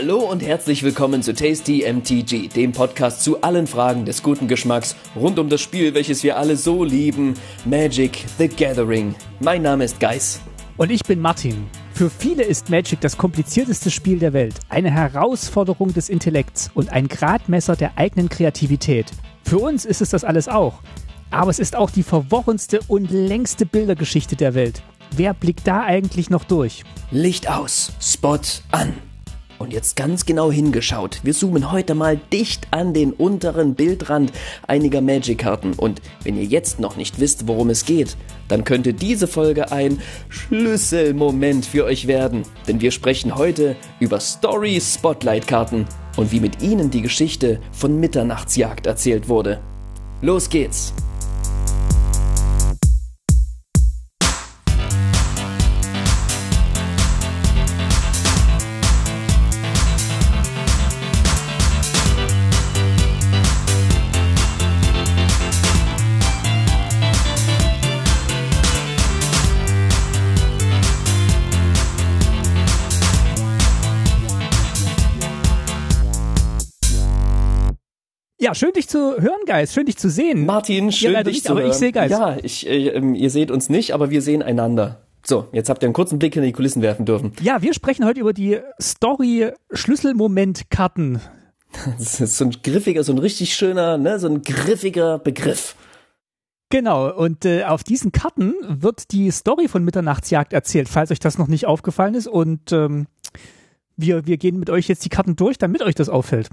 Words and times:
Hallo 0.00 0.18
und 0.18 0.44
herzlich 0.44 0.84
willkommen 0.84 1.24
zu 1.24 1.34
Tasty 1.34 1.84
MTG, 1.84 2.46
dem 2.46 2.70
Podcast 2.70 3.24
zu 3.24 3.42
allen 3.42 3.66
Fragen 3.66 4.04
des 4.04 4.22
guten 4.22 4.46
Geschmacks 4.46 4.94
rund 5.16 5.40
um 5.40 5.48
das 5.48 5.60
Spiel, 5.60 5.92
welches 5.92 6.22
wir 6.22 6.36
alle 6.36 6.56
so 6.56 6.84
lieben, 6.84 7.34
Magic 7.64 8.24
the 8.38 8.46
Gathering. 8.46 9.16
Mein 9.40 9.62
Name 9.62 9.82
ist 9.82 9.98
Geis. 9.98 10.40
Und 10.76 10.92
ich 10.92 11.02
bin 11.02 11.20
Martin. 11.20 11.66
Für 11.94 12.10
viele 12.10 12.44
ist 12.44 12.70
Magic 12.70 13.00
das 13.00 13.18
komplizierteste 13.18 13.90
Spiel 13.90 14.20
der 14.20 14.32
Welt, 14.32 14.60
eine 14.68 14.92
Herausforderung 14.92 15.92
des 15.92 16.08
Intellekts 16.08 16.70
und 16.74 16.92
ein 16.92 17.08
Gradmesser 17.08 17.74
der 17.74 17.98
eigenen 17.98 18.28
Kreativität. 18.28 19.06
Für 19.42 19.58
uns 19.58 19.84
ist 19.84 20.00
es 20.00 20.10
das 20.10 20.22
alles 20.22 20.46
auch. 20.46 20.74
Aber 21.32 21.50
es 21.50 21.58
ist 21.58 21.74
auch 21.74 21.90
die 21.90 22.04
verworrenste 22.04 22.78
und 22.86 23.10
längste 23.10 23.66
Bildergeschichte 23.66 24.36
der 24.36 24.54
Welt. 24.54 24.80
Wer 25.16 25.34
blickt 25.34 25.66
da 25.66 25.82
eigentlich 25.82 26.30
noch 26.30 26.44
durch? 26.44 26.84
Licht 27.10 27.50
aus, 27.50 27.90
Spot 28.00 28.38
an. 28.70 28.94
Und 29.58 29.72
jetzt 29.72 29.96
ganz 29.96 30.24
genau 30.24 30.52
hingeschaut. 30.52 31.20
Wir 31.24 31.34
zoomen 31.34 31.72
heute 31.72 31.96
mal 31.96 32.20
dicht 32.32 32.68
an 32.70 32.94
den 32.94 33.12
unteren 33.12 33.74
Bildrand 33.74 34.32
einiger 34.66 35.00
Magic-Karten. 35.00 35.72
Und 35.72 36.00
wenn 36.22 36.36
ihr 36.36 36.44
jetzt 36.44 36.78
noch 36.78 36.96
nicht 36.96 37.18
wisst, 37.18 37.48
worum 37.48 37.68
es 37.70 37.84
geht, 37.84 38.16
dann 38.46 38.62
könnte 38.62 38.94
diese 38.94 39.26
Folge 39.26 39.72
ein 39.72 40.00
Schlüsselmoment 40.28 41.66
für 41.66 41.84
euch 41.84 42.06
werden. 42.06 42.42
Denn 42.68 42.80
wir 42.80 42.92
sprechen 42.92 43.34
heute 43.34 43.74
über 43.98 44.20
Story 44.20 44.80
Spotlight-Karten 44.80 45.86
und 46.16 46.30
wie 46.30 46.40
mit 46.40 46.62
ihnen 46.62 46.90
die 46.90 47.02
Geschichte 47.02 47.60
von 47.72 47.98
Mitternachtsjagd 47.98 48.86
erzählt 48.86 49.28
wurde. 49.28 49.60
Los 50.22 50.48
geht's! 50.48 50.92
Ja, 78.48 78.54
schön 78.54 78.72
dich 78.72 78.88
zu 78.88 79.20
hören, 79.20 79.44
Geist. 79.44 79.74
Schön 79.74 79.84
dich 79.84 79.98
zu 79.98 80.08
sehen. 80.08 80.46
Martin, 80.46 80.90
schön 80.90 81.12
ja, 81.12 81.22
dich 81.22 81.34
nicht, 81.34 81.44
zu 81.44 81.52
aber 81.52 81.60
hören. 81.60 81.70
ich 81.70 81.76
sehe 81.76 81.92
Geist. 81.92 82.12
Ja, 82.12 82.38
ich, 82.42 82.66
äh, 82.66 82.88
ähm, 82.88 83.14
ihr 83.14 83.28
seht 83.28 83.50
uns 83.50 83.68
nicht, 83.68 83.92
aber 83.92 84.08
wir 84.08 84.22
sehen 84.22 84.42
einander. 84.42 85.02
So, 85.22 85.48
jetzt 85.52 85.68
habt 85.68 85.82
ihr 85.82 85.86
einen 85.86 85.92
kurzen 85.92 86.18
Blick 86.18 86.34
in 86.34 86.42
die 86.42 86.52
Kulissen 86.52 86.80
werfen 86.80 87.04
dürfen. 87.04 87.32
Ja, 87.42 87.60
wir 87.60 87.74
sprechen 87.74 88.06
heute 88.06 88.20
über 88.20 88.32
die 88.32 88.58
Story-Schlüsselmoment-Karten. 88.80 91.20
Das 91.98 92.22
ist 92.22 92.38
so 92.38 92.46
ein 92.46 92.56
griffiger, 92.62 93.04
so 93.04 93.12
ein 93.12 93.18
richtig 93.18 93.52
schöner, 93.52 93.98
ne, 93.98 94.18
so 94.18 94.28
ein 94.28 94.40
griffiger 94.40 95.18
Begriff. 95.18 95.74
Genau, 96.70 97.14
und 97.14 97.44
äh, 97.44 97.64
auf 97.64 97.84
diesen 97.84 98.12
Karten 98.12 98.54
wird 98.66 99.12
die 99.12 99.30
Story 99.30 99.68
von 99.68 99.84
Mitternachtsjagd 99.84 100.54
erzählt, 100.54 100.88
falls 100.88 101.10
euch 101.10 101.20
das 101.20 101.36
noch 101.36 101.48
nicht 101.48 101.66
aufgefallen 101.66 102.14
ist. 102.14 102.28
Und 102.28 102.72
ähm, 102.72 103.08
wir, 103.98 104.26
wir 104.26 104.38
gehen 104.38 104.58
mit 104.58 104.70
euch 104.70 104.88
jetzt 104.88 105.04
die 105.04 105.10
Karten 105.10 105.36
durch, 105.36 105.58
damit 105.58 105.82
euch 105.82 105.94
das 105.94 106.08
auffällt. 106.08 106.48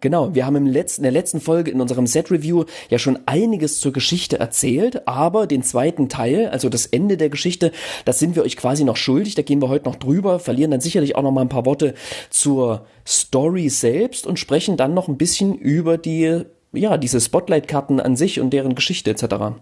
Genau, 0.00 0.32
wir 0.32 0.46
haben 0.46 0.54
im 0.54 0.66
letzten, 0.66 1.00
in 1.00 1.02
der 1.04 1.12
letzten 1.12 1.40
Folge 1.40 1.72
in 1.72 1.80
unserem 1.80 2.06
Set-Review 2.06 2.66
ja 2.88 3.00
schon 3.00 3.18
einiges 3.26 3.80
zur 3.80 3.92
Geschichte 3.92 4.38
erzählt, 4.38 5.08
aber 5.08 5.48
den 5.48 5.64
zweiten 5.64 6.08
Teil, 6.08 6.48
also 6.50 6.68
das 6.68 6.86
Ende 6.86 7.16
der 7.16 7.30
Geschichte, 7.30 7.72
das 8.04 8.20
sind 8.20 8.36
wir 8.36 8.44
euch 8.44 8.56
quasi 8.56 8.84
noch 8.84 8.96
schuldig, 8.96 9.34
da 9.34 9.42
gehen 9.42 9.60
wir 9.60 9.68
heute 9.68 9.86
noch 9.86 9.96
drüber, 9.96 10.38
verlieren 10.38 10.70
dann 10.70 10.80
sicherlich 10.80 11.16
auch 11.16 11.22
noch 11.22 11.32
mal 11.32 11.40
ein 11.40 11.48
paar 11.48 11.66
Worte 11.66 11.94
zur 12.30 12.86
Story 13.04 13.70
selbst 13.70 14.24
und 14.24 14.38
sprechen 14.38 14.76
dann 14.76 14.94
noch 14.94 15.08
ein 15.08 15.18
bisschen 15.18 15.56
über 15.56 15.98
die, 15.98 16.44
ja, 16.72 16.96
diese 16.96 17.20
Spotlight-Karten 17.20 17.98
an 17.98 18.14
sich 18.14 18.40
und 18.40 18.50
deren 18.50 18.76
Geschichte 18.76 19.10
etc. 19.10 19.58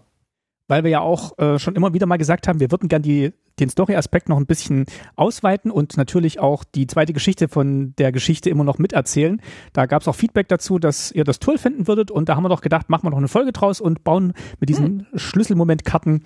Weil 0.69 0.85
wir 0.85 0.91
ja 0.91 1.01
auch 1.01 1.39
äh, 1.39 1.59
schon 1.59 1.77
immer 1.77 1.95
wieder 1.95 2.05
mal 2.05 2.19
gesagt 2.19 2.47
haben, 2.47 2.61
wir 2.61 2.71
würden 2.71 2.91
gern 2.91 3.01
die, 3.01 3.33
den 3.61 3.69
Story-Aspekt 3.69 4.29
noch 4.29 4.37
ein 4.37 4.47
bisschen 4.47 4.87
ausweiten 5.15 5.71
und 5.71 5.97
natürlich 5.97 6.41
auch 6.41 6.65
die 6.65 6.87
zweite 6.87 7.13
Geschichte 7.13 7.49
von 7.49 7.95
der 7.97 8.13
Geschichte 8.13 8.51
immer 8.51 8.65
noch 8.65 8.79
miterzählen. 8.79 9.41
Da 9.73 9.87
gab 9.87 10.03
es 10.03 10.09
auch 10.09 10.15
Feedback 10.15 10.49
dazu, 10.49 10.79
dass 10.79 11.13
ihr 11.13 11.25
das 11.25 11.39
toll 11.39 11.59
finden 11.59 11.87
würdet 11.87 12.11
und 12.11 12.29
da 12.29 12.37
haben 12.37 12.45
wir 12.45 12.49
doch 12.49 12.61
gedacht, 12.61 12.91
machen 12.91 13.05
wir 13.05 13.11
noch 13.11 13.19
eine 13.19 13.29
Folge 13.29 13.53
draus 13.53 13.81
und 13.81 14.05
bauen 14.05 14.33
mit 14.61 14.69
diesen 14.69 15.07
hm. 15.11 15.19
Schlüsselmoment-Karten, 15.19 16.23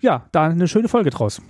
ja, 0.00 0.26
da 0.32 0.46
eine 0.46 0.68
schöne 0.68 0.88
Folge 0.88 1.10
draus. 1.10 1.40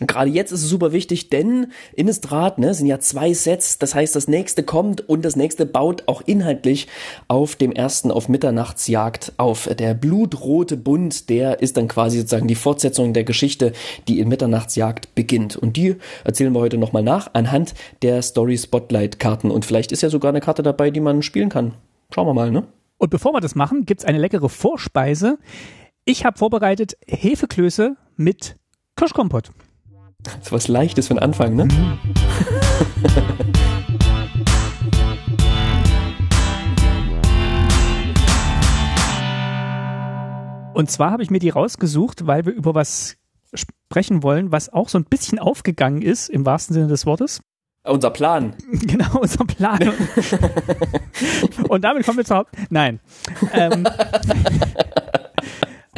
Gerade 0.00 0.30
jetzt 0.30 0.52
ist 0.52 0.62
es 0.62 0.68
super 0.68 0.92
wichtig, 0.92 1.30
denn 1.30 1.72
Innistrad 1.94 2.58
ne, 2.58 2.74
sind 2.74 2.86
ja 2.86 3.00
zwei 3.00 3.32
Sets. 3.32 3.78
Das 3.78 3.94
heißt, 3.94 4.14
das 4.14 4.28
nächste 4.28 4.62
kommt 4.62 5.08
und 5.08 5.24
das 5.24 5.36
nächste 5.36 5.64
baut 5.64 6.02
auch 6.06 6.20
inhaltlich 6.26 6.86
auf 7.28 7.56
dem 7.56 7.72
ersten 7.72 8.10
auf 8.10 8.28
Mitternachtsjagd 8.28 9.32
auf. 9.38 9.68
Der 9.78 9.94
blutrote 9.94 10.76
Bund, 10.76 11.30
der 11.30 11.62
ist 11.62 11.78
dann 11.78 11.88
quasi 11.88 12.18
sozusagen 12.18 12.46
die 12.46 12.54
Fortsetzung 12.54 13.14
der 13.14 13.24
Geschichte, 13.24 13.72
die 14.06 14.20
in 14.20 14.28
Mitternachtsjagd 14.28 15.14
beginnt. 15.14 15.56
Und 15.56 15.78
die 15.78 15.96
erzählen 16.24 16.52
wir 16.52 16.60
heute 16.60 16.76
nochmal 16.76 17.02
nach 17.02 17.30
anhand 17.32 17.74
der 18.02 18.20
Story 18.20 18.58
Spotlight 18.58 19.18
Karten. 19.18 19.50
Und 19.50 19.64
vielleicht 19.64 19.92
ist 19.92 20.02
ja 20.02 20.10
sogar 20.10 20.28
eine 20.28 20.40
Karte 20.40 20.62
dabei, 20.62 20.90
die 20.90 21.00
man 21.00 21.22
spielen 21.22 21.48
kann. 21.48 21.72
Schauen 22.14 22.26
wir 22.26 22.34
mal, 22.34 22.50
ne? 22.50 22.64
Und 22.98 23.10
bevor 23.10 23.32
wir 23.32 23.40
das 23.40 23.54
machen, 23.54 23.86
gibt's 23.86 24.04
eine 24.04 24.18
leckere 24.18 24.48
Vorspeise. 24.48 25.38
Ich 26.04 26.24
habe 26.24 26.38
vorbereitet 26.38 26.96
Hefeklöße 27.06 27.96
mit 28.16 28.56
Kirschkompott. 28.96 29.50
So 30.42 30.52
was 30.52 30.68
Leichtes 30.68 31.08
für 31.08 31.14
den 31.14 31.22
Anfang, 31.22 31.56
ne? 31.56 31.68
Und 40.76 40.90
zwar 40.90 41.10
habe 41.10 41.22
ich 41.22 41.30
mir 41.30 41.38
die 41.38 41.48
rausgesucht, 41.48 42.26
weil 42.26 42.44
wir 42.44 42.52
über 42.52 42.74
was 42.74 43.16
sprechen 43.54 44.22
wollen, 44.22 44.52
was 44.52 44.70
auch 44.70 44.90
so 44.90 44.98
ein 44.98 45.04
bisschen 45.04 45.38
aufgegangen 45.38 46.02
ist, 46.02 46.28
im 46.28 46.44
wahrsten 46.44 46.74
Sinne 46.74 46.88
des 46.88 47.06
Wortes. 47.06 47.40
Unser 47.84 48.10
Plan. 48.10 48.54
Genau, 48.72 49.20
unser 49.20 49.46
Plan. 49.46 49.78
Und 51.68 51.82
damit 51.82 52.04
kommen 52.04 52.18
wir 52.18 52.24
zur 52.26 52.36
Haupt... 52.36 52.50
Nein. 52.68 53.00
Ähm, 53.54 53.88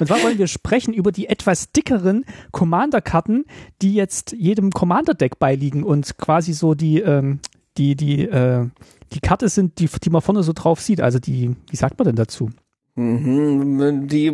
und 0.01 0.07
zwar 0.07 0.23
wollen 0.23 0.39
wir 0.39 0.47
sprechen 0.47 0.95
über 0.95 1.13
die 1.13 1.29
etwas 1.29 1.73
dickeren 1.73 2.25
Commander-Karten, 2.53 3.45
die 3.83 3.95
jetzt 3.95 4.33
jedem 4.33 4.71
Commander-Deck 4.71 5.39
beiliegen 5.39 5.83
und 5.83 6.19
quasi 6.19 6.53
so 6.53 6.75
die, 6.75 7.01
ähm, 7.01 7.41
die, 7.77 7.97
die, 7.97 8.23
äh, 8.23 8.67
die 9.13 9.21
Karte 9.21 9.49
sind, 9.49 9.79
die, 9.79 9.89
die 10.03 10.11
man 10.11 10.23
vorne 10.23 10.43
so 10.43 10.53
drauf 10.53 10.81
sieht. 10.81 11.01
Also 11.01 11.19
die, 11.19 11.55
wie 11.71 11.77
sagt 11.77 11.99
man 11.99 12.07
denn 12.07 12.17
dazu? 12.17 12.51
Mhm, 12.99 14.09
die 14.09 14.33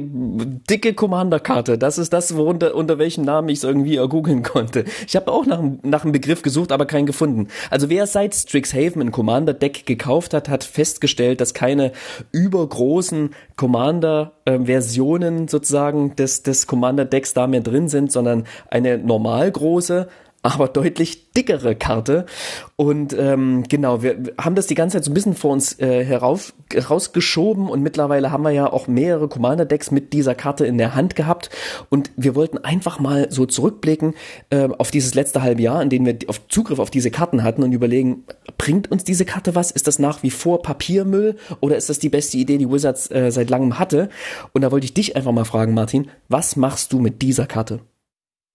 dicke 0.71 0.95
Commander-Karte, 0.95 1.77
das 1.77 1.99
ist 1.99 2.15
das, 2.15 2.35
worunter, 2.35 2.75
unter 2.75 2.99
welchem 2.99 3.23
Namen 3.23 3.51
ich 3.51 3.59
es 3.59 3.65
irgendwie 3.65 3.97
ergoogeln 3.97 4.43
konnte. 4.43 4.85
Ich 5.07 5.17
habe 5.17 5.31
auch 5.31 5.45
nach, 5.45 5.61
nach 5.83 6.05
einem 6.05 6.13
Begriff 6.13 6.41
gesucht, 6.41 6.73
aber 6.73 6.87
keinen 6.87 7.05
gefunden. 7.05 7.49
Also 7.69 7.91
wer 7.91 8.07
seit 8.07 8.35
Strixhaven 8.35 9.03
ein 9.03 9.13
Commander-Deck 9.13 9.85
gekauft 9.85 10.33
hat, 10.33 10.49
hat 10.49 10.65
festgestellt, 10.65 11.43
dass 11.43 11.53
keine 11.53 11.93
übergroßen 12.33 13.35
Commander-Versionen 13.57 15.47
sozusagen 15.47 16.17
des, 16.17 16.43
des 16.43 16.67
Commander-Decks 16.67 17.35
da 17.35 17.47
mehr 17.47 17.61
drin 17.61 17.89
sind, 17.89 18.13
sondern 18.13 18.45
eine 18.71 18.97
normal 18.97 19.53
große, 19.53 20.09
aber 20.45 20.69
deutlich 20.69 21.33
dickere 21.33 21.75
Karte. 21.75 22.27
Und 22.77 23.17
ähm, 23.19 23.65
genau, 23.69 24.03
wir 24.03 24.35
haben 24.39 24.55
das 24.55 24.67
die 24.67 24.75
ganze 24.75 24.99
Zeit 24.99 25.05
so 25.05 25.11
ein 25.11 25.15
bisschen 25.15 25.35
vor 25.35 25.53
uns 25.53 25.81
äh, 25.81 26.05
herauf, 26.05 26.53
herausgeschoben 26.73 27.69
und 27.69 27.83
mittlerweile 27.83 28.31
haben 28.31 28.45
wir 28.45 28.51
ja 28.51 28.71
auch 28.71 28.87
mehrere 28.87 29.27
Commander-Decks 29.27 29.91
mit 29.91 30.13
dieser 30.13 30.35
Karte 30.35 30.67
in 30.67 30.77
der 30.77 30.95
Hand 30.95 31.17
gehabt. 31.17 31.49
Und 31.89 32.11
wir 32.17 32.35
wollten 32.35 32.59
einfach 32.59 33.01
mal 33.01 33.29
so 33.31 33.47
zurückblicken 33.47 34.15
äh, 34.51 34.69
auf 34.79 34.91
dieses 34.91 35.15
letzte 35.15 35.41
halbe 35.43 35.63
Jahr, 35.63 35.83
in 35.83 35.89
dem 35.89 36.05
wir 36.05 36.19
auf 36.27 36.47
Zugriff 36.49 36.79
auf 36.79 36.91
diese 36.91 37.11
Karten 37.11 37.43
hatten 37.43 37.63
und 37.63 37.73
überlegen, 37.73 38.25
bringt 38.59 38.91
uns 38.91 39.03
diese 39.03 39.25
Karte 39.25 39.55
was? 39.55 39.71
Ist 39.71 39.87
das 39.87 39.99
nach 39.99 40.23
wie 40.23 40.31
vor 40.31 40.61
Papiermüll 40.61 41.37
oder 41.61 41.77
ist 41.77 41.89
das 41.89 41.99
die 41.99 42.11
beste 42.11 42.37
Idee, 42.37 42.59
die 42.59 42.71
Wizards 42.71 43.11
äh, 43.11 43.31
seit 43.31 43.49
langem 43.49 43.79
hatte? 43.79 44.11
Und 44.53 44.61
da 44.61 44.71
wollte 44.71 44.85
ich 44.85 44.93
dich 44.93 45.17
einfach 45.17 45.33
mal 45.33 45.45
fragen, 45.45 45.73
Martin, 45.73 46.09
was 46.29 46.57
machst 46.57 46.93
du 46.93 46.99
mit 46.99 47.23
dieser 47.23 47.47
Karte? 47.47 47.81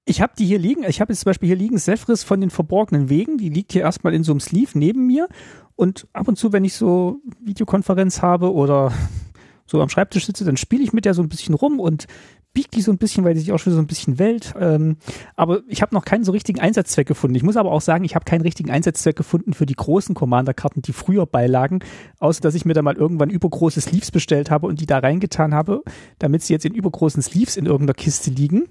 Ich 0.06 0.22
habe 0.22 0.34
die 0.38 0.46
hier 0.46 0.60
liegen. 0.60 0.84
Ich 0.84 1.02
habe 1.02 1.14
jetzt 1.14 1.22
zum 1.22 1.30
Beispiel 1.30 1.48
hier 1.48 1.56
liegen 1.56 1.78
Sephris 1.78 2.24
von 2.24 2.42
den 2.42 2.50
verborgenen 2.50 3.10
Wegen. 3.10 3.38
Die 3.38 3.50
liegt 3.50 3.74
hier 3.74 3.84
erstmal 3.84 4.14
in 4.14 4.24
so 4.24 4.32
einem 4.32 4.40
Sleeve 4.40 4.78
neben 4.78 5.06
mir. 5.06 5.28
Und 5.76 6.08
ab 6.14 6.28
und 6.28 6.38
zu, 6.38 6.52
wenn 6.52 6.66
ich 6.66 6.74
so 6.74 7.22
Videokonferenz 7.40 8.22
habe 8.22 8.54
oder 8.54 8.92
so 9.66 9.82
am 9.82 9.90
Schreibtisch 9.90 10.26
sitze, 10.26 10.46
dann 10.46 10.58
spiele 10.58 10.84
ich 10.84 10.94
mit 10.94 11.06
der 11.06 11.14
so 11.14 11.22
ein 11.22 11.30
bisschen 11.30 11.54
rum 11.54 11.80
und 11.80 12.08
biegt 12.54 12.76
die 12.76 12.82
so 12.82 12.92
ein 12.92 12.98
bisschen, 12.98 13.24
weil 13.24 13.36
die 13.36 13.40
sich 13.42 13.52
auch 13.52 13.60
schon 13.60 13.74
so 13.74 13.80
ein 13.80 13.88
bisschen 13.88 14.18
wählt. 14.18 14.54
Ähm, 14.60 14.98
aber 15.36 15.62
ich 15.68 15.82
habe 15.82 15.94
noch 15.94 16.04
keinen 16.04 16.24
so 16.24 16.32
richtigen 16.32 16.60
Einsatzzweck 16.60 17.08
gefunden. 17.08 17.36
Ich 17.36 17.44
muss 17.44 17.58
aber 17.58 17.72
auch 17.72 17.82
sagen, 17.82 18.04
ich 18.04 18.16
habe 18.16 18.26
keinen 18.26 18.42
richtigen 18.42 18.72
Einsatzzweck 18.72 19.16
gefunden 19.16 19.54
für 19.54 19.66
die 19.66 19.76
großen 19.76 20.16
Commander-Karten, 20.16 20.82
die 20.82 20.94
früher 20.94 21.26
beilagen, 21.26 21.80
außer 22.20 22.42
dass 22.42 22.56
ich 22.56 22.66
mir 22.66 22.74
da 22.74 22.82
mal 22.82 22.96
irgendwann 22.96 23.30
übergroße 23.30 23.82
Sleeves 23.82 24.12
bestellt 24.12 24.50
habe 24.50 24.66
und 24.66 24.82
die 24.82 24.88
da 24.88 24.98
reingetan 24.98 25.54
habe, 25.54 25.84
damit 26.18 26.42
sie 26.42 26.54
jetzt 26.54 26.66
in 26.66 26.74
übergroßen 26.74 27.22
Sleeves 27.22 27.56
in 27.56 27.66
irgendeiner 27.66 27.94
Kiste 27.94 28.32
liegen. 28.32 28.68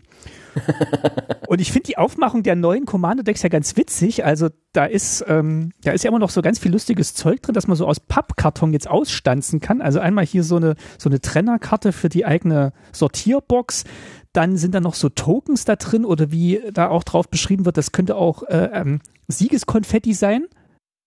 Und 1.49 1.61
ich 1.61 1.73
finde 1.73 1.87
die 1.87 1.97
Aufmachung 1.97 2.43
der 2.43 2.57
neuen 2.57 2.85
Commander-Decks 2.85 3.43
ja 3.43 3.49
ganz 3.49 3.77
witzig. 3.77 4.25
Also 4.25 4.49
da 4.73 4.85
ist, 4.85 5.25
ähm, 5.29 5.73
da 5.83 5.93
ist 5.93 6.05
ja 6.05 6.09
immer 6.09 6.19
noch 6.19 6.31
so 6.31 6.43
ganz 6.43 6.59
viel 6.59 6.73
lustiges 6.73 7.15
Zeug 7.15 7.43
drin, 7.43 7.55
dass 7.55 7.67
man 7.67 7.77
so 7.77 7.87
aus 7.87 8.01
Pappkarton 8.01 8.73
jetzt 8.73 8.89
ausstanzen 8.89 9.61
kann. 9.61 9.81
Also 9.81 9.99
einmal 9.99 10.27
hier 10.27 10.45
so 10.45 10.57
eine, 10.57 10.75
so 10.99 11.09
eine 11.09 11.21
Trennerkarte 11.21 11.93
für 11.93 12.09
die 12.09 12.27
eigene 12.27 12.73
Sortierbox. 12.93 13.85
Dann 14.33 14.59
sind 14.59 14.75
da 14.75 14.81
noch 14.81 14.95
so 14.95 15.09
Tokens 15.09 15.65
da 15.65 15.77
drin 15.77 16.05
oder 16.05 16.31
wie 16.31 16.61
da 16.73 16.91
auch 16.91 17.03
drauf 17.03 17.29
beschrieben 17.29 17.65
wird, 17.65 17.79
das 17.79 17.93
könnte 17.93 18.17
auch 18.17 18.43
äh, 18.43 18.71
ähm, 18.75 19.01
Siegeskonfetti 19.29 20.13
sein. 20.13 20.47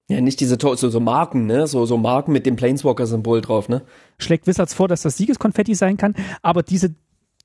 Ja, 0.10 0.20
nicht 0.20 0.40
diese 0.42 0.58
so, 0.60 0.76
so 0.76 1.00
Marken, 1.00 1.46
ne? 1.46 1.68
So, 1.68 1.86
so 1.86 1.98
Marken 1.98 2.34
mit 2.34 2.46
dem 2.46 2.58
Planeswalker-Symbol 2.58 3.40
drauf, 3.40 3.70
ne? 3.70 3.84
Schlägt 4.18 4.48
Wizards 4.48 4.74
vor, 4.74 4.88
dass 4.88 5.04
das 5.04 5.16
Siegeskonfetti 5.18 5.74
sein 5.76 5.96
kann, 5.96 6.16
aber 6.42 6.64
diese, 6.64 6.96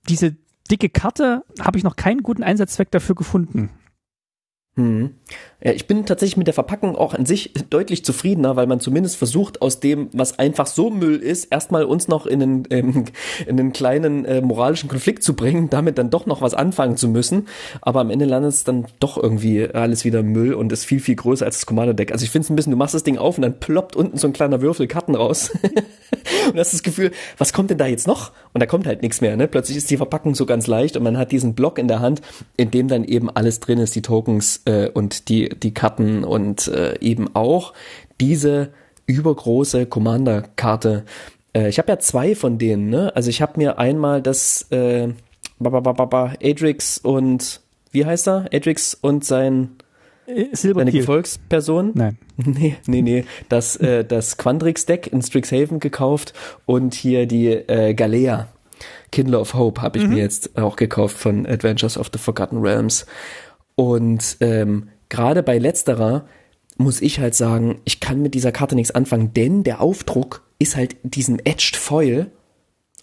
diese 0.08 0.36
dicke 0.68 0.88
Karte 0.88 1.44
habe 1.60 1.78
ich 1.78 1.84
noch 1.84 1.96
keinen 1.96 2.22
guten 2.22 2.42
Einsatzzweck 2.42 2.90
dafür 2.90 3.14
gefunden. 3.14 3.70
Hm. 4.76 5.14
Ja, 5.64 5.72
ich 5.72 5.86
bin 5.86 6.04
tatsächlich 6.04 6.36
mit 6.36 6.46
der 6.46 6.54
Verpackung 6.54 6.96
auch 6.96 7.14
an 7.14 7.24
sich 7.24 7.52
deutlich 7.70 8.04
zufriedener, 8.04 8.56
weil 8.56 8.66
man 8.66 8.78
zumindest 8.78 9.16
versucht, 9.16 9.62
aus 9.62 9.80
dem, 9.80 10.10
was 10.12 10.38
einfach 10.38 10.66
so 10.66 10.90
Müll 10.90 11.16
ist, 11.16 11.46
erstmal 11.46 11.84
uns 11.84 12.08
noch 12.08 12.26
in 12.26 12.42
einen, 12.42 12.64
ähm, 12.70 13.06
in 13.46 13.58
einen 13.58 13.72
kleinen 13.72 14.26
äh, 14.26 14.42
moralischen 14.42 14.90
Konflikt 14.90 15.22
zu 15.22 15.34
bringen, 15.34 15.70
damit 15.70 15.96
dann 15.96 16.10
doch 16.10 16.26
noch 16.26 16.42
was 16.42 16.52
anfangen 16.52 16.98
zu 16.98 17.08
müssen. 17.08 17.48
Aber 17.80 18.00
am 18.00 18.10
Ende 18.10 18.26
landet 18.26 18.52
es 18.52 18.64
dann 18.64 18.86
doch 19.00 19.16
irgendwie 19.20 19.66
alles 19.66 20.04
wieder 20.04 20.22
Müll 20.22 20.52
und 20.52 20.70
ist 20.72 20.84
viel, 20.84 21.00
viel 21.00 21.16
größer 21.16 21.46
als 21.46 21.56
das 21.56 21.66
Commander-Deck. 21.66 22.12
Also 22.12 22.24
ich 22.24 22.30
finde 22.30 22.44
es 22.44 22.50
ein 22.50 22.56
bisschen, 22.56 22.72
du 22.72 22.76
machst 22.76 22.94
das 22.94 23.02
Ding 23.02 23.16
auf 23.16 23.38
und 23.38 23.42
dann 23.42 23.58
ploppt 23.58 23.96
unten 23.96 24.18
so 24.18 24.26
ein 24.26 24.34
kleiner 24.34 24.60
Würfel 24.60 24.86
Karten 24.86 25.14
raus. 25.14 25.52
und 26.52 26.58
hast 26.58 26.74
das 26.74 26.82
Gefühl, 26.82 27.12
was 27.38 27.54
kommt 27.54 27.70
denn 27.70 27.78
da 27.78 27.86
jetzt 27.86 28.06
noch? 28.06 28.32
Und 28.52 28.60
da 28.60 28.66
kommt 28.66 28.86
halt 28.86 29.00
nichts 29.00 29.22
mehr. 29.22 29.36
Ne? 29.36 29.48
Plötzlich 29.48 29.78
ist 29.78 29.90
die 29.90 29.96
Verpackung 29.96 30.34
so 30.34 30.44
ganz 30.44 30.66
leicht 30.66 30.98
und 30.98 31.02
man 31.02 31.16
hat 31.16 31.32
diesen 31.32 31.54
Block 31.54 31.78
in 31.78 31.88
der 31.88 32.00
Hand, 32.00 32.20
in 32.58 32.70
dem 32.70 32.88
dann 32.88 33.04
eben 33.04 33.30
alles 33.30 33.60
drin 33.60 33.78
ist, 33.78 33.94
die 33.94 34.02
Tokens 34.02 34.60
äh, 34.66 34.88
und 34.88 35.28
die, 35.28 35.48
die 35.48 35.72
Karten 35.72 36.24
und 36.24 36.68
äh, 36.68 36.98
eben 37.00 37.34
auch 37.34 37.72
diese 38.20 38.70
übergroße 39.06 39.86
Commander-Karte. 39.86 41.04
Äh, 41.54 41.68
ich 41.68 41.78
habe 41.78 41.90
ja 41.92 41.98
zwei 41.98 42.34
von 42.34 42.58
denen. 42.58 42.90
Ne? 42.90 43.14
Also 43.16 43.30
ich 43.30 43.40
habe 43.40 43.54
mir 43.56 43.78
einmal 43.78 44.20
das 44.20 44.66
äh, 44.70 45.08
Adrix 45.58 46.98
und 46.98 47.60
wie 47.92 48.04
heißt 48.04 48.28
er? 48.28 48.46
Adrix 48.52 48.94
und 48.94 49.24
sein 49.24 49.76
Äh, 50.26 50.34
seine 50.34 50.56
Silberkiel. 50.56 51.00
Gefolgsperson? 51.00 51.92
Nein. 51.94 52.18
Nee, 52.44 52.76
nee, 52.86 53.00
nee. 53.00 53.24
Das, 53.48 53.76
äh, 53.76 54.04
das 54.04 54.36
Quandrix-Deck 54.36 55.06
in 55.10 55.22
Strixhaven 55.22 55.80
gekauft 55.80 56.34
und 56.66 56.94
hier 56.94 57.26
die 57.26 57.48
äh, 57.48 57.94
Galea. 57.94 58.48
Kindle 59.10 59.38
of 59.38 59.54
Hope 59.54 59.80
habe 59.80 59.98
ich 59.98 60.06
mir 60.06 60.18
jetzt 60.18 60.58
auch 60.58 60.76
gekauft 60.76 61.16
von 61.16 61.46
Adventures 61.46 61.96
of 61.96 62.10
the 62.12 62.18
Forgotten 62.18 62.58
Realms. 62.58 63.06
Und 63.76 64.38
ähm, 64.40 64.88
gerade 65.08 65.42
bei 65.42 65.58
letzterer 65.58 66.26
muss 66.78 67.00
ich 67.00 67.20
halt 67.20 67.34
sagen, 67.34 67.80
ich 67.84 68.00
kann 68.00 68.20
mit 68.20 68.34
dieser 68.34 68.52
Karte 68.52 68.74
nichts 68.74 68.94
anfangen, 68.94 69.32
denn 69.32 69.62
der 69.62 69.80
Aufdruck 69.80 70.42
ist 70.58 70.76
halt 70.76 70.96
diesen 71.04 71.38
Etched 71.44 71.76
Foil 71.76 72.30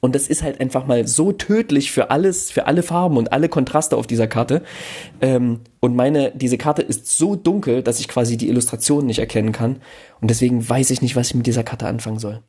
und 0.03 0.15
das 0.15 0.27
ist 0.27 0.43
halt 0.43 0.59
einfach 0.59 0.85
mal 0.85 1.07
so 1.07 1.31
tödlich 1.31 1.93
für 1.93 2.11
alles, 2.11 2.51
für 2.51 2.67
alle 2.67 2.83
Farben 2.83 3.15
und 3.15 3.31
alle 3.31 3.47
Kontraste 3.47 3.95
auf 3.95 4.05
dieser 4.05 4.27
Karte. 4.27 4.61
Ähm, 5.21 5.61
und 5.79 5.95
meine, 5.95 6.33
diese 6.35 6.57
Karte 6.57 6.81
ist 6.81 7.17
so 7.17 7.37
dunkel, 7.37 7.83
dass 7.83 8.01
ich 8.01 8.09
quasi 8.09 8.35
die 8.35 8.49
Illustrationen 8.49 9.07
nicht 9.07 9.19
erkennen 9.19 9.53
kann. 9.53 9.77
Und 10.19 10.29
deswegen 10.29 10.67
weiß 10.67 10.89
ich 10.89 11.01
nicht, 11.01 11.15
was 11.15 11.27
ich 11.27 11.35
mit 11.35 11.47
dieser 11.47 11.63
Karte 11.63 11.87
anfangen 11.87 12.19
soll. 12.19 12.41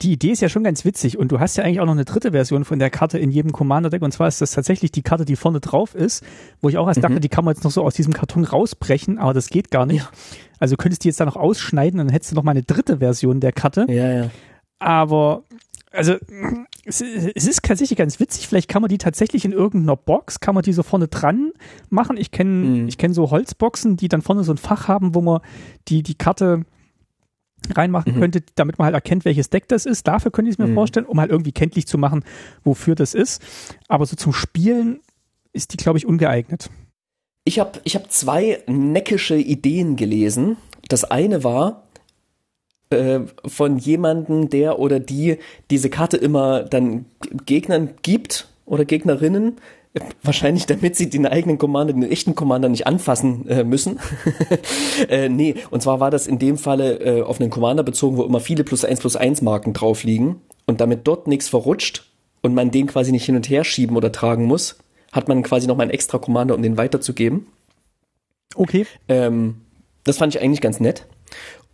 Die 0.00 0.12
Idee 0.12 0.30
ist 0.32 0.40
ja 0.40 0.48
schon 0.48 0.64
ganz 0.64 0.84
witzig 0.84 1.16
und 1.16 1.30
du 1.30 1.38
hast 1.38 1.56
ja 1.56 1.62
eigentlich 1.64 1.80
auch 1.80 1.84
noch 1.86 1.92
eine 1.92 2.04
dritte 2.04 2.32
Version 2.32 2.64
von 2.64 2.80
der 2.80 2.90
Karte 2.90 3.18
in 3.18 3.30
jedem 3.30 3.52
Commander-Deck 3.52 4.02
und 4.02 4.10
zwar 4.12 4.26
ist 4.26 4.40
das 4.40 4.50
tatsächlich 4.50 4.90
die 4.90 5.02
Karte, 5.02 5.24
die 5.24 5.36
vorne 5.36 5.60
drauf 5.60 5.94
ist, 5.94 6.24
wo 6.60 6.68
ich 6.68 6.76
auch 6.78 6.88
erst 6.88 7.04
dachte, 7.04 7.20
die 7.20 7.28
kann 7.28 7.44
man 7.44 7.54
jetzt 7.54 7.62
noch 7.62 7.70
so 7.70 7.84
aus 7.84 7.94
diesem 7.94 8.12
Karton 8.12 8.44
rausbrechen, 8.44 9.18
aber 9.18 9.32
das 9.32 9.48
geht 9.48 9.70
gar 9.70 9.86
nicht. 9.86 10.02
Ja. 10.02 10.10
Also 10.58 10.76
könntest 10.76 11.02
du 11.02 11.04
die 11.04 11.08
jetzt 11.10 11.20
da 11.20 11.24
noch 11.24 11.36
ausschneiden, 11.36 11.98
dann 11.98 12.08
hättest 12.08 12.32
du 12.32 12.34
noch 12.34 12.42
mal 12.42 12.50
eine 12.50 12.62
dritte 12.64 12.98
Version 12.98 13.38
der 13.38 13.52
Karte. 13.52 13.86
Ja, 13.88 14.10
ja. 14.12 14.30
Aber 14.80 15.44
also 15.92 16.14
es, 16.84 17.00
es 17.00 17.46
ist 17.46 17.62
tatsächlich 17.62 17.96
ganz 17.98 18.18
witzig. 18.18 18.48
Vielleicht 18.48 18.68
kann 18.68 18.82
man 18.82 18.88
die 18.88 18.98
tatsächlich 18.98 19.44
in 19.44 19.52
irgendeiner 19.52 19.96
Box, 19.96 20.40
kann 20.40 20.54
man 20.54 20.64
die 20.64 20.72
so 20.72 20.82
vorne 20.82 21.06
dran 21.06 21.52
machen. 21.90 22.16
Ich 22.16 22.30
kenne 22.32 22.50
Mhm. 22.50 22.88
ich 22.88 22.98
kenne 22.98 23.14
so 23.14 23.30
Holzboxen, 23.30 23.96
die 23.96 24.08
dann 24.08 24.22
vorne 24.22 24.42
so 24.42 24.52
ein 24.52 24.56
Fach 24.58 24.88
haben, 24.88 25.14
wo 25.14 25.20
man 25.20 25.40
die 25.88 26.02
die 26.02 26.14
Karte 26.16 26.64
reinmachen 27.74 28.14
Mhm. 28.16 28.20
könnte, 28.20 28.42
damit 28.54 28.78
man 28.78 28.86
halt 28.86 28.94
erkennt, 28.94 29.24
welches 29.24 29.50
Deck 29.50 29.68
das 29.68 29.86
ist. 29.86 30.06
Dafür 30.08 30.30
könnte 30.30 30.48
ich 30.50 30.54
es 30.54 30.58
mir 30.58 30.66
Mhm. 30.68 30.74
vorstellen, 30.74 31.06
um 31.06 31.20
halt 31.20 31.30
irgendwie 31.30 31.52
kenntlich 31.52 31.86
zu 31.86 31.98
machen, 31.98 32.24
wofür 32.64 32.94
das 32.94 33.14
ist. 33.14 33.42
Aber 33.88 34.06
so 34.06 34.16
zum 34.16 34.32
Spielen 34.32 35.00
ist 35.52 35.72
die, 35.72 35.76
glaube 35.76 35.98
ich, 35.98 36.06
ungeeignet. 36.06 36.70
Ich 37.44 37.58
habe 37.58 37.80
ich 37.84 37.94
hab 37.96 38.10
zwei 38.10 38.62
neckische 38.66 39.36
Ideen 39.36 39.96
gelesen. 39.96 40.56
Das 40.88 41.04
eine 41.04 41.44
war 41.44 41.82
äh, 42.90 43.20
von 43.46 43.78
jemandem, 43.78 44.50
der 44.50 44.78
oder 44.78 45.00
die 45.00 45.38
diese 45.70 45.88
Karte 45.88 46.18
immer 46.18 46.62
dann 46.62 47.06
Gegnern 47.46 47.94
gibt 48.02 48.48
oder 48.66 48.84
Gegnerinnen. 48.84 49.56
Wahrscheinlich, 50.22 50.66
damit 50.66 50.96
sie 50.96 51.10
den 51.10 51.26
eigenen 51.26 51.58
Commander, 51.58 51.92
den 51.92 52.10
echten 52.10 52.34
Commander 52.34 52.68
nicht 52.68 52.86
anfassen 52.86 53.46
äh, 53.48 53.64
müssen. 53.64 53.98
äh, 55.08 55.28
nee, 55.28 55.54
und 55.70 55.82
zwar 55.82 56.00
war 56.00 56.10
das 56.10 56.26
in 56.26 56.38
dem 56.38 56.56
Falle 56.56 56.98
äh, 57.00 57.22
auf 57.22 57.40
einen 57.40 57.50
Commander 57.50 57.82
bezogen, 57.82 58.16
wo 58.16 58.24
immer 58.24 58.40
viele 58.40 58.64
plus 58.64 58.84
eins 58.84 59.00
plus 59.00 59.16
eins 59.16 59.42
Marken 59.42 59.72
drauf 59.72 60.04
liegen. 60.04 60.40
Und 60.64 60.80
damit 60.80 61.06
dort 61.06 61.26
nichts 61.26 61.48
verrutscht 61.48 62.10
und 62.40 62.54
man 62.54 62.70
den 62.70 62.86
quasi 62.86 63.12
nicht 63.12 63.24
hin 63.26 63.36
und 63.36 63.48
her 63.48 63.64
schieben 63.64 63.96
oder 63.96 64.12
tragen 64.12 64.44
muss, 64.44 64.78
hat 65.10 65.28
man 65.28 65.42
quasi 65.42 65.66
noch 65.66 65.76
mal 65.76 65.82
einen 65.82 65.90
extra 65.90 66.18
Commander, 66.18 66.54
um 66.54 66.62
den 66.62 66.78
weiterzugeben. 66.78 67.46
Okay. 68.54 68.86
Ähm, 69.08 69.56
das 70.04 70.18
fand 70.18 70.34
ich 70.34 70.40
eigentlich 70.40 70.60
ganz 70.60 70.80
nett. 70.80 71.06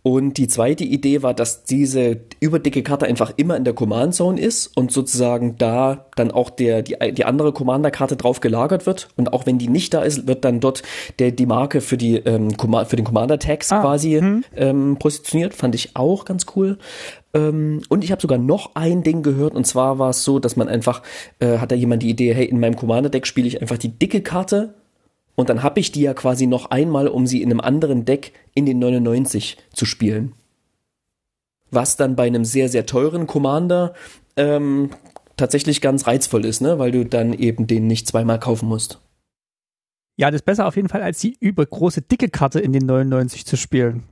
Und 0.09 0.37
die 0.37 0.47
zweite 0.47 0.83
Idee 0.83 1.21
war, 1.21 1.35
dass 1.35 1.65
diese 1.65 2.21
überdicke 2.39 2.81
Karte 2.81 3.05
einfach 3.05 3.31
immer 3.37 3.55
in 3.55 3.63
der 3.63 3.75
Command 3.75 4.15
Zone 4.15 4.41
ist 4.41 4.75
und 4.75 4.91
sozusagen 4.91 5.55
da 5.59 6.07
dann 6.15 6.31
auch 6.31 6.49
der, 6.49 6.81
die, 6.81 6.95
die 7.13 7.25
andere 7.25 7.53
Commander-Karte 7.53 8.17
drauf 8.17 8.39
gelagert 8.39 8.87
wird. 8.87 9.09
Und 9.17 9.31
auch 9.33 9.45
wenn 9.45 9.59
die 9.59 9.67
nicht 9.67 9.93
da 9.93 10.01
ist, 10.01 10.27
wird 10.27 10.45
dann 10.45 10.61
dort 10.61 10.81
der, 11.19 11.29
die 11.29 11.45
Marke 11.45 11.79
für, 11.79 11.95
die, 11.95 12.15
ähm, 12.15 12.49
für 12.87 12.95
den 12.95 13.05
Commander-Tags 13.05 13.71
Ah, 13.71 13.81
quasi 13.81 14.19
ähm, 14.55 14.97
positioniert. 14.97 15.53
Fand 15.53 15.75
ich 15.75 15.95
auch 15.95 16.25
ganz 16.25 16.47
cool. 16.55 16.79
Ähm, 17.35 17.83
und 17.89 18.03
ich 18.03 18.11
habe 18.11 18.19
sogar 18.19 18.39
noch 18.39 18.71
ein 18.73 19.03
Ding 19.03 19.21
gehört, 19.21 19.53
und 19.53 19.67
zwar 19.67 19.99
war 19.99 20.09
es 20.09 20.23
so, 20.23 20.39
dass 20.39 20.55
man 20.55 20.67
einfach, 20.67 21.03
äh, 21.37 21.59
hat 21.59 21.69
da 21.69 21.75
jemand 21.75 22.01
die 22.01 22.09
Idee, 22.09 22.33
hey, 22.33 22.45
in 22.45 22.59
meinem 22.59 22.75
Commander-Deck 22.75 23.27
spiele 23.27 23.47
ich 23.47 23.61
einfach 23.61 23.77
die 23.77 23.89
dicke 23.89 24.21
Karte 24.21 24.73
und 25.39 25.47
dann 25.47 25.63
habe 25.63 25.79
ich 25.79 25.93
die 25.93 26.01
ja 26.01 26.13
quasi 26.13 26.47
noch 26.47 26.69
einmal, 26.69 27.07
um 27.07 27.25
sie 27.25 27.41
in 27.41 27.49
einem 27.49 27.61
anderen 27.61 28.03
Deck 28.03 28.33
in 28.55 28.65
den 28.65 28.77
99 28.77 29.55
zu 29.71 29.85
spielen. 29.85 30.33
Was 31.71 31.95
dann 31.95 32.17
bei 32.17 32.27
einem 32.27 32.43
sehr, 32.43 32.67
sehr 32.67 32.85
teuren 32.85 33.25
Commander 33.25 33.93
ähm, 34.35 34.89
tatsächlich 35.37 35.79
ganz 35.79 36.07
reizvoll 36.07 36.43
ist, 36.43 36.59
ne? 36.59 36.77
weil 36.77 36.91
du 36.91 37.05
dann 37.05 37.31
eben 37.31 37.67
den 37.67 37.87
nicht 37.87 38.05
zweimal 38.05 38.37
kaufen 38.37 38.67
musst. 38.67 38.99
Ja, 40.17 40.29
das 40.29 40.41
ist 40.41 40.45
besser 40.45 40.67
auf 40.67 40.75
jeden 40.75 40.89
Fall, 40.89 41.03
als 41.03 41.19
die 41.19 41.37
übergroße 41.39 42.01
dicke 42.01 42.27
Karte 42.27 42.59
in 42.59 42.73
den 42.73 42.85
99 42.85 43.45
zu 43.45 43.55
spielen. 43.55 44.03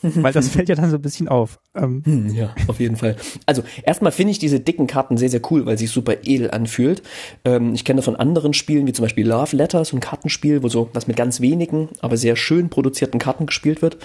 Weil 0.02 0.32
das 0.32 0.48
fällt 0.48 0.68
ja 0.68 0.76
dann 0.76 0.90
so 0.90 0.96
ein 0.96 1.02
bisschen 1.02 1.28
auf. 1.28 1.58
Ähm, 1.74 2.02
Hm, 2.04 2.34
ja, 2.34 2.54
auf 2.68 2.78
jeden 2.78 2.96
Fall. 2.96 3.16
Also 3.46 3.62
erstmal 3.82 4.12
finde 4.12 4.30
ich 4.30 4.38
diese 4.38 4.60
dicken 4.60 4.86
Karten 4.86 5.16
sehr, 5.16 5.28
sehr 5.28 5.40
cool, 5.50 5.66
weil 5.66 5.76
sich 5.76 5.90
super 5.90 6.18
edel 6.22 6.50
anfühlt. 6.52 7.02
Ähm, 7.44 7.74
ich 7.74 7.84
kenne 7.84 8.02
von 8.02 8.14
anderen 8.14 8.54
Spielen, 8.54 8.86
wie 8.86 8.92
zum 8.92 9.04
Beispiel 9.04 9.26
Love 9.26 9.56
Letters, 9.56 9.88
so 9.88 9.96
ein 9.96 10.00
Kartenspiel, 10.00 10.62
wo 10.62 10.68
so 10.68 10.88
das 10.92 11.08
mit 11.08 11.16
ganz 11.16 11.40
wenigen, 11.40 11.88
aber 12.00 12.16
sehr 12.16 12.36
schön 12.36 12.68
produzierten 12.68 13.18
Karten 13.18 13.46
gespielt 13.46 13.82
wird. 13.82 13.98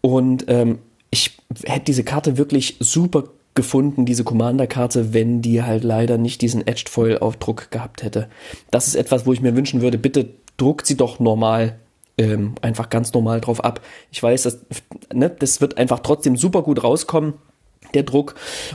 Und 0.00 0.46
ähm, 0.48 0.78
ich 1.10 1.36
hätte 1.64 1.84
diese 1.84 2.02
Karte 2.02 2.36
wirklich 2.36 2.76
super 2.80 3.24
gefunden, 3.54 4.06
diese 4.06 4.24
Commander-Karte, 4.24 5.12
wenn 5.12 5.42
die 5.42 5.62
halt 5.62 5.84
leider 5.84 6.18
nicht 6.18 6.40
diesen 6.40 6.66
Edged 6.66 6.88
Foil-Aufdruck 6.88 7.70
gehabt 7.70 8.02
hätte. 8.02 8.28
Das 8.70 8.88
ist 8.88 8.94
etwas, 8.94 9.26
wo 9.26 9.32
ich 9.32 9.40
mir 9.42 9.54
wünschen 9.54 9.82
würde, 9.82 9.98
bitte 9.98 10.30
druckt 10.56 10.86
sie 10.86 10.96
doch 10.96 11.20
normal 11.20 11.78
ähm, 12.18 12.54
einfach 12.60 12.90
ganz 12.90 13.12
normal 13.12 13.40
drauf 13.40 13.64
ab. 13.64 13.80
Ich 14.10 14.22
weiß, 14.22 14.42
das, 14.42 14.60
ne, 15.12 15.30
das 15.30 15.60
wird 15.60 15.78
einfach 15.78 16.00
trotzdem 16.00 16.36
super 16.36 16.62
gut 16.62 16.82
rauskommen, 16.82 17.34
der 17.94 18.02
Druck. 18.02 18.34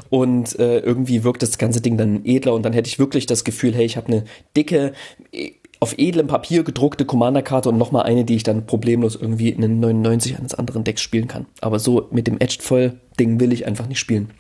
Und 0.10 0.58
äh, 0.60 0.80
irgendwie 0.80 1.24
wirkt 1.24 1.44
das 1.44 1.58
ganze 1.58 1.82
Ding 1.82 1.98
dann 1.98 2.26
edler 2.26 2.54
und 2.54 2.64
dann 2.64 2.74
hätte 2.74 2.88
ich 2.88 3.00
wirklich 3.00 3.26
das 3.26 3.44
Gefühl, 3.44 3.74
hey, 3.74 3.86
ich 3.86 3.98
habe 3.98 4.08
eine 4.08 4.24
dicke, 4.56 4.94
eh, 5.32 5.54
auf 5.80 5.94
edlem 5.98 6.28
Papier 6.28 6.64
gedruckte 6.64 7.06
Commander-Karte 7.06 7.70
und 7.70 7.78
nochmal 7.78 8.04
eine, 8.04 8.26
die 8.26 8.36
ich 8.36 8.44
dann 8.44 8.66
problemlos 8.66 9.16
irgendwie 9.16 9.50
in 9.50 9.62
den 9.62 9.80
99 9.80 10.38
eines 10.38 10.56
anderen 10.56 10.84
Decks 10.84 11.02
spielen 11.02 11.28
kann. 11.28 11.46
Aber 11.62 11.78
so 11.78 12.08
mit 12.10 12.26
dem 12.26 12.40
Edged 12.40 12.64
Voll-Ding 12.64 13.40
will 13.40 13.54
ich 13.54 13.68
einfach 13.68 13.88
nicht 13.88 14.00
spielen. 14.00 14.32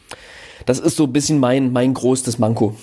Das 0.66 0.80
ist 0.80 0.98
so 0.98 1.04
ein 1.04 1.14
bisschen 1.14 1.40
mein, 1.40 1.72
mein 1.72 1.94
größtes 1.94 2.40
Manko. 2.40 2.76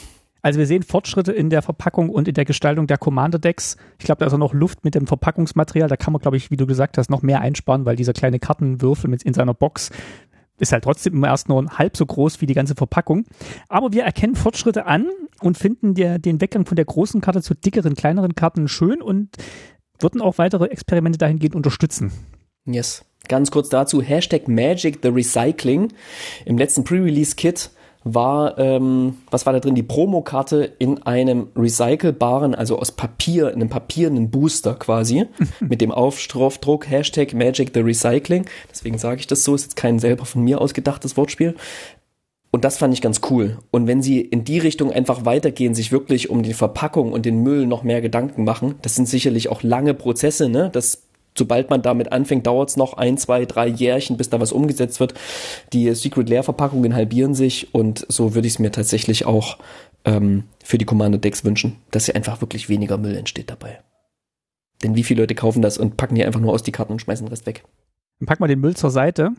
Also 0.44 0.58
wir 0.58 0.66
sehen 0.66 0.82
Fortschritte 0.82 1.32
in 1.32 1.48
der 1.48 1.62
Verpackung 1.62 2.10
und 2.10 2.28
in 2.28 2.34
der 2.34 2.44
Gestaltung 2.44 2.86
der 2.86 2.98
Commander-Decks. 2.98 3.78
Ich 3.98 4.04
glaube, 4.04 4.18
da 4.18 4.26
ist 4.26 4.34
auch 4.34 4.38
noch 4.38 4.52
Luft 4.52 4.84
mit 4.84 4.94
dem 4.94 5.06
Verpackungsmaterial. 5.06 5.88
Da 5.88 5.96
kann 5.96 6.12
man, 6.12 6.20
glaube 6.20 6.36
ich, 6.36 6.50
wie 6.50 6.58
du 6.58 6.66
gesagt 6.66 6.98
hast, 6.98 7.08
noch 7.08 7.22
mehr 7.22 7.40
einsparen, 7.40 7.86
weil 7.86 7.96
dieser 7.96 8.12
kleine 8.12 8.38
Kartenwürfel 8.38 9.08
mit 9.08 9.22
in 9.22 9.32
seiner 9.32 9.54
Box 9.54 9.88
ist 10.58 10.72
halt 10.72 10.84
trotzdem 10.84 11.14
immer 11.14 11.28
erst 11.28 11.48
nur 11.48 11.64
halb 11.78 11.96
so 11.96 12.04
groß 12.04 12.42
wie 12.42 12.46
die 12.46 12.52
ganze 12.52 12.74
Verpackung. 12.74 13.24
Aber 13.70 13.94
wir 13.94 14.04
erkennen 14.04 14.34
Fortschritte 14.34 14.84
an 14.84 15.08
und 15.40 15.56
finden 15.56 15.94
der, 15.94 16.18
den 16.18 16.42
Weggang 16.42 16.66
von 16.66 16.76
der 16.76 16.84
großen 16.84 17.22
Karte 17.22 17.40
zu 17.40 17.54
dickeren, 17.54 17.94
kleineren 17.94 18.34
Karten 18.34 18.68
schön 18.68 19.00
und 19.00 19.30
würden 19.98 20.20
auch 20.20 20.36
weitere 20.36 20.66
Experimente 20.66 21.16
dahingehend 21.16 21.54
unterstützen. 21.54 22.12
Yes. 22.66 23.06
Ganz 23.28 23.50
kurz 23.50 23.70
dazu, 23.70 24.02
Hashtag 24.02 24.46
Magic 24.46 24.98
the 25.02 25.08
Recycling. 25.08 25.94
Im 26.44 26.58
letzten 26.58 26.84
Pre-Release-Kit 26.84 27.70
war, 28.04 28.58
ähm, 28.58 29.16
was 29.30 29.46
war 29.46 29.52
da 29.54 29.60
drin? 29.60 29.74
Die 29.74 29.82
Promokarte 29.82 30.72
in 30.78 31.02
einem 31.02 31.48
recycelbaren, 31.56 32.54
also 32.54 32.78
aus 32.78 32.92
Papier, 32.92 33.48
in 33.48 33.56
einem 33.56 33.70
papierenden 33.70 34.30
Booster 34.30 34.74
quasi, 34.74 35.24
mit 35.60 35.80
dem 35.80 35.90
Aufdruck 35.90 36.88
Hashtag 36.88 37.32
Magic 37.32 37.70
the 37.74 37.80
Recycling. 37.80 38.44
Deswegen 38.70 38.98
sage 38.98 39.20
ich 39.20 39.26
das 39.26 39.44
so, 39.44 39.54
ist 39.54 39.62
jetzt 39.62 39.76
kein 39.76 39.98
selber 39.98 40.26
von 40.26 40.42
mir 40.42 40.60
ausgedachtes 40.60 41.16
Wortspiel. 41.16 41.54
Und 42.54 42.64
das 42.64 42.76
fand 42.76 42.94
ich 42.94 43.02
ganz 43.02 43.20
cool. 43.30 43.58
Und 43.72 43.88
wenn 43.88 44.00
sie 44.00 44.20
in 44.20 44.44
die 44.44 44.60
Richtung 44.60 44.92
einfach 44.92 45.24
weitergehen, 45.24 45.74
sich 45.74 45.90
wirklich 45.90 46.30
um 46.30 46.44
die 46.44 46.54
Verpackung 46.54 47.10
und 47.10 47.26
den 47.26 47.42
Müll 47.42 47.66
noch 47.66 47.82
mehr 47.82 48.00
Gedanken 48.00 48.44
machen, 48.44 48.76
das 48.82 48.94
sind 48.94 49.08
sicherlich 49.08 49.48
auch 49.48 49.64
lange 49.64 49.92
Prozesse, 49.92 50.48
ne? 50.48 50.70
Das 50.72 51.03
sobald 51.36 51.70
man 51.70 51.82
damit 51.82 52.12
anfängt, 52.12 52.46
dauert 52.46 52.70
es 52.70 52.76
noch 52.76 52.94
ein, 52.94 53.18
zwei, 53.18 53.44
drei 53.44 53.66
Jährchen, 53.66 54.16
bis 54.16 54.30
da 54.30 54.40
was 54.40 54.52
umgesetzt 54.52 55.00
wird. 55.00 55.14
Die 55.72 55.92
Secret 55.94 56.28
Lair 56.28 56.42
Verpackungen 56.42 56.94
halbieren 56.94 57.34
sich 57.34 57.74
und 57.74 58.06
so 58.08 58.34
würde 58.34 58.46
ich 58.46 58.54
es 58.54 58.58
mir 58.58 58.72
tatsächlich 58.72 59.26
auch 59.26 59.58
ähm, 60.04 60.44
für 60.62 60.78
die 60.78 60.84
Commander 60.84 61.18
Decks 61.18 61.44
wünschen, 61.44 61.76
dass 61.90 62.06
hier 62.06 62.16
einfach 62.16 62.40
wirklich 62.40 62.68
weniger 62.68 62.98
Müll 62.98 63.16
entsteht 63.16 63.50
dabei. 63.50 63.80
Denn 64.82 64.94
wie 64.94 65.02
viele 65.02 65.22
Leute 65.22 65.34
kaufen 65.34 65.62
das 65.62 65.78
und 65.78 65.96
packen 65.96 66.14
die 66.14 66.24
einfach 66.24 66.40
nur 66.40 66.52
aus 66.52 66.62
die 66.62 66.72
Karten 66.72 66.92
und 66.92 67.00
schmeißen 67.00 67.26
den 67.26 67.30
Rest 67.30 67.46
weg? 67.46 67.64
Dann 68.20 68.26
packen 68.26 68.42
wir 68.42 68.48
den 68.48 68.60
Müll 68.60 68.76
zur 68.76 68.90
Seite 68.90 69.30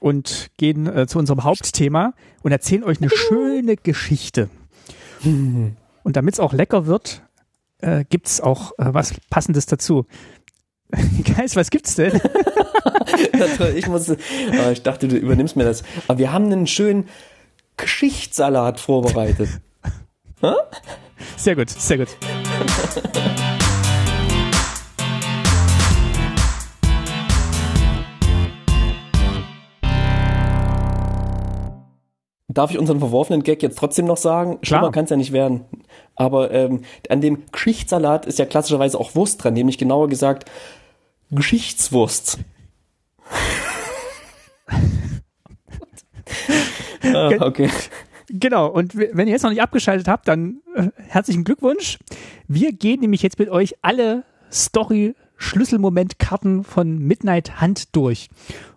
und 0.00 0.50
gehen 0.56 0.86
äh, 0.86 1.06
zu 1.06 1.18
unserem 1.18 1.44
Hauptthema 1.44 2.14
und 2.42 2.52
erzählen 2.52 2.84
euch 2.84 3.00
eine 3.00 3.10
schöne 3.10 3.76
Geschichte. 3.76 4.48
Und 6.04 6.16
damit 6.16 6.34
es 6.34 6.40
auch 6.40 6.52
lecker 6.52 6.84
wird, 6.84 7.22
äh, 7.78 8.04
gibt 8.04 8.26
es 8.26 8.40
auch 8.40 8.72
äh, 8.72 8.92
was 8.92 9.14
Passendes 9.30 9.64
dazu. 9.64 10.06
Geist, 11.36 11.56
was 11.56 11.70
gibt's 11.70 11.94
denn? 11.96 12.12
ich, 13.76 13.86
musste, 13.88 14.16
oh, 14.52 14.70
ich 14.70 14.82
dachte, 14.82 15.08
du 15.08 15.16
übernimmst 15.16 15.56
mir 15.56 15.64
das. 15.64 15.82
Aber 16.08 16.18
wir 16.18 16.32
haben 16.32 16.46
einen 16.46 16.66
schönen 16.66 17.08
Geschichtssalat 17.76 18.80
vorbereitet. 18.80 19.48
sehr 21.36 21.56
gut, 21.56 21.70
sehr 21.70 21.98
gut. 21.98 22.08
Darf 32.46 32.70
ich 32.70 32.78
unseren 32.78 33.00
verworfenen 33.00 33.42
Gag 33.42 33.64
jetzt 33.64 33.76
trotzdem 33.78 34.04
noch 34.04 34.16
sagen? 34.16 34.58
Schlimmer 34.62 34.92
kann 34.92 35.04
es 35.04 35.10
ja 35.10 35.16
nicht 35.16 35.32
werden. 35.32 35.64
Aber 36.14 36.52
ähm, 36.52 36.82
an 37.08 37.20
dem 37.20 37.42
Geschichtssalat 37.50 38.26
ist 38.26 38.38
ja 38.38 38.46
klassischerweise 38.46 39.00
auch 39.00 39.16
Wurst 39.16 39.42
dran, 39.42 39.54
nämlich 39.54 39.76
genauer 39.76 40.08
gesagt 40.08 40.48
Geschichtswurst. 41.30 42.38
ah, 47.02 47.30
okay. 47.40 47.70
Genau, 48.28 48.68
und 48.68 48.96
wenn 48.96 49.26
ihr 49.26 49.32
jetzt 49.32 49.42
noch 49.42 49.50
nicht 49.50 49.62
abgeschaltet 49.62 50.08
habt, 50.08 50.28
dann 50.28 50.62
äh, 50.74 50.88
herzlichen 50.96 51.44
Glückwunsch. 51.44 51.98
Wir 52.48 52.72
gehen 52.72 53.00
nämlich 53.00 53.20
jetzt 53.22 53.38
mit 53.38 53.50
euch 53.50 53.74
alle 53.82 54.24
Story-Schlüsselmoment-Karten 54.50 56.64
von 56.64 56.98
Midnight 56.98 57.60
Hand 57.60 57.94
durch 57.94 58.30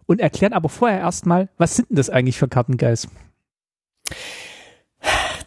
und 0.06 0.20
erklären 0.20 0.52
aber 0.54 0.70
vorher 0.70 1.00
erstmal, 1.00 1.50
was 1.58 1.76
sind 1.76 1.90
denn 1.90 1.98
das 1.98 2.10
eigentlich 2.10 2.38
für 2.38 2.48
Karten, 2.48 2.78
Guys? 2.78 3.08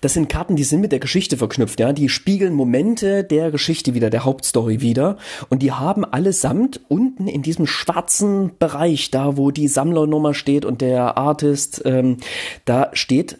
Das 0.00 0.14
sind 0.14 0.28
Karten, 0.28 0.56
die 0.56 0.64
sind 0.64 0.80
mit 0.80 0.92
der 0.92 0.98
Geschichte 0.98 1.36
verknüpft, 1.36 1.78
ja. 1.78 1.92
Die 1.92 2.08
spiegeln 2.08 2.54
Momente 2.54 3.22
der 3.24 3.50
Geschichte 3.50 3.94
wieder, 3.94 4.10
der 4.10 4.24
Hauptstory 4.24 4.80
wieder. 4.80 5.18
Und 5.48 5.62
die 5.62 5.72
haben 5.72 6.04
allesamt 6.04 6.80
unten 6.88 7.28
in 7.28 7.42
diesem 7.42 7.66
schwarzen 7.66 8.52
Bereich, 8.58 9.10
da 9.10 9.36
wo 9.36 9.50
die 9.50 9.68
Sammlernummer 9.68 10.34
steht 10.34 10.64
und 10.64 10.80
der 10.80 11.18
Artist, 11.18 11.82
ähm, 11.84 12.16
da 12.64 12.90
steht 12.94 13.38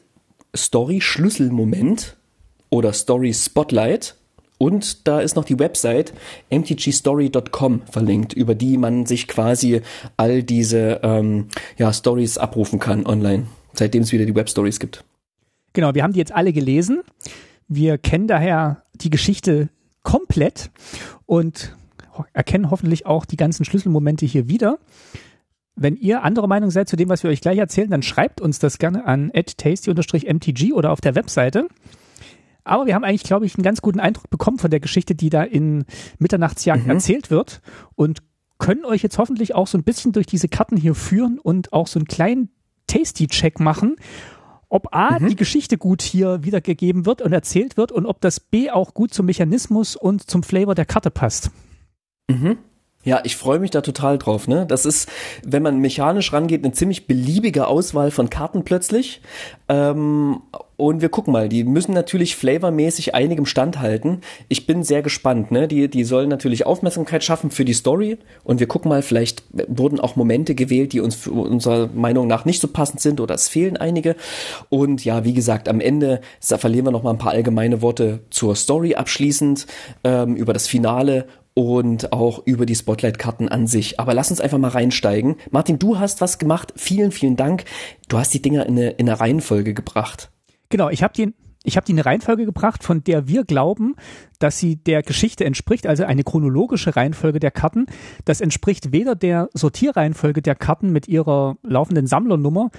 Story 0.54 1.00
Schlüsselmoment 1.00 2.16
oder 2.68 2.92
Story 2.92 3.32
Spotlight. 3.32 4.16
Und 4.58 5.08
da 5.08 5.20
ist 5.20 5.36
noch 5.36 5.44
die 5.46 5.58
Website 5.58 6.12
mtgstory.com 6.50 7.80
verlinkt, 7.90 8.34
über 8.34 8.54
die 8.54 8.76
man 8.76 9.06
sich 9.06 9.26
quasi 9.26 9.80
all 10.18 10.42
diese 10.42 11.00
ähm, 11.02 11.48
ja, 11.78 11.90
Stories 11.94 12.36
abrufen 12.36 12.78
kann 12.78 13.06
online, 13.06 13.46
seitdem 13.72 14.02
es 14.02 14.12
wieder 14.12 14.26
die 14.26 14.34
Webstories 14.34 14.78
gibt. 14.78 15.02
Genau, 15.72 15.94
wir 15.94 16.02
haben 16.02 16.12
die 16.12 16.18
jetzt 16.18 16.32
alle 16.32 16.52
gelesen. 16.52 17.00
Wir 17.68 17.98
kennen 17.98 18.26
daher 18.26 18.82
die 18.94 19.10
Geschichte 19.10 19.68
komplett 20.02 20.70
und 21.26 21.76
erkennen 22.32 22.70
hoffentlich 22.70 23.06
auch 23.06 23.24
die 23.24 23.36
ganzen 23.36 23.64
Schlüsselmomente 23.64 24.26
hier 24.26 24.48
wieder. 24.48 24.78
Wenn 25.76 25.96
ihr 25.96 26.22
anderer 26.22 26.46
Meinung 26.46 26.70
seid 26.70 26.88
zu 26.88 26.96
dem, 26.96 27.08
was 27.08 27.22
wir 27.22 27.30
euch 27.30 27.40
gleich 27.40 27.58
erzählen, 27.58 27.90
dann 27.90 28.02
schreibt 28.02 28.40
uns 28.40 28.58
das 28.58 28.78
gerne 28.78 29.06
an 29.06 29.30
tasty-mtg 29.32 30.72
oder 30.72 30.90
auf 30.90 31.00
der 31.00 31.14
Webseite. 31.14 31.68
Aber 32.64 32.86
wir 32.86 32.94
haben 32.94 33.04
eigentlich, 33.04 33.22
glaube 33.22 33.46
ich, 33.46 33.54
einen 33.54 33.64
ganz 33.64 33.80
guten 33.80 34.00
Eindruck 34.00 34.28
bekommen 34.28 34.58
von 34.58 34.70
der 34.70 34.80
Geschichte, 34.80 35.14
die 35.14 35.30
da 35.30 35.42
in 35.42 35.84
Mitternachtsjagd 36.18 36.84
mhm. 36.84 36.90
erzählt 36.90 37.30
wird 37.30 37.62
und 37.94 38.20
können 38.58 38.84
euch 38.84 39.02
jetzt 39.02 39.16
hoffentlich 39.16 39.54
auch 39.54 39.66
so 39.66 39.78
ein 39.78 39.84
bisschen 39.84 40.12
durch 40.12 40.26
diese 40.26 40.48
Karten 40.48 40.76
hier 40.76 40.94
führen 40.94 41.38
und 41.38 41.72
auch 41.72 41.86
so 41.86 41.98
einen 41.98 42.06
kleinen 42.06 42.50
Tasty-Check 42.86 43.58
machen, 43.60 43.96
ob 44.70 44.94
A, 44.94 45.18
mhm. 45.18 45.28
die 45.28 45.36
Geschichte 45.36 45.76
gut 45.76 46.00
hier 46.00 46.42
wiedergegeben 46.44 47.04
wird 47.04 47.20
und 47.20 47.32
erzählt 47.32 47.76
wird 47.76 47.92
und 47.92 48.06
ob 48.06 48.20
das 48.22 48.40
B 48.40 48.70
auch 48.70 48.94
gut 48.94 49.12
zum 49.12 49.26
Mechanismus 49.26 49.96
und 49.96 50.30
zum 50.30 50.42
Flavor 50.42 50.74
der 50.74 50.86
Karte 50.86 51.10
passt. 51.10 51.50
Mhm. 52.30 52.56
Ja, 53.02 53.20
ich 53.24 53.36
freue 53.36 53.58
mich 53.58 53.70
da 53.70 53.80
total 53.80 54.18
drauf. 54.18 54.46
Ne? 54.46 54.66
Das 54.66 54.84
ist, 54.84 55.10
wenn 55.42 55.62
man 55.62 55.78
mechanisch 55.78 56.32
rangeht, 56.32 56.62
eine 56.64 56.72
ziemlich 56.72 57.06
beliebige 57.06 57.66
Auswahl 57.66 58.10
von 58.10 58.28
Karten 58.28 58.62
plötzlich. 58.64 59.22
Ähm, 59.68 60.42
und 60.80 61.02
wir 61.02 61.10
gucken 61.10 61.32
mal, 61.32 61.50
die 61.50 61.62
müssen 61.62 61.92
natürlich 61.92 62.36
flavormäßig 62.36 63.14
einigem 63.14 63.44
standhalten. 63.44 64.22
Ich 64.48 64.66
bin 64.66 64.82
sehr 64.82 65.02
gespannt. 65.02 65.50
Ne? 65.50 65.68
Die, 65.68 65.88
die 65.88 66.04
sollen 66.04 66.30
natürlich 66.30 66.64
Aufmerksamkeit 66.64 67.22
schaffen 67.22 67.50
für 67.50 67.66
die 67.66 67.74
Story. 67.74 68.16
Und 68.44 68.60
wir 68.60 68.66
gucken 68.66 68.88
mal, 68.88 69.02
vielleicht 69.02 69.44
wurden 69.68 70.00
auch 70.00 70.16
Momente 70.16 70.54
gewählt, 70.54 70.94
die 70.94 71.00
uns 71.00 71.26
unserer 71.26 71.88
Meinung 71.88 72.26
nach 72.26 72.46
nicht 72.46 72.62
so 72.62 72.68
passend 72.68 73.00
sind 73.00 73.20
oder 73.20 73.34
es 73.34 73.48
fehlen 73.48 73.76
einige. 73.76 74.16
Und 74.70 75.04
ja, 75.04 75.24
wie 75.24 75.34
gesagt, 75.34 75.68
am 75.68 75.80
Ende 75.80 76.22
verlieren 76.40 76.86
wir 76.86 76.92
noch 76.92 77.02
mal 77.02 77.10
ein 77.10 77.18
paar 77.18 77.32
allgemeine 77.32 77.82
Worte 77.82 78.20
zur 78.30 78.56
Story 78.56 78.94
abschließend, 78.94 79.66
ähm, 80.02 80.34
über 80.34 80.54
das 80.54 80.66
Finale 80.66 81.26
und 81.52 82.12
auch 82.12 82.40
über 82.46 82.64
die 82.64 82.74
Spotlight-Karten 82.74 83.48
an 83.48 83.66
sich. 83.66 84.00
Aber 84.00 84.14
lass 84.14 84.30
uns 84.30 84.40
einfach 84.40 84.56
mal 84.56 84.68
reinsteigen. 84.68 85.36
Martin, 85.50 85.78
du 85.78 85.98
hast 85.98 86.22
was 86.22 86.38
gemacht. 86.38 86.72
Vielen, 86.76 87.12
vielen 87.12 87.36
Dank. 87.36 87.64
Du 88.08 88.16
hast 88.16 88.32
die 88.32 88.40
Dinger 88.40 88.64
in 88.64 88.78
eine, 88.78 88.90
in 88.92 89.08
eine 89.08 89.20
Reihenfolge 89.20 89.74
gebracht. 89.74 90.30
Genau, 90.70 90.88
ich 90.88 91.02
habe 91.02 91.12
die, 91.12 91.34
ich 91.64 91.76
hab 91.76 91.84
die 91.84 91.92
in 91.92 91.98
eine 91.98 92.06
Reihenfolge 92.06 92.46
gebracht, 92.46 92.84
von 92.84 93.04
der 93.04 93.28
wir 93.28 93.44
glauben, 93.44 93.96
dass 94.38 94.58
sie 94.58 94.76
der 94.76 95.02
Geschichte 95.02 95.44
entspricht, 95.44 95.86
also 95.86 96.04
eine 96.04 96.24
chronologische 96.24 96.96
Reihenfolge 96.96 97.40
der 97.40 97.50
Karten. 97.50 97.86
Das 98.24 98.40
entspricht 98.40 98.92
weder 98.92 99.14
der 99.14 99.50
Sortierreihenfolge 99.52 100.42
der 100.42 100.54
Karten 100.54 100.90
mit 100.92 101.08
ihrer 101.08 101.56
laufenden 101.62 102.06
Sammlernummer, 102.06 102.70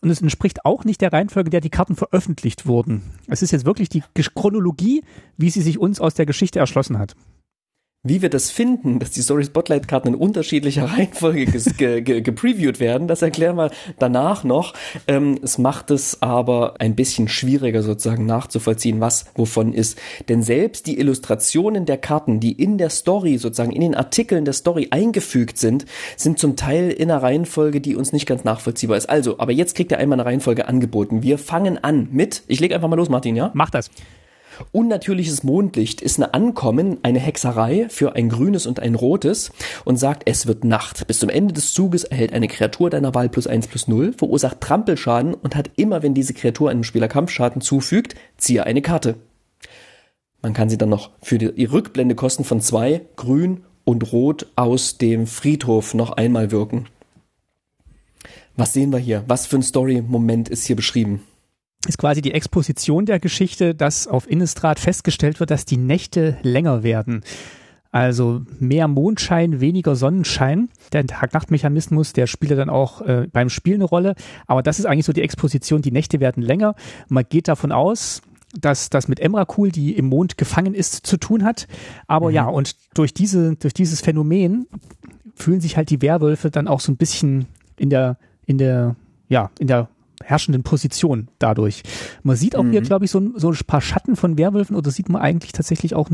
und 0.00 0.10
es 0.10 0.22
entspricht 0.22 0.64
auch 0.64 0.84
nicht 0.84 1.00
der 1.00 1.12
Reihenfolge, 1.12 1.50
der 1.50 1.60
die 1.60 1.70
Karten 1.70 1.96
veröffentlicht 1.96 2.66
wurden. 2.66 3.02
Es 3.26 3.42
ist 3.42 3.50
jetzt 3.50 3.66
wirklich 3.66 3.88
die 3.88 4.04
Chronologie, 4.14 5.02
wie 5.36 5.50
sie 5.50 5.62
sich 5.62 5.78
uns 5.78 6.00
aus 6.00 6.14
der 6.14 6.24
Geschichte 6.24 6.60
erschlossen 6.60 6.98
hat. 6.98 7.16
Wie 8.08 8.22
wir 8.22 8.30
das 8.30 8.50
finden, 8.50 8.98
dass 8.98 9.10
die 9.10 9.20
Story 9.20 9.44
Spotlight 9.44 9.86
Karten 9.86 10.08
in 10.08 10.14
unterschiedlicher 10.14 10.84
Reihenfolge 10.96 11.44
ge 11.44 12.00
ge 12.00 12.20
gepreviewt 12.22 12.80
werden, 12.80 13.06
das 13.06 13.20
erklären 13.20 13.56
wir 13.56 13.70
danach 13.98 14.44
noch. 14.44 14.72
Ähm, 15.06 15.38
es 15.42 15.58
macht 15.58 15.90
es 15.90 16.22
aber 16.22 16.74
ein 16.78 16.94
bisschen 16.94 17.28
schwieriger 17.28 17.82
sozusagen 17.82 18.24
nachzuvollziehen, 18.24 19.00
was 19.00 19.26
wovon 19.34 19.74
ist. 19.74 19.98
Denn 20.28 20.42
selbst 20.42 20.86
die 20.86 20.98
Illustrationen 20.98 21.84
der 21.84 21.98
Karten, 21.98 22.40
die 22.40 22.52
in 22.52 22.78
der 22.78 22.88
Story 22.88 23.36
sozusagen 23.36 23.72
in 23.72 23.82
den 23.82 23.94
Artikeln 23.94 24.46
der 24.46 24.54
Story 24.54 24.88
eingefügt 24.90 25.58
sind, 25.58 25.84
sind 26.16 26.38
zum 26.38 26.56
Teil 26.56 26.90
in 26.90 27.10
einer 27.10 27.22
Reihenfolge, 27.22 27.82
die 27.82 27.94
uns 27.94 28.12
nicht 28.12 28.26
ganz 28.26 28.42
nachvollziehbar 28.42 28.96
ist. 28.96 29.10
Also, 29.10 29.38
aber 29.38 29.52
jetzt 29.52 29.74
kriegt 29.74 29.92
ihr 29.92 29.98
einmal 29.98 30.18
eine 30.18 30.26
Reihenfolge 30.26 30.66
angeboten. 30.66 31.22
Wir 31.22 31.36
fangen 31.36 31.82
an 31.84 32.08
mit, 32.10 32.42
ich 32.46 32.60
leg 32.60 32.72
einfach 32.72 32.88
mal 32.88 32.96
los, 32.96 33.10
Martin, 33.10 33.36
ja? 33.36 33.50
Mach 33.52 33.68
das. 33.70 33.90
Unnatürliches 34.72 35.42
Mondlicht 35.42 36.00
ist 36.00 36.18
ein 36.18 36.24
Ankommen, 36.24 36.98
eine 37.02 37.18
Hexerei 37.18 37.86
für 37.88 38.14
ein 38.14 38.28
grünes 38.28 38.66
und 38.66 38.80
ein 38.80 38.94
rotes 38.94 39.52
und 39.84 39.96
sagt, 39.96 40.22
es 40.26 40.46
wird 40.46 40.64
Nacht. 40.64 41.06
Bis 41.06 41.18
zum 41.18 41.28
Ende 41.28 41.54
des 41.54 41.72
Zuges 41.72 42.04
erhält 42.04 42.32
eine 42.32 42.48
Kreatur 42.48 42.90
deiner 42.90 43.14
Wahl 43.14 43.28
plus 43.28 43.46
eins 43.46 43.66
plus 43.66 43.88
null, 43.88 44.12
verursacht 44.12 44.60
Trampelschaden 44.60 45.34
und 45.34 45.56
hat 45.56 45.70
immer, 45.76 46.02
wenn 46.02 46.14
diese 46.14 46.34
Kreatur 46.34 46.70
einem 46.70 46.84
Spieler 46.84 47.08
Kampfschaden 47.08 47.60
zufügt, 47.60 48.14
ziehe 48.36 48.64
eine 48.64 48.82
Karte. 48.82 49.16
Man 50.42 50.52
kann 50.52 50.68
sie 50.68 50.78
dann 50.78 50.88
noch 50.88 51.10
für 51.20 51.38
die 51.38 51.64
Rückblendekosten 51.64 52.44
von 52.44 52.60
zwei, 52.60 53.02
grün 53.16 53.64
und 53.84 54.12
rot 54.12 54.46
aus 54.54 54.98
dem 54.98 55.26
Friedhof 55.26 55.94
noch 55.94 56.12
einmal 56.12 56.50
wirken. 56.50 56.86
Was 58.56 58.72
sehen 58.72 58.92
wir 58.92 58.98
hier? 58.98 59.24
Was 59.26 59.46
für 59.46 59.56
ein 59.56 59.62
Story-Moment 59.62 60.48
ist 60.48 60.64
hier 60.64 60.76
beschrieben? 60.76 61.22
Ist 61.86 61.98
quasi 61.98 62.22
die 62.22 62.34
Exposition 62.34 63.06
der 63.06 63.20
Geschichte, 63.20 63.74
dass 63.74 64.08
auf 64.08 64.28
Innistrad 64.28 64.80
festgestellt 64.80 65.38
wird, 65.40 65.50
dass 65.50 65.64
die 65.64 65.76
Nächte 65.76 66.36
länger 66.42 66.82
werden. 66.82 67.22
Also 67.90 68.42
mehr 68.58 68.88
Mondschein, 68.88 69.60
weniger 69.60 69.96
Sonnenschein. 69.96 70.68
Der 70.92 71.06
Tag-Nacht-Mechanismus, 71.06 72.12
der 72.12 72.26
spielt 72.26 72.52
dann 72.52 72.68
auch 72.68 73.00
äh, 73.02 73.28
beim 73.32 73.48
Spiel 73.48 73.74
eine 73.74 73.84
Rolle. 73.84 74.14
Aber 74.46 74.62
das 74.62 74.78
ist 74.78 74.86
eigentlich 74.86 75.06
so 75.06 75.12
die 75.12 75.22
Exposition. 75.22 75.80
Die 75.80 75.92
Nächte 75.92 76.20
werden 76.20 76.42
länger. 76.42 76.74
Man 77.08 77.24
geht 77.28 77.48
davon 77.48 77.72
aus, 77.72 78.22
dass 78.58 78.90
das 78.90 79.08
mit 79.08 79.20
Emrakul, 79.20 79.70
die 79.70 79.96
im 79.96 80.06
Mond 80.06 80.36
gefangen 80.36 80.74
ist, 80.74 81.06
zu 81.06 81.16
tun 81.16 81.44
hat. 81.44 81.66
Aber 82.06 82.28
mhm. 82.28 82.34
ja, 82.34 82.46
und 82.46 82.76
durch 82.94 83.14
diese, 83.14 83.56
durch 83.56 83.72
dieses 83.72 84.00
Phänomen 84.00 84.66
fühlen 85.34 85.60
sich 85.60 85.76
halt 85.76 85.90
die 85.90 86.02
Werwölfe 86.02 86.50
dann 86.50 86.68
auch 86.68 86.80
so 86.80 86.92
ein 86.92 86.96
bisschen 86.96 87.46
in 87.78 87.88
der 87.88 88.18
in 88.44 88.56
der, 88.56 88.96
ja, 89.28 89.50
in 89.58 89.66
der 89.66 89.88
herrschenden 90.24 90.62
Position 90.62 91.28
dadurch. 91.38 91.82
Man 92.22 92.36
sieht 92.36 92.56
auch 92.56 92.62
mhm. 92.62 92.72
hier, 92.72 92.80
glaube 92.82 93.04
ich, 93.04 93.10
so, 93.10 93.22
so, 93.36 93.50
ein 93.50 93.58
paar 93.66 93.80
Schatten 93.80 94.16
von 94.16 94.38
Werwölfen 94.38 94.76
oder 94.76 94.90
sieht 94.90 95.08
man 95.08 95.22
eigentlich 95.22 95.52
tatsächlich 95.52 95.94
auch 95.94 96.10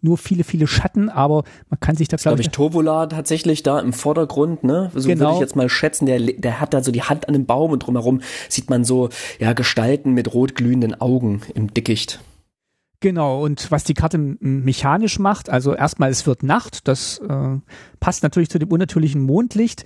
nur 0.00 0.18
viele, 0.18 0.44
viele 0.44 0.66
Schatten, 0.66 1.08
aber 1.08 1.44
man 1.70 1.80
kann 1.80 1.96
sich 1.96 2.08
da, 2.08 2.16
glaube 2.16 2.40
ich. 2.40 2.50
Tovola 2.50 3.06
tatsächlich 3.06 3.62
da 3.62 3.80
im 3.80 3.92
Vordergrund, 3.92 4.64
ne? 4.64 4.90
So 4.94 5.08
genau. 5.08 5.26
würde 5.26 5.34
ich 5.34 5.40
jetzt 5.40 5.56
mal 5.56 5.68
schätzen, 5.68 6.06
der, 6.06 6.20
der 6.20 6.60
hat 6.60 6.74
da 6.74 6.82
so 6.82 6.92
die 6.92 7.02
Hand 7.02 7.28
an 7.28 7.34
dem 7.34 7.46
Baum 7.46 7.70
und 7.70 7.80
drumherum 7.80 8.20
sieht 8.48 8.70
man 8.70 8.84
so, 8.84 9.08
ja, 9.38 9.52
Gestalten 9.52 10.12
mit 10.12 10.34
rot 10.34 10.54
glühenden 10.54 11.00
Augen 11.00 11.42
im 11.54 11.72
Dickicht. 11.72 12.20
Genau, 13.04 13.42
und 13.44 13.70
was 13.70 13.84
die 13.84 13.92
Karte 13.92 14.16
mechanisch 14.16 15.18
macht, 15.18 15.50
also 15.50 15.74
erstmal 15.74 16.08
es 16.10 16.26
wird 16.26 16.42
Nacht, 16.42 16.88
das 16.88 17.18
äh, 17.18 17.58
passt 18.00 18.22
natürlich 18.22 18.48
zu 18.48 18.58
dem 18.58 18.70
unnatürlichen 18.70 19.20
Mondlicht 19.20 19.84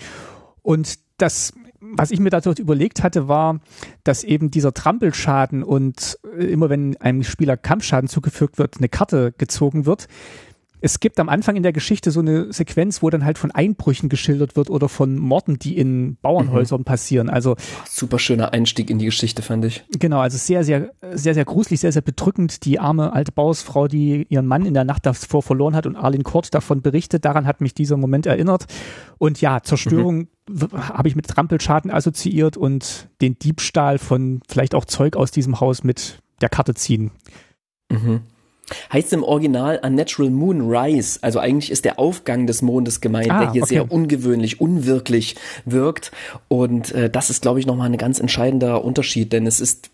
und 0.62 1.00
das 1.16 1.52
was 1.80 2.10
ich 2.10 2.20
mir 2.20 2.30
dazu 2.30 2.52
überlegt 2.52 3.02
hatte, 3.02 3.28
war, 3.28 3.60
dass 4.04 4.24
eben 4.24 4.50
dieser 4.50 4.74
Trampelschaden 4.74 5.62
und 5.62 6.18
äh, 6.36 6.44
immer 6.44 6.70
wenn 6.70 6.96
einem 6.96 7.22
Spieler 7.22 7.56
Kampfschaden 7.56 8.08
zugefügt 8.08 8.58
wird, 8.58 8.78
eine 8.78 8.88
Karte 8.88 9.32
gezogen 9.36 9.86
wird, 9.86 10.08
es 10.80 11.00
gibt 11.00 11.18
am 11.18 11.28
Anfang 11.28 11.56
in 11.56 11.62
der 11.62 11.72
Geschichte 11.72 12.10
so 12.10 12.20
eine 12.20 12.52
Sequenz, 12.52 13.02
wo 13.02 13.10
dann 13.10 13.24
halt 13.24 13.38
von 13.38 13.50
Einbrüchen 13.50 14.08
geschildert 14.08 14.56
wird 14.56 14.70
oder 14.70 14.88
von 14.88 15.18
Morden, 15.18 15.58
die 15.58 15.76
in 15.76 16.16
Bauernhäusern 16.22 16.80
mhm. 16.80 16.84
passieren. 16.84 17.30
Also 17.30 17.56
super 17.88 18.18
schöner 18.18 18.52
Einstieg 18.52 18.90
in 18.90 18.98
die 18.98 19.06
Geschichte 19.06 19.42
fand 19.42 19.64
ich. 19.64 19.84
Genau, 19.98 20.20
also 20.20 20.38
sehr, 20.38 20.64
sehr, 20.64 20.90
sehr, 21.12 21.34
sehr 21.34 21.44
gruselig, 21.44 21.80
sehr, 21.80 21.92
sehr 21.92 22.02
bedrückend. 22.02 22.64
Die 22.64 22.78
arme 22.78 23.12
alte 23.12 23.32
Bauersfrau, 23.32 23.88
die 23.88 24.26
ihren 24.28 24.46
Mann 24.46 24.66
in 24.66 24.74
der 24.74 24.84
Nacht 24.84 25.06
davor 25.06 25.42
verloren 25.42 25.74
hat 25.74 25.86
und 25.86 25.96
Arlene 25.96 26.24
Kort 26.24 26.54
davon 26.54 26.82
berichtet. 26.82 27.24
Daran 27.24 27.46
hat 27.46 27.60
mich 27.60 27.74
dieser 27.74 27.96
Moment 27.96 28.26
erinnert. 28.26 28.66
Und 29.18 29.40
ja, 29.40 29.62
Zerstörung 29.62 30.28
mhm. 30.48 30.68
habe 30.72 31.08
ich 31.08 31.16
mit 31.16 31.26
Trampelschaden 31.26 31.90
assoziiert 31.90 32.56
und 32.56 33.08
den 33.20 33.38
Diebstahl 33.38 33.98
von 33.98 34.40
vielleicht 34.48 34.74
auch 34.74 34.84
Zeug 34.84 35.16
aus 35.16 35.30
diesem 35.30 35.60
Haus 35.60 35.82
mit 35.82 36.20
der 36.40 36.48
Karte 36.48 36.74
ziehen. 36.74 37.10
Mhm. 37.90 38.20
Heißt 38.92 39.12
im 39.12 39.22
Original 39.22 39.80
Unnatural 39.82 40.30
Moon 40.30 40.70
Rise. 40.70 41.18
Also 41.22 41.38
eigentlich 41.38 41.70
ist 41.70 41.84
der 41.84 41.98
Aufgang 41.98 42.46
des 42.46 42.62
Mondes 42.62 43.00
gemeint, 43.00 43.30
ah, 43.30 43.40
der 43.40 43.52
hier 43.52 43.62
okay. 43.62 43.74
sehr 43.74 43.92
ungewöhnlich, 43.92 44.60
unwirklich 44.60 45.36
wirkt. 45.64 46.12
Und 46.48 46.92
äh, 46.92 47.10
das 47.10 47.30
ist, 47.30 47.42
glaube 47.42 47.60
ich, 47.60 47.66
nochmal 47.66 47.90
ein 47.90 47.96
ganz 47.96 48.20
entscheidender 48.20 48.84
Unterschied, 48.84 49.32
denn 49.32 49.46
es 49.46 49.60
ist 49.60 49.90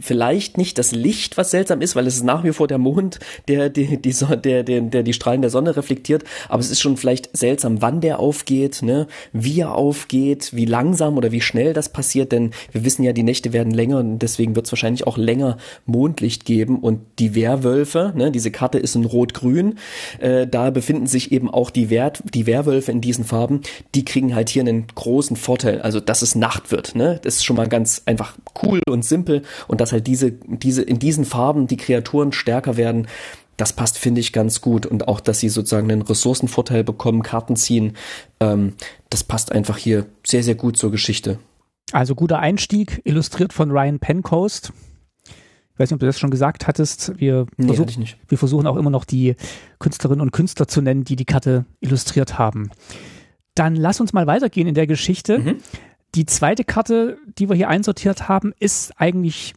vielleicht 0.00 0.58
nicht 0.58 0.78
das 0.78 0.92
Licht, 0.92 1.36
was 1.36 1.50
seltsam 1.50 1.80
ist, 1.80 1.96
weil 1.96 2.06
es 2.06 2.16
ist 2.16 2.24
nach 2.24 2.44
wie 2.44 2.52
vor 2.52 2.66
der 2.68 2.78
Mond, 2.78 3.18
der 3.48 3.68
die, 3.68 4.00
die, 4.00 4.14
der, 4.44 4.62
der, 4.62 4.80
der 4.80 5.02
die 5.02 5.12
Strahlen 5.12 5.40
der 5.40 5.50
Sonne 5.50 5.76
reflektiert. 5.76 6.24
Aber 6.48 6.60
es 6.60 6.70
ist 6.70 6.80
schon 6.80 6.96
vielleicht 6.96 7.36
seltsam, 7.36 7.82
wann 7.82 8.00
der 8.00 8.20
aufgeht, 8.20 8.82
ne? 8.82 9.06
wie 9.32 9.60
er 9.60 9.74
aufgeht, 9.74 10.50
wie 10.54 10.64
langsam 10.64 11.16
oder 11.16 11.32
wie 11.32 11.40
schnell 11.40 11.72
das 11.72 11.88
passiert. 11.88 12.32
Denn 12.32 12.50
wir 12.72 12.84
wissen 12.84 13.02
ja, 13.02 13.12
die 13.12 13.22
Nächte 13.22 13.52
werden 13.52 13.72
länger 13.72 13.98
und 13.98 14.18
deswegen 14.18 14.56
wird 14.56 14.66
es 14.66 14.72
wahrscheinlich 14.72 15.06
auch 15.06 15.16
länger 15.16 15.58
Mondlicht 15.84 16.44
geben. 16.44 16.78
Und 16.78 17.00
die 17.18 17.34
Werwölfe, 17.34 18.12
Ne? 18.16 18.30
Diese 18.30 18.50
Karte 18.50 18.78
ist 18.78 18.96
in 18.96 19.04
Rot-Grün. 19.04 19.78
Äh, 20.18 20.46
da 20.46 20.70
befinden 20.70 21.06
sich 21.06 21.32
eben 21.32 21.50
auch 21.50 21.70
die, 21.70 21.90
Wert, 21.90 22.22
die 22.34 22.46
Werwölfe 22.46 22.92
in 22.92 23.00
diesen 23.00 23.24
Farben. 23.24 23.60
Die 23.94 24.04
kriegen 24.04 24.34
halt 24.34 24.48
hier 24.48 24.62
einen 24.62 24.86
großen 24.94 25.36
Vorteil, 25.36 25.80
also 25.82 26.00
dass 26.00 26.22
es 26.22 26.34
Nacht 26.34 26.72
wird. 26.72 26.94
Ne? 26.94 27.20
Das 27.22 27.36
ist 27.36 27.44
schon 27.44 27.56
mal 27.56 27.68
ganz 27.68 28.02
einfach 28.06 28.36
cool 28.62 28.80
und 28.88 29.04
simpel 29.04 29.42
und 29.68 29.80
dass 29.80 29.92
halt 29.92 30.06
diese, 30.06 30.32
diese 30.32 30.82
in 30.82 30.98
diesen 30.98 31.24
Farben 31.24 31.66
die 31.66 31.76
Kreaturen 31.76 32.32
stärker 32.32 32.76
werden. 32.76 33.06
Das 33.56 33.72
passt, 33.72 33.98
finde 33.98 34.20
ich, 34.20 34.32
ganz 34.32 34.60
gut. 34.60 34.84
Und 34.84 35.08
auch, 35.08 35.20
dass 35.20 35.40
sie 35.40 35.48
sozusagen 35.48 35.90
einen 35.90 36.02
Ressourcenvorteil 36.02 36.84
bekommen, 36.84 37.22
Karten 37.22 37.56
ziehen, 37.56 37.96
ähm, 38.40 38.74
das 39.08 39.24
passt 39.24 39.52
einfach 39.52 39.78
hier 39.78 40.06
sehr, 40.26 40.42
sehr 40.42 40.56
gut 40.56 40.76
zur 40.76 40.90
Geschichte. 40.90 41.38
Also 41.92 42.14
guter 42.14 42.40
Einstieg, 42.40 43.00
illustriert 43.04 43.52
von 43.52 43.70
Ryan 43.70 43.98
Pencoast. 43.98 44.72
Ich 45.76 45.80
weiß 45.80 45.90
nicht, 45.90 45.96
ob 45.96 46.00
du 46.00 46.06
das 46.06 46.18
schon 46.18 46.30
gesagt 46.30 46.66
hattest. 46.66 47.20
Wir, 47.20 47.44
nee, 47.58 47.66
versuch, 47.66 47.86
wir 48.28 48.38
versuchen 48.38 48.66
auch 48.66 48.76
immer 48.76 48.88
noch 48.88 49.04
die 49.04 49.36
Künstlerinnen 49.78 50.22
und 50.22 50.30
Künstler 50.30 50.66
zu 50.66 50.80
nennen, 50.80 51.04
die 51.04 51.16
die 51.16 51.26
Karte 51.26 51.66
illustriert 51.80 52.38
haben. 52.38 52.70
Dann 53.54 53.76
lass 53.76 54.00
uns 54.00 54.14
mal 54.14 54.26
weitergehen 54.26 54.66
in 54.66 54.74
der 54.74 54.86
Geschichte. 54.86 55.38
Mhm. 55.38 55.56
Die 56.14 56.24
zweite 56.24 56.64
Karte, 56.64 57.18
die 57.38 57.50
wir 57.50 57.56
hier 57.56 57.68
einsortiert 57.68 58.26
haben, 58.26 58.54
ist 58.58 58.94
eigentlich 58.96 59.52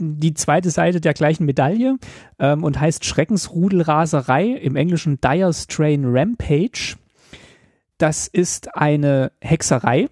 die 0.00 0.34
zweite 0.34 0.70
Seite 0.70 1.00
der 1.00 1.14
gleichen 1.14 1.46
Medaille 1.46 1.96
ähm, 2.40 2.64
und 2.64 2.80
heißt 2.80 3.04
Schreckensrudelraserei, 3.04 4.48
im 4.48 4.74
Englischen 4.74 5.20
Dire 5.20 5.54
Strain 5.54 6.04
Rampage. 6.06 6.96
Das 7.98 8.26
ist 8.26 8.74
eine 8.74 9.30
Hexerei 9.40 10.08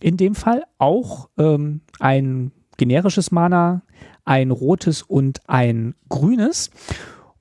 in 0.00 0.16
dem 0.16 0.34
Fall, 0.34 0.64
auch 0.78 1.28
ähm, 1.38 1.82
ein 2.00 2.50
generisches 2.76 3.30
Mana, 3.30 3.82
ein 4.24 4.50
rotes 4.50 5.02
und 5.02 5.40
ein 5.48 5.94
grünes. 6.08 6.70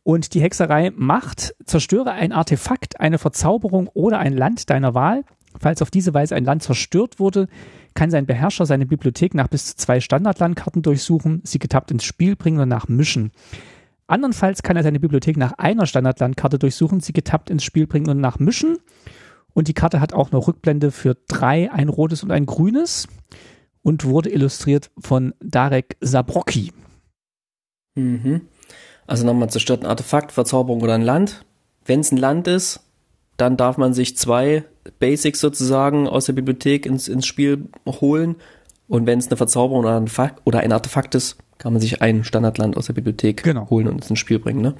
Und 0.03 0.33
die 0.33 0.41
Hexerei 0.41 0.91
macht, 0.95 1.55
zerstöre 1.65 2.11
ein 2.11 2.31
Artefakt, 2.31 2.99
eine 2.99 3.19
Verzauberung 3.19 3.87
oder 3.93 4.19
ein 4.19 4.33
Land 4.33 4.69
deiner 4.69 4.93
Wahl. 4.93 5.23
Falls 5.59 5.81
auf 5.81 5.91
diese 5.91 6.13
Weise 6.13 6.35
ein 6.35 6.45
Land 6.45 6.63
zerstört 6.63 7.19
wurde, 7.19 7.47
kann 7.93 8.09
sein 8.09 8.25
Beherrscher 8.25 8.65
seine 8.65 8.85
Bibliothek 8.85 9.33
nach 9.33 9.47
bis 9.47 9.67
zu 9.67 9.75
zwei 9.75 9.99
Standardlandkarten 9.99 10.81
durchsuchen, 10.81 11.41
sie 11.43 11.59
getappt 11.59 11.91
ins 11.91 12.05
Spiel 12.05 12.35
bringen 12.35 12.59
und 12.59 12.69
nachmischen. 12.69 13.31
Andernfalls 14.07 14.63
kann 14.63 14.77
er 14.77 14.83
seine 14.83 14.99
Bibliothek 14.99 15.37
nach 15.37 15.53
einer 15.53 15.85
Standardlandkarte 15.85 16.57
durchsuchen, 16.57 16.99
sie 16.99 17.13
getappt 17.13 17.49
ins 17.49 17.63
Spiel 17.63 17.87
bringen 17.87 18.09
und 18.09 18.19
nachmischen. 18.19 18.77
Und 19.53 19.67
die 19.67 19.73
Karte 19.73 19.99
hat 19.99 20.13
auch 20.13 20.31
noch 20.31 20.47
Rückblende 20.47 20.91
für 20.91 21.17
drei, 21.27 21.71
ein 21.71 21.89
rotes 21.89 22.23
und 22.23 22.31
ein 22.31 22.45
grünes 22.45 23.07
und 23.83 24.05
wurde 24.05 24.29
illustriert 24.29 24.91
von 24.99 25.33
Darek 25.39 25.97
Zabrocki. 26.01 26.71
Mhm. 27.95 28.41
Also 29.07 29.25
nochmal 29.25 29.49
zerstört 29.49 29.83
ein 29.83 29.89
Artefakt, 29.89 30.31
Verzauberung 30.31 30.81
oder 30.81 30.93
ein 30.93 31.01
Land. 31.01 31.45
Wenn 31.85 31.99
es 31.99 32.11
ein 32.11 32.17
Land 32.17 32.47
ist, 32.47 32.81
dann 33.37 33.57
darf 33.57 33.77
man 33.77 33.93
sich 33.93 34.15
zwei 34.17 34.63
Basics 34.99 35.39
sozusagen 35.39 36.07
aus 36.07 36.25
der 36.25 36.33
Bibliothek 36.33 36.85
ins, 36.85 37.07
ins 37.07 37.25
Spiel 37.25 37.69
holen. 37.87 38.35
Und 38.87 39.07
wenn 39.07 39.19
es 39.19 39.27
eine 39.27 39.37
Verzauberung 39.37 39.85
oder 39.85 39.99
ein, 39.99 40.09
oder 40.43 40.59
ein 40.59 40.71
Artefakt 40.71 41.15
ist, 41.15 41.37
kann 41.61 41.73
man 41.73 41.81
sich 41.81 42.01
ein 42.01 42.23
Standardland 42.23 42.75
aus 42.75 42.87
der 42.87 42.93
Bibliothek 42.93 43.43
genau. 43.43 43.69
holen 43.69 43.87
und 43.87 44.09
ins 44.09 44.17
Spiel 44.17 44.39
bringen. 44.39 44.61
Ne? 44.61 44.73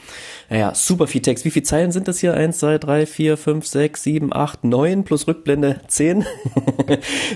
Naja, 0.49 0.73
super 0.73 1.05
viel 1.05 1.21
Text. 1.21 1.45
Wie 1.45 1.51
viele 1.51 1.61
Zeilen 1.61 1.91
sind 1.91 2.07
das 2.07 2.17
hier? 2.17 2.33
Eins, 2.33 2.57
zwei, 2.57 2.79
drei, 2.79 3.05
vier, 3.05 3.37
fünf, 3.37 3.67
sechs, 3.67 4.01
sieben, 4.01 4.33
acht, 4.33 4.63
neun 4.63 5.03
plus 5.03 5.27
Rückblende 5.27 5.81
zehn. 5.87 6.25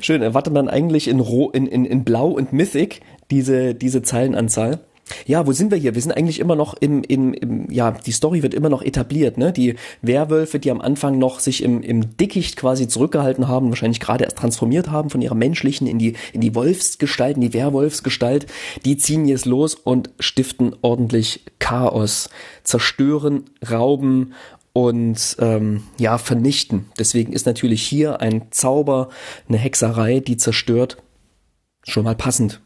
Schön, 0.01 0.23
erwartet 0.23 0.51
man 0.51 0.67
eigentlich 0.67 1.08
in, 1.08 1.19
Ro 1.19 1.51
in, 1.51 1.67
in, 1.67 1.86
in 1.86 2.03
Blau 2.03 2.29
und 2.29 2.53
Mythic 2.53 3.01
diese, 3.29 3.75
diese 3.75 4.01
Zeilenanzahl. 4.01 4.79
Ja, 5.26 5.46
wo 5.46 5.52
sind 5.52 5.72
wir 5.72 5.78
hier? 5.78 5.94
Wir 5.94 6.02
sind 6.02 6.13
eigentlich 6.13 6.39
immer 6.39 6.56
noch 6.56 6.74
im, 6.74 7.04
im, 7.04 7.34
im, 7.34 7.72
ja, 7.72 7.91
die 7.91 8.12
Story 8.12 8.41
wird 8.41 8.54
immer 8.54 8.70
noch 8.70 8.82
etabliert, 8.82 9.38
ne? 9.38 9.54
Die 9.54 9.76
Werwölfe, 10.02 10.60
die 10.60 10.72
am 10.72 10.82
Anfang 10.82 11.20
noch 11.20 11.39
sich 11.39 11.63
im, 11.63 11.84
im 11.84 12.18
Dickicht 12.18 12.56
quasi 12.56 12.88
zurückgehalten 12.88 13.48
haben, 13.48 13.70
wahrscheinlich 13.70 14.00
gerade 14.00 14.24
erst 14.24 14.38
transformiert 14.38 14.89
haben 14.89 15.10
von 15.10 15.22
ihrer 15.22 15.36
menschlichen 15.36 15.86
in 15.86 16.00
die, 16.00 16.15
in 16.34 16.41
die 16.41 16.56
Wolfsgestalt, 16.56 17.36
in 17.36 17.41
die 17.41 17.54
Werwolfsgestalt, 17.54 18.48
die 18.84 18.98
ziehen 18.98 19.26
jetzt 19.26 19.46
los 19.46 19.76
und 19.76 20.10
stiften 20.20 20.76
ordentlich 20.82 21.46
Chaos, 21.60 22.30
zerstören, 22.63 23.44
rauben 23.70 24.34
und 24.74 25.38
ähm, 25.39 25.84
ja, 25.98 26.18
vernichten. 26.18 26.88
Deswegen 26.98 27.32
ist 27.32 27.46
natürlich 27.46 27.82
hier 27.84 28.22
ein 28.22 28.52
Zauber, 28.52 29.10
eine 29.48 29.58
Hexerei, 29.58 30.20
die 30.20 30.38
zerstört, 30.38 30.98
schon 31.84 32.04
mal 32.04 32.15
passend. 32.15 32.62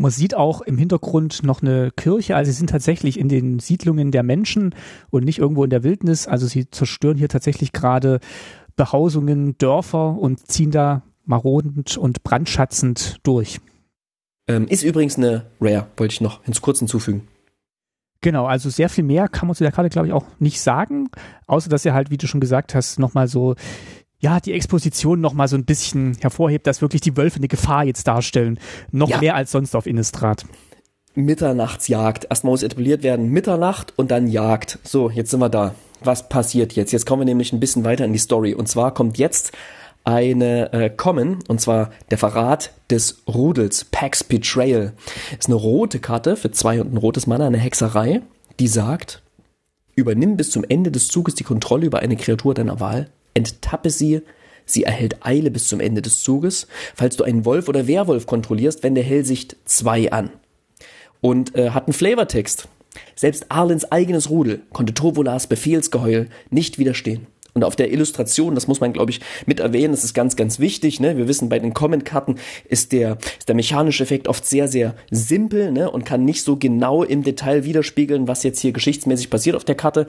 Man 0.00 0.10
sieht 0.10 0.34
auch 0.34 0.62
im 0.62 0.78
Hintergrund 0.78 1.42
noch 1.42 1.60
eine 1.60 1.90
Kirche, 1.90 2.34
also 2.34 2.50
sie 2.50 2.56
sind 2.56 2.70
tatsächlich 2.70 3.18
in 3.18 3.28
den 3.28 3.58
Siedlungen 3.58 4.12
der 4.12 4.22
Menschen 4.22 4.74
und 5.10 5.26
nicht 5.26 5.38
irgendwo 5.38 5.62
in 5.62 5.68
der 5.68 5.82
Wildnis. 5.82 6.26
Also 6.26 6.46
sie 6.46 6.70
zerstören 6.70 7.18
hier 7.18 7.28
tatsächlich 7.28 7.72
gerade 7.72 8.20
Behausungen, 8.76 9.58
Dörfer 9.58 10.16
und 10.18 10.46
ziehen 10.48 10.70
da 10.70 11.02
marodend 11.26 11.98
und 11.98 12.22
brandschatzend 12.22 13.18
durch. 13.24 13.60
Ähm, 14.48 14.68
ist 14.68 14.84
übrigens 14.84 15.18
eine 15.18 15.44
Rare, 15.60 15.88
wollte 15.98 16.14
ich 16.14 16.22
noch 16.22 16.46
ins 16.46 16.62
kurz 16.62 16.78
hinzufügen. 16.78 17.28
Genau, 18.22 18.46
also 18.46 18.70
sehr 18.70 18.88
viel 18.88 19.04
mehr 19.04 19.28
kann 19.28 19.48
man 19.48 19.54
zu 19.54 19.64
der 19.64 19.72
Karte, 19.72 19.90
glaube 19.90 20.08
ich, 20.08 20.14
auch 20.14 20.24
nicht 20.38 20.62
sagen, 20.62 21.10
außer 21.46 21.68
dass 21.68 21.84
er 21.84 21.92
halt, 21.92 22.10
wie 22.10 22.16
du 22.16 22.26
schon 22.26 22.40
gesagt 22.40 22.74
hast, 22.74 22.98
nochmal 22.98 23.28
so 23.28 23.54
ja, 24.20 24.38
die 24.38 24.52
Exposition 24.52 25.20
noch 25.20 25.32
mal 25.32 25.48
so 25.48 25.56
ein 25.56 25.64
bisschen 25.64 26.16
hervorhebt, 26.20 26.66
dass 26.66 26.82
wirklich 26.82 27.00
die 27.00 27.16
Wölfe 27.16 27.38
eine 27.38 27.48
Gefahr 27.48 27.84
jetzt 27.84 28.06
darstellen. 28.06 28.58
Noch 28.92 29.08
ja. 29.08 29.18
mehr 29.18 29.34
als 29.34 29.50
sonst 29.50 29.74
auf 29.74 29.86
Innistrad. 29.86 30.44
Mitternachtsjagd. 31.14 32.26
Erstmal 32.28 32.52
muss 32.52 32.62
etabliert 32.62 33.02
werden 33.02 33.30
Mitternacht 33.30 33.94
und 33.96 34.10
dann 34.10 34.28
Jagd. 34.28 34.78
So, 34.84 35.10
jetzt 35.10 35.30
sind 35.30 35.40
wir 35.40 35.48
da. 35.48 35.74
Was 36.02 36.28
passiert 36.28 36.74
jetzt? 36.74 36.92
Jetzt 36.92 37.06
kommen 37.06 37.22
wir 37.22 37.26
nämlich 37.26 37.52
ein 37.52 37.60
bisschen 37.60 37.84
weiter 37.84 38.04
in 38.04 38.12
die 38.12 38.18
Story. 38.18 38.54
Und 38.54 38.68
zwar 38.68 38.94
kommt 38.94 39.18
jetzt 39.18 39.52
eine 40.04 40.72
äh, 40.72 40.90
kommen, 40.90 41.38
und 41.48 41.60
zwar 41.60 41.90
der 42.10 42.18
Verrat 42.18 42.72
des 42.90 43.22
Rudels, 43.26 43.84
Pax 43.84 44.24
Betrayal. 44.24 44.92
Ist 45.38 45.48
eine 45.48 45.56
rote 45.56 45.98
Karte 45.98 46.36
für 46.36 46.50
zwei 46.50 46.80
und 46.80 46.92
ein 46.92 46.96
rotes 46.96 47.26
Mana, 47.26 47.46
eine 47.46 47.58
Hexerei, 47.58 48.22
die 48.58 48.68
sagt, 48.68 49.22
übernimm 49.94 50.36
bis 50.36 50.50
zum 50.50 50.64
Ende 50.66 50.90
des 50.90 51.08
Zuges 51.08 51.34
die 51.34 51.44
Kontrolle 51.44 51.86
über 51.86 51.98
eine 51.98 52.16
Kreatur 52.16 52.54
deiner 52.54 52.80
Wahl, 52.80 53.10
enttappe 53.34 53.90
sie, 53.90 54.22
sie 54.64 54.84
erhält 54.84 55.24
Eile 55.24 55.50
bis 55.50 55.68
zum 55.68 55.80
Ende 55.80 56.02
des 56.02 56.22
Zuges, 56.22 56.66
falls 56.94 57.16
du 57.16 57.24
einen 57.24 57.44
Wolf 57.44 57.68
oder 57.68 57.86
Werwolf 57.86 58.26
kontrollierst, 58.26 58.82
wende 58.82 59.02
Hellsicht 59.02 59.56
2 59.64 60.12
an. 60.12 60.30
Und 61.20 61.54
äh, 61.56 61.70
hat 61.70 61.86
einen 61.86 61.92
Flavortext. 61.92 62.68
Selbst 63.14 63.46
Arlens 63.50 63.90
eigenes 63.92 64.30
Rudel 64.30 64.62
konnte 64.72 64.94
Tovolas 64.94 65.46
Befehlsgeheul 65.46 66.28
nicht 66.50 66.78
widerstehen. 66.78 67.26
Und 67.54 67.64
auf 67.64 67.76
der 67.76 67.92
Illustration, 67.92 68.54
das 68.54 68.68
muss 68.68 68.80
man, 68.80 68.92
glaube 68.92 69.10
ich, 69.10 69.20
mit 69.46 69.60
erwähnen, 69.60 69.92
das 69.92 70.04
ist 70.04 70.14
ganz, 70.14 70.36
ganz 70.36 70.58
wichtig. 70.58 71.00
Ne? 71.00 71.16
Wir 71.16 71.28
wissen, 71.28 71.48
bei 71.48 71.58
den 71.58 71.74
Comment-Karten 71.74 72.36
ist 72.68 72.92
der, 72.92 73.18
ist 73.38 73.48
der 73.48 73.54
mechanische 73.54 74.02
Effekt 74.02 74.28
oft 74.28 74.46
sehr, 74.46 74.68
sehr 74.68 74.94
simpel 75.10 75.72
ne? 75.72 75.90
und 75.90 76.04
kann 76.04 76.24
nicht 76.24 76.44
so 76.44 76.56
genau 76.56 77.02
im 77.02 77.22
Detail 77.22 77.64
widerspiegeln, 77.64 78.28
was 78.28 78.42
jetzt 78.42 78.60
hier 78.60 78.72
geschichtsmäßig 78.72 79.30
passiert 79.30 79.56
auf 79.56 79.64
der 79.64 79.74
Karte. 79.74 80.06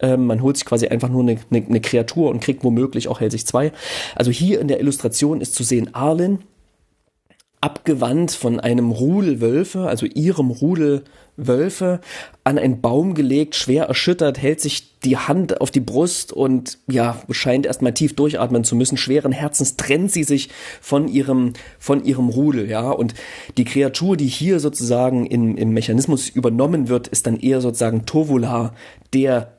Ähm, 0.00 0.26
man 0.26 0.42
holt 0.42 0.56
sich 0.56 0.66
quasi 0.66 0.88
einfach 0.88 1.08
nur 1.08 1.22
eine, 1.22 1.38
eine, 1.50 1.66
eine 1.66 1.80
Kreatur 1.80 2.30
und 2.30 2.40
kriegt 2.40 2.64
womöglich 2.64 3.08
auch 3.08 3.20
Hellsicht 3.20 3.46
2. 3.48 3.72
Also 4.14 4.30
hier 4.30 4.60
in 4.60 4.68
der 4.68 4.80
Illustration 4.80 5.40
ist 5.40 5.54
zu 5.54 5.62
sehen 5.62 5.94
Arlen, 5.94 6.40
abgewandt 7.62 8.32
von 8.32 8.60
einem 8.60 8.90
Rudel 8.90 9.40
Wölfe, 9.40 9.86
also 9.86 10.04
ihrem 10.04 10.50
Rudel 10.50 11.04
Wölfe, 11.36 12.00
an 12.44 12.58
einen 12.58 12.80
Baum 12.80 13.14
gelegt, 13.14 13.54
schwer 13.54 13.84
erschüttert, 13.84 14.36
hält 14.42 14.60
sich 14.60 14.98
die 15.00 15.16
Hand 15.16 15.60
auf 15.60 15.70
die 15.70 15.80
Brust 15.80 16.32
und 16.32 16.78
ja, 16.88 17.22
scheint 17.30 17.64
erstmal 17.64 17.94
tief 17.94 18.14
durchatmen 18.14 18.64
zu 18.64 18.76
müssen. 18.76 18.98
Schweren 18.98 19.32
Herzens 19.32 19.76
trennt 19.76 20.12
sie 20.12 20.24
sich 20.24 20.50
von 20.80 21.08
ihrem, 21.08 21.54
von 21.78 22.04
ihrem 22.04 22.28
Rudel, 22.28 22.68
ja. 22.68 22.90
Und 22.90 23.14
die 23.56 23.64
Kreatur, 23.64 24.16
die 24.16 24.26
hier 24.26 24.60
sozusagen 24.60 25.24
in, 25.24 25.56
im 25.56 25.72
Mechanismus 25.72 26.28
übernommen 26.28 26.88
wird, 26.88 27.08
ist 27.08 27.26
dann 27.26 27.38
eher 27.38 27.60
sozusagen 27.60 28.04
Tovula, 28.04 28.74
der 29.14 29.52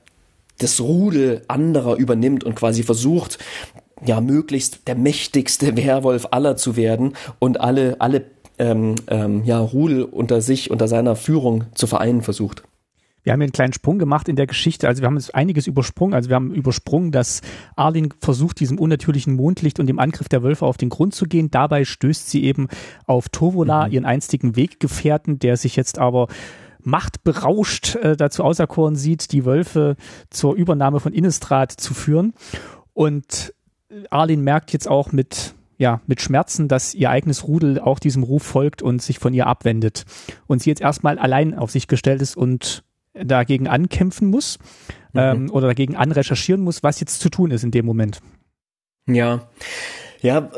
das 0.60 0.80
Rudel 0.82 1.42
anderer 1.48 1.96
übernimmt 1.96 2.44
und 2.44 2.56
quasi 2.56 2.84
versucht, 2.84 3.40
ja 4.06 4.22
möglichst 4.22 4.88
der 4.88 4.96
mächtigste 4.96 5.76
Werwolf 5.78 6.28
aller 6.32 6.56
zu 6.56 6.76
werden 6.76 7.14
und 7.40 7.60
alle 7.60 7.98
alle 8.00 8.26
ähm, 8.60 8.96
ähm, 9.08 9.44
ja 9.46 9.60
Rudel 9.60 10.04
unter 10.04 10.42
sich 10.42 10.72
unter 10.72 10.88
seiner 10.88 11.16
Führung 11.16 11.66
zu 11.74 11.88
vereinen 11.88 12.22
versucht. 12.22 12.64
Wir 13.24 13.32
haben 13.32 13.40
hier 13.40 13.46
einen 13.46 13.54
kleinen 13.54 13.74
Sprung 13.74 14.00
gemacht 14.00 14.28
in 14.28 14.36
der 14.36 14.48
Geschichte. 14.48 14.88
Also 14.88 15.02
wir 15.02 15.08
haben 15.08 15.16
jetzt 15.16 15.34
einiges 15.34 15.66
übersprungen. 15.66 16.14
Also 16.14 16.30
wir 16.30 16.36
haben 16.36 16.54
übersprungen, 16.54 17.12
dass 17.12 17.42
Arlin 17.76 18.14
versucht, 18.20 18.60
diesem 18.60 18.78
unnatürlichen 18.78 19.36
Mondlicht 19.36 19.80
und 19.80 19.88
dem 19.88 19.98
Angriff 19.98 20.28
der 20.28 20.44
Wölfe 20.44 20.66
auf 20.66 20.76
den 20.76 20.90
Grund 20.90 21.16
zu 21.16 21.26
gehen. 21.26 21.50
Dabei 21.50 21.86
stößt 21.86 22.30
sie 22.30 22.44
eben 22.44 22.68
auf 23.06 23.30
Tovola, 23.30 23.88
mhm. 23.88 23.94
ihren 23.94 24.06
einstigen 24.06 24.58
Weggefährten, 24.58 25.40
der 25.40 25.56
sich 25.56 25.78
jetzt 25.78 26.00
aber 26.00 26.28
machtberauscht 26.82 27.96
äh, 27.96 28.18
dazu 28.18 28.44
auserkoren 28.44 28.98
sieht, 28.98 29.32
die 29.32 29.46
Wölfe 29.46 29.96
zur 30.30 30.56
Übernahme 30.56 31.00
von 31.00 31.14
Innistrad 31.14 31.72
zu 31.72 31.94
führen. 31.94 32.34
Und 32.92 33.54
Arlin 34.10 34.42
merkt 34.42 34.74
jetzt 34.74 34.88
auch 34.88 35.12
mit 35.12 35.56
ja, 35.78 36.02
mit 36.08 36.22
Schmerzen, 36.22 36.68
dass 36.68 36.94
ihr 36.94 37.10
eigenes 37.10 37.48
Rudel 37.48 37.80
auch 37.80 38.00
diesem 38.00 38.24
Ruf 38.24 38.44
folgt 38.44 38.82
und 38.82 39.02
sich 39.02 39.20
von 39.20 39.34
ihr 39.34 39.48
abwendet. 39.48 40.06
Und 40.48 40.62
sie 40.62 40.70
jetzt 40.70 40.82
erstmal 40.82 41.18
allein 41.18 41.58
auf 41.58 41.72
sich 41.72 41.88
gestellt 41.88 42.22
ist 42.22 42.38
und 42.38 42.84
dagegen 43.14 43.68
ankämpfen 43.68 44.30
muss 44.30 44.60
mhm. 45.14 45.20
ähm, 45.20 45.52
oder 45.52 45.68
dagegen 45.68 45.96
anrecherchieren 45.96 46.62
muss, 46.62 46.84
was 46.84 47.00
jetzt 47.00 47.20
zu 47.20 47.30
tun 47.30 47.52
ist 47.52 47.64
in 47.64 47.72
dem 47.72 47.86
Moment. 47.86 48.22
Ja. 49.08 49.48
Ja, 50.24 50.50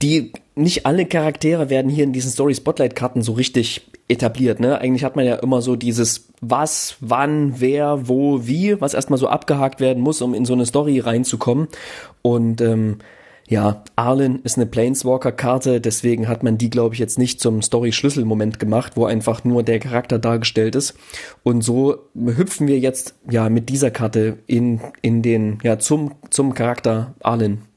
die 0.00 0.32
nicht 0.54 0.86
alle 0.86 1.04
Charaktere 1.04 1.70
werden 1.70 1.90
hier 1.90 2.04
in 2.04 2.12
diesen 2.12 2.30
Story 2.30 2.54
Spotlight 2.54 2.94
Karten 2.94 3.20
so 3.20 3.32
richtig 3.32 3.90
etabliert, 4.06 4.60
ne? 4.60 4.80
Eigentlich 4.80 5.02
hat 5.02 5.16
man 5.16 5.26
ja 5.26 5.34
immer 5.34 5.60
so 5.60 5.74
dieses 5.74 6.28
was, 6.40 6.94
wann, 7.00 7.60
wer, 7.60 8.06
wo, 8.06 8.46
wie, 8.46 8.80
was 8.80 8.94
erstmal 8.94 9.18
so 9.18 9.26
abgehakt 9.26 9.80
werden 9.80 10.04
muss, 10.04 10.22
um 10.22 10.34
in 10.34 10.44
so 10.44 10.52
eine 10.52 10.66
Story 10.66 11.00
reinzukommen. 11.00 11.66
Und 12.22 12.60
ähm, 12.60 12.98
ja, 13.48 13.82
Arlen 13.96 14.40
ist 14.44 14.56
eine 14.56 14.66
Planeswalker-Karte, 14.66 15.80
deswegen 15.80 16.28
hat 16.28 16.44
man 16.44 16.56
die, 16.56 16.70
glaube 16.70 16.94
ich, 16.94 17.00
jetzt 17.00 17.18
nicht 17.18 17.40
zum 17.40 17.60
Story-Schlüsselmoment 17.60 18.60
gemacht, 18.60 18.92
wo 18.94 19.04
einfach 19.04 19.42
nur 19.42 19.64
der 19.64 19.80
Charakter 19.80 20.20
dargestellt 20.20 20.76
ist. 20.76 20.94
Und 21.42 21.62
so 21.62 21.96
hüpfen 22.14 22.68
wir 22.68 22.78
jetzt 22.78 23.16
ja 23.28 23.48
mit 23.48 23.68
dieser 23.68 23.90
Karte 23.90 24.38
in, 24.46 24.80
in 25.02 25.22
den, 25.22 25.58
ja, 25.64 25.80
zum, 25.80 26.12
zum 26.30 26.54
Charakter 26.54 27.14
Arlen 27.20 27.67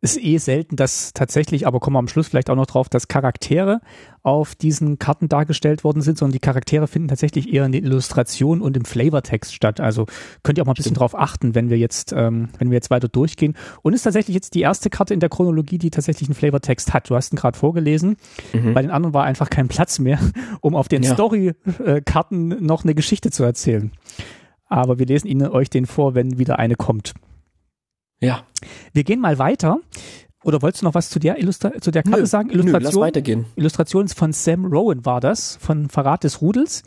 ist 0.00 0.22
eh 0.22 0.38
selten, 0.38 0.76
dass 0.76 1.12
tatsächlich, 1.12 1.66
aber 1.66 1.80
kommen 1.80 1.94
wir 1.94 1.98
am 1.98 2.06
Schluss 2.06 2.28
vielleicht 2.28 2.50
auch 2.50 2.56
noch 2.56 2.66
drauf, 2.66 2.88
dass 2.88 3.08
Charaktere 3.08 3.80
auf 4.22 4.54
diesen 4.54 4.98
Karten 5.00 5.28
dargestellt 5.28 5.82
worden 5.82 6.02
sind, 6.02 6.18
sondern 6.18 6.34
die 6.34 6.38
Charaktere 6.38 6.86
finden 6.86 7.08
tatsächlich 7.08 7.52
eher 7.52 7.64
in 7.64 7.72
den 7.72 7.84
Illustrationen 7.84 8.62
und 8.62 8.76
im 8.76 8.84
Flavortext 8.84 9.52
statt. 9.52 9.80
Also 9.80 10.06
könnt 10.44 10.56
ihr 10.56 10.62
auch 10.62 10.66
mal 10.66 10.72
ein 10.72 10.76
bisschen 10.76 10.94
drauf 10.94 11.18
achten, 11.18 11.56
wenn 11.56 11.68
wir 11.68 11.78
jetzt, 11.78 12.12
ähm, 12.12 12.50
wenn 12.58 12.70
wir 12.70 12.76
jetzt 12.76 12.90
weiter 12.90 13.08
durchgehen. 13.08 13.56
Und 13.82 13.92
ist 13.92 14.02
tatsächlich 14.02 14.34
jetzt 14.34 14.54
die 14.54 14.60
erste 14.60 14.88
Karte 14.88 15.14
in 15.14 15.20
der 15.20 15.30
Chronologie, 15.30 15.78
die 15.78 15.90
tatsächlich 15.90 16.28
einen 16.28 16.36
Flavortext 16.36 16.94
hat. 16.94 17.10
Du 17.10 17.16
hast 17.16 17.32
ihn 17.32 17.36
gerade 17.36 17.58
vorgelesen. 17.58 18.16
Mhm. 18.52 18.74
Bei 18.74 18.82
den 18.82 18.92
anderen 18.92 19.14
war 19.14 19.24
einfach 19.24 19.50
kein 19.50 19.66
Platz 19.66 19.98
mehr, 19.98 20.20
um 20.60 20.76
auf 20.76 20.86
den 20.86 21.02
ja. 21.02 21.14
Story-Karten 21.14 22.64
noch 22.64 22.84
eine 22.84 22.94
Geschichte 22.94 23.32
zu 23.32 23.42
erzählen. 23.42 23.90
Aber 24.68 25.00
wir 25.00 25.06
lesen 25.06 25.26
Ihnen 25.26 25.48
euch 25.48 25.70
den 25.70 25.86
vor, 25.86 26.14
wenn 26.14 26.38
wieder 26.38 26.58
eine 26.58 26.76
kommt. 26.76 27.14
Ja. 28.20 28.44
Wir 28.92 29.04
gehen 29.04 29.20
mal 29.20 29.38
weiter. 29.38 29.78
Oder 30.44 30.62
wolltest 30.62 30.82
du 30.82 30.86
noch 30.86 30.94
was 30.94 31.10
zu 31.10 31.18
der, 31.18 31.38
Illustra 31.38 31.72
zu 31.80 31.90
der 31.90 32.02
Karte 32.02 32.20
nö, 32.20 32.26
sagen? 32.26 32.50
Illustration, 32.50 32.82
nö, 32.82 32.86
lass 32.86 32.96
weitergehen. 32.96 33.46
Illustration 33.56 34.08
von 34.08 34.32
Sam 34.32 34.66
Rowan 34.66 35.04
war 35.04 35.20
das, 35.20 35.56
von 35.56 35.88
Verrat 35.88 36.24
des 36.24 36.40
Rudels. 36.40 36.84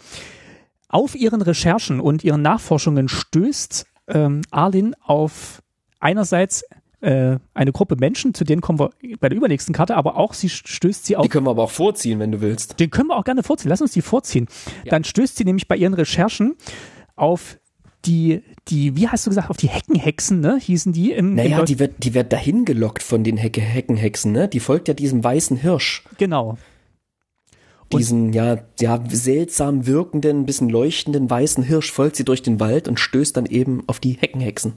Auf 0.88 1.15
ihren 1.15 1.41
Recherchen 1.41 2.00
und 2.00 2.24
ihren 2.24 2.41
Nachforschungen 2.41 3.08
stößt 3.08 3.86
ähm, 4.08 4.41
Arlin 4.52 4.96
auf 5.02 5.62
einerseits 6.00 6.63
äh, 7.02 7.39
eine 7.54 7.72
Gruppe 7.72 7.96
Menschen, 7.96 8.34
zu 8.34 8.44
denen 8.44 8.62
kommen 8.62 8.80
wir 8.80 8.91
bei 9.20 9.30
der 9.30 9.38
übernächsten 9.38 9.74
Karte, 9.74 9.96
aber 9.96 10.17
auch 10.17 10.34
sie 10.34 10.50
stößt 10.50 11.06
sie 11.06 11.17
auf. 11.17 11.24
Die 11.24 11.30
können 11.30 11.46
wir 11.46 11.52
aber 11.52 11.63
auch 11.63 11.72
vorziehen, 11.72 12.20
wenn 12.20 12.32
du 12.32 12.41
willst. 12.41 12.80
Den 12.80 12.89
können 12.89 13.10
wir 13.10 13.17
auch 13.17 13.24
gerne 13.24 13.44
vorziehen. 13.44 13.70
Lass 13.70 13.82
uns 13.82 13.91
die 13.91 14.02
vorziehen. 14.02 14.48
Ja. 14.84 14.91
Dann 14.91 15.04
stößt 15.04 15.36
sie 15.36 15.44
nämlich 15.44 15.67
bei 15.67 15.76
ihren 15.76 15.94
Recherchen 15.94 16.56
auf 17.15 17.58
die, 18.06 18.44
die, 18.67 18.95
wie 18.95 19.08
hast 19.08 19.26
du 19.26 19.32
gesagt, 19.32 19.50
auf 19.50 19.58
die 19.58 19.69
Heckenhexen, 19.69 20.39
ne, 20.39 20.58
hießen 20.60 20.93
die 20.93 21.12
im. 21.12 21.36
Naja, 21.36 21.60
im 21.60 21.65
die 21.65 21.80
wird, 21.80 22.04
die 22.04 22.13
wird 22.13 22.32
dahin 22.32 22.65
gelockt 22.65 23.04
von 23.04 23.24
den 23.24 23.38
Hecke 23.38 23.62
Heckenhexen, 23.62 24.32
ne? 24.32 24.47
Die 24.47 24.60
folgt 24.60 24.88
ja 24.88 24.93
diesem 24.93 25.24
weißen 25.24 25.58
Hirsch. 25.58 26.04
Genau. 26.17 26.58
Diesen, 27.91 28.32
ja, 28.32 28.58
ja, 28.80 29.04
seltsam 29.10 29.86
wirkenden, 29.86 30.45
bisschen 30.45 30.69
leuchtenden 30.69 31.30
weißen 31.30 31.63
Hirsch 31.63 31.91
folgt 31.91 32.15
sie 32.15 32.24
durch 32.24 32.41
den 32.41 32.62
Wald 32.62 32.88
und 32.88 33.00
stößt 33.00 33.36
dann 33.36 33.45
eben 33.45 33.84
auf 33.88 34.00
die 34.00 34.13
Heckenhexen. 34.13 34.74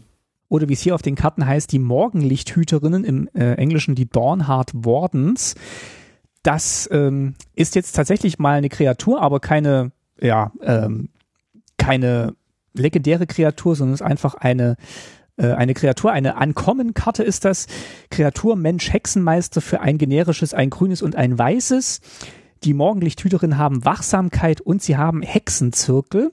Oder 0.48 0.68
wie 0.68 0.72
es 0.72 0.80
hier 0.80 0.94
auf 0.94 1.02
den 1.02 1.14
Karten 1.14 1.46
heißt, 1.46 1.70
die 1.70 1.78
Morgenlichthüterinnen, 1.78 3.04
im 3.04 3.28
äh, 3.34 3.54
Englischen 3.54 3.94
die 3.94 4.08
Dawnheart 4.08 4.72
Wardens. 4.74 5.54
Das 6.42 6.88
ähm, 6.92 7.34
ist 7.54 7.74
jetzt 7.76 7.92
tatsächlich 7.92 8.38
mal 8.38 8.58
eine 8.58 8.68
Kreatur, 8.68 9.22
aber 9.22 9.40
keine, 9.40 9.92
ja, 10.20 10.52
ähm, 10.62 11.08
keine 11.78 12.34
legendäre 12.74 13.26
Kreatur, 13.26 13.76
sondern 13.76 13.94
es 13.94 14.00
ist 14.00 14.06
einfach 14.06 14.34
eine 14.34 14.76
äh, 15.36 15.52
eine 15.52 15.74
Kreatur, 15.74 16.12
eine 16.12 16.36
Ankommen-Karte 16.36 17.22
ist 17.22 17.44
das. 17.44 17.66
Kreatur, 18.10 18.56
Mensch, 18.56 18.92
Hexenmeister 18.92 19.60
für 19.60 19.80
ein 19.80 19.98
generisches, 19.98 20.54
ein 20.54 20.70
grünes 20.70 21.02
und 21.02 21.16
ein 21.16 21.38
weißes. 21.38 22.00
Die 22.62 22.74
Morgenlichthüterin 22.74 23.58
haben 23.58 23.84
Wachsamkeit 23.84 24.60
und 24.60 24.82
sie 24.82 24.96
haben 24.96 25.22
Hexenzirkel. 25.22 26.32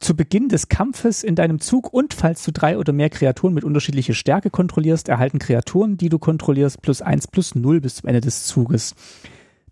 Zu 0.00 0.16
Beginn 0.16 0.48
des 0.48 0.68
Kampfes 0.68 1.22
in 1.22 1.34
deinem 1.34 1.60
Zug 1.60 1.92
und 1.92 2.12
falls 2.12 2.44
du 2.44 2.50
drei 2.50 2.76
oder 2.76 2.92
mehr 2.92 3.08
Kreaturen 3.08 3.54
mit 3.54 3.64
unterschiedlicher 3.64 4.12
Stärke 4.12 4.50
kontrollierst, 4.50 5.08
erhalten 5.08 5.38
Kreaturen, 5.38 5.96
die 5.96 6.08
du 6.08 6.18
kontrollierst, 6.18 6.82
plus 6.82 7.00
eins 7.00 7.26
plus 7.26 7.54
null 7.54 7.80
bis 7.80 7.96
zum 7.96 8.08
Ende 8.08 8.20
des 8.20 8.44
Zuges. 8.44 8.94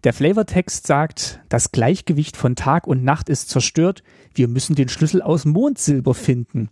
Der 0.05 0.13
Flavortext 0.13 0.87
sagt, 0.87 1.41
das 1.49 1.71
Gleichgewicht 1.71 2.37
von 2.37 2.57
Tag 2.57 2.87
und 2.87 3.05
Nacht 3.05 3.29
ist 3.29 3.51
zerstört. 3.51 4.03
Wir 4.35 4.49
müssen 4.49 4.75
den 4.75 4.89
Schlüssel 4.89 5.23
aus 5.23 5.45
Mondsilber 5.45 6.15
finden. 6.15 6.71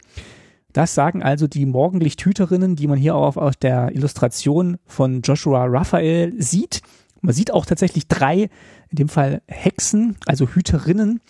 Das 0.73 0.95
sagen 0.95 1.23
also 1.23 1.47
die 1.47 1.67
Morgenlichthüterinnen, 1.67 2.77
die 2.77 2.87
man 2.87 2.99
hier 2.99 3.15
auch 3.15 3.37
auf 3.37 3.57
der 3.57 3.95
Illustration 3.95 4.79
von 4.87 5.23
Joshua 5.23 5.65
Raphael 5.67 6.33
sieht. 6.41 6.83
Man 7.21 7.35
sieht 7.35 7.53
auch 7.53 7.67
tatsächlich 7.67 8.09
drei, 8.09 8.49
in 8.89 8.97
dem 8.97 9.09
Fall 9.09 9.43
Hexen, 9.47 10.17
also 10.27 10.49
Hüterinnen, 10.49 11.21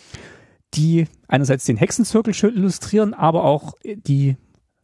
die 0.75 1.07
einerseits 1.27 1.65
den 1.65 1.77
Hexenzirkel 1.77 2.33
schön 2.33 2.55
illustrieren, 2.55 3.13
aber 3.13 3.45
auch 3.45 3.75
die 3.85 4.37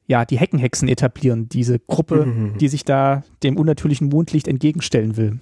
ja, 0.08 0.24
die 0.24 0.38
Heckenhexen 0.38 0.86
etablieren, 0.86 1.48
diese 1.48 1.80
Gruppe, 1.80 2.26
Mhm. 2.26 2.58
die 2.58 2.68
sich 2.68 2.84
da 2.84 3.24
dem 3.42 3.56
unnatürlichen 3.56 4.08
Mondlicht 4.08 4.46
entgegenstellen 4.46 5.16
will. 5.16 5.40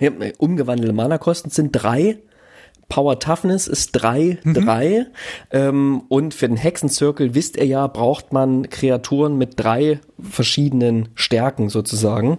Ja, 0.00 0.10
umgewandelte 0.38 0.92
Mana-Kosten 0.92 1.50
sind 1.50 1.72
drei. 1.72 2.16
Power 2.88 3.20
Toughness 3.20 3.68
ist 3.68 3.92
drei, 3.92 4.38
Mhm. 4.42 4.54
drei. 4.54 5.06
Ähm, 5.52 6.02
und 6.08 6.34
für 6.34 6.48
den 6.48 6.56
Hexenzirkel, 6.56 7.34
wisst 7.36 7.56
ihr 7.56 7.66
ja, 7.66 7.86
braucht 7.86 8.32
man 8.32 8.68
Kreaturen 8.68 9.38
mit 9.38 9.52
drei 9.60 10.00
verschiedenen 10.20 11.10
Stärken 11.14 11.68
sozusagen. 11.68 12.38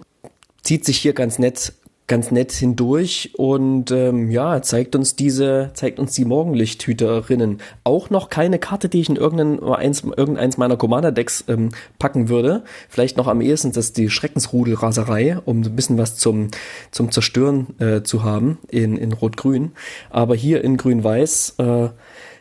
Zieht 0.62 0.84
sich 0.84 0.98
hier 0.98 1.14
ganz 1.14 1.38
nett, 1.38 1.72
ganz 2.08 2.30
nett 2.30 2.52
hindurch 2.52 3.30
und 3.36 3.90
ähm, 3.90 4.30
ja, 4.30 4.60
zeigt 4.60 4.96
uns 4.96 5.16
diese, 5.16 5.70
zeigt 5.74 5.98
uns 5.98 6.12
die 6.14 6.24
Morgenlichthüterinnen. 6.24 7.58
Auch 7.84 8.10
noch 8.10 8.28
keine 8.28 8.58
Karte, 8.58 8.88
die 8.88 9.00
ich 9.00 9.08
in 9.08 9.16
irgendein, 9.16 9.62
eins, 9.62 10.02
irgendeins 10.02 10.58
meiner 10.58 10.76
Commander-Decks 10.76 11.44
ähm, 11.48 11.70
packen 11.98 12.28
würde. 12.28 12.64
Vielleicht 12.88 13.16
noch 13.16 13.28
am 13.28 13.40
ehesten 13.40 13.72
das 13.72 13.92
die 13.92 14.10
Schreckensrudelraserei, 14.10 15.38
um 15.44 15.62
ein 15.62 15.76
bisschen 15.76 15.96
was 15.96 16.16
zum, 16.16 16.48
zum 16.90 17.10
Zerstören 17.12 17.78
äh, 17.80 18.02
zu 18.02 18.24
haben 18.24 18.58
in, 18.68 18.96
in 18.96 19.12
Rot-Grün. 19.12 19.72
Aber 20.10 20.34
hier 20.34 20.62
in 20.64 20.76
Grün-Weiß, 20.76 21.54
äh, 21.58 21.88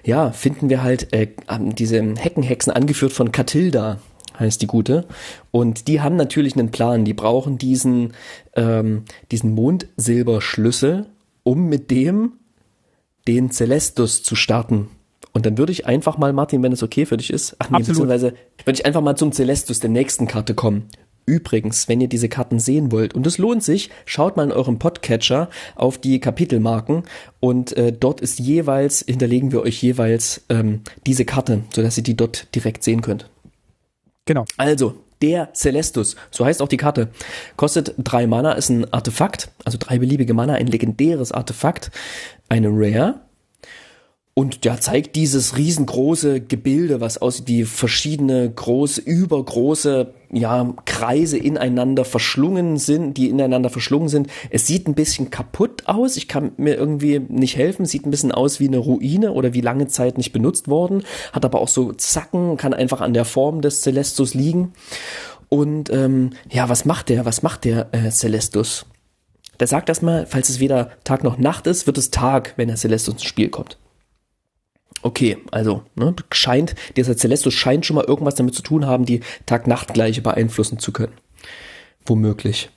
ja, 0.03 0.31
finden 0.31 0.69
wir 0.69 0.83
halt 0.83 1.13
äh, 1.13 1.27
diese 1.77 2.15
Heckenhexen 2.15 2.73
angeführt 2.73 3.13
von 3.13 3.31
Katilda 3.31 3.99
heißt 4.41 4.61
die 4.61 4.67
gute. 4.67 5.05
Und 5.51 5.87
die 5.87 6.01
haben 6.01 6.17
natürlich 6.17 6.55
einen 6.55 6.71
Plan. 6.71 7.05
Die 7.05 7.13
brauchen 7.13 7.57
diesen, 7.57 8.13
ähm, 8.55 9.03
diesen 9.31 9.53
Mondsilberschlüssel, 9.53 11.05
um 11.43 11.69
mit 11.69 11.89
dem 11.89 12.33
den 13.27 13.51
Celestus 13.51 14.23
zu 14.23 14.35
starten. 14.35 14.89
Und 15.33 15.45
dann 15.45 15.57
würde 15.57 15.71
ich 15.71 15.85
einfach 15.85 16.17
mal, 16.17 16.33
Martin, 16.33 16.61
wenn 16.63 16.73
es 16.73 16.83
okay 16.83 17.05
für 17.05 17.17
dich 17.17 17.31
ist, 17.31 17.55
ach 17.59 17.69
nee, 17.69 17.77
Absolut. 17.77 17.87
beziehungsweise 17.87 18.33
würde 18.65 18.79
ich 18.79 18.85
einfach 18.85 19.01
mal 19.01 19.15
zum 19.15 19.31
Celestus 19.31 19.79
der 19.79 19.89
nächsten 19.89 20.27
Karte 20.27 20.53
kommen. 20.53 20.87
Übrigens, 21.25 21.87
wenn 21.87 22.01
ihr 22.01 22.09
diese 22.09 22.29
Karten 22.29 22.59
sehen 22.59 22.91
wollt, 22.91 23.13
und 23.13 23.27
es 23.27 23.37
lohnt 23.37 23.63
sich, 23.63 23.89
schaut 24.05 24.37
mal 24.37 24.43
in 24.43 24.51
eurem 24.51 24.79
Podcatcher 24.79 25.49
auf 25.75 25.99
die 25.99 26.19
Kapitelmarken 26.19 27.03
und 27.39 27.77
äh, 27.77 27.93
dort 27.93 28.21
ist 28.21 28.39
jeweils, 28.39 29.05
hinterlegen 29.07 29.51
wir 29.51 29.61
euch 29.61 29.81
jeweils 29.81 30.43
ähm, 30.49 30.81
diese 31.05 31.23
Karte, 31.23 31.61
sodass 31.73 31.97
ihr 31.97 32.03
die 32.03 32.17
dort 32.17 32.53
direkt 32.55 32.83
sehen 32.83 33.01
könnt. 33.01 33.29
Genau. 34.25 34.45
Also, 34.57 35.03
der 35.21 35.53
Celestus, 35.53 36.15
so 36.31 36.45
heißt 36.45 36.61
auch 36.61 36.67
die 36.67 36.77
Karte, 36.77 37.09
kostet 37.55 37.93
drei 37.97 38.27
Mana, 38.27 38.53
ist 38.53 38.69
ein 38.69 38.91
Artefakt, 38.91 39.51
also 39.63 39.77
drei 39.79 39.99
beliebige 39.99 40.33
Mana, 40.33 40.53
ein 40.53 40.67
legendäres 40.67 41.31
Artefakt, 41.31 41.91
eine 42.49 42.69
Rare. 42.69 43.21
Und 44.41 44.65
der 44.65 44.81
zeigt 44.81 45.15
dieses 45.15 45.55
riesengroße 45.55 46.41
Gebilde, 46.41 46.99
was 46.99 47.19
aussieht 47.19 47.47
wie 47.47 47.63
verschiedene 47.63 48.49
große, 48.49 48.99
übergroße, 48.99 50.15
ja, 50.31 50.73
Kreise 50.85 51.37
ineinander 51.37 52.05
verschlungen 52.05 52.77
sind, 52.77 53.17
die 53.17 53.29
ineinander 53.29 53.69
verschlungen 53.69 54.09
sind. 54.09 54.31
Es 54.49 54.65
sieht 54.65 54.87
ein 54.87 54.95
bisschen 54.95 55.29
kaputt 55.29 55.83
aus. 55.85 56.17
Ich 56.17 56.27
kann 56.27 56.53
mir 56.57 56.73
irgendwie 56.73 57.19
nicht 57.19 57.55
helfen. 57.55 57.85
Sieht 57.85 58.07
ein 58.07 58.09
bisschen 58.09 58.31
aus 58.31 58.59
wie 58.59 58.67
eine 58.67 58.79
Ruine 58.79 59.33
oder 59.33 59.53
wie 59.53 59.61
lange 59.61 59.85
Zeit 59.85 60.17
nicht 60.17 60.33
benutzt 60.33 60.67
worden. 60.67 61.03
Hat 61.33 61.45
aber 61.45 61.61
auch 61.61 61.67
so 61.67 61.93
Zacken, 61.93 62.57
kann 62.57 62.73
einfach 62.73 63.01
an 63.01 63.13
der 63.13 63.25
Form 63.25 63.61
des 63.61 63.81
Celestus 63.81 64.33
liegen. 64.33 64.73
Und 65.49 65.91
ähm, 65.91 66.31
ja, 66.49 66.67
was 66.67 66.83
macht 66.83 67.09
der? 67.09 67.25
Was 67.25 67.43
macht 67.43 67.63
der 67.63 67.89
äh, 67.91 68.09
Celestus? 68.09 68.87
Der 69.59 69.67
sagt 69.67 69.87
erstmal, 69.87 70.25
falls 70.25 70.49
es 70.49 70.59
weder 70.59 70.89
Tag 71.03 71.23
noch 71.23 71.37
Nacht 71.37 71.67
ist, 71.67 71.85
wird 71.85 71.99
es 71.99 72.09
Tag, 72.09 72.55
wenn 72.55 72.69
der 72.69 72.77
Celestus 72.77 73.13
ins 73.13 73.23
Spiel 73.23 73.49
kommt. 73.49 73.77
Okay, 75.03 75.37
also 75.51 75.83
ne, 75.95 76.15
scheint, 76.31 76.75
dieser 76.95 77.17
Celestus 77.17 77.53
scheint 77.53 77.85
schon 77.85 77.95
mal 77.95 78.05
irgendwas 78.05 78.35
damit 78.35 78.53
zu 78.53 78.61
tun 78.61 78.85
haben, 78.85 79.05
die 79.05 79.21
Tag-Nacht-Gleiche 79.45 80.21
beeinflussen 80.21 80.79
zu 80.79 80.91
können. 80.91 81.13
Womöglich. 82.05 82.69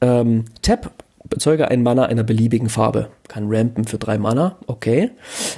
Ähm, 0.00 0.44
Tap, 0.62 0.92
bezeuge 1.28 1.68
ein 1.68 1.82
Mana 1.82 2.06
einer 2.06 2.24
beliebigen 2.24 2.68
Farbe. 2.68 3.10
Kann 3.28 3.46
rampen 3.48 3.84
für 3.84 3.98
drei 3.98 4.18
Mana, 4.18 4.56
okay. 4.66 5.10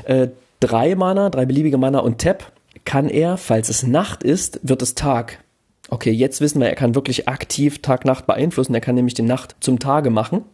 Äh, 0.04 0.28
drei 0.60 0.94
Mana, 0.94 1.30
drei 1.30 1.44
beliebige 1.44 1.78
Mana 1.78 1.98
und 2.00 2.20
Tap 2.20 2.52
kann 2.84 3.08
er, 3.08 3.36
falls 3.36 3.68
es 3.68 3.82
Nacht 3.82 4.22
ist, 4.22 4.60
wird 4.62 4.82
es 4.82 4.94
Tag. 4.94 5.42
Okay, 5.90 6.10
jetzt 6.10 6.40
wissen 6.40 6.60
wir, 6.60 6.68
er 6.68 6.74
kann 6.74 6.94
wirklich 6.94 7.28
aktiv 7.28 7.82
Tag-Nacht 7.82 8.26
beeinflussen. 8.26 8.74
Er 8.74 8.80
kann 8.80 8.94
nämlich 8.94 9.14
die 9.14 9.22
Nacht 9.22 9.56
zum 9.60 9.78
Tage 9.78 10.10
machen. 10.10 10.44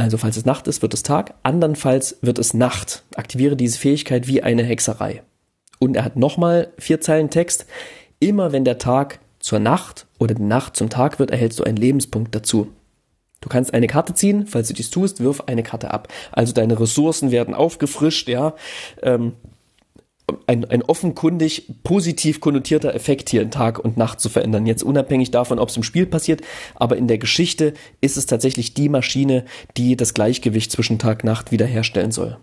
Also 0.00 0.16
falls 0.16 0.38
es 0.38 0.46
Nacht 0.46 0.66
ist, 0.66 0.80
wird 0.80 0.94
es 0.94 1.02
Tag. 1.02 1.34
Andernfalls 1.42 2.16
wird 2.22 2.38
es 2.38 2.54
Nacht. 2.54 3.02
Aktiviere 3.16 3.54
diese 3.54 3.78
Fähigkeit 3.78 4.26
wie 4.26 4.42
eine 4.42 4.62
Hexerei. 4.62 5.22
Und 5.78 5.94
er 5.94 6.04
hat 6.04 6.16
nochmal 6.16 6.72
vier 6.78 7.02
Zeilen 7.02 7.28
Text. 7.28 7.66
Immer 8.18 8.50
wenn 8.50 8.64
der 8.64 8.78
Tag 8.78 9.20
zur 9.40 9.58
Nacht 9.58 10.06
oder 10.18 10.34
die 10.34 10.42
Nacht 10.42 10.74
zum 10.74 10.88
Tag 10.88 11.18
wird, 11.18 11.30
erhältst 11.30 11.58
du 11.58 11.64
einen 11.64 11.76
Lebenspunkt 11.76 12.34
dazu. 12.34 12.68
Du 13.42 13.50
kannst 13.50 13.74
eine 13.74 13.88
Karte 13.88 14.14
ziehen, 14.14 14.46
falls 14.46 14.68
du 14.68 14.74
dies 14.74 14.88
tust, 14.88 15.22
wirf 15.22 15.42
eine 15.46 15.62
Karte 15.62 15.90
ab. 15.90 16.08
Also 16.32 16.54
deine 16.54 16.80
Ressourcen 16.80 17.30
werden 17.30 17.54
aufgefrischt, 17.54 18.28
ja. 18.30 18.54
Ähm, 19.02 19.34
ein, 20.46 20.64
ein 20.64 20.82
offenkundig 20.82 21.72
positiv 21.82 22.40
konnotierter 22.40 22.94
Effekt 22.94 23.30
hier 23.30 23.42
in 23.42 23.50
Tag 23.50 23.78
und 23.78 23.96
Nacht 23.96 24.20
zu 24.20 24.28
verändern. 24.28 24.66
Jetzt 24.66 24.82
unabhängig 24.82 25.30
davon, 25.30 25.58
ob 25.58 25.68
es 25.68 25.76
im 25.76 25.82
Spiel 25.82 26.06
passiert, 26.06 26.42
aber 26.74 26.96
in 26.96 27.08
der 27.08 27.18
Geschichte 27.18 27.74
ist 28.00 28.16
es 28.16 28.26
tatsächlich 28.26 28.74
die 28.74 28.88
Maschine, 28.88 29.44
die 29.76 29.96
das 29.96 30.14
Gleichgewicht 30.14 30.72
zwischen 30.72 30.98
Tag 30.98 31.22
und 31.22 31.26
Nacht 31.26 31.52
wiederherstellen 31.52 32.12
soll. 32.12 32.38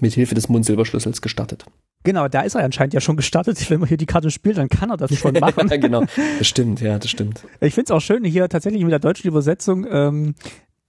Mit 0.00 0.14
Hilfe 0.14 0.34
des 0.34 0.48
Mundsilberschlüssels 0.48 1.22
gestartet. 1.22 1.64
Genau, 2.06 2.28
da 2.28 2.42
ist 2.42 2.54
er 2.54 2.62
anscheinend 2.62 2.94
ja 2.94 3.00
schon 3.00 3.16
gestartet. 3.16 3.68
Wenn 3.68 3.80
man 3.80 3.88
hier 3.88 3.96
die 3.96 4.06
Karte 4.06 4.30
spielt, 4.30 4.58
dann 4.58 4.68
kann 4.68 4.90
er 4.90 4.96
das 4.96 5.12
schon 5.16 5.34
machen. 5.34 5.68
genau, 5.80 6.04
das 6.38 6.46
stimmt, 6.46 6.80
ja, 6.80 7.00
das 7.00 7.10
stimmt. 7.10 7.42
Ich 7.60 7.74
finde 7.74 7.86
es 7.86 7.90
auch 7.90 8.00
schön 8.00 8.22
hier 8.24 8.48
tatsächlich 8.48 8.82
mit 8.84 8.92
der 8.92 9.00
deutschen 9.00 9.26
Übersetzung, 9.26 9.84
ähm, 9.90 10.36